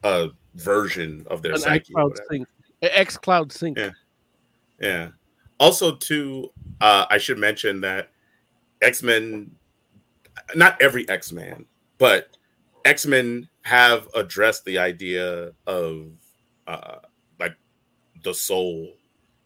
a 0.02 0.28
version 0.54 1.24
of 1.30 1.40
their 1.40 1.52
An 1.52 1.60
psyche. 1.60 1.94
or 1.94 2.10
iCloud 2.10 2.18
sync, 2.28 2.48
X 2.82 3.16
Cloud 3.16 3.52
sync. 3.52 3.78
Yeah. 3.78 3.90
Yeah. 4.80 5.08
Also, 5.60 5.94
too, 5.94 6.50
uh, 6.80 7.06
I 7.08 7.18
should 7.18 7.38
mention 7.38 7.80
that 7.82 8.10
X 8.82 9.04
Men, 9.04 9.52
not 10.56 10.82
every 10.82 11.08
X 11.08 11.30
Man, 11.30 11.64
but 11.98 12.36
X 12.84 13.06
Men 13.06 13.48
have 13.62 14.08
addressed 14.16 14.64
the 14.64 14.78
idea 14.78 15.52
of 15.68 16.08
uh, 16.66 16.96
like 17.38 17.54
the 18.24 18.34
soul 18.34 18.94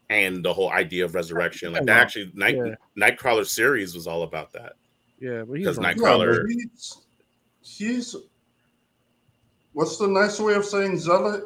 and 0.09 0.43
the 0.43 0.53
whole 0.53 0.71
idea 0.71 1.03
of 1.05 1.15
resurrection. 1.15 1.73
Like 1.73 1.85
that 1.85 1.97
actually, 1.99 2.31
Night 2.33 2.55
Yeah. 2.55 2.75
Nightcrawler 2.97 3.45
series 3.45 3.93
was 3.95 4.07
all 4.07 4.23
about 4.23 4.53
that. 4.53 4.73
Yeah, 5.19 5.43
but 5.43 5.53
he's 5.57 5.65
Because 5.65 5.77
wrong. 5.77 5.85
Night- 5.85 5.97
Nightcrawler- 5.97 6.41
but 6.43 6.51
he's, 6.51 6.97
he's 7.61 8.15
what's 9.73 9.97
the 9.97 10.07
nice 10.07 10.39
way 10.39 10.53
of 10.53 10.65
saying 10.65 10.99
zealot? 10.99 11.43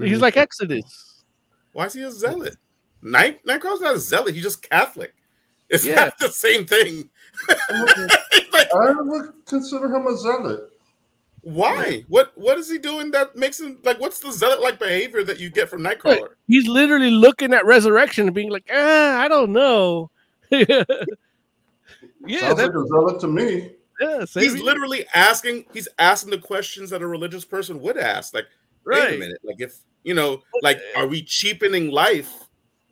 he's 0.00 0.20
like 0.20 0.36
Exodus. 0.36 1.24
Why 1.72 1.86
is 1.86 1.94
he 1.94 2.02
a 2.02 2.10
zealot? 2.10 2.56
Night 3.02 3.44
Nightcrawler's 3.46 3.80
not 3.80 3.94
a 3.94 3.98
zealot. 3.98 4.34
He's 4.34 4.42
just 4.42 4.68
Catholic. 4.68 5.14
It's 5.70 5.84
Yeah. 5.84 5.94
not 5.96 6.18
the 6.18 6.28
same 6.30 6.66
thing. 6.66 7.08
like, 8.52 8.74
I 8.74 8.92
would 8.98 9.32
consider 9.46 9.86
him 9.94 10.06
a 10.06 10.16
zealot. 10.16 10.70
Why? 11.42 12.04
What 12.08 12.32
what 12.36 12.58
is 12.58 12.70
he 12.70 12.78
doing 12.78 13.10
that 13.12 13.36
makes 13.36 13.60
him 13.60 13.78
like 13.84 14.00
what's 14.00 14.18
the 14.20 14.30
zealot 14.32 14.60
like 14.60 14.78
behavior 14.78 15.22
that 15.24 15.38
you 15.38 15.50
get 15.50 15.68
from 15.68 15.82
Nightcrawler? 15.82 16.30
He's 16.46 16.66
literally 16.66 17.10
looking 17.10 17.52
at 17.54 17.64
resurrection 17.64 18.26
and 18.26 18.34
being 18.34 18.50
like, 18.50 18.68
ah, 18.72 19.18
I 19.20 19.28
don't 19.28 19.52
know. 19.52 20.10
yeah, 20.50 20.66
Sounds 20.66 22.56
that, 22.56 22.56
like 22.56 22.74
a 22.74 22.86
zealot 22.86 23.20
to 23.20 23.28
me. 23.28 23.72
yeah, 24.00 24.20
He's 24.20 24.54
here. 24.54 24.64
literally 24.64 25.06
asking 25.14 25.66
he's 25.72 25.88
asking 25.98 26.30
the 26.30 26.38
questions 26.38 26.90
that 26.90 27.02
a 27.02 27.06
religious 27.06 27.44
person 27.44 27.80
would 27.80 27.96
ask. 27.96 28.34
Like, 28.34 28.46
wait 28.84 29.14
a 29.14 29.18
minute, 29.18 29.38
like 29.44 29.60
if 29.60 29.78
you 30.04 30.14
know, 30.14 30.42
like 30.62 30.80
are 30.96 31.06
we 31.06 31.22
cheapening 31.22 31.90
life 31.90 32.32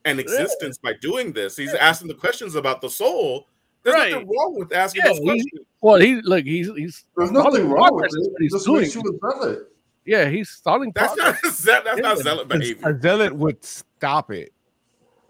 and 0.05 0.21
existence 0.21 0.79
by 0.79 0.93
doing 1.01 1.33
this? 1.33 1.57
He's 1.57 1.75
asking 1.75 2.09
the 2.09 2.15
questions 2.15 2.55
about 2.55 2.81
the 2.81 2.91
soul. 2.91 3.49
There's 3.87 3.95
Right. 3.95 4.11
nothing 4.13 4.29
wrong 4.29 4.59
with 4.59 4.73
asking 4.73 5.03
Yeah, 5.05 5.13
those 5.13 5.21
he- 5.21 5.53
Well, 5.81 6.01
he 6.01 6.21
look, 6.23 6.45
he's 6.45 6.67
he's 6.77 7.05
There's 7.17 7.31
nothing 7.31 7.69
wrong 7.71 7.95
with 7.95 8.07
it. 8.13 8.33
he's 8.41 8.53
just 8.53 8.67
doing. 8.67 8.81
makes 8.83 8.95
you 8.97 9.01
a 9.03 9.33
zealot. 9.33 9.73
Yeah, 10.05 10.29
he's 10.29 10.51
stalling 10.51 10.91
That's 10.93 11.15
progress. 11.15 11.41
not 11.45 11.55
zealot, 11.55 11.85
that's 11.85 12.01
not 12.01 12.19
zealot 12.25 12.47
A- 12.53 12.59
behavior. 12.59 12.89
a 12.91 13.01
zealot 13.01 13.37
would 13.37 13.65
stop 13.65 14.33
it 14.33 14.53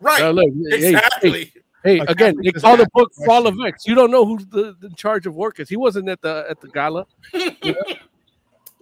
Right. 0.00 0.22
Uh, 0.22 0.30
look, 0.30 0.50
exactly. 0.72 1.52
Hey, 1.84 1.98
Hey, 1.98 1.98
A 2.00 2.02
again, 2.04 2.34
Catholic 2.36 2.54
they 2.54 2.60
call 2.60 2.76
the 2.76 2.82
asked 2.82 2.88
a 2.94 2.98
book 2.98 3.12
Fall 3.26 3.46
of 3.46 3.54
question. 3.54 3.66
X. 3.74 3.86
You 3.86 3.94
don't 3.94 4.10
know 4.10 4.24
who's 4.26 4.46
the, 4.46 4.74
the 4.80 4.88
in 4.88 4.94
charge 4.94 5.26
of 5.26 5.34
Orchis. 5.34 5.68
He 5.68 5.76
wasn't 5.76 6.08
at 6.08 6.20
the 6.22 6.46
at 6.48 6.60
the 6.62 6.68
gala. 6.68 7.06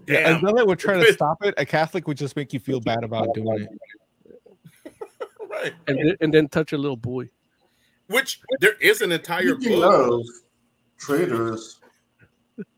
Yeah, 0.06 0.32
Damn. 0.38 0.40
Azella 0.40 0.66
would 0.66 0.78
try 0.78 1.02
to 1.02 1.12
stop 1.14 1.42
it. 1.44 1.54
A 1.56 1.64
Catholic 1.64 2.06
would 2.06 2.18
just 2.18 2.36
make 2.36 2.52
you 2.52 2.60
feel 2.60 2.78
bad 2.78 3.04
about 3.04 3.32
doing 3.34 3.60
it. 3.62 3.68
right. 5.50 5.72
and 5.86 5.96
then, 5.98 6.16
and 6.20 6.34
then 6.34 6.46
touch 6.48 6.72
a 6.74 6.78
little 6.78 6.96
boy. 6.96 7.28
Which 8.08 8.40
there 8.60 8.74
is 8.80 9.00
an 9.00 9.12
entire 9.12 9.54
Speaking 9.56 9.80
book. 9.80 10.12
of 10.20 10.26
traitors, 10.98 11.80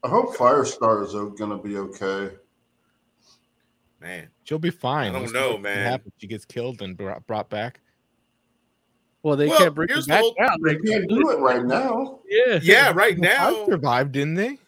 I 0.05 0.09
hope 0.09 0.36
Firestar 0.36 1.05
is 1.05 1.12
going 1.12 1.51
to 1.51 1.57
be 1.59 1.77
okay. 1.78 2.35
Man, 4.01 4.28
She'll 4.44 4.59
be 4.59 4.70
fine. 4.70 5.11
I 5.11 5.12
don't 5.15 5.23
What's 5.23 5.35
know, 5.35 5.53
what 5.53 5.62
man. 5.62 5.78
happens? 5.90 6.12
She 6.19 6.27
gets 6.28 6.44
killed 6.44 6.81
and 6.82 6.97
brought, 6.97 7.27
brought 7.27 7.51
back. 7.51 7.81
Well, 9.23 9.36
they 9.36 9.48
Well, 9.48 9.59
can't 9.59 9.74
bring 9.74 9.89
him 9.89 9.94
here's 9.94 10.07
the 10.07 10.11
back 10.11 10.20
whole- 10.20 10.35
down. 10.39 10.59
They 10.62 10.77
can't 10.77 11.09
do 11.09 11.31
it 11.31 11.40
right 11.40 11.65
now. 11.65 12.20
Yeah, 12.28 12.61
yeah, 12.62 12.93
right 12.93 13.16
The 13.16 13.23
now 13.23 13.53
five 13.55 13.66
survived, 13.66 14.12
didn't 14.12 14.35
they? 14.35 14.59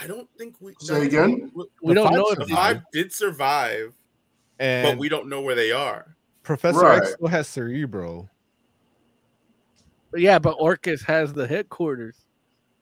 I 0.00 0.06
don't 0.06 0.28
think 0.38 0.54
we 0.60 0.74
Say 0.80 1.06
again? 1.06 1.50
we 1.82 1.92
don't 1.92 2.14
know 2.14 2.28
if 2.30 2.38
The 2.38 2.46
five 2.46 2.82
did 2.92 3.12
survive, 3.12 3.94
And 4.58 4.86
but 4.94 4.98
we 4.98 5.08
don't 5.10 5.28
know 5.28 5.42
where 5.42 5.54
they 5.56 5.72
are. 5.72 6.16
Professor 6.42 6.78
Right. 6.80 7.02
X 7.02 7.12
still 7.14 7.28
has 7.28 7.48
Cerebro. 7.48 8.30
Yeah, 10.14 10.38
but 10.38 10.56
Orchis 10.58 11.02
has 11.04 11.32
the 11.32 11.46
headquarters. 11.46 12.24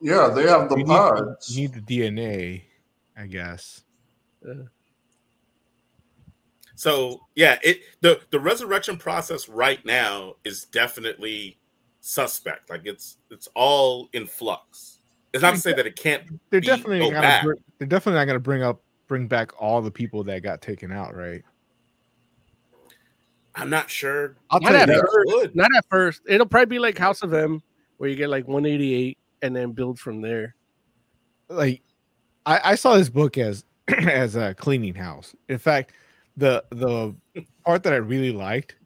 Yeah, 0.01 0.29
they 0.35 0.43
have 0.47 0.69
the 0.69 0.77
You 0.77 0.85
need, 0.85 0.87
pods. 0.87 1.57
you 1.57 1.69
need 1.69 1.75
the 1.75 1.81
DNA, 1.81 2.63
I 3.17 3.27
guess. 3.27 3.83
Uh. 4.47 4.65
So 6.75 7.21
yeah, 7.35 7.59
it 7.63 7.81
the 8.03 8.21
the 8.31 8.39
resurrection 8.39 8.99
process 8.99 9.49
right 9.49 9.85
now 9.87 10.35
is 10.45 10.67
definitely 10.67 11.59
suspect. 12.01 12.69
Like 12.69 12.83
it's 12.85 13.17
it's 13.31 13.49
all 13.55 14.09
in 14.13 14.27
flux. 14.27 14.99
It's 15.33 15.43
not 15.43 15.55
to 15.55 15.61
say 15.61 15.73
that 15.73 15.87
it 15.87 15.97
can't. 15.97 16.23
They're 16.51 16.61
be- 16.61 16.67
definitely 16.67 17.01
gonna 17.01 17.21
back. 17.23 17.45
br- 17.45 17.55
they're 17.79 17.89
definitely 17.89 18.19
not 18.21 18.27
gonna 18.27 18.39
bring 18.41 18.63
up 18.63 18.83
bring 19.09 19.27
back 19.27 19.53
all 19.61 19.81
the 19.81 19.91
people 19.91 20.23
that 20.25 20.43
got 20.43 20.61
taken 20.61 20.93
out, 20.93 21.17
right? 21.17 21.43
I'm 23.57 23.71
not 23.71 23.89
sure. 23.91 24.37
I'll 24.51 24.61
Not 24.61 24.71
tell 24.73 24.81
at 24.83 24.87
They 24.89 24.95
that. 24.97 25.01
first. 25.11 25.27
would. 25.35 25.57
Not 25.57 25.71
at 25.77 25.85
first. 25.91 26.23
It'll 26.29 26.47
probably 26.47 26.67
be 26.77 26.79
like 26.79 26.99
House 26.99 27.23
of 27.23 27.33
M, 27.33 27.63
where 27.97 28.09
you 28.11 28.15
get 28.17 28.29
like 28.29 28.47
188 28.47 29.17
and 29.43 29.57
then 29.57 29.73
build 29.73 29.99
from 29.99 30.21
there. 30.21 30.55
like 31.49 31.83
I, 32.45 32.73
I 32.73 32.75
saw 32.75 32.97
this 32.97 33.09
book 33.09 33.39
as 33.39 33.65
as 33.89 34.37
a 34.37 34.55
cleaning 34.55 34.95
house. 34.95 35.35
In 35.49 35.59
fact, 35.59 35.93
the 36.37 36.65
the 36.71 37.15
part 37.65 37.83
that 37.85 37.93
I 37.93 37.97
really 37.97 38.31
liked 38.33 38.77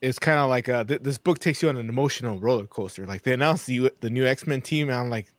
is 0.00 0.18
kind 0.18 0.38
of 0.38 0.48
like 0.48 0.68
uh 0.68 0.84
th- 0.84 1.02
this 1.02 1.18
book 1.18 1.38
takes 1.38 1.62
you 1.62 1.68
on 1.68 1.76
an 1.76 1.88
emotional 1.88 2.38
roller 2.38 2.66
coaster. 2.66 3.06
Like 3.06 3.22
they 3.22 3.32
announced 3.32 3.66
the 3.66 3.90
the 4.00 4.10
new 4.10 4.26
X 4.26 4.46
Men 4.46 4.60
team, 4.62 4.88
and 4.90 4.98
I'm 4.98 5.10
like, 5.10 5.32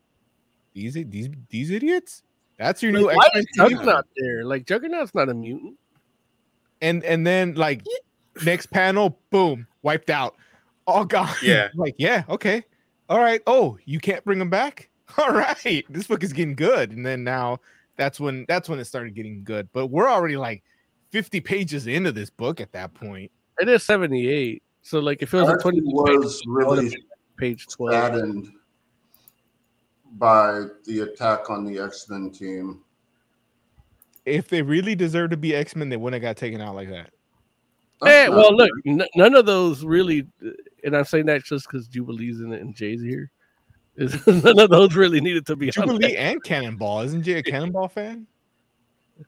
these 0.73 0.93
these 0.93 1.29
these 1.49 1.69
idiots. 1.71 2.23
That's 2.57 2.81
your 2.83 2.91
new 2.91 3.09
X 3.09 3.17
Men 3.33 3.43
team. 3.43 3.69
Juggernaut 3.77 4.05
there? 4.17 4.45
Like 4.45 4.65
Juggernaut's 4.65 5.13
not 5.13 5.29
a 5.29 5.33
mutant. 5.33 5.77
And 6.81 7.03
and 7.03 7.25
then 7.25 7.55
like 7.55 7.83
next 8.45 8.67
panel, 8.67 9.19
boom, 9.29 9.67
wiped 9.81 10.09
out, 10.09 10.35
all 10.87 11.05
gone. 11.05 11.29
Yeah. 11.43 11.69
like 11.75 11.95
yeah, 11.97 12.23
okay, 12.29 12.63
all 13.09 13.19
right. 13.19 13.41
Oh, 13.47 13.77
you 13.85 13.99
can't 13.99 14.23
bring 14.23 14.39
them 14.39 14.49
back. 14.49 14.89
All 15.17 15.31
right, 15.33 15.83
this 15.89 16.05
book 16.05 16.21
is 16.23 16.31
getting 16.31 16.53
good. 16.53 16.91
And 16.91 17.03
then 17.03 17.23
now 17.23 17.57
that's 17.97 18.19
when 18.19 18.45
that's 18.47 18.69
when 18.69 18.77
it 18.77 18.85
started 18.85 19.15
getting 19.15 19.43
good. 19.43 19.67
But 19.73 19.87
we're 19.87 20.07
already 20.07 20.37
like 20.37 20.63
50 21.09 21.41
pages 21.41 21.87
into 21.87 22.11
this 22.11 22.29
book 22.29 22.61
at 22.61 22.71
that 22.73 22.93
point. 22.93 23.31
It 23.59 23.67
is 23.67 23.81
78. 23.83 24.61
So 24.83 24.99
like 24.99 25.23
if 25.23 25.33
it 25.33 25.37
was 25.37 25.49
I 25.49 25.53
a 25.53 25.55
actually 25.55 25.81
20 25.81 25.93
was 25.93 26.41
really 26.45 26.95
page 27.37 27.65
12. 27.67 27.91
saddened 27.91 28.51
by 30.13 30.65
the 30.85 30.99
attack 31.01 31.49
on 31.49 31.65
the 31.65 31.79
X 31.79 32.07
Men 32.07 32.29
team. 32.29 32.81
If 34.25 34.49
they 34.49 34.61
really 34.61 34.95
deserve 34.95 35.31
to 35.31 35.37
be 35.37 35.55
X 35.55 35.75
Men, 35.75 35.89
they 35.89 35.97
wouldn't 35.97 36.21
have 36.21 36.29
got 36.29 36.39
taken 36.39 36.61
out 36.61 36.75
like 36.75 36.89
that. 36.89 37.11
Hey, 38.03 38.29
well, 38.29 38.55
look, 38.55 38.71
n- 38.85 39.03
none 39.15 39.35
of 39.35 39.45
those 39.45 39.83
really, 39.83 40.25
and 40.83 40.95
I'm 40.95 41.03
saying 41.05 41.25
that 41.25 41.43
just 41.43 41.67
because 41.67 41.87
Jubilee's 41.87 42.39
in 42.39 42.53
it 42.53 42.61
and 42.61 42.73
Jay's 42.73 43.01
here. 43.01 43.29
Is 43.97 44.25
none 44.43 44.57
of 44.59 44.69
those 44.69 44.95
really 44.95 45.19
needed 45.19 45.45
to 45.47 45.55
be 45.55 45.69
Jubilee 45.69 46.15
and 46.15 46.41
Cannonball. 46.43 47.01
Isn't 47.01 47.23
Jay 47.23 47.39
a 47.39 47.43
Cannonball 47.43 47.89
fan? 47.89 48.25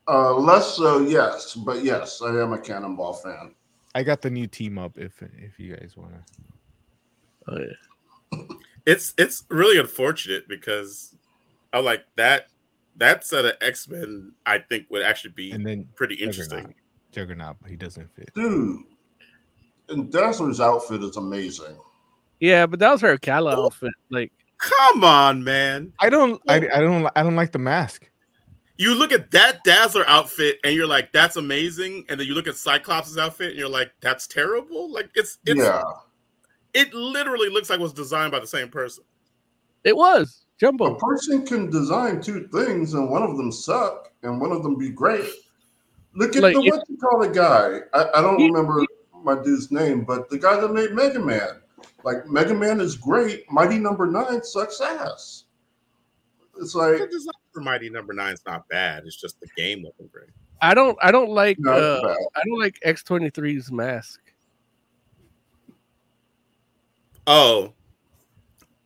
uh, 0.07 0.33
less 0.33 0.75
so, 0.75 1.01
yes, 1.01 1.53
but 1.55 1.83
yes, 1.83 2.21
I 2.21 2.29
am 2.41 2.53
a 2.53 2.57
Cannonball 2.57 3.13
fan. 3.13 3.53
I 3.93 4.03
got 4.03 4.21
the 4.21 4.29
new 4.29 4.47
team 4.47 4.77
up 4.77 4.97
if 4.97 5.21
if 5.21 5.59
you 5.59 5.75
guys 5.75 5.95
want 5.97 6.13
to. 6.13 6.23
Oh, 7.47 7.57
yeah. 7.59 8.55
It's 8.85 9.13
it's 9.17 9.43
really 9.49 9.77
unfortunate 9.77 10.47
because 10.47 11.13
I 11.73 11.79
like 11.79 12.05
that 12.15 12.47
that 12.97 13.25
set 13.25 13.45
of 13.45 13.53
X 13.61 13.87
Men. 13.87 14.33
I 14.45 14.59
think 14.59 14.87
would 14.89 15.03
actually 15.03 15.31
be 15.31 15.51
And 15.51 15.65
then 15.65 15.87
pretty 15.95 16.15
interesting. 16.15 16.57
Juggernaut. 16.59 16.75
Juggernaut, 17.11 17.55
but 17.61 17.69
he 17.69 17.75
doesn't 17.75 18.13
fit. 18.15 18.31
Dude, 18.33 18.79
and 19.89 20.11
Dazzler's 20.11 20.61
outfit 20.61 21.03
is 21.03 21.17
amazing. 21.17 21.75
Yeah, 22.39 22.65
but 22.65 22.79
that 22.79 22.91
was 22.91 23.01
her 23.01 23.17
Kala 23.17 23.65
outfit. 23.65 23.91
Like, 24.09 24.31
Come 24.57 25.03
on, 25.03 25.43
man! 25.43 25.91
I 25.99 26.09
don't. 26.09 26.41
I, 26.47 26.55
I 26.55 26.79
don't. 26.79 27.07
I 27.15 27.23
don't 27.23 27.35
like 27.35 27.51
the 27.51 27.59
mask. 27.59 28.07
You 28.77 28.95
look 28.95 29.11
at 29.11 29.29
that 29.31 29.63
Dazzler 29.63 30.07
outfit 30.07 30.57
and 30.63 30.73
you're 30.75 30.87
like, 30.87 31.11
"That's 31.11 31.35
amazing," 31.35 32.05
and 32.09 32.19
then 32.19 32.27
you 32.27 32.33
look 32.33 32.47
at 32.47 32.55
Cyclops' 32.55 33.17
outfit 33.17 33.49
and 33.51 33.59
you're 33.59 33.69
like, 33.69 33.91
"That's 34.01 34.27
terrible." 34.27 34.91
Like 34.91 35.09
it's 35.15 35.39
it's 35.45 35.59
yeah, 35.59 35.81
it 36.73 36.93
literally 36.93 37.49
looks 37.49 37.69
like 37.69 37.79
it 37.79 37.83
was 37.83 37.93
designed 37.93 38.31
by 38.31 38.39
the 38.39 38.47
same 38.47 38.69
person. 38.69 39.03
it 39.83 39.95
was 39.95 40.45
a 40.61 40.95
person 40.95 41.45
can 41.45 41.69
design 41.69 42.21
two 42.21 42.47
things, 42.49 42.93
and 42.93 43.09
one 43.09 43.23
of 43.23 43.37
them 43.37 43.51
suck, 43.51 44.11
and 44.23 44.39
one 44.39 44.51
of 44.51 44.63
them 44.63 44.77
be 44.77 44.89
great. 44.89 45.27
Look 46.13 46.35
at 46.35 46.43
Like, 46.43 46.53
the 46.55 46.61
what 46.61 46.83
you 46.89 46.97
call 46.97 47.19
the 47.21 47.29
guy. 47.29 47.79
I, 47.93 48.19
I 48.19 48.21
don't 48.21 48.37
He- 48.39 48.47
remember 48.47 48.85
my 49.23 49.41
dude's 49.41 49.71
name, 49.71 50.03
but 50.03 50.29
the 50.29 50.37
guy 50.37 50.59
that 50.59 50.71
made 50.73 50.91
Mega 50.93 51.19
Man. 51.19 51.61
Like 52.03 52.27
Mega 52.27 52.53
Man 52.53 52.79
is 52.81 52.95
great. 52.95 53.49
Mighty 53.51 53.77
Number 53.77 54.07
Nine 54.07 54.43
sucks 54.43 54.81
ass. 54.81 55.45
It's 56.59 56.75
like 56.75 56.97
The 56.97 57.07
design 57.07 57.33
for 57.53 57.61
Mighty 57.61 57.89
Number 57.89 58.13
Nine 58.13 58.33
is 58.33 58.41
not 58.45 58.67
bad. 58.69 59.03
It's 59.05 59.15
just 59.19 59.39
the 59.39 59.47
game 59.55 59.83
wasn't 59.83 60.11
great. 60.11 60.29
I 60.61 60.73
don't. 60.73 60.97
I 61.01 61.11
don't 61.11 61.29
like. 61.29 61.57
not 61.59 61.79
Uh. 61.79 62.15
I 62.35 62.41
don't 62.45 62.59
like 62.59 62.79
X23's 62.85 63.71
mask. 63.71 64.19
Oh, 67.27 67.73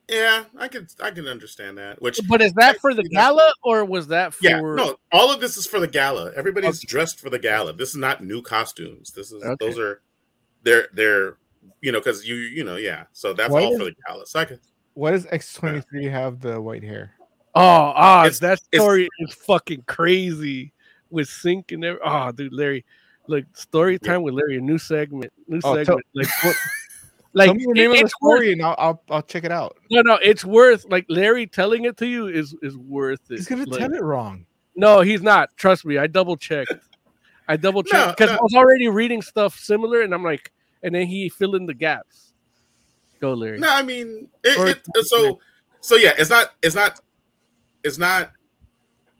yeah, 0.08 0.44
I 0.58 0.68
can 0.68 0.86
I 1.00 1.10
can 1.10 1.26
understand 1.26 1.78
that. 1.78 2.00
Which 2.00 2.20
But 2.28 2.40
is 2.42 2.52
that 2.54 2.80
for 2.80 2.94
the 2.94 3.02
gala 3.04 3.52
or 3.64 3.84
was 3.84 4.06
that 4.08 4.34
for? 4.34 4.44
Yeah, 4.44 4.60
no, 4.60 4.96
all 5.12 5.32
of 5.32 5.40
this 5.40 5.56
is 5.56 5.66
for 5.66 5.80
the 5.80 5.88
gala. 5.88 6.32
Everybody's 6.36 6.78
Okay. 6.80 6.86
dressed 6.86 7.18
for 7.20 7.30
the 7.30 7.38
gala. 7.38 7.72
This 7.72 7.90
is 7.90 7.96
not 7.96 8.22
new 8.22 8.40
costumes. 8.42 9.10
This 9.10 9.32
is 9.32 9.42
Okay. 9.42 9.56
those 9.66 9.78
are 9.78 10.00
they're 10.62 10.88
they're 10.92 11.36
you 11.80 11.90
know 11.92 11.98
because 12.00 12.26
you 12.26 12.36
you 12.36 12.62
know 12.64 12.76
yeah. 12.76 13.04
So 13.12 13.32
that's 13.32 13.50
Why 13.50 13.64
all 13.64 13.72
is- 13.72 13.78
for 13.78 13.84
the 13.86 13.94
gala. 14.06 14.26
So 14.26 14.40
I 14.40 14.44
can, 14.44 14.60
Why 14.94 15.10
does 15.10 15.26
X 15.30 15.52
twenty 15.54 15.80
three 15.82 16.06
have 16.06 16.40
the 16.40 16.60
white 16.60 16.82
hair? 16.84 17.12
Oh, 17.54 17.60
ah, 17.96 18.20
It's- 18.26 18.38
that 18.40 18.60
it's- 18.70 18.80
story 18.80 19.08
is 19.20 19.34
fucking 19.34 19.82
crazy 19.86 20.72
with 21.10 21.28
Synch 21.28 21.72
and 21.72 21.84
every. 21.84 22.00
Oh, 22.04 22.30
dude, 22.30 22.52
Larry, 22.52 22.84
look, 23.28 23.44
story 23.56 23.98
time 23.98 24.22
with 24.22 24.34
Larry, 24.34 24.58
a 24.58 24.60
new 24.60 24.78
segment, 24.78 25.32
new 25.48 25.58
Oh, 25.64 25.74
tell- 25.74 25.84
segment. 25.84 26.06
like, 26.14 26.28
what, 26.44 26.56
like 27.36 27.46
Tell 27.48 27.54
me 27.54 27.64
the 27.66 27.72
name 27.74 27.90
it- 27.90 27.94
of 27.94 27.98
the 28.00 28.04
it's 28.06 28.14
worth- 28.20 28.38
story, 28.38 28.52
and 28.52 28.62
I'll, 28.62 28.74
I'll 28.78 29.02
I'll 29.10 29.22
check 29.22 29.44
it 29.44 29.52
out. 29.52 29.76
no, 29.90 30.00
no, 30.02 30.18
it's 30.22 30.44
worth 30.44 30.86
like 30.90 31.04
Larry 31.08 31.46
telling 31.46 31.84
it 31.84 31.96
to 31.98 32.06
you 32.06 32.26
is 32.28 32.56
is 32.62 32.76
worth 32.76 33.20
it. 33.30 33.36
He's 33.36 33.46
gonna 33.46 33.64
Like, 33.66 33.78
tell 33.80 33.92
it 33.94 34.02
wrong. 34.02 34.46
No, 34.74 35.02
he's 35.02 35.22
not. 35.22 35.50
Trust 35.56 35.84
me, 35.84 35.98
I 35.98 36.06
double 36.06 36.36
checked. 36.36 36.72
I 37.48 37.56
double 37.56 37.82
No, 37.84 37.90
checked 37.90 38.16
because 38.18 38.30
no. 38.32 38.38
I 38.38 38.42
was 38.42 38.54
already 38.54 38.88
reading 38.88 39.22
stuff 39.22 39.56
similar, 39.58 40.00
and 40.00 40.12
I'm 40.14 40.24
like, 40.24 40.50
and 40.82 40.94
then 40.94 41.06
he 41.06 41.28
fill 41.28 41.54
in 41.54 41.66
the 41.66 41.74
gaps. 41.74 42.32
Go, 43.20 43.34
Larry. 43.34 43.58
no, 43.58 43.68
I 43.70 43.82
mean 43.82 44.28
it, 44.42 44.58
Or- 44.58 44.68
it, 44.68 44.80
uh, 44.96 45.02
so 45.02 45.38
so 45.80 45.96
yeah. 45.96 46.12
It's 46.18 46.30
not 46.30 46.54
it's 46.62 46.74
not 46.74 47.00
it's 47.84 47.98
not 47.98 48.32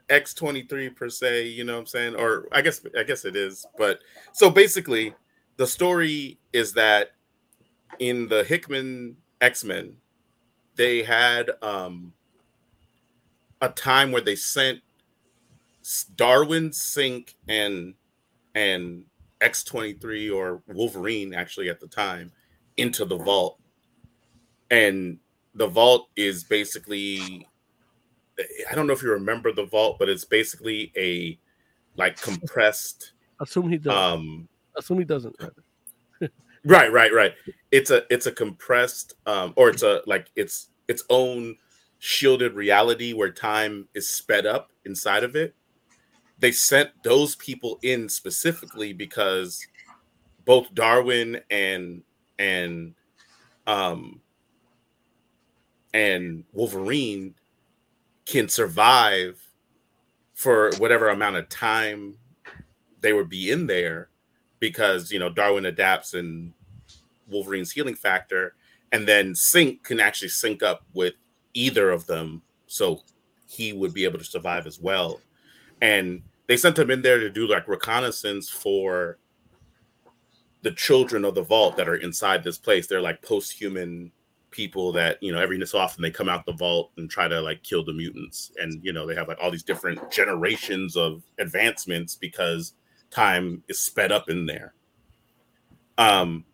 X 0.09 0.33
twenty 0.35 0.63
three 0.63 0.89
per 0.89 1.09
se. 1.11 1.49
You 1.49 1.65
know 1.65 1.75
what 1.75 1.81
I'm 1.81 1.87
saying? 1.87 2.15
Or 2.17 2.49
I 2.53 2.63
guess 2.63 2.81
I 2.99 3.03
guess 3.03 3.25
it 3.27 3.37
is. 3.37 3.67
But 3.77 4.01
so 4.33 4.49
basically, 4.51 5.15
the 5.59 5.67
story 5.67 6.39
is 6.53 6.73
that 6.75 7.11
in 7.99 8.29
the 8.29 8.45
Hickman 8.45 9.17
X 9.41 9.65
Men, 9.65 9.97
they 10.75 11.03
had 11.03 11.51
um 11.63 12.13
a 13.61 13.69
time 13.69 14.13
where 14.13 14.23
they 14.23 14.37
sent 14.37 14.81
Darwin, 16.17 16.71
Synch, 16.71 17.35
and 17.49 17.95
and 18.55 19.05
X 19.41 19.65
twenty 19.65 19.95
three 19.95 20.31
or 20.31 20.63
Wolverine 20.67 21.35
actually 21.35 21.69
at 21.69 21.81
the 21.81 21.87
time 21.87 22.33
into 22.77 23.05
the 23.05 23.17
vault, 23.17 23.59
and 24.71 25.19
the 25.55 25.67
vault 25.67 26.09
is 26.17 26.45
basically 26.45 27.49
I 28.71 28.75
don't 28.75 28.87
know 28.87 28.93
if 28.93 29.03
you 29.03 29.11
remember 29.11 29.53
the 29.53 29.65
vault, 29.65 29.97
but 29.99 30.09
it's 30.09 30.25
basically 30.25 30.93
a 30.97 31.39
like 31.97 32.21
compressed 32.21 33.13
Assume 33.41 33.71
he 33.71 33.79
does. 33.79 33.95
um 33.95 34.49
Assume 34.77 34.99
he 34.99 35.05
doesn't. 35.05 35.37
Right, 36.67 36.93
right, 36.93 37.13
right. 37.15 37.35
It's 37.71 37.93
a 37.93 38.03
it's 38.13 38.27
a 38.27 38.33
compressed 38.33 39.15
um 39.27 39.55
or 39.57 39.71
it's 39.71 39.85
a 39.85 40.03
like 40.07 40.31
it's 40.37 40.71
its 40.89 41.05
own 41.11 41.57
shielded 42.01 42.55
reality 42.55 43.15
where 43.15 43.31
time 43.31 43.89
is 43.95 44.09
sped 44.09 44.47
up 44.47 44.73
inside 44.85 45.25
of 45.25 45.37
it. 45.37 45.55
They 46.41 46.53
sent 46.53 46.91
those 47.05 47.37
people 47.37 47.79
in 47.83 48.09
specifically 48.09 48.95
because 48.95 49.67
both 50.45 50.75
Darwin 50.75 51.41
and 51.51 52.03
and 52.39 52.95
um 53.67 54.23
and 55.95 56.45
Wolverine 56.53 57.35
can 58.27 58.49
survive 58.49 59.41
for 60.35 60.73
whatever 60.79 61.11
amount 61.11 61.37
of 61.37 61.49
time 61.49 62.19
they 63.01 63.13
would 63.13 63.29
be 63.31 63.51
in 63.53 63.67
there 63.69 64.11
because 64.61 65.11
you 65.11 65.19
know 65.19 65.31
Darwin 65.31 65.67
adapts 65.67 66.15
and 66.15 66.53
Wolverine's 67.29 67.73
healing 67.73 67.95
factor 67.95 68.55
and 68.93 69.07
then 69.07 69.33
Synch 69.33 69.83
can 69.83 70.01
actually 70.01 70.29
sync 70.29 70.63
up 70.63 70.83
with 70.95 71.15
either 71.55 71.91
of 71.91 72.07
them 72.07 72.43
so 72.67 73.03
he 73.47 73.73
would 73.73 73.95
be 73.95 74.05
able 74.05 74.19
to 74.19 74.25
survive 74.25 74.67
as 74.67 74.81
well. 74.81 75.21
And 75.81 76.23
they 76.47 76.57
sent 76.57 76.79
him 76.79 76.91
in 76.91 77.03
there 77.03 77.19
to 77.19 77.31
do 77.31 77.47
like 77.47 77.69
reconnaissance 77.69 78.49
for 78.49 79.19
the 80.63 80.71
children 80.73 81.25
of 81.25 81.35
the 81.35 81.43
vault 81.43 81.77
that 81.77 81.89
are 81.89 81.97
inside 81.97 82.43
this 82.43 82.59
place. 82.59 82.87
They're 82.87 83.01
like 83.01 83.23
post-human 83.23 84.13
people 84.51 84.91
that 84.93 85.23
you 85.23 85.33
know 85.33 85.41
every 85.41 85.65
so 85.67 85.79
often 85.79 86.01
they 86.01 86.11
come 86.11 86.31
out 86.31 86.47
the 86.47 86.53
vault 86.53 86.93
and 86.97 87.11
try 87.11 87.29
to 87.29 87.41
like 87.41 87.63
kill 87.63 87.85
the 87.85 87.93
mutants. 87.93 88.53
And 88.59 88.83
you 88.83 88.93
know 88.93 89.07
they 89.07 89.15
have 89.15 89.29
like 89.29 89.39
all 89.41 89.51
these 89.51 89.63
different 89.63 90.11
generations 90.11 90.97
of 90.97 91.23
advancements 91.39 92.15
because 92.15 92.75
time 93.17 93.63
is 93.69 93.81
sped 93.81 94.13
up 94.13 94.29
in 94.29 94.45
there 94.47 94.75
um 95.97 96.45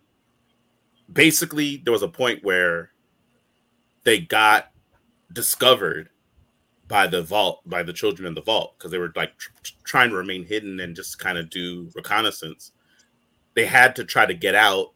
basically 1.12 1.82
there 1.84 1.93
was 1.93 2.02
a 2.02 2.09
point 2.09 2.44
where 2.44 2.93
they 4.05 4.20
got 4.20 4.70
discovered 5.32 6.09
by 6.86 7.06
the 7.06 7.22
vault 7.22 7.60
by 7.66 7.82
the 7.82 7.93
children 7.93 8.28
in 8.28 8.34
the 8.34 8.43
vault 8.43 8.74
because 8.78 8.93
they 8.93 8.98
were 8.98 9.12
like 9.16 9.36
tr- 9.39 9.51
trying 9.82 10.10
to 10.10 10.16
remain 10.16 10.44
hidden 10.44 10.78
and 10.78 10.94
just 10.94 11.18
kind 11.18 11.36
of 11.36 11.51
do 11.51 11.90
reconnaissance 11.97 12.72
they 13.55 13.66
had 13.66 13.97
to 13.97 14.05
try 14.05 14.24
to 14.24 14.34
get 14.34 14.55
out 14.55 14.93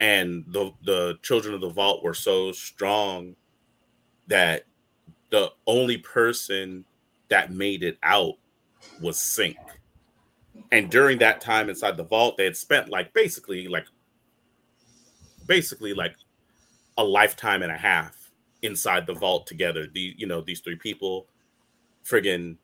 and 0.00 0.44
the 0.48 0.72
the 0.84 1.18
children 1.22 1.54
of 1.54 1.60
the 1.60 1.68
vault 1.68 2.04
were 2.04 2.14
so 2.14 2.52
strong 2.52 3.34
that 4.28 4.64
the 5.30 5.50
only 5.66 5.98
person 5.98 6.84
that 7.28 7.50
made 7.50 7.82
it 7.82 7.98
out 8.02 8.34
was 9.00 9.16
Synch. 9.16 9.56
And 10.70 10.90
during 10.90 11.18
that 11.18 11.40
time 11.40 11.68
inside 11.68 11.96
the 11.96 12.04
vault, 12.04 12.36
they 12.36 12.44
had 12.44 12.56
spent 12.56 12.88
like 12.88 13.12
basically 13.12 13.68
like 13.68 13.86
basically 15.46 15.94
like 15.94 16.14
a 16.96 17.04
lifetime 17.04 17.62
and 17.62 17.72
a 17.72 17.76
half 17.76 18.30
inside 18.62 19.06
the 19.06 19.14
vault 19.14 19.46
together. 19.46 19.86
The 19.92 20.14
you 20.16 20.26
know 20.26 20.40
these 20.40 20.60
three 20.60 20.76
people, 20.76 21.26
friggin' 22.04 22.56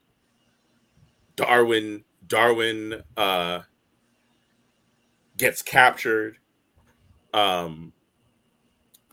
Darwin. 1.36 2.05
Darwin 2.27 3.02
uh, 3.16 3.60
gets 5.36 5.62
captured 5.62 6.36
um 7.32 7.93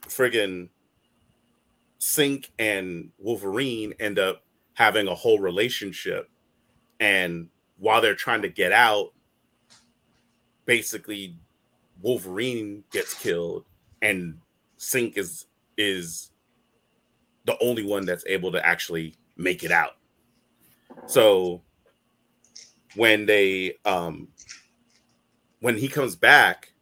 friggin' 0.02 0.70
Synch 2.00 2.50
and 2.60 3.12
Wolverine 3.18 3.94
end 4.00 4.20
up 4.20 4.44
having 4.74 5.08
a 5.08 5.16
whole 5.16 5.40
relationship. 5.40 6.30
And 7.00 7.50
while 7.78 8.02
they're 8.02 8.16
trying 8.16 8.42
to 8.42 8.50
get 8.50 8.72
out, 8.72 9.14
basically 10.66 11.38
Wolverine 12.02 12.84
gets 12.92 13.14
killed 13.14 13.66
and 14.02 14.40
Synch 14.78 15.18
is 15.18 15.46
is 15.78 16.32
the 17.46 17.58
only 17.62 17.84
one 17.84 18.06
that's 18.06 18.26
able 18.28 18.52
to 18.52 18.66
actually 18.66 19.16
make 19.38 19.64
it 19.64 19.72
out. 19.72 19.98
So 21.08 21.62
when 22.96 23.26
they 23.26 23.78
um 23.86 24.30
when 25.60 25.78
he 25.78 25.88
comes 25.88 26.16
back, 26.16 26.74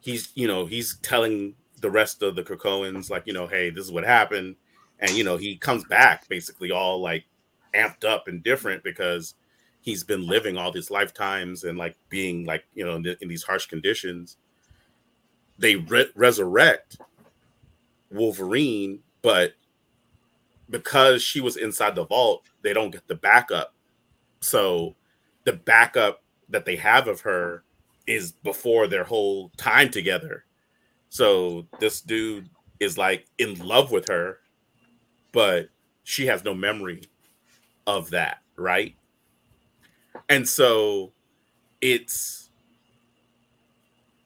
he's 0.00 0.30
you 0.34 0.46
know 0.46 0.66
he's 0.66 0.98
telling 0.98 1.54
the 1.80 1.90
rest 1.90 2.22
of 2.22 2.34
the 2.34 2.42
Krakoans 2.42 3.10
like 3.10 3.26
you 3.26 3.32
know 3.32 3.46
hey 3.46 3.70
this 3.70 3.84
is 3.84 3.92
what 3.92 4.04
happened 4.04 4.56
and 4.98 5.12
you 5.12 5.22
know 5.22 5.36
he 5.36 5.56
comes 5.56 5.84
back 5.84 6.28
basically 6.28 6.72
all 6.72 7.00
like 7.00 7.24
amped 7.74 8.04
up 8.04 8.26
and 8.26 8.42
different 8.42 8.82
because 8.82 9.34
he's 9.88 10.04
been 10.04 10.26
living 10.26 10.56
all 10.56 10.70
these 10.70 10.90
lifetimes 10.90 11.64
and 11.64 11.78
like 11.78 11.96
being 12.08 12.44
like 12.44 12.64
you 12.74 12.84
know 12.84 12.96
in, 12.96 13.02
th- 13.02 13.18
in 13.20 13.28
these 13.28 13.42
harsh 13.42 13.66
conditions 13.66 14.36
they 15.58 15.76
re- 15.76 16.10
resurrect 16.14 16.98
Wolverine 18.10 19.00
but 19.22 19.54
because 20.70 21.22
she 21.22 21.40
was 21.40 21.56
inside 21.56 21.94
the 21.94 22.04
vault 22.04 22.44
they 22.62 22.72
don't 22.72 22.90
get 22.90 23.06
the 23.08 23.14
backup 23.14 23.74
so 24.40 24.94
the 25.44 25.52
backup 25.52 26.22
that 26.48 26.64
they 26.64 26.76
have 26.76 27.08
of 27.08 27.22
her 27.22 27.64
is 28.06 28.32
before 28.32 28.86
their 28.86 29.04
whole 29.04 29.50
time 29.56 29.90
together. 29.90 30.44
So 31.10 31.66
this 31.78 32.00
dude 32.00 32.48
is 32.80 32.96
like 32.96 33.26
in 33.38 33.58
love 33.58 33.90
with 33.90 34.08
her, 34.08 34.38
but 35.32 35.68
she 36.04 36.26
has 36.26 36.44
no 36.44 36.54
memory 36.54 37.02
of 37.86 38.10
that, 38.10 38.38
right? 38.56 38.94
And 40.28 40.48
so 40.48 41.12
it's 41.80 42.50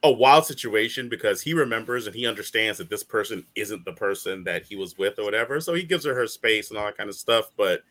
a 0.03 0.11
wild 0.11 0.45
situation 0.45 1.09
because 1.09 1.41
he 1.41 1.55
remembers 1.55 2.07
and 2.07 2.17
he 2.17 2.27
understands 2.27 2.79
that 2.79 2.91
this 2.91 3.05
person 3.05 3.47
isn't 3.55 3.85
the 3.85 3.93
person 3.93 4.43
that 4.45 4.65
he 4.65 4.75
was 4.75 4.99
with 4.99 5.19
or 5.19 5.25
whatever. 5.25 5.61
So 5.61 5.75
he 5.75 5.85
gives 5.85 6.05
her 6.05 6.15
her 6.15 6.27
space 6.27 6.71
and 6.71 6.79
all 6.79 6.87
that 6.87 6.97
kind 6.97 7.09
of 7.09 7.15
stuff. 7.15 7.51
But 7.57 7.83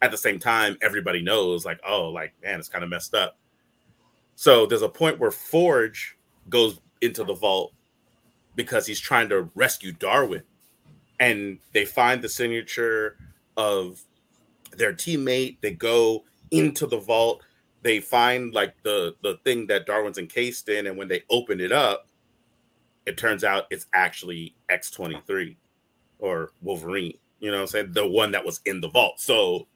at 0.00 0.10
the 0.10 0.16
same 0.16 0.38
time, 0.38 0.78
everybody 0.80 1.20
knows, 1.20 1.64
like, 1.66 1.80
oh, 1.86 2.08
like, 2.08 2.32
man, 2.42 2.58
it's 2.58 2.68
kind 2.68 2.84
of 2.84 2.90
messed 2.90 3.14
up. 3.14 3.36
So 4.34 4.64
there's 4.64 4.82
a 4.82 4.88
point 4.88 5.18
where 5.18 5.30
Forge 5.30 6.16
goes 6.48 6.80
into 7.00 7.24
the 7.24 7.34
vault 7.34 7.74
because 8.54 8.86
he's 8.86 9.00
trying 9.00 9.28
to 9.28 9.50
rescue 9.54 9.92
Darwin. 9.92 10.42
And 11.20 11.58
they 11.72 11.84
find 11.84 12.22
the 12.22 12.28
signature 12.28 13.16
of 13.56 14.00
their 14.72 14.92
teammate. 14.92 15.58
They 15.60 15.72
go 15.72 16.24
into 16.50 16.86
the 16.86 16.98
vault. 16.98 17.42
They 17.82 18.00
find 18.00 18.52
like 18.52 18.74
the 18.82 19.14
the 19.22 19.38
thing 19.44 19.66
that 19.68 19.86
Darwin's 19.86 20.18
encased 20.18 20.68
in, 20.68 20.86
and 20.86 20.96
when 20.96 21.08
they 21.08 21.22
open 21.30 21.60
it 21.60 21.72
up, 21.72 22.08
it 23.06 23.16
turns 23.16 23.44
out 23.44 23.66
it's 23.70 23.86
actually 23.94 24.54
X23 24.70 25.56
or 26.18 26.50
Wolverine. 26.60 27.18
You 27.40 27.50
know 27.50 27.60
I'm 27.60 27.66
saying? 27.66 27.92
The 27.92 28.06
one 28.06 28.32
that 28.32 28.44
was 28.44 28.60
in 28.66 28.80
the 28.80 28.88
vault. 28.88 29.20
So 29.20 29.68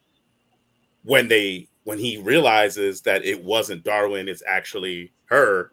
when 1.05 1.29
they 1.29 1.69
when 1.85 1.99
he 1.99 2.17
realizes 2.17 3.03
that 3.03 3.25
it 3.25 3.43
wasn't 3.43 3.85
Darwin, 3.85 4.29
it's 4.29 4.43
actually 4.47 5.13
her, 5.27 5.73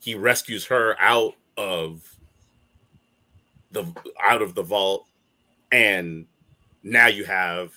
he 0.00 0.14
rescues 0.14 0.66
her 0.66 0.96
out 1.00 1.34
of 1.56 2.16
the 3.70 3.84
out 4.22 4.42
of 4.42 4.54
the 4.54 4.62
vault, 4.62 5.06
and 5.72 6.26
now 6.82 7.06
you 7.06 7.24
have 7.24 7.72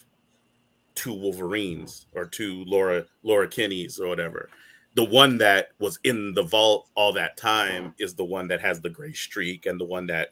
two 1.02 1.14
Wolverines 1.14 2.06
or 2.14 2.26
two 2.26 2.64
Laura 2.65 3.03
Laura 3.23 3.48
Kinneys 3.48 3.99
or 3.99 4.07
whatever. 4.07 4.49
The 4.94 5.03
one 5.03 5.40
that 5.40 5.69
was 5.80 5.99
in 6.03 6.36
the 6.36 6.44
vault 6.44 6.90
all 6.95 7.11
that 7.14 7.38
time 7.38 7.95
is 7.98 8.14
the 8.14 8.23
one 8.23 8.48
that 8.49 8.61
has 8.61 8.82
the 8.82 8.90
gray 8.90 9.14
streak, 9.14 9.65
and 9.65 9.80
the 9.80 9.86
one 9.86 10.06
that 10.07 10.30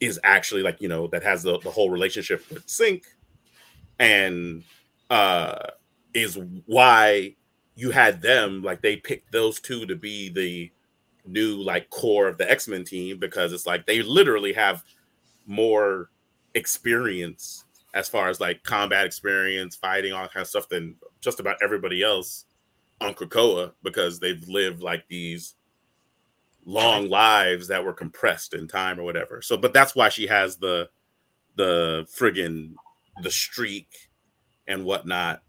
is 0.00 0.18
actually 0.24 0.62
like 0.62 0.80
you 0.80 0.88
know 0.88 1.06
that 1.08 1.22
has 1.22 1.44
the, 1.44 1.60
the 1.60 1.70
whole 1.70 1.90
relationship 1.90 2.44
with 2.50 2.66
Synch 2.66 3.04
and 4.00 4.64
uh 5.10 5.58
is 6.12 6.38
why 6.66 7.36
you 7.76 7.92
had 7.92 8.20
them 8.20 8.62
like 8.62 8.82
they 8.82 8.96
picked 8.96 9.30
those 9.30 9.60
two 9.60 9.86
to 9.86 9.94
be 9.94 10.28
the 10.28 10.72
new 11.24 11.62
like 11.62 11.88
core 11.90 12.26
of 12.26 12.36
the 12.36 12.50
X-Men 12.50 12.84
team 12.84 13.18
because 13.18 13.52
it's 13.52 13.66
like 13.66 13.86
they 13.86 14.02
literally 14.02 14.54
have 14.54 14.82
more 15.46 16.10
experience 16.54 17.64
as 17.94 18.08
far 18.08 18.28
as 18.28 18.40
like 18.40 18.62
combat 18.62 19.04
experience, 19.04 19.76
fighting, 19.76 20.12
all 20.12 20.22
that 20.22 20.32
kind 20.32 20.42
of 20.42 20.48
stuff 20.48 20.68
than 20.68 20.96
just 21.20 21.40
about 21.40 21.56
everybody 21.62 22.02
else 22.02 22.44
on 23.00 23.14
Krakoa 23.14 23.72
because 23.82 24.20
they've 24.20 24.46
lived 24.48 24.82
like 24.82 25.06
these 25.08 25.54
long 26.64 27.08
lives 27.08 27.68
that 27.68 27.84
were 27.84 27.92
compressed 27.92 28.54
in 28.54 28.68
time 28.68 29.00
or 29.00 29.02
whatever. 29.02 29.42
So, 29.42 29.56
but 29.56 29.72
that's 29.72 29.94
why 29.94 30.08
she 30.08 30.26
has 30.26 30.56
the 30.56 30.88
the 31.56 32.06
friggin' 32.16 32.74
the 33.22 33.30
streak 33.30 34.10
and 34.68 34.84
whatnot 34.84 35.42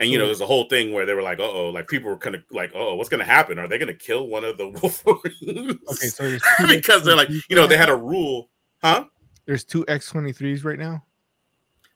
and 0.00 0.08
you 0.10 0.16
know, 0.16 0.24
hmm. 0.24 0.28
there's 0.28 0.40
a 0.40 0.46
whole 0.46 0.64
thing 0.64 0.92
where 0.92 1.04
they 1.04 1.12
were 1.12 1.22
like, 1.22 1.38
"Oh, 1.40 1.68
like 1.68 1.86
people 1.86 2.10
were 2.10 2.16
kind 2.16 2.34
of 2.34 2.42
like, 2.50 2.72
oh, 2.74 2.94
what's 2.94 3.10
going 3.10 3.20
to 3.20 3.30
happen? 3.30 3.58
Are 3.58 3.68
they 3.68 3.76
going 3.76 3.88
to 3.88 3.94
kill 3.94 4.26
one 4.26 4.44
of 4.44 4.56
the 4.56 4.68
Wolverines?" 4.82 5.78
Okay, 5.92 6.06
so 6.06 6.38
because 6.66 7.04
they're 7.04 7.16
like, 7.16 7.28
you 7.28 7.54
know, 7.54 7.66
they 7.66 7.76
had 7.76 7.90
a 7.90 7.96
rule, 7.96 8.48
huh? 8.82 9.04
There's 9.44 9.62
two 9.62 9.84
X23s 9.84 10.64
right 10.64 10.78
now. 10.78 11.04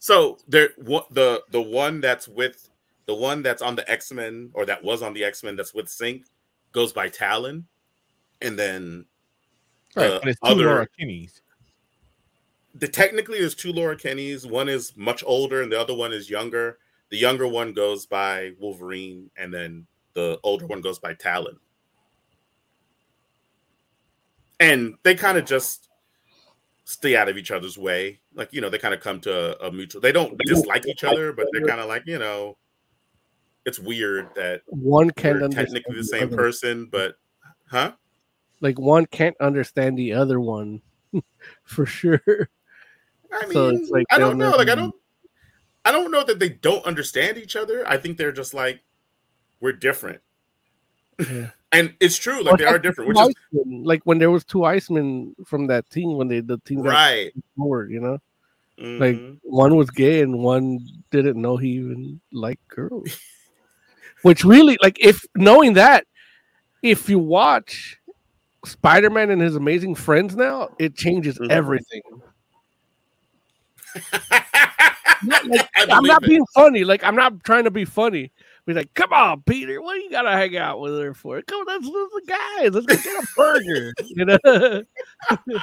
So 0.05 0.37
there, 0.47 0.69
what 0.77 1.15
the 1.15 1.43
the 1.51 1.63
one 1.63 2.03
that's 2.03 2.29
with 2.29 2.69
the 3.07 3.15
one 3.15 3.43
that's 3.43 3.63
on 3.63 3.75
the 3.75 3.91
X 3.91 4.13
Men 4.13 4.51
or 4.53 4.67
that 4.67 4.85
was 4.85 5.01
on 5.01 5.15
the 5.15 5.25
X 5.25 5.43
Men 5.43 5.57
that's 5.57 5.73
with 5.73 5.87
Synch 5.87 6.25
goes 6.73 6.93
by 6.93 7.09
Talon, 7.09 7.67
and 8.43 8.59
then 8.59 9.07
Right, 9.97 10.09
the 10.09 10.19
but 10.19 10.29
it's 10.29 10.41
two 10.41 10.47
other 10.47 10.67
Laura 10.67 10.87
Kinneys. 10.99 11.41
the 12.75 12.87
technically 12.87 13.39
there's 13.39 13.55
two 13.55 13.73
Laura 13.73 13.97
Kinneys. 13.97 14.47
One 14.47 14.69
is 14.69 14.95
much 14.95 15.25
older 15.27 15.63
and 15.63 15.73
the 15.73 15.81
other 15.81 15.95
one 15.95 16.13
is 16.13 16.29
younger. 16.29 16.77
The 17.09 17.17
younger 17.17 17.49
one 17.49 17.73
goes 17.73 18.05
by 18.05 18.53
Wolverine, 18.61 19.31
and 19.39 19.55
then 19.55 19.87
the 20.13 20.39
older 20.43 20.67
one 20.67 20.83
goes 20.83 20.99
by 20.99 21.15
Talon. 21.15 21.59
And 24.61 24.97
they 25.03 25.15
kind 25.15 25.39
of 25.39 25.47
just 25.47 25.89
stay 26.85 27.17
out 27.17 27.29
of 27.29 27.37
each 27.37 27.51
other's 27.51 27.77
way. 27.79 28.21
Like, 28.35 28.53
you 28.53 28.61
know, 28.61 28.69
they 28.69 28.79
kind 28.79 28.95
of 28.95 29.01
come 29.01 29.21
to 29.21 29.61
a, 29.61 29.69
a 29.69 29.73
mutual 29.73 30.01
they 30.01 30.13
don't 30.13 30.39
dislike 30.47 30.87
each 30.87 31.05
other, 31.05 31.33
but 31.33 31.47
they're 31.53 31.67
kind 31.67 31.81
of 31.81 31.89
like, 31.89 32.05
you 32.07 32.19
know, 32.19 32.57
it's 33.65 33.79
weird 33.79 34.29
that 34.35 34.63
One 34.67 35.11
can't 35.11 35.51
technically 35.53 35.95
the 35.95 36.03
the 36.03 36.05
same 36.05 36.29
other. 36.29 36.37
person, 36.37 36.87
but 36.91 37.17
huh? 37.67 37.93
Like 38.61 38.79
one 38.79 39.07
can't 39.07 39.37
understand 39.41 39.99
the 39.99 40.13
other 40.13 40.41
one 40.41 40.83
for 41.65 41.87
sure. 41.87 42.21
I 43.33 43.47
mean, 43.47 43.53
So 43.53 43.69
like 43.91 44.07
I 44.11 44.19
don't 44.19 44.39
know. 44.39 44.51
Like, 44.51 44.69
I 44.69 44.75
don't, 44.75 44.95
I 45.85 45.93
don't 45.93 46.11
know 46.11 46.25
that 46.25 46.39
they 46.39 46.51
don't 46.51 46.85
understand 46.85 47.37
each 47.37 47.57
other. 47.57 47.87
I 47.89 47.97
think 47.99 48.17
they're 48.17 48.33
just 48.33 48.55
like 48.55 48.81
we're 49.61 49.73
different, 49.73 50.21
Yeah. 51.19 51.51
and 51.75 51.95
it's 52.01 52.17
true. 52.17 52.43
Like 52.43 52.59
they 52.59 52.65
are 52.65 52.79
different, 52.79 53.09
which 53.09 53.19
is 53.19 53.35
like 53.67 54.03
when 54.05 54.19
there 54.19 54.31
was 54.31 54.45
two 54.45 54.59
Icemen 54.61 55.35
from 55.47 55.67
that 55.67 55.89
team 55.91 56.17
when 56.17 56.29
they 56.29 56.41
the 56.41 56.59
team 56.59 56.81
right. 56.83 57.33
forward, 57.57 57.91
you 57.91 58.01
know. 58.01 58.19
Like 58.79 59.17
Mhm. 59.17 59.39
one 59.43 59.77
was 59.77 59.89
gay 59.91 60.21
and 60.23 60.41
one 60.41 60.81
didn't 61.11 61.41
know 61.41 61.57
he 61.57 61.69
even 61.73 62.21
liked 62.33 62.67
girls. 62.69 63.19
Which 64.23 64.43
really, 64.45 64.77
like, 64.83 64.99
if 65.01 65.25
knowing 65.37 65.75
that, 65.75 66.07
if 66.83 67.09
you 67.09 67.19
watch 67.19 67.99
Spider 68.65 69.11
Man 69.11 69.31
and 69.31 69.41
his 69.41 69.55
amazing 69.55 69.95
friends 69.95 70.35
now, 70.35 70.71
it 70.79 70.97
changes 70.97 71.39
Mhm. 71.39 71.51
everything. 71.51 72.03
Not 75.25 75.47
like- 75.47 75.69
I'm 75.89 76.05
not 76.05 76.23
it. 76.25 76.29
being 76.29 76.45
funny. 76.55 76.85
Like 76.85 77.03
I'm 77.05 77.15
not 77.17 77.45
trying 77.45 77.65
to 77.65 77.71
be 77.71 77.85
funny. 77.85 78.31
Be 78.67 78.73
like, 78.73 78.95
come 78.95 79.13
on, 79.13 79.43
Peter, 79.43 79.83
what 79.83 79.95
do 79.95 80.01
you 80.01 80.11
gotta 80.11 80.33
hang 80.33 80.57
out 80.57 80.81
with 80.81 80.99
her 80.99 81.13
for? 81.13 81.43
Come 81.43 81.61
on, 81.61 81.67
let's, 81.67 81.87
let's 81.87 82.15
the 82.15 82.23
guys. 82.27 82.71
Let's 82.73 82.87
go 82.87 82.97
get 82.97 83.23
a 83.23 83.27
burger. 83.37 83.93
you 84.05 84.25
know, 84.25 84.83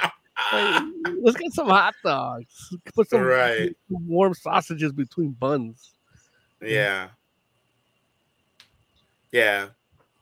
Like, 0.52 0.82
let's 1.20 1.36
get 1.36 1.52
some 1.52 1.68
hot 1.68 1.94
dogs. 2.04 2.74
Put 2.94 3.10
some 3.10 3.20
Right. 3.22 3.76
warm 3.90 4.34
sausages 4.34 4.92
between 4.92 5.32
buns. 5.32 5.92
Yeah. 6.62 7.08
Yeah. 9.30 9.68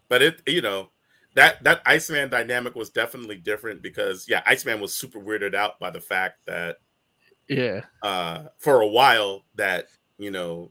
But 0.09 0.23
it 0.23 0.43
you 0.47 0.63
know, 0.63 0.91
that 1.35 1.63
that 1.65 1.83
Iceman 1.87 2.29
dynamic 2.29 2.75
was 2.75 2.91
definitely 2.91 3.37
different 3.37 3.83
because 3.83 4.27
yeah, 4.29 4.43
Iceman 4.47 4.81
was 4.81 4.93
super 4.97 5.21
weirded 5.21 5.55
out 5.55 5.79
by 5.79 5.91
the 5.91 6.01
fact 6.01 6.39
that 6.47 6.79
Yeah, 7.49 7.83
uh 8.03 8.47
for 8.59 8.81
a 8.81 8.89
while 8.89 9.45
that, 9.55 9.87
you 10.19 10.31
know, 10.31 10.71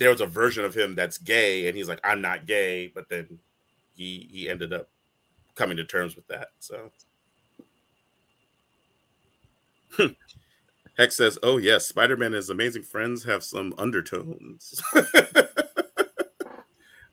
there 0.00 0.10
was 0.10 0.20
a 0.22 0.26
version 0.26 0.64
of 0.64 0.74
him 0.74 0.94
that's 0.96 1.18
gay 1.18 1.68
and 1.68 1.76
he's 1.76 1.88
like 1.88 2.00
I'm 2.02 2.20
not 2.22 2.46
gay, 2.46 2.88
but 2.92 3.08
then 3.08 3.38
he 3.94 4.28
he 4.32 4.48
ended 4.48 4.72
up 4.72 4.88
coming 5.54 5.76
to 5.76 5.84
terms 5.84 6.16
with 6.16 6.26
that. 6.28 6.48
So 6.58 6.90
Hex 10.98 11.16
says, 11.16 11.38
"Oh 11.42 11.58
yes, 11.58 11.86
Spider-Man 11.86 12.28
and 12.28 12.34
his 12.36 12.50
amazing 12.50 12.82
friends 12.82 13.24
have 13.24 13.44
some 13.44 13.74
undertones." 13.78 14.82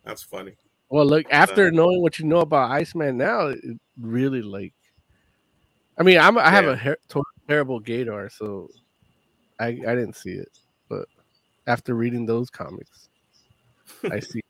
That's 0.03 0.23
funny. 0.23 0.55
Well, 0.89 1.05
look, 1.05 1.25
after 1.29 1.67
Uh, 1.67 1.71
knowing 1.71 2.01
what 2.01 2.17
you 2.19 2.25
know 2.25 2.39
about 2.39 2.71
Iceman 2.71 3.17
now, 3.17 3.47
it 3.47 3.59
really 3.99 4.41
like. 4.41 4.73
I 5.99 6.03
mean, 6.03 6.17
I'm 6.19 6.37
I 6.37 6.49
have 6.49 6.63
Yeah. 6.65 6.71
a 6.71 6.75
her- 6.77 6.97
terrible 7.49 7.81
gaydar, 7.81 8.31
so 8.31 8.69
I 9.59 9.67
I 9.67 9.95
didn't 9.95 10.15
see 10.15 10.31
it, 10.33 10.59
but 10.87 11.07
after 11.67 11.93
reading 11.93 12.25
those 12.25 12.49
comics, 12.49 13.09
I 14.11 14.19
see. 14.19 14.41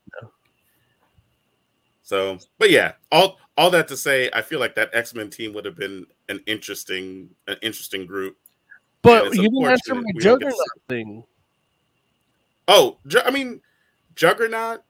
So, 2.08 2.38
but 2.58 2.72
yeah, 2.72 2.94
all 3.12 3.38
all 3.58 3.70
that 3.72 3.90
to 3.90 3.98
say, 3.98 4.30
I 4.32 4.42
feel 4.42 4.62
like 4.62 4.76
that 4.76 4.92
X 4.94 5.14
Men 5.14 5.30
team 5.30 5.54
would 5.54 5.66
have 5.66 5.76
been 5.76 6.06
an 6.30 6.40
interesting 6.46 7.30
an 7.48 7.58
interesting 7.62 8.06
group. 8.06 8.38
But 9.02 9.36
you 9.36 9.42
didn't 9.42 9.66
answer 9.66 9.96
my 9.96 10.04
we 10.16 10.24
don't 10.24 10.40
to 10.40 10.46
Juggernaut 10.46 10.82
thing. 10.88 11.24
Oh, 12.70 12.98
Ju- 13.08 13.22
I 13.26 13.32
mean, 13.32 13.62
Juggernaut, 14.16 14.84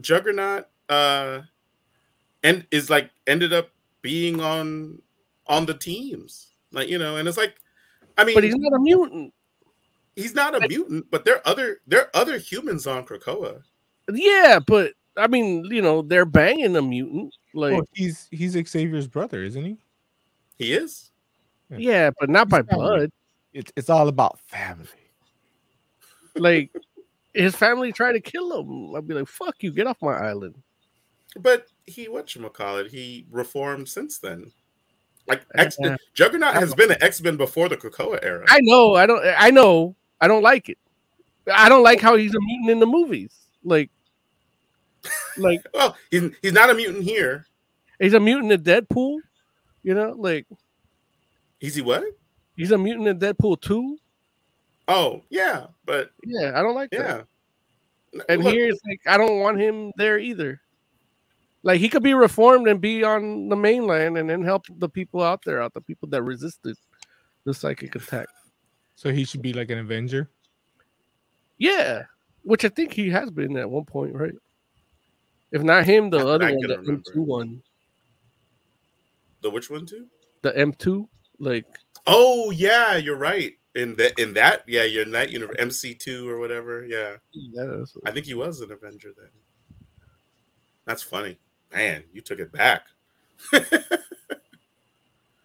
Juggernaut, 0.00 0.66
uh, 0.88 1.40
and 2.42 2.66
is 2.70 2.90
like 2.90 3.10
ended 3.26 3.52
up 3.52 3.70
being 4.02 4.42
on 4.42 5.00
on 5.46 5.64
the 5.64 5.74
teams, 5.74 6.48
like 6.70 6.88
you 6.88 6.98
know, 6.98 7.16
and 7.16 7.26
it's 7.26 7.38
like, 7.38 7.56
I 8.18 8.24
mean, 8.24 8.34
But 8.34 8.44
he's 8.44 8.56
not 8.56 8.76
a 8.76 8.78
mutant. 8.78 9.32
He's 10.16 10.34
not 10.34 10.60
a 10.60 10.66
mutant, 10.68 11.06
but 11.10 11.24
there 11.24 11.36
are 11.36 11.42
other 11.46 11.80
there 11.86 12.00
are 12.00 12.10
other 12.14 12.38
humans 12.38 12.86
on 12.86 13.04
Krakoa. 13.04 13.62
Yeah, 14.12 14.58
but 14.66 14.92
I 15.16 15.28
mean, 15.28 15.64
you 15.70 15.82
know, 15.82 16.02
they're 16.02 16.24
banging 16.24 16.76
a 16.76 16.82
mutant. 16.82 17.34
Like, 17.54 17.74
Well, 17.74 17.88
he's 17.92 18.28
he's 18.30 18.52
Xavier's 18.52 19.06
brother, 19.06 19.42
isn't 19.44 19.64
he? 19.64 19.76
He 20.58 20.72
is. 20.72 21.10
yeah, 21.70 22.10
but 22.18 22.30
not 22.30 22.48
by 22.48 22.62
family. 22.62 22.74
blood. 22.74 23.12
It's 23.52 23.72
it's 23.76 23.90
all 23.90 24.08
about 24.08 24.40
family. 24.40 24.88
Like, 26.34 26.70
his 27.32 27.56
family 27.56 27.92
tried 27.92 28.12
to 28.12 28.20
kill 28.20 28.60
him. 28.60 28.94
I'd 28.94 29.08
be 29.08 29.14
like, 29.14 29.28
"Fuck 29.28 29.56
you, 29.60 29.72
get 29.72 29.86
off 29.86 30.02
my 30.02 30.12
island." 30.12 30.54
But 31.38 31.66
he 31.86 32.08
what 32.08 32.34
you 32.34 32.48
call 32.50 32.78
it? 32.78 32.90
He 32.90 33.26
reformed 33.30 33.88
since 33.88 34.18
then. 34.18 34.52
Like 35.28 35.42
X 35.54 35.76
Yeah. 35.78 35.96
Juggernaut 36.14 36.54
has 36.54 36.74
been 36.74 36.90
an 36.90 37.02
X 37.02 37.20
Men 37.20 37.36
before 37.36 37.68
the 37.68 37.76
Krakoa 37.76 38.18
era. 38.22 38.44
I 38.48 38.60
know, 38.62 38.94
I 38.94 39.06
don't, 39.06 39.22
I 39.36 39.50
know, 39.50 39.96
I 40.20 40.28
don't 40.28 40.42
like 40.42 40.68
it. 40.68 40.78
I 41.52 41.68
don't 41.68 41.82
like 41.82 42.00
how 42.00 42.16
he's 42.16 42.34
a 42.34 42.40
mutant 42.40 42.70
in 42.70 42.80
the 42.80 42.86
movies. 42.86 43.34
Like, 43.62 43.90
like 45.36 45.60
well, 45.74 45.96
he's 46.10 46.30
he's 46.42 46.52
not 46.52 46.70
a 46.70 46.74
mutant 46.74 47.04
here. 47.04 47.46
he's 48.00 48.14
a 48.14 48.20
mutant 48.20 48.52
in 48.52 48.62
Deadpool. 48.62 49.18
You 49.82 49.94
know, 49.94 50.14
like 50.18 50.46
Is 51.60 51.74
he 51.76 51.82
what? 51.82 52.04
he's 52.56 52.72
a 52.72 52.78
mutant 52.78 53.08
in 53.08 53.18
Deadpool 53.18 53.60
too. 53.60 53.98
Oh 54.88 55.22
yeah, 55.30 55.66
but 55.84 56.10
Yeah, 56.24 56.52
I 56.58 56.62
don't 56.62 56.74
like 56.74 56.90
that. 56.90 57.26
yeah. 58.12 58.20
And 58.28 58.42
Look, 58.42 58.54
here 58.54 58.68
it's 58.68 58.80
like 58.88 59.00
I 59.06 59.16
don't 59.18 59.40
want 59.40 59.60
him 59.60 59.92
there 59.96 60.18
either. 60.18 60.60
Like 61.62 61.80
he 61.80 61.88
could 61.88 62.02
be 62.02 62.14
reformed 62.14 62.66
and 62.68 62.80
be 62.80 63.02
on 63.04 63.48
the 63.48 63.56
mainland 63.56 64.16
and 64.18 64.30
then 64.30 64.42
help 64.42 64.64
the 64.78 64.88
people 64.88 65.22
out 65.22 65.40
there, 65.44 65.60
out 65.60 65.74
the 65.74 65.80
people 65.80 66.08
that 66.10 66.22
resisted 66.22 66.76
the 67.44 67.52
psychic 67.52 67.94
attack. 67.96 68.26
So 68.96 69.12
he 69.12 69.24
should 69.24 69.42
be 69.42 69.52
like 69.52 69.70
an 69.70 69.78
Avenger. 69.78 70.28
Yeah, 71.58 72.02
which 72.42 72.64
I 72.64 72.68
think 72.68 72.92
he 72.92 73.08
has 73.10 73.30
been 73.30 73.56
at 73.56 73.70
one 73.70 73.84
point, 73.84 74.14
right? 74.14 74.34
If 75.52 75.62
not 75.62 75.84
him, 75.84 76.10
the 76.10 76.18
Not 76.18 76.24
that 76.24 76.30
other 76.32 76.44
I 76.46 76.52
one, 76.52 76.60
the 76.66 76.78
remember. 76.78 77.10
M2 77.12 77.16
one, 77.24 77.62
the 79.42 79.50
which 79.50 79.70
one 79.70 79.86
too? 79.86 80.06
the 80.42 80.52
M2, 80.52 81.06
like 81.38 81.64
Oh 82.06 82.50
yeah, 82.50 82.96
you're 82.96 83.16
right. 83.16 83.52
In 83.74 83.94
that 83.96 84.18
in 84.18 84.32
that, 84.34 84.62
yeah, 84.66 84.84
you're 84.84 85.02
in 85.02 85.10
that 85.12 85.30
universe 85.30 85.56
MC 85.58 85.94
two 85.94 86.28
or 86.28 86.38
whatever. 86.38 86.84
Yeah. 86.86 87.16
that's, 87.54 87.96
I 88.06 88.10
think 88.10 88.24
he 88.26 88.34
was 88.34 88.60
an 88.60 88.72
Avenger 88.72 89.12
then. 89.16 89.28
That's 90.86 91.02
funny. 91.02 91.38
Man, 91.72 92.04
you 92.12 92.20
took 92.22 92.38
it 92.38 92.52
back. 92.52 92.86
the 93.52 93.68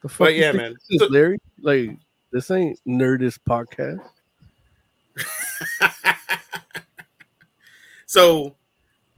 fuck 0.08 0.18
But 0.18 0.36
yeah, 0.36 0.52
man. 0.52 0.74
this 0.74 0.84
is, 0.92 1.00
So- 1.02 1.08
Larry, 1.08 1.38
like 1.60 1.98
this 2.32 2.52
ain't 2.52 2.80
Nerdist 2.88 3.40
podcast. 3.48 4.02
so 8.06 8.56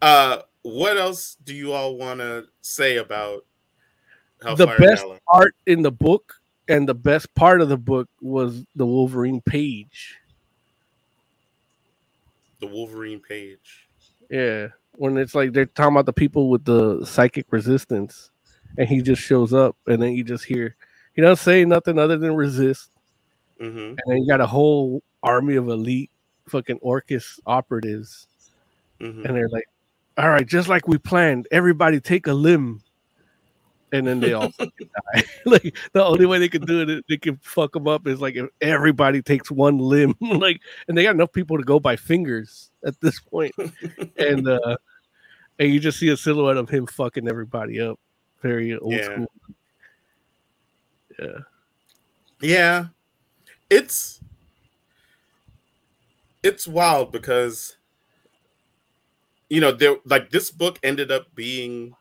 uh 0.02 0.40
what 0.64 0.98
else 0.98 1.38
do 1.44 1.53
you 1.53 1.72
all 1.73 1.98
want 1.98 2.19
to 2.19 2.45
say 2.61 2.98
about 2.98 3.45
The 4.57 4.65
best 4.80 5.03
Gala? 5.03 5.19
part 5.31 5.56
in 5.68 5.81
the 5.84 5.91
book 5.91 6.34
and 6.68 6.88
the 6.88 6.95
best 6.95 7.34
part 7.35 7.61
of 7.61 7.69
the 7.69 7.77
book 7.77 8.10
was 8.22 8.64
the 8.76 8.85
Wolverine 8.85 9.41
page. 9.41 10.15
the 12.60 12.68
Wolverine 12.68 13.19
page. 13.19 13.88
Yeah, 14.30 14.68
when 14.94 15.18
it's 15.18 15.35
like 15.35 15.52
they're 15.52 15.65
talking 15.65 15.94
about 15.95 16.06
the 16.06 16.14
people 16.14 16.49
with 16.49 16.64
the 16.64 17.06
psychic 17.06 17.52
resistance, 17.52 18.31
and 18.77 18.88
he 18.88 19.02
just 19.02 19.22
shows 19.22 19.53
up, 19.53 19.76
and 19.85 20.02
then 20.02 20.14
you 20.14 20.23
just 20.23 20.45
hear 20.45 20.76
he 21.14 21.22
doesn't 21.22 21.44
say 21.44 21.65
nothing 21.65 21.99
other 21.99 22.18
than 22.18 22.34
resist, 22.35 22.90
hmm 23.64 23.77
and 23.77 24.02
then 24.07 24.18
you 24.18 24.27
got 24.27 24.41
a 24.41 24.48
whole 24.48 25.02
army 25.22 25.56
of 25.56 25.69
elite 25.69 26.11
fucking 26.48 26.80
Orchis 26.80 27.40
operatives, 27.45 28.27
hmm 28.99 29.26
and 29.26 29.35
they're 29.35 29.49
like, 29.49 29.65
"All 30.18 30.30
right, 30.30 30.45
just 30.45 30.68
like 30.68 30.88
we 30.88 30.98
planned, 30.98 31.48
everybody 31.52 31.99
take 31.99 32.27
a 32.27 32.34
limb." 32.34 32.81
And 33.91 34.07
then 34.07 34.19
they 34.19 34.34
all 34.34 34.52
die. 34.60 35.23
like 35.45 35.77
the 35.94 36.03
only 36.03 36.26
way 36.26 36.40
they 36.40 36.49
can 36.49 36.65
do 36.65 36.81
it, 36.81 37.06
they 37.07 37.18
can 37.18 37.40
fuck 37.44 37.73
them 37.73 37.88
up 37.88 38.07
is 38.07 38.19
like 38.19 38.35
if 38.35 38.48
everybody 38.60 39.22
takes 39.22 39.52
one 39.52 39.77
limb. 39.77 40.15
like, 40.22 40.60
and 40.88 40.98
they 40.98 41.03
got 41.03 41.15
enough 41.15 41.31
people 41.31 41.57
to 41.57 41.64
go 41.64 41.80
by 41.80 41.95
fingers 41.95 42.72
at 42.85 42.99
this 43.02 43.19
point. 43.19 43.53
and 44.18 44.48
uh 44.48 44.76
and 45.60 45.72
you 45.72 45.80
just 45.80 45.99
see 45.99 46.10
a 46.10 46.18
silhouette 46.18 46.57
of 46.57 46.69
him 46.69 46.88
fucking 46.88 47.30
everybody 47.30 47.80
up. 47.80 47.99
Very 48.41 48.76
old 48.76 48.94
Yeah. 48.94 49.06
school. 49.06 49.31
Yeah. 51.19 51.38
Yeah. 52.41 52.85
It's 53.74 54.22
it's 56.44 56.68
wild 56.68 57.12
because 57.12 57.78
you 59.50 59.62
know, 59.62 59.72
there 59.72 59.98
like 60.06 60.30
this 60.32 60.52
book 60.52 60.80
ended 60.84 61.12
up 61.12 61.34
being 61.36 61.95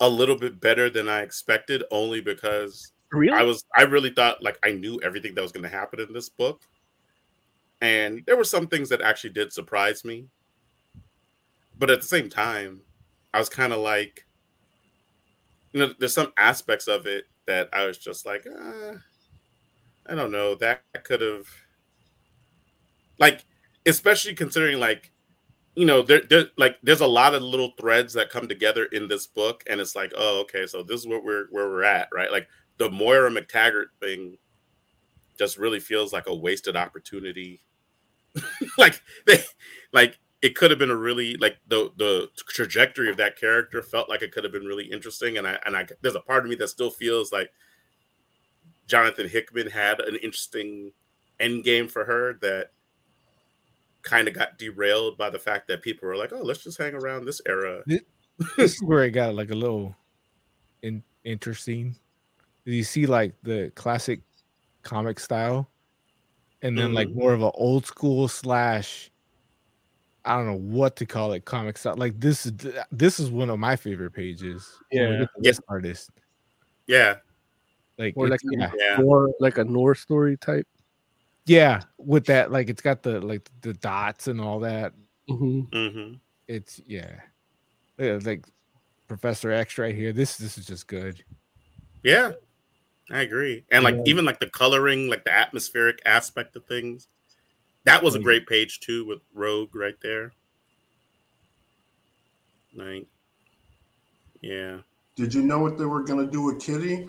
a 0.00 0.08
little 0.08 0.36
bit 0.36 0.60
better 0.60 0.90
than 0.90 1.08
I 1.08 1.22
expected 1.22 1.82
only 1.90 2.20
because 2.20 2.92
Really? 3.12 3.32
I 3.36 3.42
was 3.42 3.64
I 3.76 3.82
really 3.82 4.10
thought 4.10 4.42
like 4.42 4.58
I 4.64 4.72
knew 4.72 5.00
everything 5.02 5.34
that 5.34 5.42
was 5.42 5.52
going 5.52 5.62
to 5.62 5.68
happen 5.68 6.00
in 6.00 6.12
this 6.12 6.28
book. 6.28 6.62
And 7.80 8.22
there 8.26 8.36
were 8.36 8.44
some 8.44 8.66
things 8.66 8.88
that 8.88 9.00
actually 9.00 9.30
did 9.30 9.52
surprise 9.52 10.04
me. 10.04 10.26
But 11.78 11.88
at 11.90 12.00
the 12.00 12.06
same 12.08 12.28
time, 12.28 12.82
I 13.32 13.38
was 13.38 13.48
kind 13.48 13.72
of 13.72 13.78
like 13.80 14.26
you 15.72 15.80
know, 15.80 15.92
there's 15.98 16.14
some 16.14 16.32
aspects 16.36 16.86
of 16.88 17.06
it 17.06 17.24
that 17.46 17.68
I 17.72 17.84
was 17.86 17.98
just 17.98 18.24
like, 18.26 18.46
uh, 18.46 18.94
I 20.06 20.14
don't 20.14 20.32
know, 20.32 20.54
that 20.56 20.82
could 21.04 21.20
have 21.20 21.48
like 23.18 23.44
especially 23.86 24.34
considering 24.34 24.80
like 24.80 25.12
you 25.76 25.86
know 25.86 26.02
there, 26.02 26.22
there 26.28 26.46
like 26.56 26.76
there's 26.82 27.00
a 27.00 27.06
lot 27.06 27.34
of 27.34 27.42
little 27.42 27.72
threads 27.78 28.12
that 28.14 28.30
come 28.30 28.48
together 28.48 28.84
in 28.86 29.08
this 29.08 29.26
book 29.26 29.62
and 29.68 29.80
it's 29.80 29.94
like 29.96 30.12
oh 30.16 30.40
okay 30.40 30.66
so 30.66 30.82
this 30.82 31.00
is 31.00 31.06
what 31.06 31.24
we're 31.24 31.46
where 31.50 31.68
we're 31.68 31.84
at 31.84 32.08
right? 32.12 32.30
Like 32.30 32.48
the 32.78 32.90
Moira 32.90 33.30
MacTaggert 33.30 33.86
thing 34.00 34.36
just 35.38 35.58
really 35.58 35.80
feels 35.80 36.12
like 36.12 36.26
a 36.26 36.34
wasted 36.34 36.76
opportunity. 36.76 37.60
Like 38.78 39.00
they 39.26 39.42
like 39.92 40.18
it 40.42 40.56
could 40.56 40.70
have 40.70 40.78
been 40.78 40.90
a 40.90 40.96
really 40.96 41.36
like 41.36 41.56
the 41.68 41.90
the 41.96 42.28
trajectory 42.48 43.08
of 43.10 43.16
that 43.18 43.38
character 43.38 43.80
felt 43.80 44.08
like 44.08 44.22
it 44.22 44.32
could 44.32 44.44
have 44.44 44.52
been 44.52 44.66
really 44.66 44.84
interesting 44.84 45.38
and 45.38 45.46
i 45.46 45.56
and 45.64 45.76
i 45.76 45.86
there's 46.02 46.16
a 46.16 46.20
part 46.20 46.44
of 46.44 46.50
me 46.50 46.56
that 46.56 46.68
still 46.68 46.90
feels 46.90 47.32
like 47.32 47.50
jonathan 48.86 49.28
hickman 49.28 49.68
had 49.68 50.00
an 50.00 50.16
interesting 50.16 50.92
end 51.40 51.64
game 51.64 51.88
for 51.88 52.04
her 52.04 52.34
that 52.40 52.70
kind 54.02 54.28
of 54.28 54.34
got 54.34 54.58
derailed 54.58 55.16
by 55.16 55.30
the 55.30 55.38
fact 55.38 55.66
that 55.68 55.80
people 55.82 56.06
were 56.06 56.16
like, 56.16 56.32
"Oh, 56.32 56.42
let's 56.42 56.62
just 56.62 56.76
hang 56.78 56.94
around 56.94 57.24
this 57.24 57.40
era." 57.48 57.82
this 57.86 58.74
is 58.74 58.82
where 58.82 59.04
it 59.04 59.12
got 59.12 59.34
like 59.34 59.50
a 59.50 59.54
little 59.54 59.96
in, 60.82 61.02
interesting. 61.24 61.96
You 62.66 62.84
see 62.84 63.06
like 63.06 63.34
the 63.42 63.72
classic 63.74 64.20
comic 64.82 65.18
style, 65.20 65.70
and 66.62 66.78
then 66.78 66.92
like 66.94 67.08
Mhm. 67.08 67.14
more 67.16 67.32
of 67.34 67.42
an 67.42 67.52
old 67.54 67.86
school 67.86 68.28
slash. 68.28 69.10
I 70.26 70.36
don't 70.36 70.46
know 70.46 70.54
what 70.76 70.96
to 70.96 71.06
call 71.06 71.32
it, 71.32 71.44
comic 71.44 71.76
style. 71.78 71.96
Like 71.96 72.18
this 72.20 72.46
is 72.46 72.52
this 72.90 73.20
is 73.20 73.30
one 73.30 73.50
of 73.50 73.58
my 73.58 73.76
favorite 73.76 74.12
pages. 74.12 74.70
Yeah. 74.90 75.18
get 75.18 75.18
to 75.18 75.28
Yeah. 75.42 75.52
artist. 75.68 76.10
Yeah, 76.86 77.16
Like, 77.98 78.14
Or 78.16 78.28
like 78.28 78.40
it's- 78.44 78.72
yeah. 78.76 78.96
yeah, 78.96 79.02
More 79.02 79.32
like 79.40 79.58
a 79.58 79.64
Norse 79.64 80.00
story 80.00 80.36
type. 80.36 80.66
yeah, 81.46 81.82
with 81.98 82.26
that, 82.26 82.50
like 82.50 82.68
it's 82.68 82.82
got 82.82 83.02
the 83.02 83.20
like 83.20 83.48
the 83.60 83.74
dots 83.74 84.26
and 84.28 84.40
all 84.40 84.60
that. 84.60 84.92
hmm 85.28 85.60
hmm 85.72 86.12
It's 86.48 86.80
yeah, 86.86 87.20
yeah 87.98 88.18
like 88.22 88.46
Professor 89.06 89.50
X 89.52 89.78
right 89.78 89.94
here. 89.94 90.12
This 90.12 90.36
this 90.36 90.58
is 90.58 90.66
just 90.66 90.86
good. 90.86 91.22
yeah. 92.02 92.32
I 93.10 93.20
agree, 93.20 93.64
and 93.70 93.84
like 93.84 93.96
Yeah. 93.96 94.02
even 94.06 94.24
like 94.24 94.40
the 94.40 94.48
coloring, 94.48 95.08
like 95.08 95.24
the 95.24 95.32
atmospheric 95.32 96.00
aspect 96.06 96.56
of 96.56 96.64
things, 96.64 97.06
that 97.84 98.02
was 98.02 98.14
a 98.14 98.18
great 98.18 98.46
page 98.46 98.80
too 98.80 99.04
with 99.04 99.20
Rogue 99.34 99.74
right 99.76 100.00
there. 100.02 100.32
Like, 102.74 103.06
yeah, 104.40 104.78
Did 105.16 105.34
you 105.34 105.42
know 105.42 105.58
what 105.58 105.76
they 105.76 105.84
were 105.84 106.02
gonna 106.02 106.26
do 106.26 106.40
with 106.42 106.60
Kitty? 106.62 107.08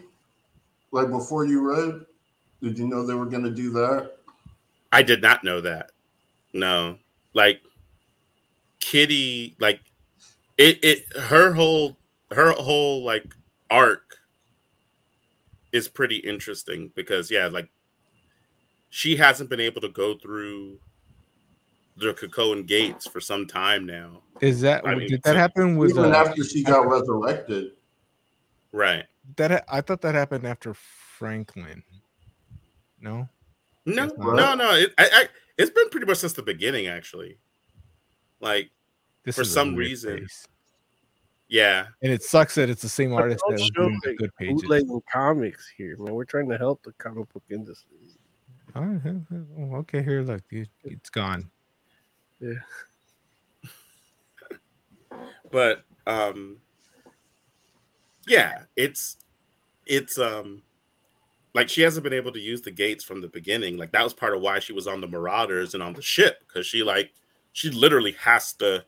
Like 0.92 1.10
before 1.10 1.46
you 1.46 1.68
read? 1.68 2.06
Did 2.62 2.78
you 2.78 2.88
know 2.88 3.06
they 3.06 3.14
were 3.14 3.26
gonna 3.26 3.52
do 3.52 3.70
that? 3.72 4.18
I 4.92 5.04
did 5.04 5.22
not 5.22 5.44
know 5.44 5.62
that. 5.62 5.92
No, 6.54 6.98
like 7.34 7.62
Kitty, 8.80 9.56
like 9.60 9.82
it, 10.58 10.80
it, 10.84 11.18
her 11.18 11.52
whole, 11.54 11.98
her 12.32 12.52
whole 12.52 13.04
like 13.04 13.36
arc 13.70 14.18
is 15.74 15.88
pretty 15.88 16.18
interesting 16.18 16.92
because 16.96 17.30
yeah, 17.30 17.48
like 17.48 17.70
she 18.90 19.18
hasn't 19.18 19.50
been 19.50 19.60
able 19.60 19.82
to 19.82 19.90
go 19.90 20.18
through 20.18 20.80
the 21.98 22.14
Krakoan 22.14 22.66
gates 22.66 23.06
for 23.06 23.20
some 23.20 23.46
time 23.46 23.86
now. 23.86 24.22
Is 24.42 24.62
that 24.62 24.88
I 24.88 24.96
mean, 24.96 25.10
did 25.10 25.24
that 25.24 25.32
so- 25.32 25.38
happen 25.38 25.78
with 25.78 25.92
Even 25.92 26.06
uh, 26.06 26.16
after 26.16 26.44
she 26.44 26.64
got 26.64 26.88
resurrected. 26.88 27.72
Right? 28.72 29.06
That? 29.38 29.66
I 29.68 29.82
thought 29.82 30.02
that 30.02 30.16
happened 30.16 30.46
after 30.46 30.74
Franklin. 30.74 31.84
No, 33.00 33.30
No, 33.86 34.08
That's 34.08 34.18
no, 34.18 34.56
no. 34.56 34.72
It, 34.76 34.94
I, 34.98 35.10
I, 35.12 35.28
it's 35.58 35.72
been 35.72 35.90
pretty 35.90 36.06
much 36.08 36.18
since 36.18 36.34
the 36.34 36.42
beginning, 36.42 36.88
actually. 36.88 37.38
Like, 38.40 38.72
this 39.24 39.36
For 39.36 39.44
some 39.44 39.76
reason. 39.76 40.20
face. 40.20 40.48
yeah, 41.48 41.88
and 42.02 42.12
it 42.12 42.24
sucks 42.24 42.56
that 42.56 42.70
it's 42.70 42.82
the 42.82 42.90
same 42.90 43.14
artist 43.14 43.42
don't 43.48 43.56
that 43.58 43.62
was 43.62 43.70
doing 43.72 44.00
the 44.04 44.10
like, 44.10 44.18
good 44.18 44.36
pages. 44.36 44.62
Bootlegging 44.62 45.02
comics 45.12 45.72
here, 45.78 45.96
man. 45.98 46.14
We're 46.14 46.26
trying 46.26 46.50
to 46.50 46.58
help 46.58 46.84
the 46.84 46.94
comic 46.94 47.32
book 47.34 47.44
industry. 47.50 47.98
Yeah, 48.76 48.98
yeah. 49.06 49.38
Oh, 49.60 49.76
okay, 49.78 50.04
here, 50.04 50.22
look, 50.22 50.44
it's 50.52 51.10
gone. 51.10 51.50
Yeah. 52.40 52.54
but 55.52 55.84
um 56.06 56.58
yeah 58.28 58.64
it's 58.76 59.18
it's 59.86 60.18
um 60.18 60.62
like 61.54 61.70
she 61.70 61.82
hasn't 61.82 62.04
been 62.04 62.14
able 62.14 62.32
to 62.32 62.40
use 62.40 62.62
the 62.62 62.72
gates 62.72 63.04
from 63.04 63.22
the 63.22 63.28
beginning 63.28 63.78
like 63.78 63.92
that 63.92 64.04
was 64.04 64.14
part 64.14 64.34
of 64.36 64.42
why 64.42 64.60
she 64.60 64.74
was 64.74 64.88
on 64.88 65.00
the 65.02 65.08
marauders 65.08 65.74
and 65.74 65.84
on 65.84 65.94
the 65.94 66.02
ship 66.02 66.40
because 66.48 66.66
she 66.66 66.84
like 66.84 67.14
she 67.54 67.70
literally 67.70 68.14
has 68.14 68.54
to 68.54 68.84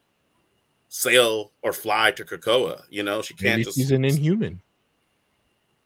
sail 0.90 1.52
or 1.62 1.72
fly 1.74 2.12
to 2.12 2.24
Krakoa 2.26 2.82
you 2.90 3.04
know 3.04 3.22
she 3.22 3.34
can't 3.34 3.58
Maybe 3.58 3.64
just 3.66 3.78
she's 3.78 3.92
an 3.92 4.06
inhuman. 4.06 4.62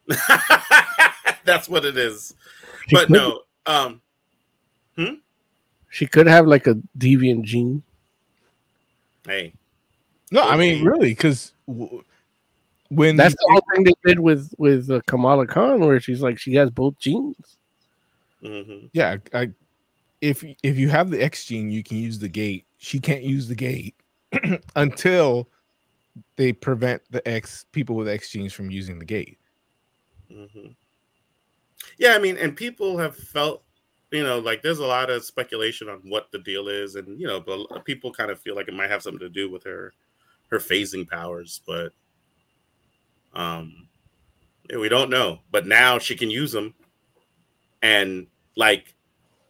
that's 1.46 1.68
what 1.70 1.86
it 1.86 1.98
is 1.98 2.34
She 2.88 2.96
but 2.96 3.08
could- 3.08 3.14
no 3.16 3.42
um 3.66 4.02
hmm? 4.96 5.14
she 5.90 6.06
could 6.08 6.28
have 6.28 6.48
like 6.48 6.68
a 6.68 6.76
deviant 6.98 7.44
gene. 7.44 7.84
hey 9.28 9.54
No, 10.32 10.42
I 10.44 10.56
mean 10.58 10.84
really, 10.86 11.10
because 11.10 11.54
w- 11.68 12.04
when 12.92 13.16
That's 13.16 13.34
the 13.36 13.48
whole 13.50 13.64
thing 13.74 13.86
they 13.86 13.94
did 14.06 14.20
with 14.20 14.54
with 14.58 14.92
uh, 14.92 15.00
Kamala 15.08 15.48
Khan, 15.48 15.80
where 15.80 16.00
she's 16.02 16.22
like 16.22 16.38
she 16.38 16.54
has 16.56 16.70
both 16.70 16.98
genes. 17.00 17.58
mhm. 18.44 18.90
yeah 18.94 19.16
I, 19.34 19.50
if 20.20 20.44
if 20.62 20.78
you 20.78 20.90
have 20.90 21.10
the 21.10 21.24
x 21.24 21.46
gene 21.46 21.72
you 21.72 21.84
can 21.84 21.98
use 21.98 22.20
the 22.20 22.28
gate 22.30 22.66
she 22.78 23.00
can't 23.00 23.24
use 23.24 23.48
the 23.48 23.56
gate 23.56 23.96
until 24.76 25.48
they 26.36 26.52
prevent 26.52 27.02
the 27.12 27.26
x 27.28 27.66
people 27.72 27.96
with 27.96 28.10
x 28.10 28.30
genes 28.30 28.52
from 28.54 28.70
using 28.70 29.00
the 29.00 29.06
gate 29.06 29.38
Mhm. 30.32 30.76
Yeah, 31.98 32.14
I 32.14 32.20
mean, 32.20 32.38
and 32.38 32.56
people 32.56 32.98
have 32.98 33.16
felt, 33.16 33.64
you 34.12 34.24
know, 34.24 34.40
like 34.40 34.62
there's 34.62 34.80
a 34.80 34.86
lot 34.86 35.10
of 35.10 35.24
speculation 35.24 35.90
on 35.90 36.00
what 36.10 36.32
the 36.32 36.40
deal 36.40 36.68
is, 36.68 36.96
and 36.96 37.20
you 37.20 37.28
know, 37.28 37.40
but 37.40 37.86
people 37.86 38.12
kind 38.14 38.32
of 38.32 38.40
feel 38.40 38.56
like 38.56 38.68
it 38.68 38.74
might 38.74 38.90
have 38.90 39.02
something 39.02 39.20
to 39.20 39.30
do 39.30 39.50
with 39.50 39.64
her, 39.64 39.94
her 40.50 40.60
phasing 40.60 41.08
powers, 41.10 41.62
but, 41.66 41.92
um, 43.34 43.88
we 44.76 44.90
don't 44.90 45.10
know. 45.10 45.40
But 45.52 45.68
now 45.68 46.00
she 46.00 46.16
can 46.16 46.30
use 46.30 46.52
them, 46.52 46.74
and 47.82 48.28
like, 48.56 48.94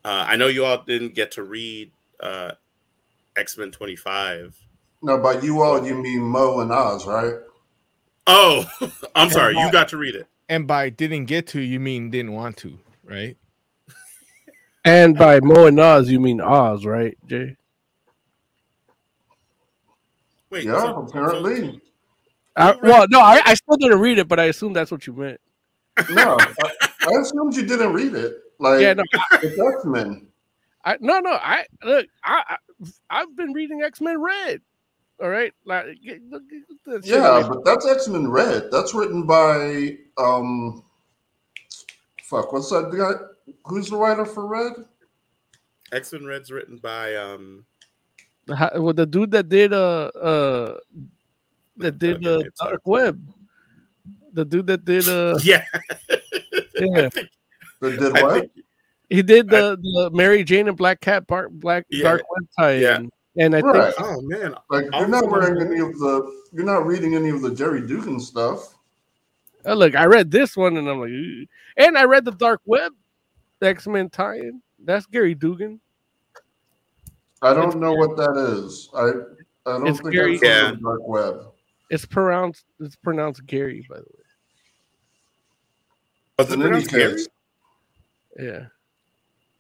uh, 0.05 0.25
I 0.27 0.35
know 0.35 0.47
you 0.47 0.65
all 0.65 0.83
didn't 0.83 1.13
get 1.15 1.31
to 1.31 1.43
read 1.43 1.91
uh, 2.19 2.51
X 3.35 3.57
Men 3.57 3.71
25. 3.71 4.57
No, 5.03 5.17
by 5.17 5.39
you 5.41 5.61
all 5.61 5.85
you 5.85 5.95
mean 5.95 6.21
Mo 6.21 6.59
and 6.59 6.71
Oz, 6.71 7.05
right? 7.07 7.33
Oh, 8.27 8.65
I'm 9.15 9.29
sorry, 9.31 9.57
you 9.57 9.71
got 9.71 9.87
to 9.89 9.97
read 9.97 10.15
it. 10.15 10.27
and 10.47 10.67
by 10.67 10.89
didn't 10.89 11.25
get 11.25 11.47
to 11.47 11.59
you 11.61 11.79
mean 11.79 12.11
didn't 12.11 12.33
want 12.33 12.55
to 12.57 12.77
right 13.03 13.35
And 14.85 15.17
by 15.17 15.39
Mo 15.39 15.65
and 15.65 15.79
Oz, 15.79 16.09
you 16.09 16.19
mean 16.19 16.39
Oz, 16.39 16.85
right, 16.85 17.17
Jay? 17.25 17.55
Wait, 20.51 20.65
Yeah, 20.65 20.79
so- 20.81 20.97
apparently. 21.07 21.81
I, 22.55 22.75
well, 22.83 23.05
no, 23.09 23.19
I, 23.19 23.41
I 23.45 23.53
still 23.53 23.77
didn't 23.77 23.99
read 23.99 24.17
it, 24.19 24.27
but 24.27 24.39
I 24.39 24.45
assume 24.45 24.73
that's 24.73 24.91
what 24.91 25.07
you 25.07 25.13
meant. 25.13 25.39
No, 26.09 26.37
I, 26.39 26.71
I 27.07 27.11
assumed 27.21 27.55
you 27.55 27.65
didn't 27.65 27.93
read 27.93 28.13
it. 28.15 28.35
Like 28.59 28.81
Yeah, 28.81 28.93
no, 28.93 29.03
it's 29.41 29.59
X 29.59 29.85
Men. 29.85 30.27
I 30.85 30.97
no, 30.99 31.19
no. 31.19 31.31
I 31.31 31.65
look, 31.83 32.07
I, 32.23 32.43
I 32.47 32.87
I've 33.09 33.35
been 33.35 33.53
reading 33.53 33.81
X 33.81 34.01
Men 34.01 34.21
Red. 34.21 34.61
All 35.21 35.29
right, 35.29 35.53
like 35.65 35.85
get- 36.03 36.21
look, 36.29 36.43
get 36.49 37.05
Yeah, 37.05 37.39
away 37.39 37.49
but 37.49 37.65
that's 37.65 37.87
X 37.87 38.07
Men 38.07 38.27
Red. 38.29 38.69
That's 38.71 38.93
written 38.93 39.25
by 39.25 39.97
um, 40.17 40.83
fuck. 42.23 42.51
What's 42.53 42.69
that 42.69 42.91
guy? 42.91 43.53
Who's 43.65 43.89
the 43.89 43.97
writer 43.97 44.25
for 44.25 44.47
Red? 44.47 44.73
X 45.91 46.13
Men 46.13 46.25
Red's 46.25 46.51
written 46.51 46.77
by 46.77 47.15
um. 47.15 47.65
the, 48.47 48.71
well, 48.75 48.93
the 48.93 49.05
dude 49.05 49.31
that 49.31 49.49
did 49.49 49.73
uh 49.73 50.05
uh 50.15 50.77
that 51.81 51.99
did 51.99 52.23
the 52.23 52.39
uh, 52.39 52.43
Dark 52.65 52.81
Web. 52.85 53.21
the 54.33 54.45
dude 54.45 54.67
that 54.67 54.85
did 54.85 55.07
uh 55.09 55.37
Yeah. 55.43 55.63
yeah 56.75 57.09
They 57.81 57.97
did 57.97 58.13
what? 58.13 58.33
think- 58.41 58.51
he 59.09 59.21
did 59.21 59.49
the, 59.49 59.75
the 59.81 60.09
Mary 60.13 60.41
Jane 60.45 60.69
and 60.69 60.77
Black 60.77 61.01
Cat 61.01 61.27
part 61.27 61.51
Black 61.51 61.85
Yeah. 61.89 62.03
Dark 62.03 62.21
Web 62.29 62.49
tie 62.57 62.75
Yeah. 62.77 63.01
and 63.37 63.55
I 63.55 63.59
Right. 63.59 63.93
think 63.93 64.07
oh 64.07 64.21
man. 64.21 64.55
Like 64.69 64.85
you're 64.93 65.07
not 65.07 65.23
also 65.25 65.27
wearing 65.35 65.53
remember- 65.55 65.73
any 65.73 65.81
of 65.81 65.99
the. 65.99 66.41
You're 66.53 66.65
not 66.65 66.85
reading 66.85 67.15
any 67.15 67.29
of 67.29 67.41
the 67.41 67.53
Gerry 67.53 67.81
Duggan 67.81 68.19
stuff. 68.19 68.73
uh, 69.65 69.73
look 69.73 69.95
I 69.95 70.05
read 70.05 70.31
this 70.31 70.55
one 70.57 70.77
and 70.77 70.87
I'm 70.89 70.99
like 71.01 71.09
"Ew." 71.09 71.45
and 71.77 71.97
I 71.97 72.05
read 72.05 72.23
the 72.25 72.31
Dark 72.31 72.61
Web 72.65 72.93
X 73.61 73.85
Men 73.87 74.09
tie-in 74.09 74.61
that's 74.83 75.05
Gary 75.05 75.35
Duggan 75.35 75.79
I 77.41 77.53
don't 77.53 77.67
It's 77.67 77.75
know 77.75 77.93
what 77.93 78.15
that 78.17 78.37
is. 78.37 78.89
I 78.95 79.01
I 79.69 79.77
don't 79.77 79.87
It's 79.87 79.99
think 79.99 80.13
Gary- 80.13 80.35
I've 80.35 80.41
heard 80.41 80.47
Yeah. 80.47 80.69
of 80.71 80.81
dark 80.81 81.01
web. 81.07 81.50
It's 81.91 82.05
pronounced 82.05 82.63
it's 82.79 82.95
pronounced 82.95 83.45
Gary 83.45 83.85
by 83.87 83.97
the 83.97 84.01
way 84.01 84.23
Was 86.39 86.49
it 86.49 86.53
In 86.53 86.61
any 86.61 86.69
pronounced 86.69 86.89
Gary? 86.91 87.11
case, 87.13 87.27
yeah 88.39 88.65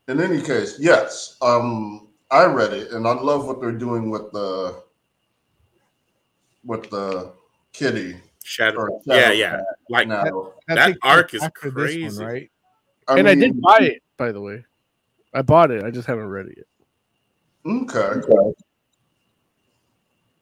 in 0.07 0.19
any 0.19 0.41
case, 0.41 0.77
yes. 0.79 1.37
Um, 1.41 2.09
I 2.31 2.45
read 2.45 2.73
it, 2.73 2.91
and 2.91 3.07
I 3.07 3.13
love 3.13 3.45
what 3.45 3.61
they're 3.61 3.71
doing 3.71 4.09
with 4.09 4.29
the 4.33 4.81
with 6.65 6.89
the 6.89 7.31
kitty. 7.71 8.17
Shadow. 8.43 8.79
Or 8.79 9.01
Yeah, 9.05 9.15
Shadow 9.15 9.33
yeah. 9.35 9.51
Cat 9.51 9.65
Like 9.89 10.07
now. 10.07 10.53
That 10.67 10.85
takes 10.87 10.99
arc 11.03 11.33
is 11.33 11.47
crazy. 11.53 12.03
one, 12.03 12.15
right? 12.17 12.51
I 13.07 13.19
and 13.19 13.27
I 13.27 13.35
did 13.35 13.61
buy 13.61 13.77
it 13.81 14.03
by 14.17 14.31
the 14.31 14.41
way 14.41 14.65
I 15.33 15.41
bought 15.41 15.71
it 15.71 15.83
I 15.83 15.91
just 15.91 16.07
haven't 16.07 16.27
read 16.27 16.47
it 16.47 16.57
yet 16.57 16.67
Okay. 17.65 18.21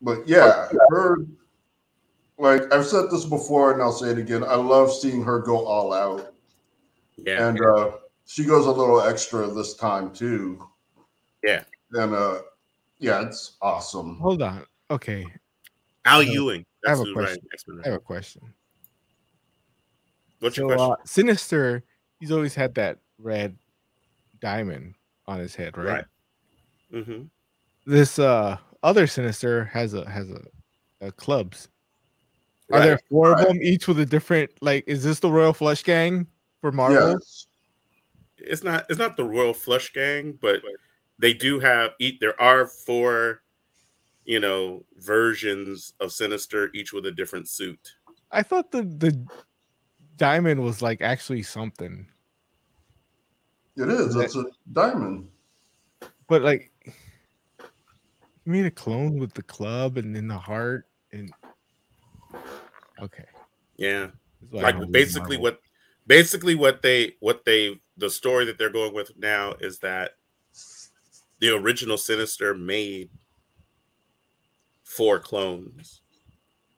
But 0.02 0.28
yeah, 0.28 0.68
her 0.90 1.18
like 2.40 2.74
I've 2.74 2.86
said 2.86 3.12
this 3.12 3.26
before 3.26 3.74
and 3.74 3.82
I'll 3.82 3.92
say 3.92 4.10
it 4.10 4.18
again. 4.18 4.44
I 4.44 4.56
love 4.56 4.92
seeing 4.92 5.22
her 5.24 5.40
go 5.40 5.66
all 5.66 5.94
out. 5.94 6.34
yeah. 7.18 7.48
And 7.48 7.60
uh 7.64 7.92
she 8.26 8.46
goes 8.46 8.66
a 8.66 8.72
little 8.72 9.02
extra 9.02 9.48
this 9.48 9.76
time 9.76 10.12
too. 10.14 10.66
Yeah. 11.44 11.64
And 11.92 12.14
uh 12.16 12.42
yeah, 13.00 13.26
it's 13.28 13.58
awesome. 13.62 14.18
Hold 14.20 14.42
on. 14.42 14.66
Okay, 14.92 15.26
Al 16.06 16.22
I 16.22 16.24
have- 16.26 16.34
Ewing. 16.34 16.66
I 16.88 16.92
have 16.92 17.00
a 17.00 17.04
question. 17.04 17.16
writing 17.22 17.44
X-Men. 17.54 17.82
I 17.84 17.88
have 17.90 17.98
a 17.98 18.00
question. 18.00 18.42
What's 20.40 20.56
your 20.58 20.68
question? 20.68 20.92
uh, 20.92 20.96
Sinister, 21.06 21.84
he's 22.20 22.32
always 22.32 22.56
had 22.56 22.74
that 22.76 22.98
red 23.18 23.58
diamond 24.40 24.96
on 25.28 25.40
his 25.40 25.54
head, 25.56 25.78
right? 25.78 26.06
Right. 26.94 27.04
hmm 27.06 27.22
This 27.86 28.18
uh 28.18 28.58
other 28.82 29.08
Sinister 29.08 29.66
has 29.66 29.94
a 29.94 30.10
has 30.10 30.30
a, 30.30 30.42
a 31.02 31.12
clubs. 31.12 31.68
Are 32.72 32.80
Right. 32.80 32.86
there 32.86 33.00
four 33.10 33.32
Right. 33.32 33.42
of 33.42 33.48
them, 33.48 33.62
each 33.62 33.88
with 33.88 34.00
a 34.00 34.06
different 34.06 34.52
like? 34.62 34.84
Is 34.88 35.04
this 35.04 35.20
the 35.20 35.32
Royal 35.32 35.54
Flush 35.54 35.84
Gang 35.84 36.28
for 36.62 36.72
Marvel? 36.72 37.12
Yes. 37.14 37.48
It's 38.38 38.64
not. 38.64 38.86
It's 38.90 39.00
not 39.00 39.18
the 39.18 39.24
Royal 39.26 39.54
Flush 39.54 39.92
Gang, 39.92 40.34
but 40.42 40.62
they 41.18 41.34
do 41.34 41.60
have. 41.60 41.92
Eat. 42.00 42.20
There 42.20 42.40
are 42.40 42.68
four, 42.68 43.42
you 44.26 44.40
know, 44.40 44.86
versions 44.98 45.94
of 46.00 46.12
Sinister, 46.14 46.70
each 46.74 46.94
with 46.94 47.06
a 47.08 47.12
different 47.12 47.48
suit. 47.50 47.96
I 48.32 48.44
thought 48.44 48.72
the 48.72 48.84
the 48.84 49.26
diamond 50.18 50.62
was 50.64 50.82
like 50.82 51.02
actually 51.02 51.42
something, 51.44 52.06
It 53.78 53.90
is. 53.90 54.14
That- 54.14 54.26
It's 54.26 54.36
a 54.36 54.46
diamond. 54.74 55.30
but 56.28 56.42
like 56.44 56.72
you 58.46 58.52
made 58.52 58.66
a 58.66 58.72
clone 58.72 59.18
with 59.18 59.34
the 59.34 59.42
club 59.44 59.98
and 59.98 60.16
then 60.16 60.28
the 60.28 60.38
heart 60.38 60.88
and 61.12 61.34
okay. 63.02 63.26
Yeah. 63.78 64.08
That's 64.52 64.64
why 64.64 64.64
I 64.64 64.72
don't 64.72 64.82
like 64.82 64.92
basically 64.92 65.38
what 65.38 65.60
basically 66.08 66.56
what 66.56 66.82
they 66.82 67.16
what 67.20 67.46
they 67.46 67.80
the 67.98 68.10
story 68.10 68.46
that 68.46 68.58
they're 68.58 68.70
going 68.70 68.94
with 68.94 69.12
now 69.18 69.54
is 69.60 69.80
that 69.80 70.12
the 71.40 71.56
original 71.56 71.98
sinister 71.98 72.54
made 72.54 73.10
four 74.84 75.20
clones 75.20 76.02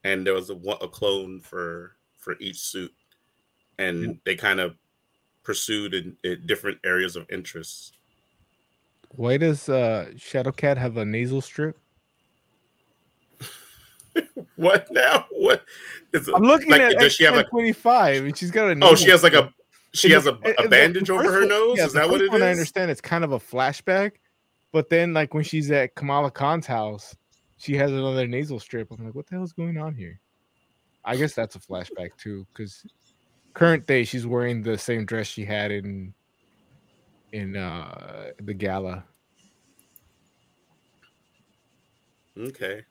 and 0.04 0.28
there 0.28 0.34
was 0.34 0.50
a, 0.50 0.56
a 0.82 0.88
clone 0.88 1.40
for 1.40 1.96
for 2.18 2.36
each 2.40 2.60
suit 2.60 2.94
and 3.78 4.20
they 4.26 4.36
kind 4.36 4.60
of 4.60 4.76
pursued 5.44 5.94
in, 5.94 6.16
in 6.24 6.46
different 6.46 6.78
areas 6.84 7.16
of 7.16 7.26
interest 7.32 7.98
Why 9.10 9.38
does 9.38 9.70
uh 9.70 10.12
Shadowcat 10.16 10.78
have 10.78 10.98
a 10.98 11.06
nasal 11.06 11.42
strip? 11.42 11.78
what 14.56 14.88
now 14.92 15.26
what 15.32 15.64
is 16.14 16.28
it 16.28 16.36
I'm 16.36 16.44
looking 16.44 16.70
like, 16.70 16.82
at 16.82 17.00
does 17.00 17.14
she 17.14 17.24
have 17.24 17.36
like 17.36 17.50
25 17.50 18.26
and 18.26 18.38
she's 18.38 18.52
got 18.52 18.70
a 18.70 18.78
oh 18.82 18.96
she 18.96 19.10
has 19.10 19.24
like 19.24 19.34
a 19.34 19.54
she 19.94 20.12
has 20.12 20.26
a, 20.26 20.38
a 20.58 20.68
bandage 20.68 21.10
over 21.10 21.32
her 21.32 21.40
one- 21.40 21.50
nose 21.50 21.78
yeah, 21.78 21.86
is 21.86 21.94
that 21.94 22.10
what 22.10 22.22
it 22.22 22.32
one 22.32 22.42
I 22.42 22.52
understand 22.52 22.92
it's 22.92 23.02
kind 23.02 23.24
of 23.24 23.32
a 23.34 23.40
flashback, 23.40 24.14
but 24.72 24.90
then 24.90 25.14
like 25.14 25.34
when 25.34 25.44
she's 25.44 25.70
at 25.72 25.96
Kamala 25.96 26.32
Khan's 26.32 26.66
house, 26.66 27.16
she 27.58 27.76
has 27.76 27.92
another 27.92 28.28
nasal 28.28 28.60
strip. 28.60 28.90
I'm 28.92 29.04
like, 29.06 29.16
what 29.16 29.28
the 29.28 29.36
hell 29.36 29.44
is 29.44 29.54
going 29.54 29.78
on 29.78 29.94
here? 29.94 30.20
I 31.04 31.16
guess 31.16 31.34
that's 31.34 31.56
a 31.56 31.60
flashback 31.60 32.16
too, 32.18 32.46
because 32.54 32.86
current 33.54 33.86
day 33.86 34.04
she's 34.04 34.26
wearing 34.26 34.62
the 34.62 34.78
same 34.78 35.06
dress 35.06 35.28
she 35.28 35.44
had 35.46 35.72
in 35.72 36.14
in 37.34 37.56
uh 37.56 38.32
the 38.42 38.54
gala. 38.54 39.06
okay 42.38 42.84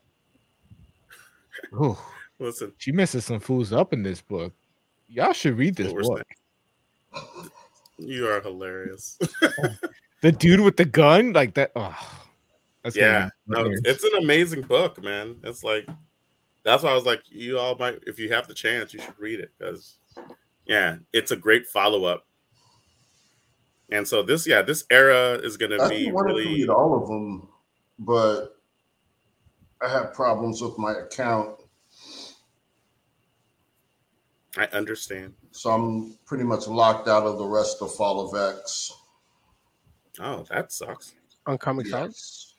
Oh, 1.73 2.03
listen. 2.39 2.73
She 2.77 2.91
messes 2.91 3.25
some 3.25 3.39
fools 3.39 3.71
up 3.73 3.93
in 3.93 4.03
this 4.03 4.21
book. 4.21 4.53
Y'all 5.07 5.33
should 5.33 5.57
read 5.57 5.75
this 5.75 5.91
What 5.93 5.95
we're 5.95 6.17
book. 6.17 7.51
you 7.97 8.27
are 8.27 8.41
hilarious. 8.41 9.19
The 10.21 10.31
dude 10.31 10.59
with 10.59 10.77
the 10.77 10.85
gun, 10.85 11.33
like 11.33 11.55
that. 11.55 11.71
Oh, 11.75 11.97
that's 12.83 12.95
yeah. 12.95 13.29
no, 13.47 13.65
it's 13.83 14.03
an 14.03 14.21
amazing 14.21 14.61
book 14.61 15.01
man. 15.03 15.37
It's 15.43 15.63
like 15.63 15.87
that's 16.63 16.83
why 16.83 16.91
i 16.91 16.93
was 16.93 17.05
like 17.05 17.23
you 17.27 17.57
all 17.57 17.75
might 17.75 17.99
if 18.05 18.19
you 18.19 18.31
have 18.31 18.47
the 18.47 18.53
chance 18.53 18.93
you 18.93 18.99
should 19.01 19.17
read 19.17 19.39
it 19.39 19.49
because 19.57 19.97
yeah 20.67 20.97
it's 21.11 21.31
a 21.31 21.35
great 21.35 21.67
follow-up. 21.67 22.25
And 23.91 24.07
so 24.07 24.21
this 24.21 24.47
yeah 24.47 24.61
this 24.61 24.85
era 24.91 25.39
is 25.43 25.57
going 25.57 25.71
to 25.71 25.83
I 25.83 25.89
be 25.89 26.11
wanted 26.11 26.33
to 26.33 26.39
read 26.39 26.69
all 26.69 27.01
of 27.01 27.07
them, 27.07 27.49
but 27.97 28.57
I 29.81 29.89
have 29.89 30.13
problems 30.13 30.61
with 30.61 30.77
my 30.77 30.93
account, 30.93 31.60
i 34.57 34.65
understand 34.67 35.33
so 35.51 35.69
I'm 35.71 36.17
pretty 36.25 36.43
much 36.43 36.67
locked 36.67 37.07
out 37.07 37.23
of 37.25 37.37
the 37.37 37.45
rest 37.45 37.81
of 37.81 37.93
Fall 37.95 38.19
of 38.27 38.55
X. 38.57 38.91
oh 40.19 40.43
that 40.49 40.71
sucks 40.71 41.13
on 41.47 41.57
Comixology. 41.57 41.89
Yes. 42.07 42.53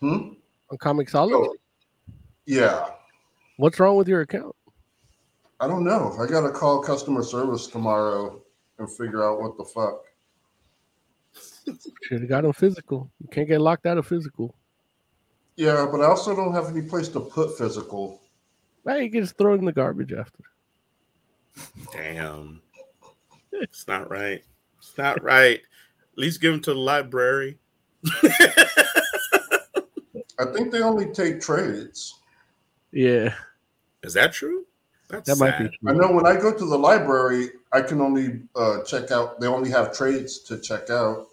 Hmm. 0.00 0.30
On 0.70 0.78
Comixology, 0.78 1.32
Oh, 1.34 1.56
yeah. 2.46 2.88
what's 3.56 3.78
wrong 3.78 3.96
with 3.96 4.08
your 4.08 4.22
account? 4.22 4.56
I 5.60 5.68
don't 5.68 5.84
know. 5.84 6.16
I 6.18 6.26
gotta 6.26 6.50
call 6.50 6.82
customer 6.82 7.22
service 7.22 7.68
tomorrow 7.68 8.42
and 8.78 8.90
figure 8.90 9.22
out 9.22 9.40
what 9.40 9.56
the 9.56 9.64
fuck. 9.64 10.02
Should 12.02 12.20
have 12.22 12.28
got 12.28 12.42
them 12.42 12.52
physical. 12.52 13.08
You 13.20 13.28
can't 13.28 13.46
get 13.46 13.60
locked 13.60 13.86
out 13.86 13.96
of 13.98 14.06
physical. 14.08 14.56
Yeah, 15.56 15.86
but 15.88 16.00
I 16.00 16.06
also 16.06 16.34
don't 16.34 16.52
have 16.54 16.66
any 16.68 16.82
place 16.82 17.08
to 17.10 17.20
put 17.20 17.56
physical. 17.56 18.20
Now 18.84 18.96
you 18.96 19.08
can 19.08 19.20
just 19.22 19.38
throw 19.38 19.54
it 19.54 19.58
in 19.58 19.66
the 19.66 19.72
garbage 19.72 20.12
after. 20.12 20.42
Damn 21.92 22.60
it's 23.52 23.86
not 23.86 24.10
right 24.10 24.42
it's 24.78 24.96
not 24.96 25.22
right 25.22 25.60
at 25.60 26.18
least 26.18 26.40
give 26.40 26.52
them 26.52 26.60
to 26.60 26.72
the 26.72 26.80
library 26.80 27.58
I 30.38 30.46
think 30.52 30.72
they 30.72 30.82
only 30.82 31.12
take 31.12 31.40
trades. 31.40 32.18
Yeah, 32.90 33.34
is 34.02 34.14
that 34.14 34.32
true 34.32 34.66
that's 35.08 35.28
that 35.28 35.36
might 35.36 35.56
sad. 35.56 35.70
be 35.70 35.88
I 35.88 35.92
know 35.92 36.10
when 36.10 36.26
I 36.26 36.36
go 36.36 36.52
to 36.52 36.64
the 36.64 36.78
library, 36.78 37.50
I 37.72 37.82
can 37.82 38.00
only 38.00 38.42
uh, 38.56 38.82
check 38.82 39.10
out. 39.10 39.40
They 39.40 39.46
only 39.46 39.70
have 39.70 39.96
trades 39.96 40.40
to 40.40 40.58
check 40.58 40.90
out. 40.90 41.28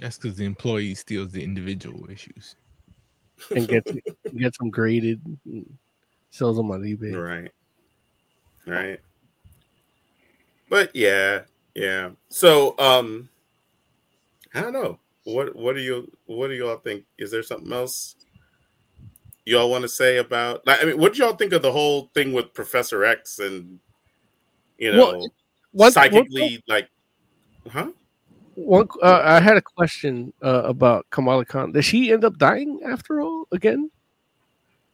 That's 0.00 0.18
because 0.18 0.36
the 0.36 0.44
employee 0.44 0.94
steals 0.94 1.32
the 1.32 1.44
individual 1.44 2.08
issues. 2.10 2.56
and 3.54 3.68
gets 3.68 3.92
gets 4.36 4.58
them 4.58 4.70
graded, 4.70 5.20
and 5.44 5.78
sells 6.30 6.56
them 6.56 6.70
on 6.70 6.82
eBay. 6.82 7.14
Right. 7.14 7.50
Right. 8.66 9.00
But 10.68 10.94
yeah, 10.94 11.42
yeah. 11.74 12.10
So 12.28 12.74
um 12.78 13.28
I 14.54 14.60
don't 14.60 14.72
know. 14.72 14.98
What 15.24 15.54
what 15.54 15.74
do 15.76 15.82
you 15.82 16.10
what 16.26 16.48
do 16.48 16.54
y'all 16.54 16.76
think? 16.76 17.04
Is 17.18 17.30
there 17.30 17.42
something 17.42 17.72
else 17.72 18.16
y'all 19.44 19.70
want 19.70 19.82
to 19.82 19.88
say 19.88 20.18
about 20.18 20.62
I 20.66 20.84
mean 20.84 20.98
what 20.98 21.14
do 21.14 21.22
y'all 21.22 21.36
think 21.36 21.52
of 21.52 21.62
the 21.62 21.72
whole 21.72 22.10
thing 22.14 22.32
with 22.32 22.54
Professor 22.54 23.04
X 23.04 23.38
and 23.38 23.80
you 24.78 24.92
know 24.92 25.12
Well, 25.12 25.32
One, 25.72 25.92
psychically 25.92 26.62
like 26.68 26.88
huh? 27.68 27.90
one, 28.54 28.86
one 28.86 28.88
uh, 29.02 29.22
I 29.24 29.40
had 29.40 29.56
a 29.56 29.62
question 29.62 30.32
uh, 30.42 30.62
about 30.64 31.06
Kamala 31.10 31.44
Khan. 31.44 31.72
Did 31.72 31.84
she 31.84 32.12
end 32.12 32.24
up 32.24 32.38
dying 32.38 32.80
after 32.84 33.20
all 33.20 33.46
again? 33.52 33.90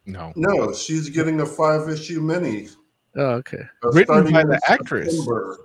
No, 0.07 0.32
No, 0.36 0.73
she's 0.73 1.11
getting 1.11 1.40
a 1.40 1.47
five 1.47 1.89
issue 1.89 2.20
mini. 2.20 2.69
Oh, 3.16 3.30
okay. 3.36 3.62
uh, 3.85 3.90
Written 3.90 4.32
by 4.32 4.44
the 4.44 4.60
actress. 4.68 5.10
September. 5.16 5.59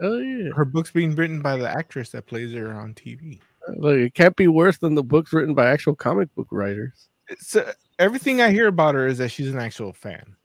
Oh 0.00 0.18
yeah. 0.18 0.50
Her 0.54 0.64
book's 0.66 0.90
being 0.90 1.14
written 1.14 1.40
by 1.40 1.56
the 1.56 1.68
actress 1.70 2.10
that 2.10 2.26
plays 2.26 2.52
her 2.52 2.72
on 2.74 2.92
TV. 2.94 3.40
Look, 3.78 3.96
it 3.98 4.14
can't 4.14 4.36
be 4.36 4.46
worse 4.48 4.78
than 4.78 4.94
the 4.94 5.02
books 5.02 5.32
written 5.32 5.54
by 5.54 5.66
actual 5.70 5.94
comic 5.94 6.32
book 6.34 6.48
writers. 6.50 7.08
So 7.38 7.68
everything 7.98 8.40
I 8.42 8.50
hear 8.50 8.66
about 8.68 8.94
her 8.94 9.06
is 9.06 9.18
that 9.18 9.30
she's 9.30 9.48
an 9.52 9.58
actual 9.58 9.92
fan. 9.92 10.36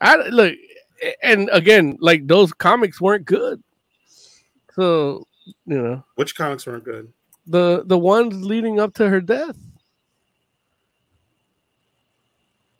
I 0.00 0.16
look, 0.28 0.54
and 1.22 1.48
again, 1.52 1.96
like 2.00 2.26
those 2.26 2.52
comics 2.52 3.00
weren't 3.00 3.26
good. 3.26 3.62
So 4.74 5.26
you 5.66 5.82
know 5.82 6.04
Which 6.16 6.34
comics 6.34 6.66
weren't 6.66 6.84
good? 6.84 7.12
the 7.46 7.82
the 7.84 7.98
ones 7.98 8.34
leading 8.44 8.80
up 8.80 8.94
to 8.94 9.08
her 9.08 9.20
death. 9.20 9.56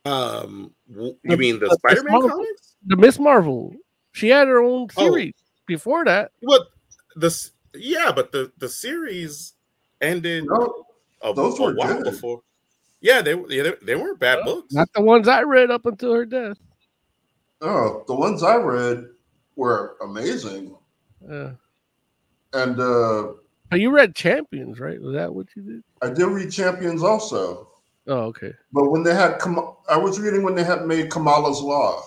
Um, 0.03 0.71
w- 0.95 1.15
The- 1.23 1.31
you 1.31 1.37
mean 1.37 1.59
the 1.59 1.65
the- 1.65 1.69
the 1.69 1.75
Spider-Man 1.75 2.11
Marvel- 2.13 2.29
comics? 2.29 2.75
The 2.87 2.95
Miss 2.97 3.19
Marvel, 3.19 3.75
she 4.11 4.29
had 4.29 4.47
her 4.47 4.59
own 4.61 4.87
Oh. 4.97 5.03
series 5.05 5.33
before 5.67 6.05
that. 6.05 6.31
What 6.41 6.67
this? 7.15 7.51
Yeah, 7.73 8.11
but 8.15 8.31
the 8.31 8.51
the 8.57 8.69
series 8.69 9.53
ended 10.01 10.45
No, 10.45 10.85
a, 11.21 11.33
those 11.33 11.59
a 11.59 11.63
were 11.63 11.73
while 11.75 11.95
good. 12.01 12.11
before. 12.11 12.41
Yeah, 13.01 13.21
they 13.21 13.33
yeah, 13.49 13.63
they, 13.63 13.73
they 13.83 13.95
weren't 13.95 14.19
bad 14.19 14.43
books. 14.45 14.73
Not 14.73 14.91
the 14.93 15.01
ones 15.01 15.27
I 15.27 15.41
read 15.43 15.69
up 15.71 15.85
until 15.85 16.13
her 16.13 16.25
death. 16.25 16.57
oh, 17.61 18.03
the 18.07 18.15
ones 18.15 18.43
I 18.43 18.55
read 18.57 19.05
were 19.55 19.97
amazing. 20.01 20.75
Uh, 21.29 21.51
And 22.53 22.79
uh, 22.79 23.33
but 23.69 23.79
you 23.79 23.89
read 23.91 24.15
Champions, 24.15 24.79
right? 24.79 25.01
Was 25.01 25.13
that 25.13 25.33
what 25.33 25.47
you 25.55 25.61
did? 25.63 25.83
I 26.01 26.09
did 26.13 26.25
read 26.27 26.51
Champions 26.51 27.03
also. 27.03 27.69
Oh, 28.07 28.25
okay. 28.25 28.53
But 28.71 28.91
when 28.91 29.03
they 29.03 29.13
had, 29.15 29.39
Kam- 29.39 29.73
I 29.89 29.97
was 29.97 30.19
reading 30.19 30.43
when 30.43 30.55
they 30.55 30.63
had 30.63 30.85
made 30.85 31.09
Kamala's 31.09 31.61
Law. 31.61 32.03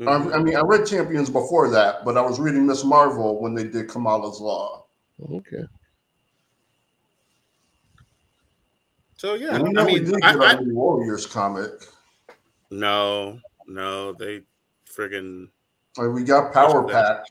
Mhm. 0.00 0.32
I, 0.32 0.36
I 0.36 0.42
mean, 0.42 0.56
I 0.56 0.60
read 0.60 0.86
Champions 0.86 1.28
before 1.30 1.70
that, 1.70 2.04
but 2.04 2.16
I 2.16 2.22
was 2.22 2.40
reading 2.40 2.66
Miss 2.66 2.84
Marvel 2.84 3.40
when 3.40 3.54
they 3.54 3.64
did 3.64 3.88
Kamala's 3.88 4.40
Law. 4.40 4.86
Okay. 5.30 5.64
So 9.16 9.34
yeah, 9.34 9.56
And 9.56 9.74
know 9.74 9.82
I 9.82 9.84
we 9.84 9.94
mean, 9.96 10.04
did 10.04 10.24
I, 10.24 10.32
get 10.32 10.40
I, 10.42 10.60
new 10.60 10.74
Warriors 10.74 11.26
comic. 11.26 11.70
no, 12.70 13.38
no, 13.66 14.12
they 14.14 14.42
friggin' 14.90 15.48
Like 15.98 16.10
we 16.14 16.24
got 16.24 16.54
Power 16.54 16.88
Pack. 16.88 17.24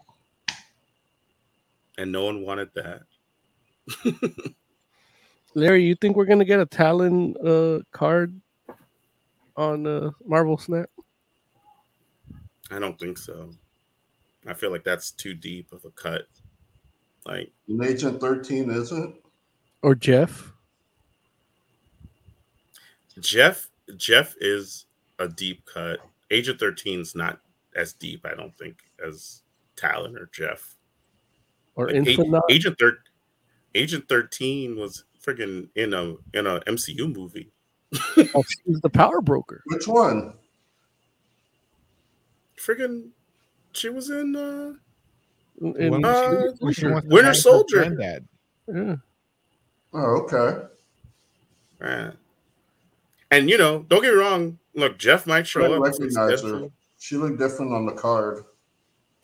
and 1.98 2.12
no 2.12 2.26
one 2.26 2.44
wanted 2.46 2.70
that. 2.76 3.02
Larry, 5.60 5.84
you 5.86 5.96
think 5.96 6.16
we're 6.16 6.26
gonna 6.26 6.46
get 6.46 6.60
a 6.60 6.66
Talon 6.66 7.36
uh 7.46 7.80
card 7.92 8.40
on 9.58 9.86
uh 9.86 10.12
Marvel 10.26 10.58
Snap? 10.58 10.90
I 12.72 12.80
don't 12.80 12.98
think 13.00 13.18
so. 13.18 13.50
I 14.48 14.54
feel 14.54 14.72
like 14.72 14.84
that's 14.84 15.12
too 15.12 15.34
deep 15.34 15.72
of 15.74 15.84
a 15.86 15.92
cut. 15.92 16.24
Like 17.26 17.52
And 17.68 17.84
Agent 17.84 18.22
13 18.22 18.72
isn't. 18.72 19.16
Or 19.82 19.96
Jeff? 19.96 20.52
Jeff, 23.20 23.70
Jeff 23.98 24.36
is 24.40 24.86
a 25.20 25.28
deep 25.28 25.66
cut. 25.66 26.00
Agent 26.32 26.60
13's 26.60 27.16
not 27.16 27.40
as 27.76 27.94
deep, 27.94 28.26
I 28.26 28.34
don't 28.36 28.58
think, 28.58 28.78
as 29.06 29.42
Talon 29.76 30.16
or 30.18 30.30
Jeff. 30.32 30.76
Or 31.76 31.90
Like, 31.92 32.08
A- 32.18 32.42
Agent 32.50 32.78
Thir- 32.80 33.04
Agent 33.76 34.08
13 34.08 34.78
was 34.78 35.04
freaking 35.26 35.68
in 35.76 35.94
a 35.94 36.16
in 36.34 36.48
a 36.48 36.60
MCU 36.62 37.14
movie. 37.16 37.52
Oh, 38.36 38.44
she's 38.66 38.80
the 38.82 38.90
power 38.90 39.22
broker. 39.22 39.62
Which 39.68 39.88
one? 39.88 40.34
Friggin' 42.58 43.10
she 43.72 43.90
was 43.90 44.10
in 44.10 44.36
uh 44.36 44.74
In- 45.62 45.92
When 45.92 46.06
Uh, 46.06 46.52
she- 46.68 46.74
she 46.74 46.88
wants 46.88 47.08
Winter 47.08 47.30
her 47.30 47.34
Soldier. 47.34 47.78
granddad. 47.78 48.28
yeah. 48.68 48.96
Oh, 49.94 50.22
okay. 50.24 50.66
uh, 51.82 52.12
and 53.32 53.50
you 53.50 53.58
know, 53.58 53.80
don't 53.90 54.02
get 54.04 54.14
me 54.14 54.20
wrong, 54.20 54.60
look, 54.76 54.98
Jeff 55.00 55.26
might 55.26 55.48
show 55.48 55.62
I 55.74 55.76
up. 55.78 55.82
recognize 55.84 56.42
her. 56.44 56.68
She 57.00 57.16
looked 57.16 57.40
different 57.40 57.74
on 57.74 57.86
the 57.88 57.94
card. 57.94 58.44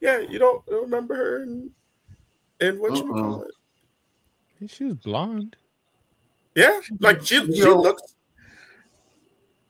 yeah, 0.00 0.18
you 0.20 0.38
don't, 0.38 0.64
don't 0.66 0.82
remember 0.84 1.14
her 1.14 1.42
and 1.42 1.70
and 2.60 2.78
what 2.78 2.96
you 2.96 3.06
call 3.06 3.42
it. 3.42 4.70
She 4.70 4.84
was 4.84 4.94
blonde. 4.94 5.56
Yeah, 6.54 6.80
like 7.00 7.20
she 7.22 7.44
she 7.52 7.60
Yo. 7.60 7.80
looks 7.80 8.16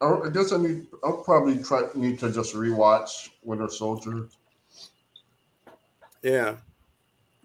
Oh, 0.01 0.23
I 0.25 0.31
guess 0.31 0.53
I 0.53 0.59
need. 0.59 0.87
I'll 1.03 1.23
probably 1.25 1.63
try 1.63 1.85
need 1.95 2.19
to 2.21 2.31
just 2.31 2.55
rewatch 2.55 3.31
Winter 3.43 3.69
Soldier 3.69 4.29
yeah. 6.23 6.57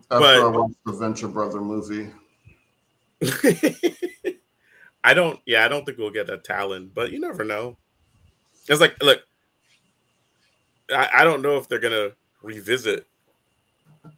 after 0.09 0.19
But- 0.19 0.41
I 0.41 0.47
watch 0.47 0.71
the 0.85 0.91
Venture 0.93 1.27
Brother 1.29 1.61
movie. 1.61 2.09
I 5.03 5.13
don't. 5.13 5.39
Yeah, 5.45 5.63
I 5.63 5.67
don't 5.67 5.85
think 5.85 5.97
we'll 5.97 6.09
get 6.11 6.29
a 6.29 6.37
Talon, 6.37 6.91
but 6.93 7.11
you 7.11 7.19
never 7.19 7.43
know. 7.43 7.77
It's 8.67 8.81
like, 8.81 9.01
look, 9.01 9.21
I, 10.93 11.09
I 11.17 11.23
don't 11.23 11.41
know 11.41 11.57
if 11.57 11.69
they're 11.69 11.79
gonna 11.79 12.11
revisit 12.41 13.07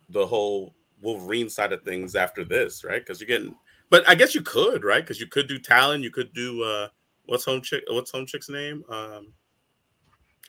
the 0.09 0.25
whole 0.25 0.73
Wolverine 1.03 1.49
side 1.49 1.73
of 1.73 1.83
things 1.83 2.15
after 2.15 2.43
this, 2.43 2.83
right? 2.83 3.01
Because 3.01 3.19
you're 3.19 3.27
getting, 3.27 3.55
but 3.89 4.07
I 4.07 4.15
guess 4.15 4.33
you 4.33 4.41
could, 4.41 4.83
right? 4.83 5.03
Because 5.03 5.19
you 5.19 5.27
could 5.27 5.47
do 5.47 5.59
Talon, 5.59 6.01
you 6.01 6.09
could 6.09 6.33
do 6.33 6.63
uh, 6.63 6.87
what's 7.25 7.45
home 7.45 7.61
chick? 7.61 7.83
What's 7.89 8.11
home 8.11 8.25
chick's 8.25 8.49
name? 8.49 8.83
Um, 8.89 9.33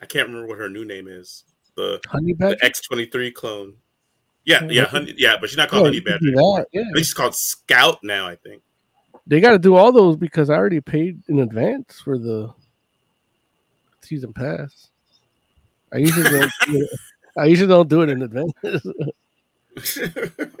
I 0.01 0.05
can't 0.05 0.27
remember 0.27 0.47
what 0.47 0.57
her 0.57 0.69
new 0.69 0.85
name 0.85 1.07
is. 1.07 1.43
The 1.75 1.99
Honey 2.07 2.33
the 2.33 2.37
Badger? 2.37 2.57
X 2.61 2.81
twenty 2.81 3.05
three 3.05 3.31
clone. 3.31 3.75
Yeah, 4.45 4.63
Yeah, 4.63 4.71
yeah, 4.71 4.85
honey, 4.85 5.13
yeah, 5.17 5.35
but 5.39 5.49
she's 5.49 5.57
not 5.57 5.69
called 5.69 5.85
Honey 5.85 5.97
you 5.97 6.03
Badger. 6.03 6.31
that, 6.31 6.67
yeah. 6.71 6.83
She's 6.95 7.13
called 7.13 7.35
Scout 7.35 7.99
now. 8.03 8.27
I 8.27 8.35
think. 8.35 8.61
They 9.27 9.41
got 9.41 9.51
to 9.51 9.59
do 9.59 9.75
all 9.75 9.91
those 9.91 10.17
because 10.17 10.49
I 10.49 10.55
already 10.55 10.81
paid 10.81 11.21
in 11.27 11.39
advance 11.39 11.99
for 11.99 12.17
the 12.17 12.53
season 14.01 14.33
pass. 14.33 14.89
I 15.91 15.97
usually 15.97 16.29
don't. 16.29 16.51
I 17.37 17.45
usually 17.45 17.67
don't 17.67 17.89
do 17.89 18.01
it 18.01 18.09
in 18.09 18.21
advance. 18.21 18.53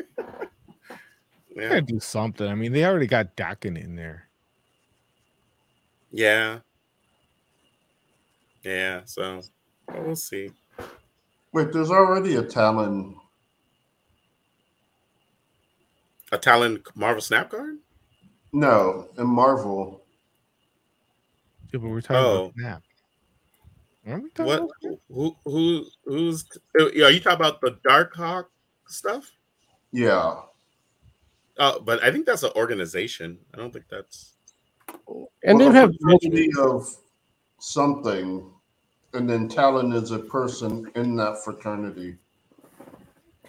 They 1.55 1.63
yeah, 1.63 1.69
gotta 1.69 1.81
do 1.81 1.99
something. 2.01 2.47
I 2.47 2.53
mean, 2.55 2.73
they 2.73 2.83
already 2.85 3.07
got 3.07 3.37
Daken 3.37 3.81
in 3.81 3.95
there. 3.95 4.27
yeah, 6.11 6.59
yeah. 8.63 9.01
So 9.05 9.41
well, 9.87 10.03
we'll 10.03 10.15
see. 10.17 10.51
Wait, 11.53 11.71
there's 11.71 11.91
already 11.91 12.35
a 12.35 12.43
Talon. 12.43 13.15
A 16.31 16.37
Talon 16.37 16.83
Marvel 16.95 17.21
Snap 17.21 17.51
card. 17.51 17.77
No, 18.51 19.07
in 19.17 19.27
Marvel. 19.27 20.01
Yeah, 21.71 21.79
but 21.79 21.89
we're 21.89 22.01
talking 22.01 22.15
Oh. 22.17 22.35
about 22.45 22.53
Snap. 22.55 22.83
Aren't 24.07 24.23
we 24.23 24.29
talking 24.31 24.45
What? 24.45 24.59
about 24.59 24.99
Who? 25.09 25.35
Who? 25.45 25.85
Who's? 26.03 26.45
Oh, 26.77 26.91
yeah, 26.93 27.05
are 27.05 27.11
you 27.11 27.19
talking 27.21 27.39
about 27.45 27.61
the 27.61 27.77
Darkhawk 27.87 28.45
stuff? 28.87 29.31
Yeah. 29.91 30.41
Uh, 31.57 31.79
but 31.79 32.03
I 32.03 32.11
think 32.11 32.25
that's 32.25 32.43
an 32.43 32.51
organization. 32.55 33.37
I 33.53 33.57
don't 33.57 33.71
think 33.71 33.85
that's. 33.89 34.33
and 35.43 35.57
Well, 35.57 35.57
they 35.57 35.67
a 35.67 35.71
have 35.71 35.91
fraternity 36.01 36.49
of 36.59 36.87
something, 37.59 38.51
and 39.13 39.29
then 39.29 39.47
Talon 39.47 39.93
is 39.93 40.11
a 40.11 40.19
person 40.19 40.91
in 40.95 41.15
that 41.15 41.43
fraternity. 41.43 42.17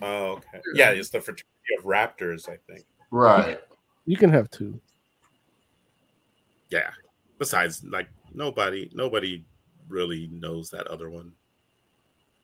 Oh, 0.02 0.32
okay. 0.32 0.60
Yeah, 0.74 0.90
it's 0.90 1.10
the 1.10 1.20
fraternity 1.20 1.44
of 1.78 1.84
Raptors. 1.84 2.48
I 2.48 2.58
think. 2.70 2.84
Right. 3.10 3.60
you 4.04 4.16
can 4.16 4.30
have 4.30 4.50
two. 4.50 4.80
Yeah. 6.70 6.90
Besides, 7.38 7.84
like 7.84 8.08
nobody, 8.34 8.90
nobody 8.94 9.44
really 9.88 10.28
knows 10.32 10.70
that 10.70 10.86
other 10.86 11.10
one. 11.10 11.32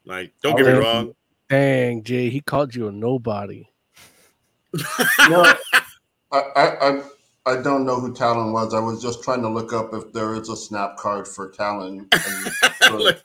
Like, 0.04 0.32
don't 0.42 0.56
get 0.56 0.66
me 0.66 0.72
wrong. 0.72 1.14
Dang, 1.52 2.02
Jay, 2.02 2.30
he 2.30 2.40
called 2.40 2.74
you 2.74 2.88
a 2.88 2.92
nobody. 2.92 3.68
No, 5.28 5.44
I, 5.44 5.54
I, 6.32 6.40
I, 6.56 7.02
I 7.44 7.60
don't 7.62 7.84
know 7.84 8.00
who 8.00 8.14
Talon 8.14 8.54
was. 8.54 8.72
I 8.72 8.80
was 8.80 9.02
just 9.02 9.22
trying 9.22 9.42
to 9.42 9.50
look 9.50 9.70
up 9.74 9.92
if 9.92 10.14
there 10.14 10.34
is 10.34 10.48
a 10.48 10.56
snap 10.56 10.96
card 10.96 11.28
for 11.28 11.50
Talon. 11.50 12.08
And 12.10 12.46
the 12.80 12.90
Look, 12.98 13.22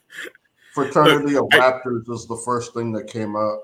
fraternity 0.74 1.38
of 1.38 1.46
I- 1.52 1.56
Raptors 1.58 2.10
is 2.10 2.26
the 2.26 2.36
first 2.44 2.74
thing 2.74 2.92
that 2.92 3.06
came 3.06 3.34
up. 3.34 3.62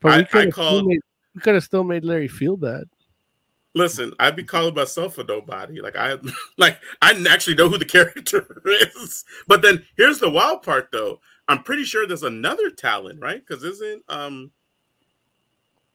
But 0.00 0.12
I- 0.12 0.16
we 0.18 0.22
I 0.22 0.24
could 0.26 0.44
have 0.44 0.54
called- 0.54 0.68
still 0.76 0.86
made, 0.88 1.00
we 1.34 1.40
could 1.40 1.54
have 1.54 1.64
still 1.64 1.82
made 1.82 2.04
Larry 2.04 2.28
feel 2.28 2.56
bad. 2.56 2.84
Listen, 3.74 4.12
I'd 4.20 4.36
be 4.36 4.44
calling 4.44 4.74
myself 4.74 5.18
a 5.18 5.24
nobody. 5.24 5.80
Like 5.80 5.96
I, 5.96 6.16
like 6.58 6.78
I 7.02 7.12
didn't 7.12 7.26
actually 7.26 7.56
know 7.56 7.68
who 7.68 7.76
the 7.76 7.84
character 7.84 8.46
is. 8.66 9.24
But 9.48 9.62
then 9.62 9.84
here's 9.96 10.20
the 10.20 10.30
wild 10.30 10.62
part, 10.62 10.90
though. 10.92 11.18
I'm 11.50 11.62
pretty 11.64 11.82
sure 11.84 12.06
there's 12.06 12.22
another 12.22 12.70
Talon, 12.70 13.18
right? 13.18 13.44
Because 13.44 13.64
isn't 13.64 14.02
um, 14.08 14.52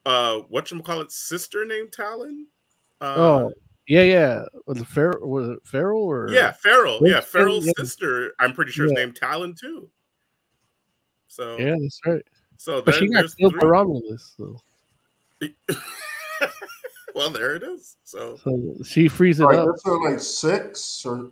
uh, 0.04 0.40
what 0.48 0.70
you 0.70 0.80
call 0.82 1.00
it, 1.00 1.10
sister 1.10 1.64
named 1.64 1.92
Talon? 1.92 2.46
Uh, 3.00 3.14
Oh, 3.16 3.52
Yeah, 3.88 4.02
yeah. 4.02 4.44
Was 4.66 4.80
it 4.80 4.86
Feral? 4.86 5.28
Was 5.30 5.48
it 5.48 5.58
Feral 5.64 6.02
or 6.02 6.28
Yeah, 6.30 6.52
Farrell. 6.52 6.98
Yeah, 7.02 7.20
Farrell's 7.20 7.66
yeah. 7.66 7.72
sister. 7.78 8.34
I'm 8.38 8.52
pretty 8.52 8.70
sure 8.72 8.86
is 8.86 8.92
named 8.92 9.16
Talon 9.16 9.54
too. 9.58 9.88
So 11.28 11.56
Yeah, 11.58 11.76
that's 11.80 12.00
right. 12.04 12.22
so 12.58 12.82
But 12.82 12.92
there- 12.92 12.94
she 13.00 13.08
got 13.08 13.20
there's 13.20 13.34
killed 13.34 13.52
three. 13.52 13.60
by 13.62 13.66
Romulus, 13.68 14.34
so, 14.36 14.60
well, 17.14 17.30
there 17.30 17.54
it 17.56 17.62
is. 17.62 17.96
So 18.04 18.36
so 18.36 18.74
she 18.84 19.08
frees 19.08 19.40
it 19.40 19.44
All 19.44 19.50
right, 19.50 19.58
up. 19.60 19.68
that's 19.68 19.86
like 19.86 20.20
six 20.20 21.04
or 21.06 21.30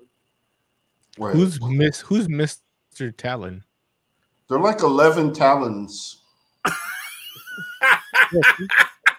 wait, 1.18 1.34
Who's 1.34 1.60
Miss? 1.62 2.00
Who's 2.00 2.28
Mister 2.28 3.12
Talon? 3.12 3.62
They're 4.48 4.58
like 4.58 4.82
eleven 4.82 5.32
talons. 5.32 6.22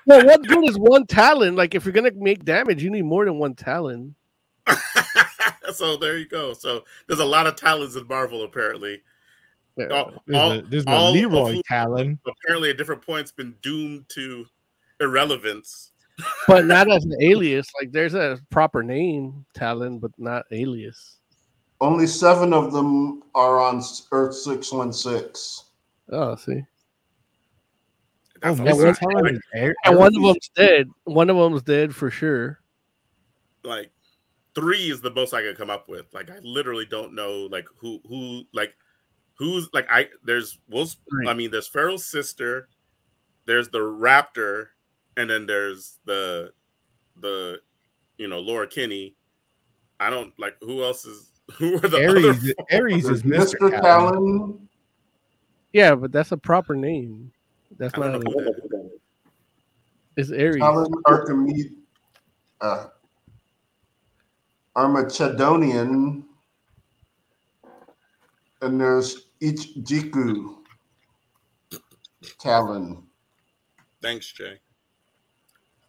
Well, 0.08 0.24
what 0.26 0.44
good 0.48 0.70
is 0.70 0.78
one 0.78 1.08
talon? 1.08 1.56
Like, 1.56 1.74
if 1.74 1.84
you're 1.86 1.94
gonna 1.94 2.12
make 2.16 2.46
damage, 2.46 2.84
you 2.84 2.92
need 2.92 3.04
more 3.06 3.26
than 3.26 3.40
one 3.40 3.56
talon. 3.56 4.14
so 5.74 5.98
there 5.98 6.18
you 6.18 6.28
go. 6.28 6.54
So 6.54 6.84
there's 7.08 7.20
a 7.20 7.26
lot 7.26 7.48
of 7.48 7.56
talons 7.56 7.96
in 7.96 8.08
Marvel 8.08 8.44
apparently. 8.44 9.02
Yeah. 9.78 9.88
All, 9.88 10.14
There's, 10.26 10.38
all- 10.42 10.52
a, 10.52 10.62
there's 10.62 10.86
all 10.86 10.94
no 10.94 11.08
of 11.08 11.14
Leroy 11.32 11.52
who 11.56 11.62
Talon. 11.64 12.20
apparently 12.26 12.70
at 12.70 12.78
different 12.78 13.02
points 13.02 13.32
been 13.32 13.56
doomed 13.62 14.08
to 14.10 14.46
irrelevance. 15.02 15.92
but 16.48 16.66
not 16.66 16.90
as 16.92 17.04
an 17.04 17.16
alias. 17.20 17.68
Like, 17.82 17.92
there's 17.92 18.14
a 18.14 18.40
proper 18.52 18.84
name, 18.84 19.46
talon, 19.54 20.00
but 20.00 20.12
not 20.18 20.46
alias. 20.52 21.18
Only 21.82 22.08
seven 22.08 22.54
of 22.54 22.72
them 22.72 23.24
are 23.36 23.60
on 23.60 23.82
Earth 24.12 24.36
six 24.36 24.72
one 24.72 24.94
six. 24.94 25.66
Oh, 26.12 26.36
see. 26.36 26.64
That's 28.42 28.60
man, 28.60 28.68
also- 28.70 28.92
Mr. 28.94 29.00
Talon 29.00 29.36
is 29.36 29.42
Air- 29.54 29.76
And 29.86 29.98
one 29.98 30.16
of 30.16 30.22
them's 30.22 30.50
dead. 30.56 30.90
One 31.06 31.30
of 31.30 31.38
them's 31.38 31.64
dead 31.64 31.94
for 31.96 32.10
sure. 32.10 32.60
like 33.64 33.90
three 34.54 34.90
is 34.92 35.02
the 35.02 35.10
most 35.12 35.34
I 35.34 35.42
could 35.42 35.58
come 35.58 35.70
up 35.72 35.90
with. 35.90 36.06
Like 36.14 36.30
I 36.30 36.40
literally 36.44 36.86
don't 36.86 37.14
know 37.14 37.48
like 37.52 37.66
who 37.78 38.00
who 38.08 38.44
like 38.54 38.74
who's 39.38 39.68
like 39.74 39.88
I 39.90 40.08
there's 40.24 40.60
Will 40.70 40.86
Three. 41.10 41.28
I 41.28 41.34
mean 41.34 41.50
there's 41.52 41.68
Farrell's 41.68 42.06
sister, 42.06 42.70
there's 43.48 43.70
the 43.70 43.80
Raptor, 43.80 44.68
and 45.18 45.30
then 45.30 45.46
there's 45.48 45.98
the 46.06 46.54
the 47.20 47.60
you 48.18 48.28
know 48.28 48.40
Laura 48.40 48.68
Kinney. 48.68 49.16
I 50.00 50.10
don't 50.12 50.32
like 50.40 50.56
who 50.62 50.84
else 50.84 51.06
is 51.06 51.32
who 51.54 51.76
are 51.76 51.88
the 51.88 52.08
other 52.08 52.28
Ares. 52.28 52.54
Ares 52.72 53.10
is 53.10 53.24
Mister 53.24 53.58
Mr. 53.58 53.82
Talon. 53.82 54.14
Talon. 54.14 54.70
Yeah, 55.74 55.96
but 55.96 56.12
that's 56.12 56.32
a 56.32 56.38
proper 56.38 56.76
name. 56.76 57.32
That's 57.78 57.94
don't 57.94 58.12
not. 58.12 58.24
know 58.24 58.32
who 58.32 58.44
that 58.44 58.86
is. 58.86 58.92
It's 60.18 60.32
Aries. 60.32 60.62
Talon 60.62 60.94
Archimedes. 61.06 61.72
Uh, 62.62 62.88
Armachedonian. 64.76 66.24
And 68.62 68.82
there's 68.82 69.28
Ichijiku 69.42 70.56
Talon. 72.40 73.04
Thanks, 74.02 74.32
Jay. 74.32 74.60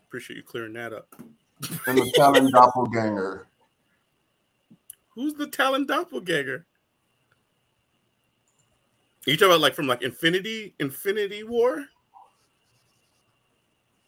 Appreciate 0.06 0.36
you 0.36 0.42
clearing 0.42 0.72
that 0.74 0.92
up. 0.92 1.08
And 1.86 1.98
the 1.98 2.12
Talon 2.14 2.50
Doppelganger. 2.52 3.46
Who's 5.16 5.32
the 5.32 5.48
Talon 5.48 5.86
doppelganger? 5.86 6.66
You 9.26 9.36
talking 9.36 9.48
about 9.48 9.60
like 9.60 9.74
from 9.74 9.88
like 9.88 10.02
Infinity 10.02 10.74
Infinity 10.78 11.42
War? 11.42 11.84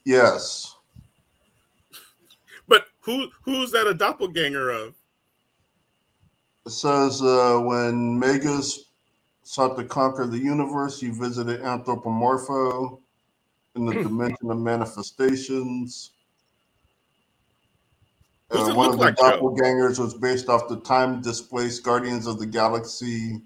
Yes. 0.04 0.76
But 2.68 2.84
who 3.00 3.28
who's 3.42 3.70
that 3.72 3.86
a 3.86 3.94
doppelganger 3.94 4.68
of? 4.68 4.94
It 6.66 6.72
says 6.72 7.22
uh, 7.22 7.58
when 7.64 8.18
Magus 8.18 8.90
sought 9.42 9.78
to 9.78 9.84
conquer 9.84 10.26
the 10.26 10.38
universe, 10.38 11.00
he 11.00 11.08
visited 11.08 11.62
Anthropomorpho 11.62 13.00
in 13.74 13.86
the 13.86 13.94
dimension 13.94 14.50
of 14.50 14.58
manifestations. 14.58 16.10
Who's 18.50 18.68
Uh, 18.68 18.74
one 18.74 18.86
look 18.86 18.94
of 18.94 18.98
the 19.00 19.04
like, 19.06 19.16
Joe? 19.16 19.40
doppelgangers 19.40 19.98
was 19.98 20.14
based 20.14 20.48
off 20.48 20.68
the 20.68 20.80
time 20.80 21.20
displaced 21.20 21.82
Guardians 21.82 22.26
of 22.26 22.38
the 22.38 22.46
Galaxy 22.46 23.42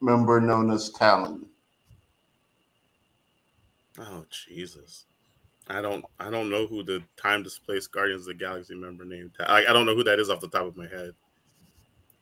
member 0.00 0.40
known 0.40 0.70
as 0.70 0.90
Talon. 0.90 1.46
Oh 3.98 4.24
Jesus. 4.30 5.06
I 5.68 5.80
don't 5.80 6.04
I 6.18 6.30
don't 6.30 6.50
know 6.50 6.66
who 6.66 6.82
the 6.82 7.02
time 7.16 7.42
displaced 7.42 7.92
Guardians 7.92 8.22
of 8.22 8.28
the 8.28 8.34
Galaxy 8.44 8.74
member 8.74 9.04
named. 9.04 9.32
I, 9.38 9.66
I 9.66 9.72
don't 9.72 9.86
know 9.86 9.94
who 9.94 10.04
that 10.04 10.18
is 10.18 10.30
off 10.30 10.40
the 10.40 10.48
top 10.48 10.66
of 10.66 10.76
my 10.76 10.88
head. 10.88 11.12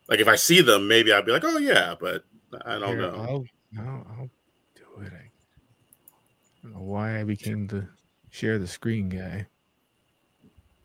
Like 0.09 0.21
if 0.21 0.29
I 0.29 0.37
see 0.37 0.61
them, 0.61 0.89
maybe 0.89 1.13
I'd 1.13 1.25
be 1.25 1.33
like, 1.33 1.45
oh 1.45 1.59
yeah, 1.59 1.95
but 1.99 2.25
I 2.65 2.79
don't 2.79 2.99
Here, 2.99 3.03
know. 3.03 3.17
I'll, 3.17 3.45
I'll, 3.79 4.07
I'll 4.19 4.31
do 4.75 5.03
it. 5.03 5.13
I 5.13 5.31
don't 6.63 6.73
know 6.75 6.83
why 6.83 7.21
I 7.21 7.25
became 7.25 7.67
the 7.67 7.89
share 8.31 8.59
the 8.59 8.67
screen 8.67 9.09
guy. 9.09 9.47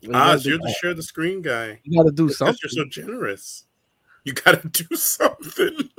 You 0.03 0.09
Ah, 0.13 0.27
gotta 0.35 0.39
so 0.39 0.43
do- 0.43 0.49
you're 0.49 0.59
the 0.59 0.75
share 0.81 0.93
the 0.93 1.01
screen 1.03 1.41
guy. 1.41 1.79
you 1.83 1.97
gotta 1.97 2.11
do 2.11 2.25
Because 2.25 2.37
something. 2.39 2.57
you're 2.61 2.69
so 2.69 2.85
generous. 2.89 3.63
You 4.25 4.33
gotta 4.33 4.67
do 4.67 4.95
something. 4.97 5.89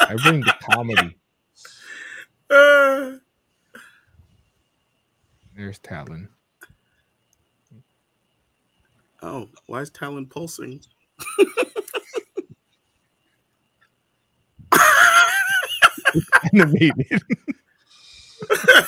I 0.00 0.16
bring 0.16 0.40
the 0.40 0.54
comedy. 0.70 1.16
Uh, 2.50 3.18
There's 5.54 5.78
Talon. 5.78 6.28
oh, 9.22 9.48
why 9.66 9.82
is 9.82 9.90
Talon 9.90 10.26
pulsing? 10.26 10.80
Animated. 16.52 17.22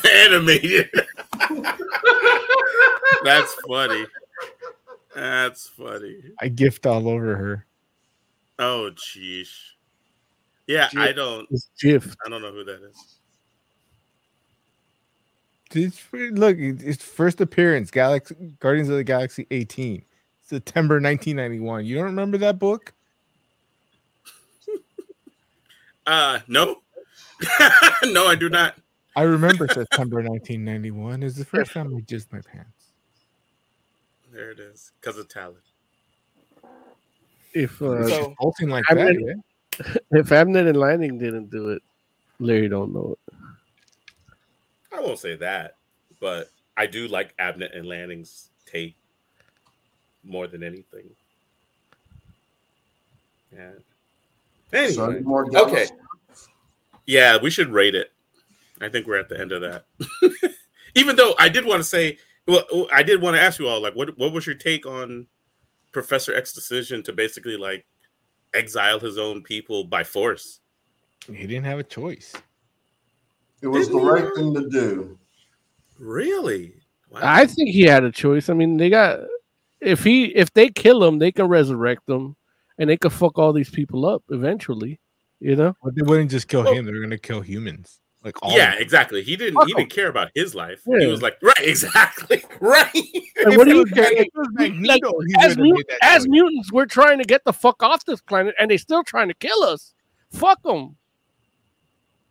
Animated. 0.05 0.91
That's 3.25 3.55
funny. 3.69 4.07
That's 5.15 5.69
funny. 5.69 6.17
I 6.41 6.49
gift 6.49 6.87
all 6.87 7.09
over 7.09 7.37
her. 7.37 7.67
Oh, 8.59 8.91
jeez. 8.95 9.49
Yeah. 10.67 10.89
I 10.97 11.13
don't. 11.13 11.49
It's. 11.51 12.17
I 12.25 12.29
don't 12.29 12.43
know 12.43 12.53
who 12.53 12.65
that 12.65 12.83
is. 12.83 13.19
It's, 15.75 16.03
look, 16.13 16.57
it's 16.59 17.03
first 17.03 17.41
appearance, 17.41 17.91
Galaxy 17.91 18.35
Guardians 18.61 18.91
of 18.91 18.97
the 18.97 19.05
Galaxy 19.05 19.47
18, 19.51 20.05
September 20.43 20.97
1991. 20.97 21.87
You 21.87 21.97
don't 21.97 22.05
remember 22.05 22.39
that 22.39 22.59
book? 22.59 22.93
Uh, 26.05 26.41
no, 26.49 26.83
no, 28.07 28.27
I 28.27 28.35
do 28.35 28.49
not. 28.49 28.75
I 29.15 29.23
remember 29.23 29.69
September 29.69 30.17
1991. 30.17 31.23
Is 31.23 31.37
the 31.37 31.45
first 31.45 31.71
time 31.75 31.95
I 31.95 32.01
jizzed 32.01 32.33
my 32.33 32.41
pants. 32.41 32.82
There 34.33 34.51
it 34.51 34.59
is, 34.61 34.93
because 35.01 35.19
of 35.19 35.29
talent. 35.29 35.59
If 37.53 37.83
uh, 37.83 38.09
So- 38.09 38.35
She's 38.59 38.69
like 38.69 38.85
I 38.91 38.95
that. 38.95 39.21
yeah? 39.21 39.95
if 40.19 40.29
Abnett 40.29 40.69
and 40.69 40.77
Lanning 40.79 41.19
didn't 41.19 41.51
do 41.51 41.69
it, 41.71 41.83
Larry 42.41 42.69
don't 42.69 42.95
know 42.95 43.17
it. 43.29 43.35
I 44.95 45.01
won't 45.01 45.19
say 45.19 45.37
that, 45.37 45.77
but 46.21 46.51
I 46.77 46.87
do 46.87 47.09
like 47.09 47.37
Abnett 47.37 47.77
and 47.77 47.87
Lanning's 47.87 48.49
take 48.67 48.95
more 50.25 50.47
than 50.47 50.63
anything. 50.63 51.11
Yeah. 53.55 53.71
Anyway, 54.73 55.23
okay. 55.55 55.87
Yeah, 57.07 57.37
we 57.43 57.51
should 57.51 57.69
rate 57.69 57.95
it. 57.95 58.11
I 58.81 58.89
think 58.89 59.07
we're 59.07 59.19
at 59.19 59.29
the 59.29 59.39
end 59.39 59.53
of 59.53 59.61
that. 59.61 59.85
Even 60.95 61.17
though 61.17 61.35
I 61.39 61.49
did 61.49 61.65
want 61.67 61.81
to 61.81 61.85
say, 61.85 62.19
well, 62.47 62.65
I 62.93 63.03
did 63.03 63.21
want 63.23 63.37
to 63.37 63.43
ask 63.43 63.59
you 63.59 63.69
all, 63.69 63.81
like, 63.83 63.95
what 63.95 64.17
what 64.19 64.33
was 64.33 64.47
your 64.47 64.55
take 64.55 64.87
on 64.87 65.27
Professor 65.93 66.35
X's 66.35 66.55
decision 66.55 67.03
to 67.05 67.13
basically 67.13 67.57
like 67.57 67.85
exile 68.55 68.99
his 69.01 69.19
own 69.19 69.43
people 69.43 69.85
by 69.85 70.05
force? 70.05 70.61
He 71.27 71.47
didn't 71.47 71.65
have 71.65 71.79
a 71.79 71.85
choice. 71.85 72.33
It 73.63 73.69
was 73.69 73.89
the 73.89 73.95
Didn't 73.99 74.07
he? 74.17 74.23
right 74.23 74.35
thing 74.35 74.55
to 74.55 74.69
do. 74.71 75.19
Really? 75.99 76.75
Wow. 77.11 77.21
I 77.23 77.47
think 77.47 77.71
he 77.71 77.83
had 77.83 78.03
a 78.05 78.11
choice. 78.11 78.49
I 78.49 78.55
mean, 78.55 78.77
they 78.77 78.91
got 78.91 79.21
if 79.81 80.03
he 80.03 80.27
if 80.35 80.53
they 80.53 80.69
kill 80.69 81.05
him, 81.05 81.19
they 81.19 81.31
can 81.31 81.47
resurrect 81.47 82.09
him, 82.09 82.35
and 82.79 82.91
they 82.91 82.97
can 82.97 83.11
fuck 83.11 83.39
all 83.39 83.53
these 83.53 83.71
people 83.71 84.05
up 84.07 84.23
eventually. 84.31 84.99
You 85.39 85.57
know, 85.57 85.75
But 85.83 85.95
they 85.97 86.03
wouldn't 86.03 86.31
just 86.31 86.47
kill 86.49 86.65
Well- 86.65 86.73
him, 86.75 86.85
they're 86.87 87.01
gonna 87.01 87.19
kill 87.19 87.41
humans. 87.41 88.01
Like 88.25 88.41
all 88.43 88.57
yeah, 88.57 88.75
exactly. 88.79 89.23
He 89.23 89.35
didn't. 89.37 89.55
Fuck 89.55 89.67
He 89.67 89.73
him. 89.73 89.79
didn't 89.79 89.91
care 89.91 90.09
about 90.09 90.31
his 90.35 90.55
life. 90.55 90.83
Yeah. 90.87 91.01
He 91.01 91.07
was 91.09 91.23
like, 91.23 91.39
right, 91.43 91.55
exactly, 91.61 92.45
right. 92.61 92.95
And 93.45 93.57
what 93.57 93.65
do 93.67 93.75
you 93.75 93.85
care? 93.87 94.05
Like, 94.05 94.13
if 94.13 94.27
it 94.27 94.31
was 94.35 94.49
we- 94.57 94.69
Magneto, 94.71 95.13
he 95.27 95.35
as, 95.41 95.57
mut- 95.59 95.91
as 96.03 96.29
mutants, 96.29 96.71
we're 96.73 96.87
trying 96.87 97.19
to 97.19 97.25
get 97.25 97.45
the 97.45 97.53
fuck 97.53 97.83
off 97.83 98.05
this 98.05 98.21
planet, 98.21 98.55
and 98.61 98.71
they're 98.71 98.79
still 98.79 99.03
trying 99.03 99.27
to 99.29 99.35
kill 99.35 99.63
us. 99.65 99.93
Fuck 100.31 100.63
them. 100.63 100.97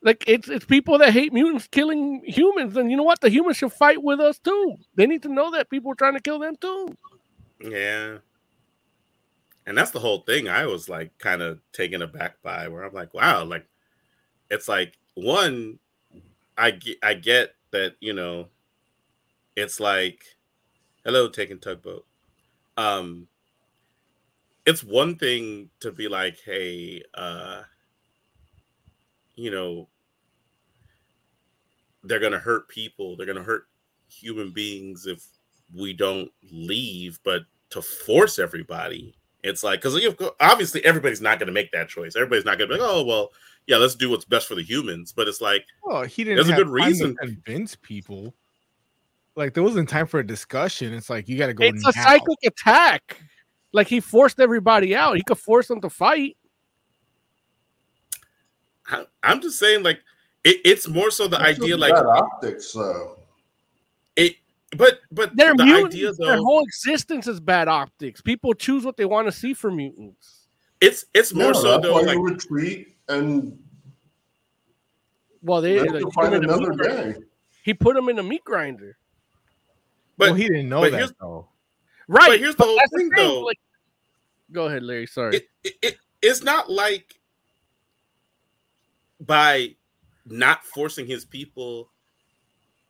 Like 0.04 0.24
it's 0.28 0.48
it's 0.50 0.66
people 0.66 0.98
that 0.98 1.12
hate 1.14 1.32
mutants 1.34 1.68
killing 1.68 2.24
humans, 2.26 2.76
and 2.78 2.90
you 2.90 2.98
know 2.98 3.04
what? 3.04 3.22
The 3.22 3.30
humans 3.30 3.58
should 3.58 3.74
fight 3.74 4.02
with 4.02 4.20
us 4.20 4.40
too. 4.40 4.78
They 4.96 5.06
need 5.06 5.22
to 5.24 5.30
know 5.30 5.52
that 5.52 5.70
people 5.70 5.92
are 5.92 5.96
trying 5.96 6.16
to 6.16 6.22
kill 6.22 6.40
them 6.40 6.56
too. 6.56 6.96
Yeah. 7.60 8.18
And 9.68 9.78
that's 9.78 9.92
the 9.92 10.00
whole 10.00 10.22
thing. 10.22 10.48
I 10.50 10.66
was 10.66 10.90
like 10.90 11.16
kind 11.20 11.42
of 11.44 11.60
taken 11.72 12.02
aback 12.02 12.42
by 12.42 12.68
where 12.68 12.84
I'm 12.84 12.94
like, 12.94 13.14
wow, 13.14 13.44
like 13.44 13.68
it's 14.50 14.68
like 14.68 14.98
one, 15.14 15.78
I 16.58 16.72
get 16.72 16.98
I 17.04 17.14
get 17.14 17.56
that, 17.72 17.96
you 18.00 18.14
know, 18.14 18.48
it's 19.56 19.80
like, 19.80 20.24
hello, 21.04 21.30
taking 21.30 21.60
tugboat. 21.60 22.06
Um 22.78 23.28
it's 24.66 24.84
one 24.84 25.16
thing 25.16 25.70
to 25.80 25.92
be 25.92 26.08
like, 26.08 26.38
hey, 26.46 27.02
uh, 27.16 27.64
you 29.36 29.50
know, 29.50 29.88
they're 32.04 32.20
gonna 32.20 32.40
hurt 32.40 32.68
people, 32.68 33.16
they're 33.16 33.26
gonna 33.26 33.44
hurt 33.44 33.66
human 34.08 34.52
beings 34.52 35.08
if 35.08 35.26
we 35.74 35.94
don't 35.94 36.30
leave, 36.52 37.20
but 37.24 37.44
to 37.72 37.82
force 37.82 38.38
everybody, 38.38 39.16
it's 39.44 39.64
like 39.64 39.82
because 39.82 40.00
obviously 40.40 40.84
everybody's 40.86 41.22
not 41.22 41.40
gonna 41.40 41.52
make 41.52 41.72
that 41.72 41.90
choice. 41.90 42.16
Everybody's 42.16 42.46
not 42.46 42.58
gonna 42.58 42.68
be 42.68 42.80
like, 42.80 42.90
oh 42.90 43.04
well, 43.04 43.32
yeah, 43.72 43.78
let's 43.78 43.96
do 43.96 44.10
what's 44.10 44.26
best 44.26 44.48
for 44.50 44.56
the 44.56 44.62
humans. 44.64 45.14
But 45.16 45.30
it's 45.30 45.40
like, 45.40 45.66
oh, 45.86 46.04
he 46.04 46.26
didn't. 46.26 46.36
There's 46.46 46.50
a 46.50 46.62
good 46.64 46.68
time 46.68 46.76
to 46.78 46.86
reason. 46.88 47.16
convince 47.16 47.76
people. 47.78 48.36
Like 49.38 49.54
there 49.54 49.64
wasn't 49.64 49.88
time 49.88 50.08
for 50.08 50.20
a 50.20 50.28
discussion. 50.28 50.94
It's 50.94 51.10
like 51.10 51.30
you 51.30 51.38
got 51.38 51.48
to 51.48 51.54
go. 51.54 51.64
It's 51.64 51.88
a 51.88 51.94
psychic 51.94 52.38
attack. 52.46 53.22
Like 53.72 53.88
he 53.88 54.02
forced 54.02 54.42
everybody 54.42 54.94
out. 54.94 55.16
He 55.16 55.24
could 55.24 55.38
force 55.40 55.70
them 55.70 55.80
to 55.82 55.90
fight. 55.90 56.36
I- 58.88 59.06
I'm 59.24 59.42
just 59.42 59.58
saying, 59.58 59.84
like 59.84 60.00
it, 60.44 60.58
it's 60.66 60.88
more 60.88 61.12
so 61.12 61.28
the 61.28 61.38
That's 61.38 61.60
idea, 61.60 61.78
like 61.78 61.94
bad 61.94 62.06
optics, 62.06 62.74
though. 62.74 63.20
it. 64.16 64.36
But 64.78 65.00
but 65.12 65.36
They're 65.36 65.56
the 65.56 65.66
mutants. 65.66 65.96
idea 65.96 66.12
Their 66.14 66.38
whole 66.38 66.64
existence 66.64 67.28
is 67.28 67.40
bad 67.40 67.68
optics. 67.68 68.22
People 68.22 68.54
choose 68.54 68.84
what 68.86 68.96
they 68.98 69.06
want 69.06 69.28
to 69.28 69.32
see 69.32 69.54
for 69.54 69.70
mutants. 69.72 70.48
it's 70.82 71.06
it's 71.14 71.34
more 71.34 71.48
Yeah, 71.48 71.54
so 71.54 71.72
that's 71.72 71.84
though, 71.84 71.96
like 72.02 72.18
retreat 72.20 72.96
and 73.12 73.60
Well, 75.42 75.62
they 75.62 75.80
live 75.80 75.92
like, 75.92 76.00
to 76.00 76.06
put 76.06 76.14
fight 76.14 76.34
him 76.34 76.44
in 76.44 76.50
a 76.50 76.54
another 76.54 76.74
meat 76.74 76.84
day. 76.84 77.16
He 77.64 77.74
put 77.74 77.96
him 77.96 78.10
in 78.10 78.18
a 78.20 78.24
meat 78.24 78.44
grinder. 78.44 78.98
but 80.18 80.30
well, 80.30 80.34
he 80.36 80.48
didn't 80.48 80.70
know 80.70 80.82
but 80.82 80.92
that 80.92 80.98
here's- 80.98 81.14
though. 81.20 81.48
Right. 82.08 82.28
but 82.32 82.40
here's 82.40 82.56
the 82.56 82.64
whole 82.64 82.80
thing 82.98 83.10
thing, 83.10 83.12
though. 83.16 83.42
like- 83.42 83.60
go 84.52 84.66
ahead, 84.66 84.84
Larry. 84.84 85.08
Sorry. 85.08 85.38
it, 85.38 85.48
it, 85.64 85.74
it 85.82 85.98
it's 86.22 86.44
not 86.44 86.70
like 86.70 87.16
by 89.20 89.76
not 90.26 90.66
forcing 90.66 91.06
his 91.08 91.26
people 91.26 91.90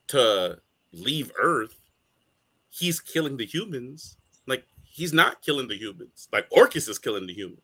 to 0.07 0.57
leave 0.91 1.31
Earth, 1.41 1.77
he's 2.69 2.99
killing 2.99 3.37
the 3.37 3.45
humans. 3.45 4.17
Like 4.47 4.65
he's 4.83 5.13
not 5.13 5.41
killing 5.41 5.67
the 5.67 5.77
humans. 5.77 6.27
Like 6.33 6.49
Orchis 6.51 6.89
is 6.89 6.99
killing 6.99 7.27
the 7.27 7.33
humans. 7.33 7.61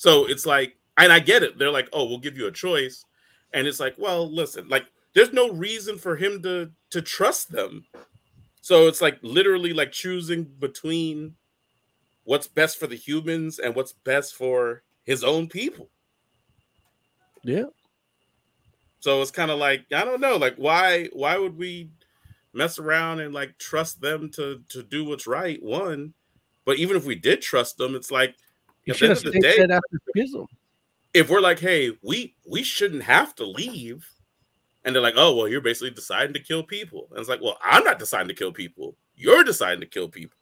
So 0.00 0.24
it's 0.24 0.46
like, 0.46 0.78
and 0.96 1.12
I 1.12 1.18
get 1.18 1.42
it. 1.42 1.58
They're 1.58 1.70
like, 1.70 1.90
oh, 1.92 2.06
we'll 2.06 2.16
give 2.16 2.38
you 2.38 2.46
a 2.46 2.50
choice, 2.52 3.04
and 3.52 3.66
it's 3.66 3.78
like, 3.78 3.96
well, 3.98 4.26
listen, 4.32 4.66
like 4.66 4.86
there's 5.14 5.34
no 5.34 5.50
reason 5.50 5.98
for 5.98 6.16
him 6.16 6.42
to 6.42 6.70
to 6.92 7.02
trust 7.02 7.52
them. 7.52 7.84
So 8.62 8.88
it's 8.88 9.02
like 9.02 9.18
literally 9.22 9.74
like 9.74 9.92
choosing 9.92 10.44
between 10.44 11.36
what's 12.24 12.48
best 12.48 12.78
for 12.78 12.86
the 12.86 12.96
humans 12.96 13.58
and 13.58 13.74
what's 13.74 13.92
best 13.92 14.34
for 14.34 14.84
his 15.04 15.22
own 15.22 15.48
people. 15.48 15.90
yeah. 17.42 17.64
So 19.00 19.22
it's 19.22 19.30
kind 19.30 19.50
of 19.50 19.58
like 19.58 19.86
I 19.94 20.04
don't 20.04 20.20
know, 20.20 20.36
like 20.36 20.56
why 20.56 21.08
why 21.12 21.38
would 21.38 21.56
we 21.56 21.90
mess 22.52 22.78
around 22.78 23.20
and 23.20 23.32
like 23.34 23.58
trust 23.58 24.00
them 24.00 24.30
to 24.32 24.62
to 24.68 24.82
do 24.82 25.04
what's 25.04 25.26
right? 25.26 25.62
One, 25.62 26.14
but 26.64 26.78
even 26.78 26.96
if 26.96 27.04
we 27.04 27.14
did 27.14 27.42
trust 27.42 27.78
them, 27.78 27.94
it's 27.94 28.10
like 28.10 28.36
You 28.90 28.94
should 28.94 29.10
have 29.10 29.26
of 29.26 29.32
the 29.32 29.40
day, 29.40 29.56
dead 29.58 29.70
after 29.70 30.00
Schism. 30.16 30.46
if 31.14 31.30
we're 31.30 31.40
like, 31.40 31.58
hey, 31.58 31.92
we 32.02 32.34
we 32.46 32.62
shouldn't 32.62 33.02
have 33.02 33.34
to 33.36 33.46
leave, 33.46 34.08
and 34.84 34.94
they're 34.94 35.02
like, 35.02 35.14
oh 35.16 35.34
well, 35.34 35.48
you're 35.48 35.60
basically 35.60 35.90
deciding 35.90 36.34
to 36.34 36.40
kill 36.40 36.62
people, 36.62 37.08
and 37.10 37.20
it's 37.20 37.28
like, 37.28 37.40
well, 37.42 37.58
I'm 37.62 37.84
not 37.84 37.98
deciding 37.98 38.28
to 38.28 38.34
kill 38.34 38.52
people. 38.52 38.96
You're 39.14 39.44
deciding 39.44 39.80
to 39.80 39.86
kill 39.86 40.08
people. 40.08 40.36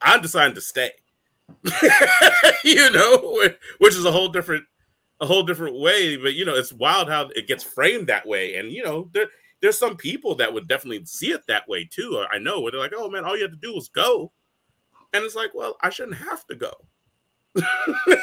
I'm 0.00 0.22
deciding 0.22 0.54
to 0.54 0.60
stay. 0.60 0.92
you 2.64 2.90
know, 2.90 3.42
which 3.78 3.94
is 3.94 4.04
a 4.04 4.12
whole 4.12 4.28
different 4.28 4.64
a 5.20 5.26
whole 5.26 5.42
different 5.42 5.78
way. 5.78 6.16
But 6.16 6.34
you 6.34 6.44
know, 6.44 6.54
it's 6.54 6.72
wild 6.72 7.08
how 7.08 7.30
it 7.34 7.48
gets 7.48 7.64
framed 7.64 8.08
that 8.08 8.26
way. 8.26 8.56
And 8.56 8.70
you 8.70 8.84
know, 8.84 9.10
there 9.12 9.26
there's 9.60 9.78
some 9.78 9.96
people 9.96 10.34
that 10.36 10.52
would 10.52 10.68
definitely 10.68 11.04
see 11.04 11.32
it 11.32 11.42
that 11.48 11.68
way 11.68 11.88
too. 11.90 12.24
I 12.30 12.38
know 12.38 12.60
where 12.60 12.72
they're 12.72 12.80
like, 12.80 12.92
oh 12.96 13.10
man, 13.10 13.24
all 13.24 13.36
you 13.36 13.42
have 13.42 13.52
to 13.52 13.56
do 13.56 13.76
is 13.76 13.88
go. 13.88 14.32
And 15.12 15.24
it's 15.24 15.34
like, 15.34 15.50
well, 15.54 15.76
I 15.80 15.90
shouldn't 15.90 16.18
have 16.18 16.46
to 16.46 16.54
go. 16.54 16.72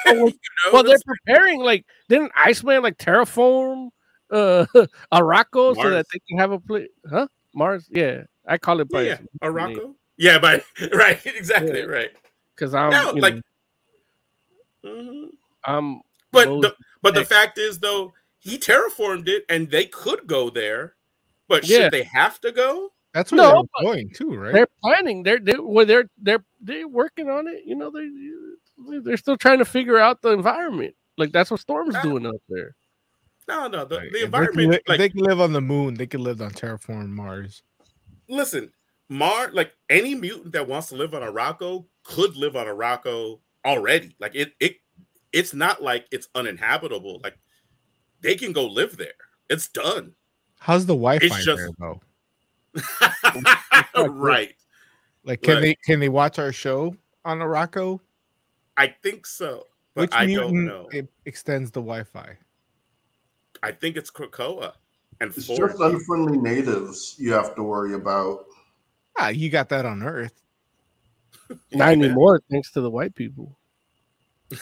You 0.05 0.13
know, 0.13 0.31
Well, 0.73 0.83
they're 0.83 0.95
it's- 0.95 1.03
preparing. 1.03 1.59
Like, 1.61 1.85
didn't 2.09 2.31
Iceman 2.35 2.83
like 2.83 2.97
terraform 2.97 3.89
uh 4.31 4.65
Arakko 5.13 5.75
so 5.75 5.89
that 5.89 6.05
they 6.11 6.19
can 6.27 6.37
have 6.39 6.51
a 6.51 6.59
place? 6.59 6.89
Huh? 7.09 7.27
Mars? 7.53 7.87
Yeah, 7.89 8.23
I 8.47 8.57
call 8.57 8.79
it 8.81 8.89
by 8.89 9.03
yeah, 9.03 9.17
Arakko. 9.41 9.95
Yeah, 10.17 10.39
but 10.39 10.63
right, 10.93 11.19
exactly, 11.25 11.79
Yeah. 11.79 11.85
right. 11.85 12.11
because 12.55 12.73
I'm 12.73 12.89
No, 12.91 13.13
you 13.15 13.21
like- 13.21 13.35
know, 13.35 13.41
Mhm. 14.85 15.29
I'm 15.65 16.01
But 16.31 16.45
the, 16.61 16.75
but 17.01 17.15
the 17.15 17.25
fact 17.25 17.57
is, 17.57 17.79
though, 17.79 18.13
he 18.39 18.57
terraformed 18.59 19.27
it, 19.27 19.45
and 19.49 19.69
they 19.71 19.85
could 19.85 20.27
go 20.27 20.49
there. 20.51 20.95
But 21.47 21.67
Yeah. 21.67 21.77
should 21.85 21.93
they 21.93 22.03
have 22.03 22.39
to 22.41 22.51
go? 22.51 22.91
That's 23.13 23.31
what 23.31 23.37
No, 23.37 23.51
they're 23.51 23.63
but 23.77 23.81
going 23.83 24.09
too, 24.13 24.35
right? 24.35 24.53
they're 24.53 24.67
planning. 24.83 25.23
They're 25.23 25.39
they 25.39 25.57
well, 25.57 25.85
they're 25.85 26.09
they're 26.21 26.43
they're 26.61 26.87
working 26.87 27.29
on 27.29 27.47
it. 27.47 27.63
You 27.65 27.75
know, 27.75 27.89
they 27.89 28.01
they're 28.77 29.17
still 29.17 29.37
trying 29.37 29.59
to 29.59 29.65
figure 29.65 29.97
out 29.97 30.21
the 30.21 30.29
environment. 30.31 30.95
Like 31.17 31.31
that's 31.31 31.49
what 31.51 31.59
Storm's 31.59 31.95
doing 32.03 32.25
up 32.25 32.35
there. 32.49 32.75
No, 33.47 33.67
no. 33.67 33.85
The, 33.85 33.95
Like, 33.95 34.03
the 34.03 34.05
if 34.07 34.11
they 34.11 34.19
can 34.19 34.25
environment, 34.25 34.71
li- 34.71 34.79
like, 34.87 34.97
they 34.97 35.09
can 35.09 35.19
live 35.21 35.39
on 35.39 35.53
the 35.53 35.61
moon, 35.61 35.93
they 35.93 36.07
can 36.07 36.23
live 36.23 36.41
on 36.41 36.51
terraform 36.51 37.09
Mars. 37.09 37.63
listen, 38.27 38.71
Mars, 39.07 39.53
like 39.53 39.71
any 39.89 40.15
mutant 40.15 40.51
that 40.53 40.67
wants 40.67 40.89
to 40.89 40.95
live 40.95 41.13
on 41.13 41.21
Arakko 41.21 41.85
could 42.03 42.35
live 42.35 42.55
on 42.55 42.65
Arakko 42.65 43.39
already. 43.63 44.15
Like 44.19 44.33
it, 44.35 44.53
it, 44.59 44.77
it's 45.31 45.53
not 45.53 45.81
like 45.83 46.07
it's 46.11 46.27
uninhabitable. 46.35 47.21
Like 47.23 47.37
they 48.21 48.35
can 48.35 48.51
go 48.51 48.65
live 48.65 48.97
there. 48.97 49.13
It's 49.49 49.67
done. 49.67 50.15
How's 50.59 50.85
the 50.87 50.93
Wi-Fi 50.95 51.27
just- 51.27 51.45
there 51.45 51.69
though? 51.77 52.01
right. 54.09 54.53
Like, 55.23 55.41
can 55.41 55.55
Right. 55.55 55.61
they 55.61 55.75
can 55.85 55.99
they 55.99 56.09
watch 56.09 56.39
our 56.39 56.51
show 56.51 56.95
on 57.23 57.39
Arakko? 57.39 57.99
I 58.77 58.87
think 59.03 59.25
so, 59.25 59.65
but 59.93 60.01
Which 60.03 60.11
I 60.13 60.25
mutant 60.25 60.49
don't 60.53 60.65
know. 60.65 60.89
it 60.91 61.07
extends 61.25 61.71
the 61.71 61.81
Wi-Fi? 61.81 62.37
I 63.63 63.71
think 63.71 63.95
it's 63.97 64.11
Krakoa 64.11 64.73
and 65.21 65.31
It's 65.35 65.45
Forge. 65.45 65.71
just 65.71 65.81
unfriendly 65.81 66.37
natives 66.37 67.15
you 67.17 67.31
have 67.33 67.55
to 67.55 67.63
worry 67.63 67.93
about. 67.93 68.45
Ah, 69.17 69.29
you 69.29 69.49
got 69.49 69.69
that 69.69 69.85
on 69.85 70.03
Earth. 70.03 70.41
Not 71.71 71.89
anymore, 71.89 72.41
thanks 72.51 72.71
to 72.71 72.81
the 72.81 72.89
white 72.91 73.15
people. 73.15 73.57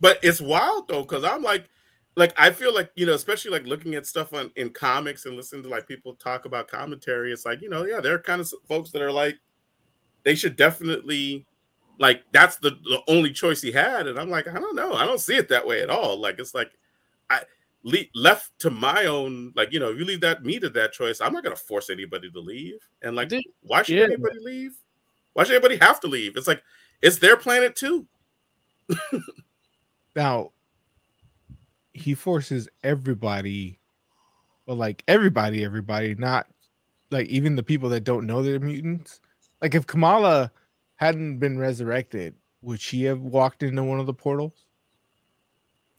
But 0.00 0.18
it's 0.22 0.40
wild 0.40 0.88
though, 0.88 1.02
because 1.02 1.24
I'm 1.24 1.42
like, 1.42 1.68
like 2.16 2.32
I 2.38 2.50
feel 2.50 2.74
like 2.74 2.90
you 2.96 3.04
know, 3.06 3.12
especially 3.12 3.50
like 3.50 3.66
looking 3.66 3.94
at 3.94 4.06
stuff 4.06 4.32
on 4.32 4.50
in 4.56 4.70
comics 4.70 5.26
and 5.26 5.36
listening 5.36 5.62
to 5.64 5.68
like 5.68 5.86
people 5.86 6.14
talk 6.14 6.46
about 6.46 6.68
commentary. 6.68 7.32
It's 7.32 7.44
like 7.44 7.60
you 7.60 7.68
know, 7.68 7.84
yeah, 7.84 8.00
there 8.00 8.14
are 8.14 8.18
kind 8.18 8.40
of 8.40 8.50
folks 8.66 8.90
that 8.92 9.02
are 9.02 9.12
like, 9.12 9.38
they 10.24 10.34
should 10.34 10.56
definitely, 10.56 11.46
like 11.98 12.24
that's 12.32 12.56
the 12.56 12.70
the 12.70 13.00
only 13.08 13.32
choice 13.32 13.60
he 13.60 13.72
had, 13.72 14.06
and 14.06 14.18
I'm 14.18 14.30
like, 14.30 14.48
I 14.48 14.54
don't 14.54 14.76
know, 14.76 14.94
I 14.94 15.04
don't 15.04 15.20
see 15.20 15.36
it 15.36 15.48
that 15.48 15.66
way 15.66 15.82
at 15.82 15.90
all. 15.90 16.18
Like 16.18 16.38
it's 16.38 16.54
like, 16.54 16.72
I 17.30 17.42
le- 17.82 18.10
left 18.14 18.58
to 18.60 18.70
my 18.70 19.06
own, 19.06 19.52
like 19.56 19.72
you 19.72 19.80
know, 19.80 19.90
if 19.90 19.98
you 19.98 20.04
leave 20.04 20.20
that 20.22 20.44
me 20.44 20.58
to 20.58 20.70
that 20.70 20.92
choice, 20.92 21.20
I'm 21.20 21.32
not 21.32 21.44
gonna 21.44 21.56
force 21.56 21.90
anybody 21.90 22.30
to 22.30 22.40
leave, 22.40 22.78
and 23.02 23.16
like, 23.16 23.28
Dude, 23.28 23.42
why 23.62 23.82
should 23.82 23.96
yeah. 23.96 24.04
anybody 24.04 24.38
leave? 24.40 24.76
Why 25.32 25.44
should 25.44 25.56
anybody 25.56 25.76
have 25.76 26.00
to 26.00 26.06
leave? 26.06 26.36
It's 26.36 26.48
like 26.48 26.62
it's 27.02 27.18
their 27.18 27.36
planet 27.36 27.76
too. 27.76 28.06
Now, 30.16 30.52
he 31.92 32.14
forces 32.14 32.68
everybody, 32.82 33.80
well, 34.66 34.76
like 34.76 35.02
everybody, 35.08 35.64
everybody, 35.64 36.14
not 36.14 36.46
like 37.10 37.26
even 37.28 37.56
the 37.56 37.62
people 37.62 37.88
that 37.90 38.04
don't 38.04 38.26
know 38.26 38.42
they're 38.42 38.60
mutants. 38.60 39.20
Like 39.60 39.74
if 39.74 39.86
Kamala 39.86 40.52
hadn't 40.96 41.38
been 41.38 41.58
resurrected, 41.58 42.34
would 42.62 42.80
she 42.80 43.04
have 43.04 43.20
walked 43.20 43.62
into 43.62 43.82
one 43.84 44.00
of 44.00 44.06
the 44.06 44.14
portals? 44.14 44.64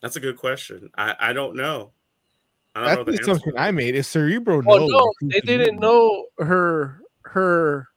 That's 0.02 0.16
a 0.16 0.20
good 0.20 0.38
question. 0.38 0.90
I, 0.98 1.16
I 1.20 1.34
don't 1.34 1.56
know. 1.56 1.92
I 2.76 2.96
don't 2.96 3.06
That's 3.06 3.26
know 3.28 3.36
the 3.36 3.52
the 3.54 3.60
I 3.60 3.72
made. 3.72 3.96
If 3.96 4.06
Cerebro 4.06 4.58
oh, 4.58 4.64
Well, 4.66 4.88
no, 4.90 5.14
they 5.22 5.40
didn't 5.42 5.80
mutant. 5.80 5.80
know 5.80 6.26
her. 6.40 7.00
Her, 7.24 7.88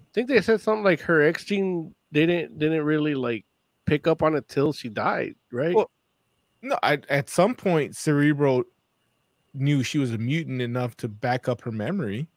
I 0.00 0.04
think 0.14 0.28
they 0.28 0.40
said 0.40 0.60
something 0.60 0.84
like 0.84 1.00
her 1.00 1.22
X 1.22 1.44
gene. 1.44 1.94
They 2.12 2.24
didn't 2.24 2.58
didn't 2.58 2.84
really 2.84 3.14
like 3.14 3.44
pick 3.84 4.06
up 4.06 4.22
on 4.22 4.34
it 4.34 4.48
till 4.48 4.72
she 4.72 4.88
died, 4.88 5.34
right? 5.52 5.74
Well, 5.74 5.90
No, 6.62 6.78
I, 6.82 6.98
at 7.10 7.28
some 7.28 7.54
point, 7.54 7.96
Cerebro 7.96 8.64
knew 9.52 9.82
she 9.82 9.98
was 9.98 10.12
a 10.12 10.18
mutant 10.18 10.62
enough 10.62 10.96
to 10.98 11.08
back 11.08 11.48
up 11.48 11.60
her 11.62 11.72
memory. 11.72 12.28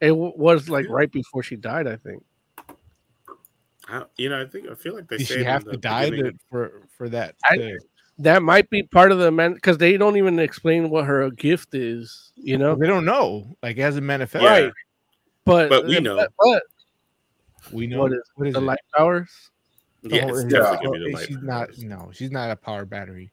it 0.00 0.08
w- 0.08 0.32
was 0.36 0.68
like 0.68 0.86
right 0.88 1.10
before 1.10 1.42
she 1.42 1.56
died, 1.56 1.86
I 1.88 1.96
think. 1.96 2.22
I, 3.88 4.04
you 4.16 4.28
know, 4.28 4.40
I 4.40 4.46
think 4.46 4.68
I 4.68 4.74
feel 4.74 4.94
like 4.94 5.08
they 5.08 5.18
Did 5.18 5.26
say 5.28 5.34
she 5.38 5.44
have 5.44 5.64
the 5.64 5.72
to 5.72 5.76
die 5.78 6.10
to, 6.10 6.32
for 6.50 6.82
for 6.96 7.08
that? 7.10 7.34
I- 7.44 7.76
That 8.18 8.42
might 8.42 8.70
be 8.70 8.82
part 8.82 9.12
of 9.12 9.18
the 9.18 9.30
man 9.30 9.52
because 9.52 9.76
they 9.76 9.98
don't 9.98 10.16
even 10.16 10.38
explain 10.38 10.88
what 10.88 11.04
her 11.04 11.30
gift 11.30 11.74
is. 11.74 12.32
You 12.34 12.56
know, 12.56 12.74
they 12.74 12.86
don't 12.86 13.04
know. 13.04 13.54
Like 13.62 13.76
it 13.76 13.82
hasn't 13.82 14.06
manifested. 14.06 14.42
Yeah. 14.42 14.58
Right. 14.64 14.72
but 15.44 15.68
But 15.68 15.86
we 15.86 16.00
know. 16.00 16.16
But, 16.16 16.32
but 16.38 16.62
We 17.72 17.86
know 17.86 18.00
what 18.00 18.12
is 18.12 18.22
what 18.36 18.48
is 18.48 18.54
the 18.54 18.60
it? 18.60 18.64
light 18.64 18.78
powers? 18.96 19.30
Yeah, 20.02 20.28
it's 20.28 20.44
yeah. 20.44 20.60
definitely 20.60 20.86
gonna 20.86 20.92
be 20.92 20.98
the 20.98 21.10
Oh, 21.10 21.18
light 21.18 21.26
She's 21.28 21.36
not. 21.42 21.66
powers. 21.68 21.84
No, 21.84 22.10
she's 22.14 22.30
not 22.30 22.50
a 22.50 22.56
power 22.56 22.84
battery. 22.86 23.30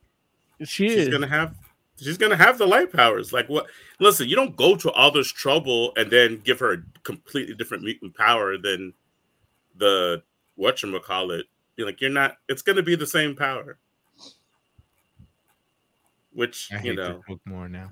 She 0.65 0.89
She's 0.89 0.97
is. 0.97 1.09
gonna 1.09 1.27
have. 1.27 1.55
She's 2.01 2.17
gonna 2.17 2.35
have 2.35 2.57
the 2.57 2.67
light 2.67 2.91
powers. 2.91 3.31
Like 3.31 3.47
what? 3.47 3.67
Listen, 4.01 4.27
you 4.27 4.35
don't 4.35 4.55
go 4.57 4.75
to 4.75 4.91
all 4.91 5.11
this 5.11 5.31
trouble 5.31 5.93
and 5.95 6.11
then 6.11 6.39
give 6.43 6.59
her 6.59 6.73
a 6.73 6.77
completely 7.03 7.55
different 7.55 7.83
mutant 7.83 8.15
power 8.17 8.57
than 8.57 8.93
the 9.77 10.23
what 10.55 10.81
you 10.83 10.99
call 10.99 11.31
it. 11.31 11.45
Be 11.75 11.83
like, 11.83 12.01
you're 12.01 12.09
not. 12.09 12.37
It's 12.49 12.61
gonna 12.61 12.83
be 12.83 12.95
the 12.95 13.07
same 13.07 13.35
power. 13.35 13.77
Which 16.33 16.69
I 16.71 16.75
you 16.77 16.81
hate 16.81 16.95
know, 16.95 17.21
more 17.45 17.69
now. 17.69 17.91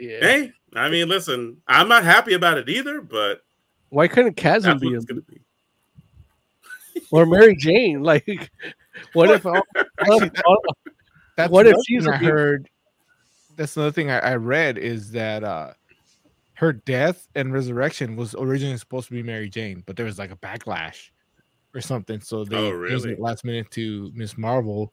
yeah. 0.00 0.20
hey, 0.20 0.52
I 0.74 0.88
mean, 0.88 1.08
listen, 1.08 1.58
I'm 1.66 1.88
not 1.88 2.02
happy 2.04 2.32
about 2.34 2.56
it 2.58 2.68
either, 2.68 3.00
but 3.02 3.42
Why 3.90 4.08
couldn't 4.08 4.34
Chasm 4.34 4.78
be 4.78 4.94
a, 4.94 5.00
be. 5.00 5.40
or 7.10 7.26
Mary 7.26 7.54
Jane? 7.56 8.02
Like, 8.02 8.26
what 9.12 9.30
if? 9.30 9.44
All, 9.44 9.54
Actually, 10.00 10.28
that- 10.30 10.42
all- 10.46 10.62
That's 11.36 11.50
What 11.52 11.66
if 11.66 11.76
she's 11.86 12.04
thing 12.04 12.12
a 12.12 12.16
I 12.16 12.20
mutant? 12.20 12.38
heard? 12.38 12.68
That's 13.56 13.76
another 13.76 13.92
thing 13.92 14.10
I, 14.10 14.18
I 14.20 14.34
read 14.36 14.78
is 14.78 15.10
that 15.12 15.44
uh 15.44 15.72
her 16.54 16.72
death 16.72 17.28
and 17.34 17.52
resurrection 17.52 18.16
was 18.16 18.34
originally 18.34 18.76
supposed 18.78 19.06
to 19.08 19.12
be 19.12 19.22
Mary 19.22 19.48
Jane, 19.48 19.82
but 19.86 19.94
there 19.96 20.06
was 20.06 20.18
like 20.18 20.30
a 20.32 20.36
backlash 20.36 21.10
or 21.74 21.80
something. 21.80 22.20
So 22.20 22.44
they 22.44 22.56
Oh, 22.56 22.70
really? 22.70 23.12
it 23.12 23.20
last 23.20 23.44
minute 23.44 23.70
to 23.72 24.10
Miss 24.14 24.36
Marvel, 24.38 24.92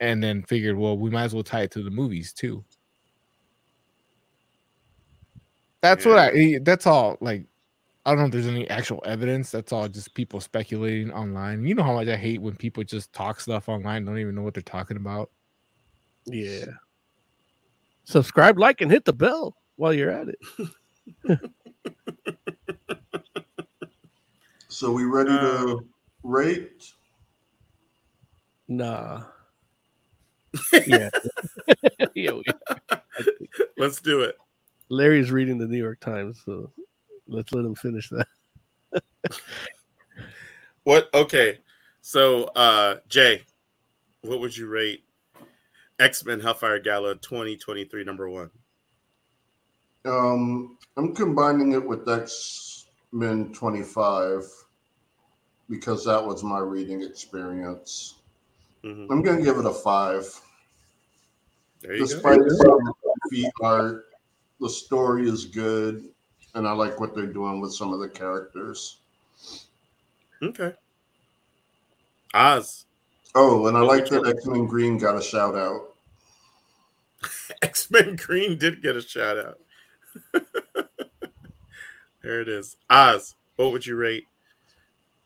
and 0.00 0.22
then 0.22 0.42
figured, 0.42 0.76
well, 0.76 0.96
we 0.98 1.10
might 1.10 1.24
as 1.24 1.34
well 1.34 1.42
tie 1.44 1.62
it 1.62 1.70
to 1.72 1.82
the 1.82 1.90
movies 1.90 2.32
too. 2.32 2.64
That's 5.80 6.06
what 6.06 6.18
I. 6.18 6.28
eh, 6.30 6.58
That's 6.62 6.86
all. 6.86 7.18
Like, 7.20 7.46
I 8.06 8.10
don't 8.10 8.18
know 8.20 8.24
if 8.26 8.32
there's 8.32 8.46
any 8.46 8.68
actual 8.70 9.02
evidence. 9.04 9.50
That's 9.50 9.72
all 9.72 9.88
just 9.88 10.14
people 10.14 10.40
speculating 10.40 11.12
online. 11.12 11.64
You 11.66 11.74
know 11.74 11.82
how 11.82 11.94
much 11.94 12.08
I 12.08 12.16
hate 12.16 12.40
when 12.40 12.56
people 12.56 12.82
just 12.84 13.12
talk 13.12 13.40
stuff 13.40 13.68
online, 13.68 14.04
don't 14.04 14.18
even 14.18 14.34
know 14.34 14.42
what 14.42 14.54
they're 14.54 14.62
talking 14.62 14.96
about. 14.96 15.30
yeah. 16.26 16.66
Subscribe, 18.06 18.58
like, 18.58 18.82
and 18.82 18.90
hit 18.90 19.04
the 19.06 19.12
bell 19.14 19.56
while 19.76 19.94
you're 19.94 20.10
at 20.10 20.28
it. 20.28 21.38
So 24.74 24.90
we 24.90 25.04
ready 25.04 25.30
to 25.30 25.86
rate? 26.24 26.92
Nah. 28.66 29.22
Yeah. 30.84 31.10
yeah. 32.16 32.32
we- 32.32 32.44
Let's 33.78 34.00
do 34.00 34.22
it. 34.22 34.36
Larry's 34.88 35.30
reading 35.30 35.58
the 35.58 35.68
New 35.68 35.78
York 35.78 36.00
Times, 36.00 36.42
so 36.44 36.72
let's 37.28 37.52
let 37.52 37.64
him 37.64 37.76
finish 37.76 38.10
that. 38.10 38.26
What? 40.82 41.08
Okay. 41.14 41.60
So, 42.02 42.44
uh, 42.54 42.96
Jay, 43.08 43.40
what 44.20 44.40
would 44.40 44.54
you 44.54 44.66
rate 44.66 45.02
X 45.98 46.26
Men 46.26 46.40
Hellfire 46.40 46.78
Gala 46.78 47.14
2023 47.14 48.04
number 48.04 48.28
one? 48.28 48.50
Um, 50.04 50.76
I'm 50.98 51.14
combining 51.14 51.72
it 51.72 51.82
with 51.82 52.06
X 52.06 52.84
Men 53.12 53.50
25 53.54 54.44
because 55.74 56.04
that 56.04 56.24
was 56.24 56.42
my 56.42 56.58
reading 56.58 57.02
experience. 57.02 58.16
Mhm. 58.82 59.06
I'm 59.10 59.22
gonna 59.22 59.42
give 59.42 59.58
it 59.58 59.66
a 59.66 59.72
five. 59.72 60.26
There 61.80 61.94
you 61.94 62.00
go. 62.00 62.06
Despite 62.06 62.40
some 62.50 62.94
feet 63.30 63.52
art, 63.60 64.06
the 64.60 64.68
story 64.68 65.28
is 65.28 65.44
good, 65.44 66.08
and 66.54 66.66
I 66.66 66.72
like 66.72 67.00
what 67.00 67.14
they're 67.14 67.26
doing 67.26 67.60
with 67.60 67.72
some 67.72 67.92
of 67.92 68.00
the 68.00 68.08
characters. 68.08 69.00
Okay. 70.42 70.74
Oz. 72.32 72.86
Oh, 73.34 73.66
and 73.66 73.76
I 73.76 73.80
like 73.80 74.08
that 74.08 74.26
X 74.26 74.46
Men 74.46 74.66
Green 74.66 74.98
got 74.98 75.16
a 75.16 75.22
shout 75.22 75.54
out. 75.54 75.94
X 77.62 77.90
Men 77.90 78.16
Green 78.16 78.58
did 78.58 78.82
get 78.82 78.96
a 78.96 79.02
shout 79.02 79.38
out. 79.38 79.60
there 82.22 82.40
it 82.40 82.48
is. 82.48 82.76
Oz, 82.90 83.34
what 83.56 83.72
would 83.72 83.86
you 83.86 83.96
rate 83.96 84.26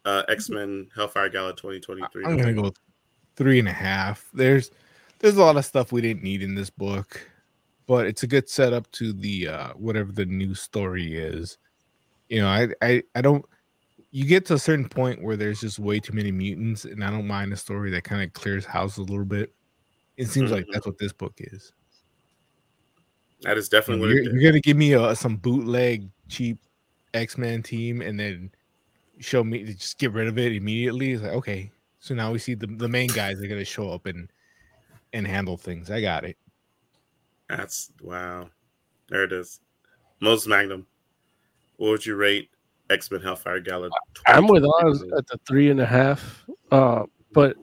uh, 0.04 0.22
X 0.28 0.50
Men 0.50 0.88
Hellfire 0.94 1.28
Gala 1.28 1.54
2023? 1.54 2.24
I'm 2.24 2.36
gonna 2.36 2.52
go 2.52 2.72
three 3.36 3.58
and 3.58 3.68
a 3.68 3.72
half. 3.72 4.28
There's 4.32 4.70
there's 5.18 5.36
a 5.36 5.42
lot 5.42 5.56
of 5.56 5.64
stuff 5.64 5.92
we 5.92 6.00
didn't 6.00 6.22
need 6.22 6.42
in 6.42 6.54
this 6.54 6.70
book, 6.70 7.28
but 7.86 8.06
it's 8.06 8.22
a 8.22 8.26
good 8.26 8.48
setup 8.48 8.90
to 8.92 9.12
the 9.12 9.48
uh 9.48 9.68
whatever 9.74 10.12
the 10.12 10.26
new 10.26 10.54
story 10.54 11.16
is. 11.16 11.58
You 12.28 12.42
know, 12.42 12.48
I 12.48 12.68
I, 12.82 13.02
I 13.14 13.22
don't 13.22 13.44
you 14.10 14.24
get 14.24 14.46
to 14.46 14.54
a 14.54 14.58
certain 14.58 14.88
point 14.88 15.22
where 15.22 15.36
there's 15.36 15.60
just 15.60 15.78
way 15.78 16.00
too 16.00 16.14
many 16.14 16.32
mutants, 16.32 16.84
and 16.84 17.04
I 17.04 17.10
don't 17.10 17.26
mind 17.26 17.52
a 17.52 17.56
story 17.56 17.90
that 17.90 18.04
kind 18.04 18.22
of 18.22 18.32
clears 18.32 18.64
house 18.64 18.96
a 18.96 19.02
little 19.02 19.24
bit. 19.24 19.52
It 20.16 20.26
seems 20.26 20.50
like 20.50 20.66
that's 20.72 20.86
what 20.86 20.98
this 20.98 21.12
book 21.12 21.34
is. 21.38 21.72
That 23.42 23.56
is 23.56 23.68
definitely 23.68 24.00
what 24.00 24.14
You're, 24.14 24.34
you're 24.34 24.50
gonna 24.50 24.60
give 24.60 24.76
me 24.76 24.94
a, 24.94 25.14
some 25.14 25.36
bootleg 25.36 26.08
cheap 26.28 26.58
X 27.14 27.38
Men 27.38 27.62
team, 27.62 28.00
and 28.00 28.18
then 28.18 28.50
show 29.20 29.45
me 29.45 29.65
to 29.65 29.74
just 29.74 29.99
get 29.99 30.12
rid 30.12 30.28
of 30.28 30.39
it 30.39 30.53
immediately. 30.53 31.12
It's 31.12 31.23
like 31.23 31.32
okay, 31.32 31.70
so 31.99 32.15
now 32.15 32.32
we 32.32 32.39
see 32.39 32.55
the, 32.55 32.66
the 32.66 32.89
main 32.89 33.09
guys 33.09 33.40
are 33.40 33.47
gonna 33.47 33.65
show 33.65 33.90
up 33.90 34.07
and 34.07 34.31
and 35.12 35.27
handle 35.27 35.57
things. 35.57 35.90
I 35.90 36.01
got 36.01 36.24
it. 36.24 36.36
That's 37.49 37.90
wow. 38.03 38.51
There 39.09 39.24
it 39.24 39.32
is. 39.32 39.61
Most 40.20 40.47
Magnum. 40.47 40.86
What 41.77 41.90
would 41.90 42.07
you 42.07 42.16
rate 42.16 42.51
X 42.90 43.11
Men 43.11 43.20
Hellfire 43.20 43.61
Gala? 43.61 43.90
I'm 44.27 44.47
with 44.47 44.65
Oz 44.65 45.03
at 45.16 45.27
the 45.27 45.39
three 45.47 45.70
and 45.70 45.81
a 45.81 45.86
half. 45.86 46.45
Uh, 46.70 47.05
but 47.32 47.57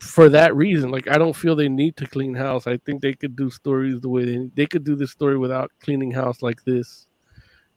for 0.00 0.28
that 0.28 0.56
reason, 0.56 0.90
like 0.90 1.08
I 1.08 1.18
don't 1.18 1.36
feel 1.36 1.54
they 1.54 1.68
need 1.68 1.96
to 1.98 2.06
clean 2.06 2.34
house. 2.34 2.66
I 2.66 2.78
think 2.78 3.02
they 3.02 3.12
could 3.12 3.36
do 3.36 3.50
stories 3.50 4.00
the 4.00 4.08
way 4.08 4.24
they 4.24 4.50
they 4.54 4.66
could 4.66 4.84
do 4.84 4.96
this 4.96 5.10
story 5.10 5.38
without 5.38 5.70
cleaning 5.80 6.10
house 6.10 6.42
like 6.42 6.64
this. 6.64 7.06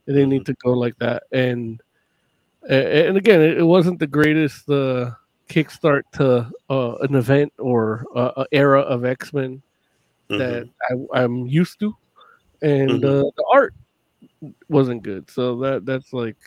And 0.07 0.15
they 0.15 0.21
didn't 0.21 0.31
need 0.31 0.45
to 0.47 0.55
go 0.63 0.71
like 0.71 0.97
that. 0.99 1.23
And 1.31 1.81
a- 1.81 1.88
and 2.67 3.17
again, 3.17 3.41
it, 3.41 3.57
it 3.59 3.63
wasn't 3.63 3.99
the 3.99 4.07
greatest 4.07 4.69
uh, 4.69 5.11
kickstart 5.49 6.01
to 6.13 6.49
uh, 6.69 6.95
an 6.97 7.15
event 7.15 7.53
or 7.57 8.05
uh, 8.15 8.31
a 8.37 8.45
era 8.51 8.81
of 8.81 9.05
X 9.05 9.33
Men 9.33 9.61
that 10.29 10.69
I, 10.89 11.21
I'm 11.21 11.47
used 11.47 11.79
to, 11.79 11.93
and 12.61 13.01
Mhm. 13.01 13.03
uh, 13.03 13.31
the 13.35 13.45
art 13.51 13.73
wasn't 14.67 15.03
good. 15.03 15.29
So 15.29 15.57
that 15.59 15.85
that's 15.85 16.13
like, 16.13 16.37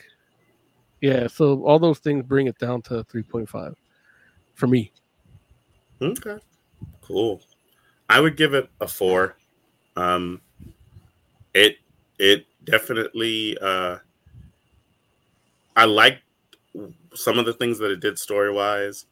yeah. 1.00 1.26
So 1.26 1.64
all 1.64 1.78
those 1.78 1.98
things 1.98 2.24
bring 2.24 2.46
it 2.46 2.58
down 2.58 2.82
to 2.82 3.04
three 3.04 3.22
point 3.22 3.48
five 3.48 3.74
for 4.54 4.66
me. 4.66 4.92
Okay. 6.00 6.38
Cool. 7.00 7.40
I 8.08 8.20
would 8.20 8.36
give 8.36 8.54
it 8.54 8.68
a 8.80 8.88
four. 8.88 9.36
Um 9.96 10.40
it 11.54 11.76
it 12.18 12.46
definitely 12.64 13.56
uh 13.60 13.98
I 15.76 15.84
liked 15.84 16.22
some 17.14 17.38
of 17.38 17.46
the 17.46 17.52
things 17.52 17.78
that 17.78 17.90
it 17.90 18.00
did 18.00 18.18
story 18.18 18.52
wise. 18.52 19.06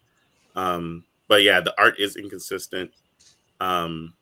Um 0.54 1.04
but 1.28 1.42
yeah, 1.42 1.60
the 1.60 1.74
art 1.80 1.98
is 1.98 2.16
inconsistent. 2.16 2.90
Um 3.60 4.14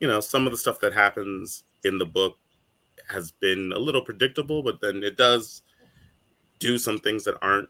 you 0.00 0.06
know, 0.06 0.20
some 0.20 0.46
of 0.46 0.52
the 0.52 0.58
stuff 0.58 0.78
that 0.80 0.92
happens 0.92 1.64
in 1.84 1.98
the 1.98 2.06
book 2.06 2.38
has 3.08 3.32
been 3.32 3.72
a 3.72 3.78
little 3.78 4.02
predictable, 4.02 4.62
but 4.62 4.80
then 4.80 5.02
it 5.02 5.16
does 5.16 5.62
do 6.58 6.78
some 6.78 6.98
things 6.98 7.24
that 7.24 7.38
aren't 7.42 7.68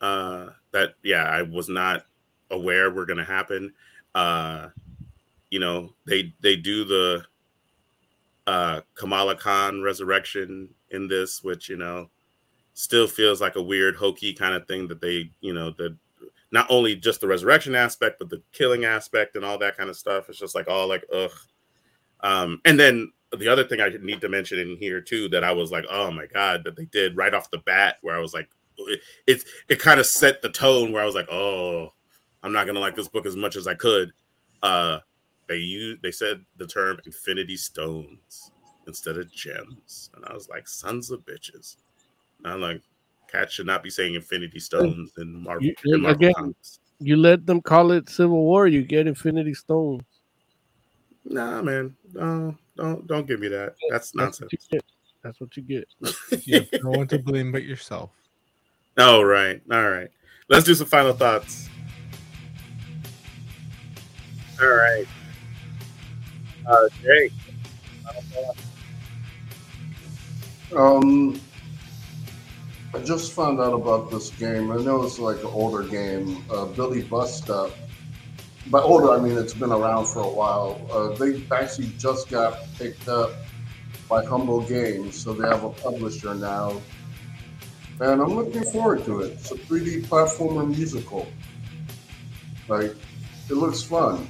uh 0.00 0.48
that 0.72 0.94
yeah, 1.02 1.24
I 1.24 1.42
was 1.42 1.68
not 1.68 2.04
aware 2.50 2.90
were 2.90 3.06
going 3.06 3.18
to 3.18 3.24
happen. 3.24 3.72
Uh, 4.14 4.68
you 5.50 5.60
know, 5.60 5.94
they 6.06 6.32
they 6.40 6.56
do 6.56 6.84
the 6.84 7.24
uh, 8.46 8.80
Kamala 8.94 9.36
Khan 9.36 9.82
resurrection 9.82 10.68
in 10.90 11.08
this, 11.08 11.42
which 11.42 11.68
you 11.68 11.76
know 11.76 12.10
still 12.80 13.06
feels 13.06 13.42
like 13.42 13.56
a 13.56 13.62
weird 13.62 13.94
hokey 13.94 14.32
kind 14.32 14.54
of 14.54 14.66
thing 14.66 14.88
that 14.88 15.02
they 15.02 15.30
you 15.40 15.52
know 15.52 15.70
that 15.76 15.94
not 16.50 16.66
only 16.70 16.96
just 16.96 17.20
the 17.20 17.28
resurrection 17.28 17.74
aspect 17.74 18.18
but 18.18 18.30
the 18.30 18.42
killing 18.52 18.86
aspect 18.86 19.36
and 19.36 19.44
all 19.44 19.58
that 19.58 19.76
kind 19.76 19.90
of 19.90 19.96
stuff. 19.96 20.28
It's 20.28 20.38
just 20.38 20.54
like 20.54 20.68
all 20.68 20.88
like 20.88 21.04
ugh. 21.14 21.30
Um, 22.20 22.60
and 22.64 22.80
then 22.80 23.12
the 23.36 23.48
other 23.48 23.64
thing 23.64 23.80
I 23.80 23.90
need 24.00 24.20
to 24.22 24.28
mention 24.28 24.58
in 24.58 24.76
here 24.76 25.00
too 25.00 25.28
that 25.28 25.44
I 25.44 25.52
was 25.52 25.70
like, 25.70 25.84
oh 25.90 26.10
my 26.10 26.26
god, 26.26 26.64
that 26.64 26.74
they 26.74 26.86
did 26.86 27.16
right 27.16 27.34
off 27.34 27.50
the 27.50 27.58
bat, 27.58 27.96
where 28.00 28.16
I 28.16 28.20
was 28.20 28.32
like, 28.32 28.48
it 28.78 29.00
it, 29.26 29.44
it 29.68 29.78
kind 29.78 30.00
of 30.00 30.06
set 30.06 30.40
the 30.40 30.48
tone 30.48 30.90
where 30.90 31.02
I 31.02 31.06
was 31.06 31.14
like, 31.14 31.30
oh, 31.30 31.92
I'm 32.42 32.52
not 32.52 32.66
gonna 32.66 32.80
like 32.80 32.96
this 32.96 33.08
book 33.08 33.26
as 33.26 33.36
much 33.36 33.56
as 33.56 33.66
I 33.66 33.74
could. 33.74 34.12
Uh, 34.62 35.00
they 35.48 35.56
used 35.56 36.02
they 36.02 36.12
said 36.12 36.44
the 36.56 36.66
term 36.66 36.98
Infinity 37.04 37.58
Stones 37.58 38.52
instead 38.86 39.18
of 39.18 39.30
gems, 39.30 40.10
and 40.16 40.24
I 40.24 40.32
was 40.32 40.48
like, 40.48 40.66
sons 40.66 41.10
of 41.10 41.20
bitches. 41.26 41.76
And 42.44 42.52
I'm 42.52 42.60
like, 42.60 42.82
Cats 43.30 43.54
should 43.54 43.66
not 43.66 43.82
be 43.82 43.90
saying 43.90 44.14
Infinity 44.14 44.58
Stones 44.58 45.12
in 45.18 45.42
Marvel. 45.42 45.66
You- 45.66 45.74
in 45.84 46.02
Marvel 46.02 46.16
again, 46.16 46.34
comics. 46.34 46.80
You 46.98 47.16
let 47.16 47.46
them 47.46 47.62
call 47.62 47.92
it 47.92 48.08
Civil 48.08 48.42
War, 48.42 48.66
you 48.66 48.82
get 48.82 49.06
Infinity 49.06 49.54
Stones. 49.54 50.02
Nah, 51.24 51.62
man, 51.62 51.94
no, 52.12 52.56
don't 52.76 53.06
don't 53.06 53.26
give 53.26 53.40
me 53.40 53.48
that. 53.48 53.74
That's 53.88 54.10
That's 54.10 54.40
what 54.40 54.52
nonsense. 54.52 54.52
you 54.52 54.58
get. 54.78 54.84
That's 55.22 55.40
what 55.40 55.56
you 55.56 55.62
get. 55.62 55.88
You 56.44 56.54
have 56.60 56.68
no 56.82 56.90
one 56.90 57.06
to 57.08 57.18
blame 57.18 57.52
but 57.52 57.62
yourself. 57.62 58.10
All 58.98 59.24
right, 59.24 59.62
all 59.70 59.88
right. 59.88 60.08
Let's 60.48 60.64
do 60.64 60.74
some 60.74 60.86
final 60.88 61.12
thoughts. 61.12 61.68
All 64.60 64.68
right, 64.68 65.06
uh, 66.66 66.88
Jay. 67.02 67.30
final 68.02 68.22
thoughts. 68.32 68.60
Um, 70.76 71.40
I 72.92 72.98
just 72.98 73.32
found 73.32 73.60
out 73.60 73.72
about 73.72 74.10
this 74.10 74.30
game. 74.30 74.72
I 74.72 74.76
know 74.76 75.02
it's 75.04 75.18
like 75.18 75.38
an 75.40 75.46
older 75.46 75.84
game, 75.84 76.44
uh, 76.50 76.66
Billie 76.66 77.02
Bust 77.02 77.48
Up. 77.48 77.70
By 78.66 78.80
older, 78.80 79.10
I 79.12 79.18
mean 79.20 79.38
it's 79.38 79.54
been 79.54 79.70
around 79.70 80.06
for 80.06 80.20
a 80.20 80.28
while. 80.28 80.80
Uh, 80.90 81.14
they 81.14 81.42
actually 81.52 81.92
just 81.98 82.28
got 82.28 82.58
picked 82.78 83.08
up 83.08 83.30
by 84.08 84.24
Humble 84.24 84.62
Games, 84.62 85.16
so 85.16 85.32
they 85.32 85.48
have 85.48 85.62
a 85.62 85.70
publisher 85.70 86.34
now. 86.34 86.80
And 88.00 88.20
I'm 88.20 88.34
looking 88.34 88.64
forward 88.64 89.04
to 89.04 89.20
it. 89.20 89.32
It's 89.32 89.52
a 89.52 89.54
3D 89.54 90.06
platformer 90.06 90.66
musical. 90.66 91.28
Like, 92.66 92.96
it 93.48 93.54
looks 93.54 93.82
fun, 93.82 94.26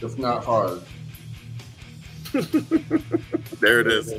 if 0.00 0.18
not 0.18 0.44
hard. 0.44 0.80
There 3.60 3.80
it 3.80 3.88
is. 3.88 4.14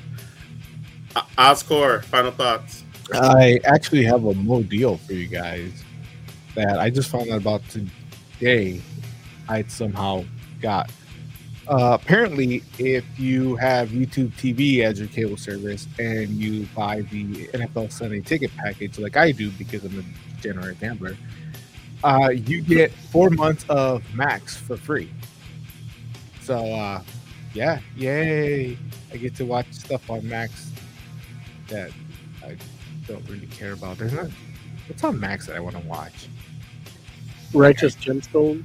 Oscore, 1.15 2.03
final 2.03 2.31
thoughts. 2.31 2.83
I 3.13 3.59
actually 3.65 4.03
have 4.05 4.25
a 4.25 4.33
mo 4.33 4.63
deal 4.63 4.97
for 4.97 5.13
you 5.13 5.27
guys 5.27 5.83
that 6.55 6.79
I 6.79 6.89
just 6.89 7.09
found 7.09 7.29
out 7.29 7.38
about 7.38 7.61
today. 7.69 8.81
I 9.49 9.63
somehow 9.63 10.23
got. 10.61 10.89
Uh, 11.67 11.97
apparently, 12.01 12.63
if 12.79 13.05
you 13.19 13.55
have 13.57 13.89
YouTube 13.89 14.31
TV 14.33 14.81
as 14.81 14.99
your 14.99 15.07
cable 15.07 15.38
service 15.38 15.88
and 15.99 16.29
you 16.29 16.67
buy 16.75 17.01
the 17.01 17.47
NFL 17.49 17.91
Sunday 17.91 18.21
ticket 18.21 18.51
package, 18.57 18.97
like 18.99 19.15
I 19.15 19.31
do 19.31 19.51
because 19.51 19.83
I'm 19.85 19.99
a 19.99 20.35
degenerate 20.35 20.79
gambler, 20.79 21.15
uh, 22.03 22.29
you 22.33 22.61
get 22.61 22.91
four 22.91 23.29
months 23.29 23.65
of 23.69 24.03
Max 24.15 24.57
for 24.57 24.75
free. 24.75 25.11
So, 26.41 26.57
uh, 26.57 27.01
yeah, 27.53 27.79
yay! 27.95 28.77
I 29.13 29.17
get 29.17 29.35
to 29.35 29.45
watch 29.45 29.71
stuff 29.71 30.09
on 30.09 30.27
Max 30.27 30.71
that 31.67 31.91
I 32.43 32.57
don't 33.07 33.28
really 33.30 33.48
care 33.48 33.73
about. 33.73 33.98
There's 33.98 34.14
not. 34.14 34.30
What's 34.88 35.03
on 35.03 35.19
Max 35.19 35.48
that 35.48 35.56
I 35.56 35.60
want 35.60 35.76
to 35.78 35.88
watch? 35.88 36.28
Righteous 37.53 37.95
Gemstone, 37.95 38.64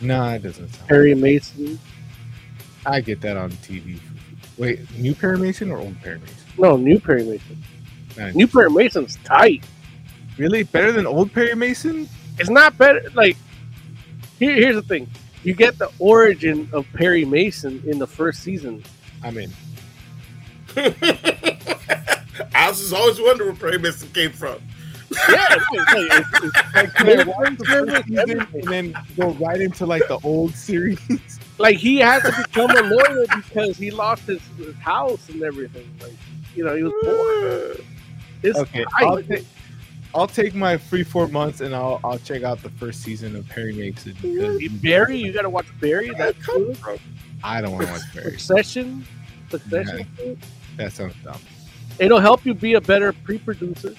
No, 0.00 0.24
it 0.30 0.42
doesn't 0.42 0.68
sound. 0.72 0.88
Harry 0.88 1.14
Mason. 1.14 1.78
I 2.84 3.00
get 3.00 3.20
that 3.20 3.36
on 3.36 3.50
TV. 3.52 3.98
Wait, 4.58 4.80
new 4.98 5.14
Perry 5.14 5.38
Mason 5.38 5.70
or 5.70 5.78
old 5.78 6.00
Perry 6.00 6.18
Mason? 6.18 6.36
No, 6.58 6.76
new 6.76 6.98
Perry 6.98 7.24
Mason. 7.24 7.62
Nice. 8.16 8.34
New 8.34 8.46
Perry 8.46 8.70
Mason's 8.70 9.16
tight. 9.24 9.64
Really 10.36 10.64
better 10.64 10.92
than 10.92 11.06
old 11.06 11.32
Perry 11.32 11.54
Mason? 11.54 12.08
It's 12.38 12.50
not 12.50 12.76
better. 12.76 13.02
Like, 13.14 13.36
here, 14.38 14.54
here's 14.54 14.74
the 14.74 14.82
thing: 14.82 15.08
you 15.44 15.54
get 15.54 15.78
the 15.78 15.90
origin 15.98 16.68
of 16.72 16.86
Perry 16.92 17.24
Mason 17.24 17.82
in 17.86 17.98
the 17.98 18.06
first 18.06 18.42
season. 18.42 18.82
I 19.22 19.30
mean, 19.30 19.50
I 22.54 22.68
was 22.68 22.80
just 22.80 22.92
always 22.92 23.20
wondering 23.20 23.50
where 23.50 23.58
Perry 23.58 23.78
Mason 23.78 24.08
came 24.10 24.32
from. 24.32 24.60
Yeah, 25.28 25.46
it's, 25.50 25.66
it's, 25.72 26.44
it's, 26.44 26.74
like, 26.74 27.26
watch 27.26 27.58
the 27.58 28.04
season 28.06 28.46
and 28.54 28.64
then 28.64 28.94
go 29.16 29.30
right 29.44 29.60
into 29.60 29.84
like 29.84 30.06
the 30.06 30.18
old 30.22 30.54
series? 30.54 31.00
like 31.58 31.78
he 31.78 31.96
had 31.96 32.22
to 32.22 32.44
become 32.44 32.70
a 32.70 32.82
lawyer 32.82 33.26
because 33.34 33.76
he 33.76 33.90
lost 33.90 34.22
his, 34.22 34.40
his 34.56 34.74
house 34.76 35.28
and 35.28 35.42
everything. 35.42 35.88
Like, 36.00 36.12
you 36.54 36.64
know, 36.64 36.76
he 36.76 36.82
was 36.82 36.92
poor. 37.02 37.84
It's 38.42 38.58
Okay. 38.58 38.86
I'll 38.96 39.22
take, 39.22 39.44
I'll 40.14 40.26
take 40.26 40.54
my 40.54 40.78
free 40.78 41.04
four 41.04 41.28
months 41.28 41.60
and 41.60 41.74
I'll 41.74 42.00
I'll 42.02 42.18
check 42.18 42.42
out 42.42 42.62
the 42.62 42.70
first 42.70 43.02
season 43.02 43.36
of 43.36 43.46
Perry 43.50 43.74
Mason 43.74 44.16
because 44.22 44.62
Barry, 44.80 45.18
you 45.18 45.30
got 45.30 45.42
to 45.42 45.50
watch 45.50 45.66
Barry. 45.78 46.10
That's 46.16 46.38
good. 46.46 46.78
I 47.44 47.60
don't 47.60 47.72
want 47.72 47.86
to 47.86 47.92
watch 47.92 48.14
Barry. 48.14 48.38
Succession, 48.38 49.06
Succession. 49.50 50.40
That 50.78 50.92
sounds 50.92 51.14
dumb. 51.22 51.38
It'll 52.00 52.18
help 52.18 52.46
you 52.46 52.54
be 52.54 52.74
a 52.74 52.80
better 52.80 53.12
pre-producer. 53.12 53.94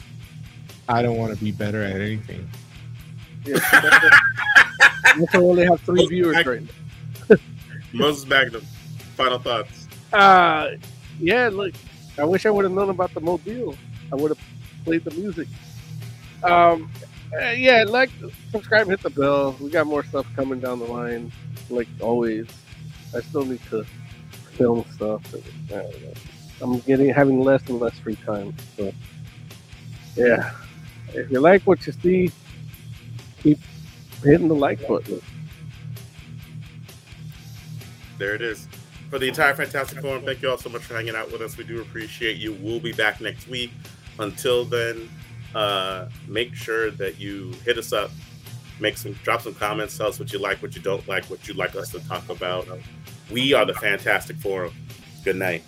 I 0.90 1.04
don't 1.04 1.18
want 1.18 1.38
to 1.38 1.42
be 1.42 1.52
better 1.52 1.84
at 1.84 2.02
anything. 2.02 2.50
Yeah, 3.46 3.60
that's 3.72 5.34
why 5.34 5.40
we 5.40 5.46
only 5.46 5.66
have 5.66 5.80
three 5.82 6.08
viewers 6.08 6.44
right 6.46 6.64
now. 7.30 7.36
Moses 7.94 8.26
Magnum, 8.26 8.62
final 9.16 9.38
thoughts. 9.38 9.88
Uh, 10.12 10.72
yeah. 11.20 11.50
Look, 11.50 11.74
I 12.18 12.24
wish 12.24 12.48
I 12.48 12.50
would 12.50 12.66
have 12.66 12.74
known 12.74 12.90
about 12.90 13.14
the 13.14 13.22
mobile. 13.22 13.76
I 14.12 14.16
would 14.16 14.32
have 14.32 14.40
played 14.84 15.04
the 15.04 15.12
music. 15.12 15.48
Um, 16.44 16.92
uh, 17.40 17.52
yeah, 17.52 17.86
like, 17.88 18.10
subscribe, 18.52 18.88
hit 18.88 19.02
the 19.02 19.12
bell. 19.12 19.56
We 19.62 19.70
got 19.70 19.86
more 19.86 20.04
stuff 20.04 20.26
coming 20.36 20.60
down 20.60 20.80
the 20.80 20.86
line, 20.86 21.32
like 21.70 21.88
always. 22.00 22.48
I 23.16 23.22
still 23.22 23.46
need 23.46 23.62
to 23.70 23.86
film 24.54 24.86
stuff. 24.92 25.34
And, 25.34 25.44
I 25.70 25.84
don't 25.84 26.04
know. 26.04 26.14
I'm 26.62 26.80
getting 26.80 27.10
having 27.10 27.44
less 27.44 27.68
and 27.68 27.80
less 27.80 27.98
free 28.00 28.16
time. 28.18 28.54
So, 28.78 28.92
yeah, 30.16 30.52
if 31.14 31.32
you 31.32 31.40
like 31.40 31.64
what 31.64 31.86
you 31.88 31.94
see, 31.94 32.32
keep 33.42 33.60
hitting 34.24 34.48
the 34.48 34.56
like 34.56 34.86
button. 34.88 35.22
There 38.18 38.36
it 38.36 38.42
is. 38.42 38.68
For 39.10 39.20
the 39.20 39.28
entire 39.28 39.54
Fantastic 39.54 40.00
Forum, 40.00 40.24
thank 40.24 40.42
you 40.42 40.50
all 40.50 40.58
so 40.58 40.70
much 40.70 40.84
for 40.84 40.94
hanging 40.94 41.16
out 41.16 41.32
with 41.32 41.42
us. 41.42 41.58
We 41.58 41.66
do 41.66 41.82
appreciate 41.82 42.38
you. 42.38 42.54
We'll 42.54 42.80
be 42.80 42.94
back 42.94 43.20
next 43.20 43.48
week. 43.48 43.72
Until 44.20 44.64
then, 44.64 45.10
uh, 45.56 46.08
make 46.28 46.54
sure 46.54 46.92
that 46.92 47.20
you 47.20 47.52
hit 47.66 47.78
us 47.78 47.92
up, 47.92 48.12
make 48.80 48.96
some, 48.98 49.14
drop 49.24 49.42
some 49.42 49.54
comments, 49.56 49.98
tell 49.98 50.08
us 50.08 50.20
what 50.20 50.32
you 50.32 50.40
like, 50.40 50.62
what 50.62 50.76
you 50.76 50.82
don't 50.82 51.06
like, 51.08 51.26
what 51.26 51.46
you'd 51.48 51.58
like 51.58 51.76
us 51.76 51.92
to 51.92 52.00
talk 52.08 52.30
about. 52.30 52.68
We 53.30 53.54
are 53.54 53.66
the 53.66 53.74
Fantastic 53.74 54.38
Forum. 54.38 54.74
Good 55.26 55.36
night. 55.36 55.64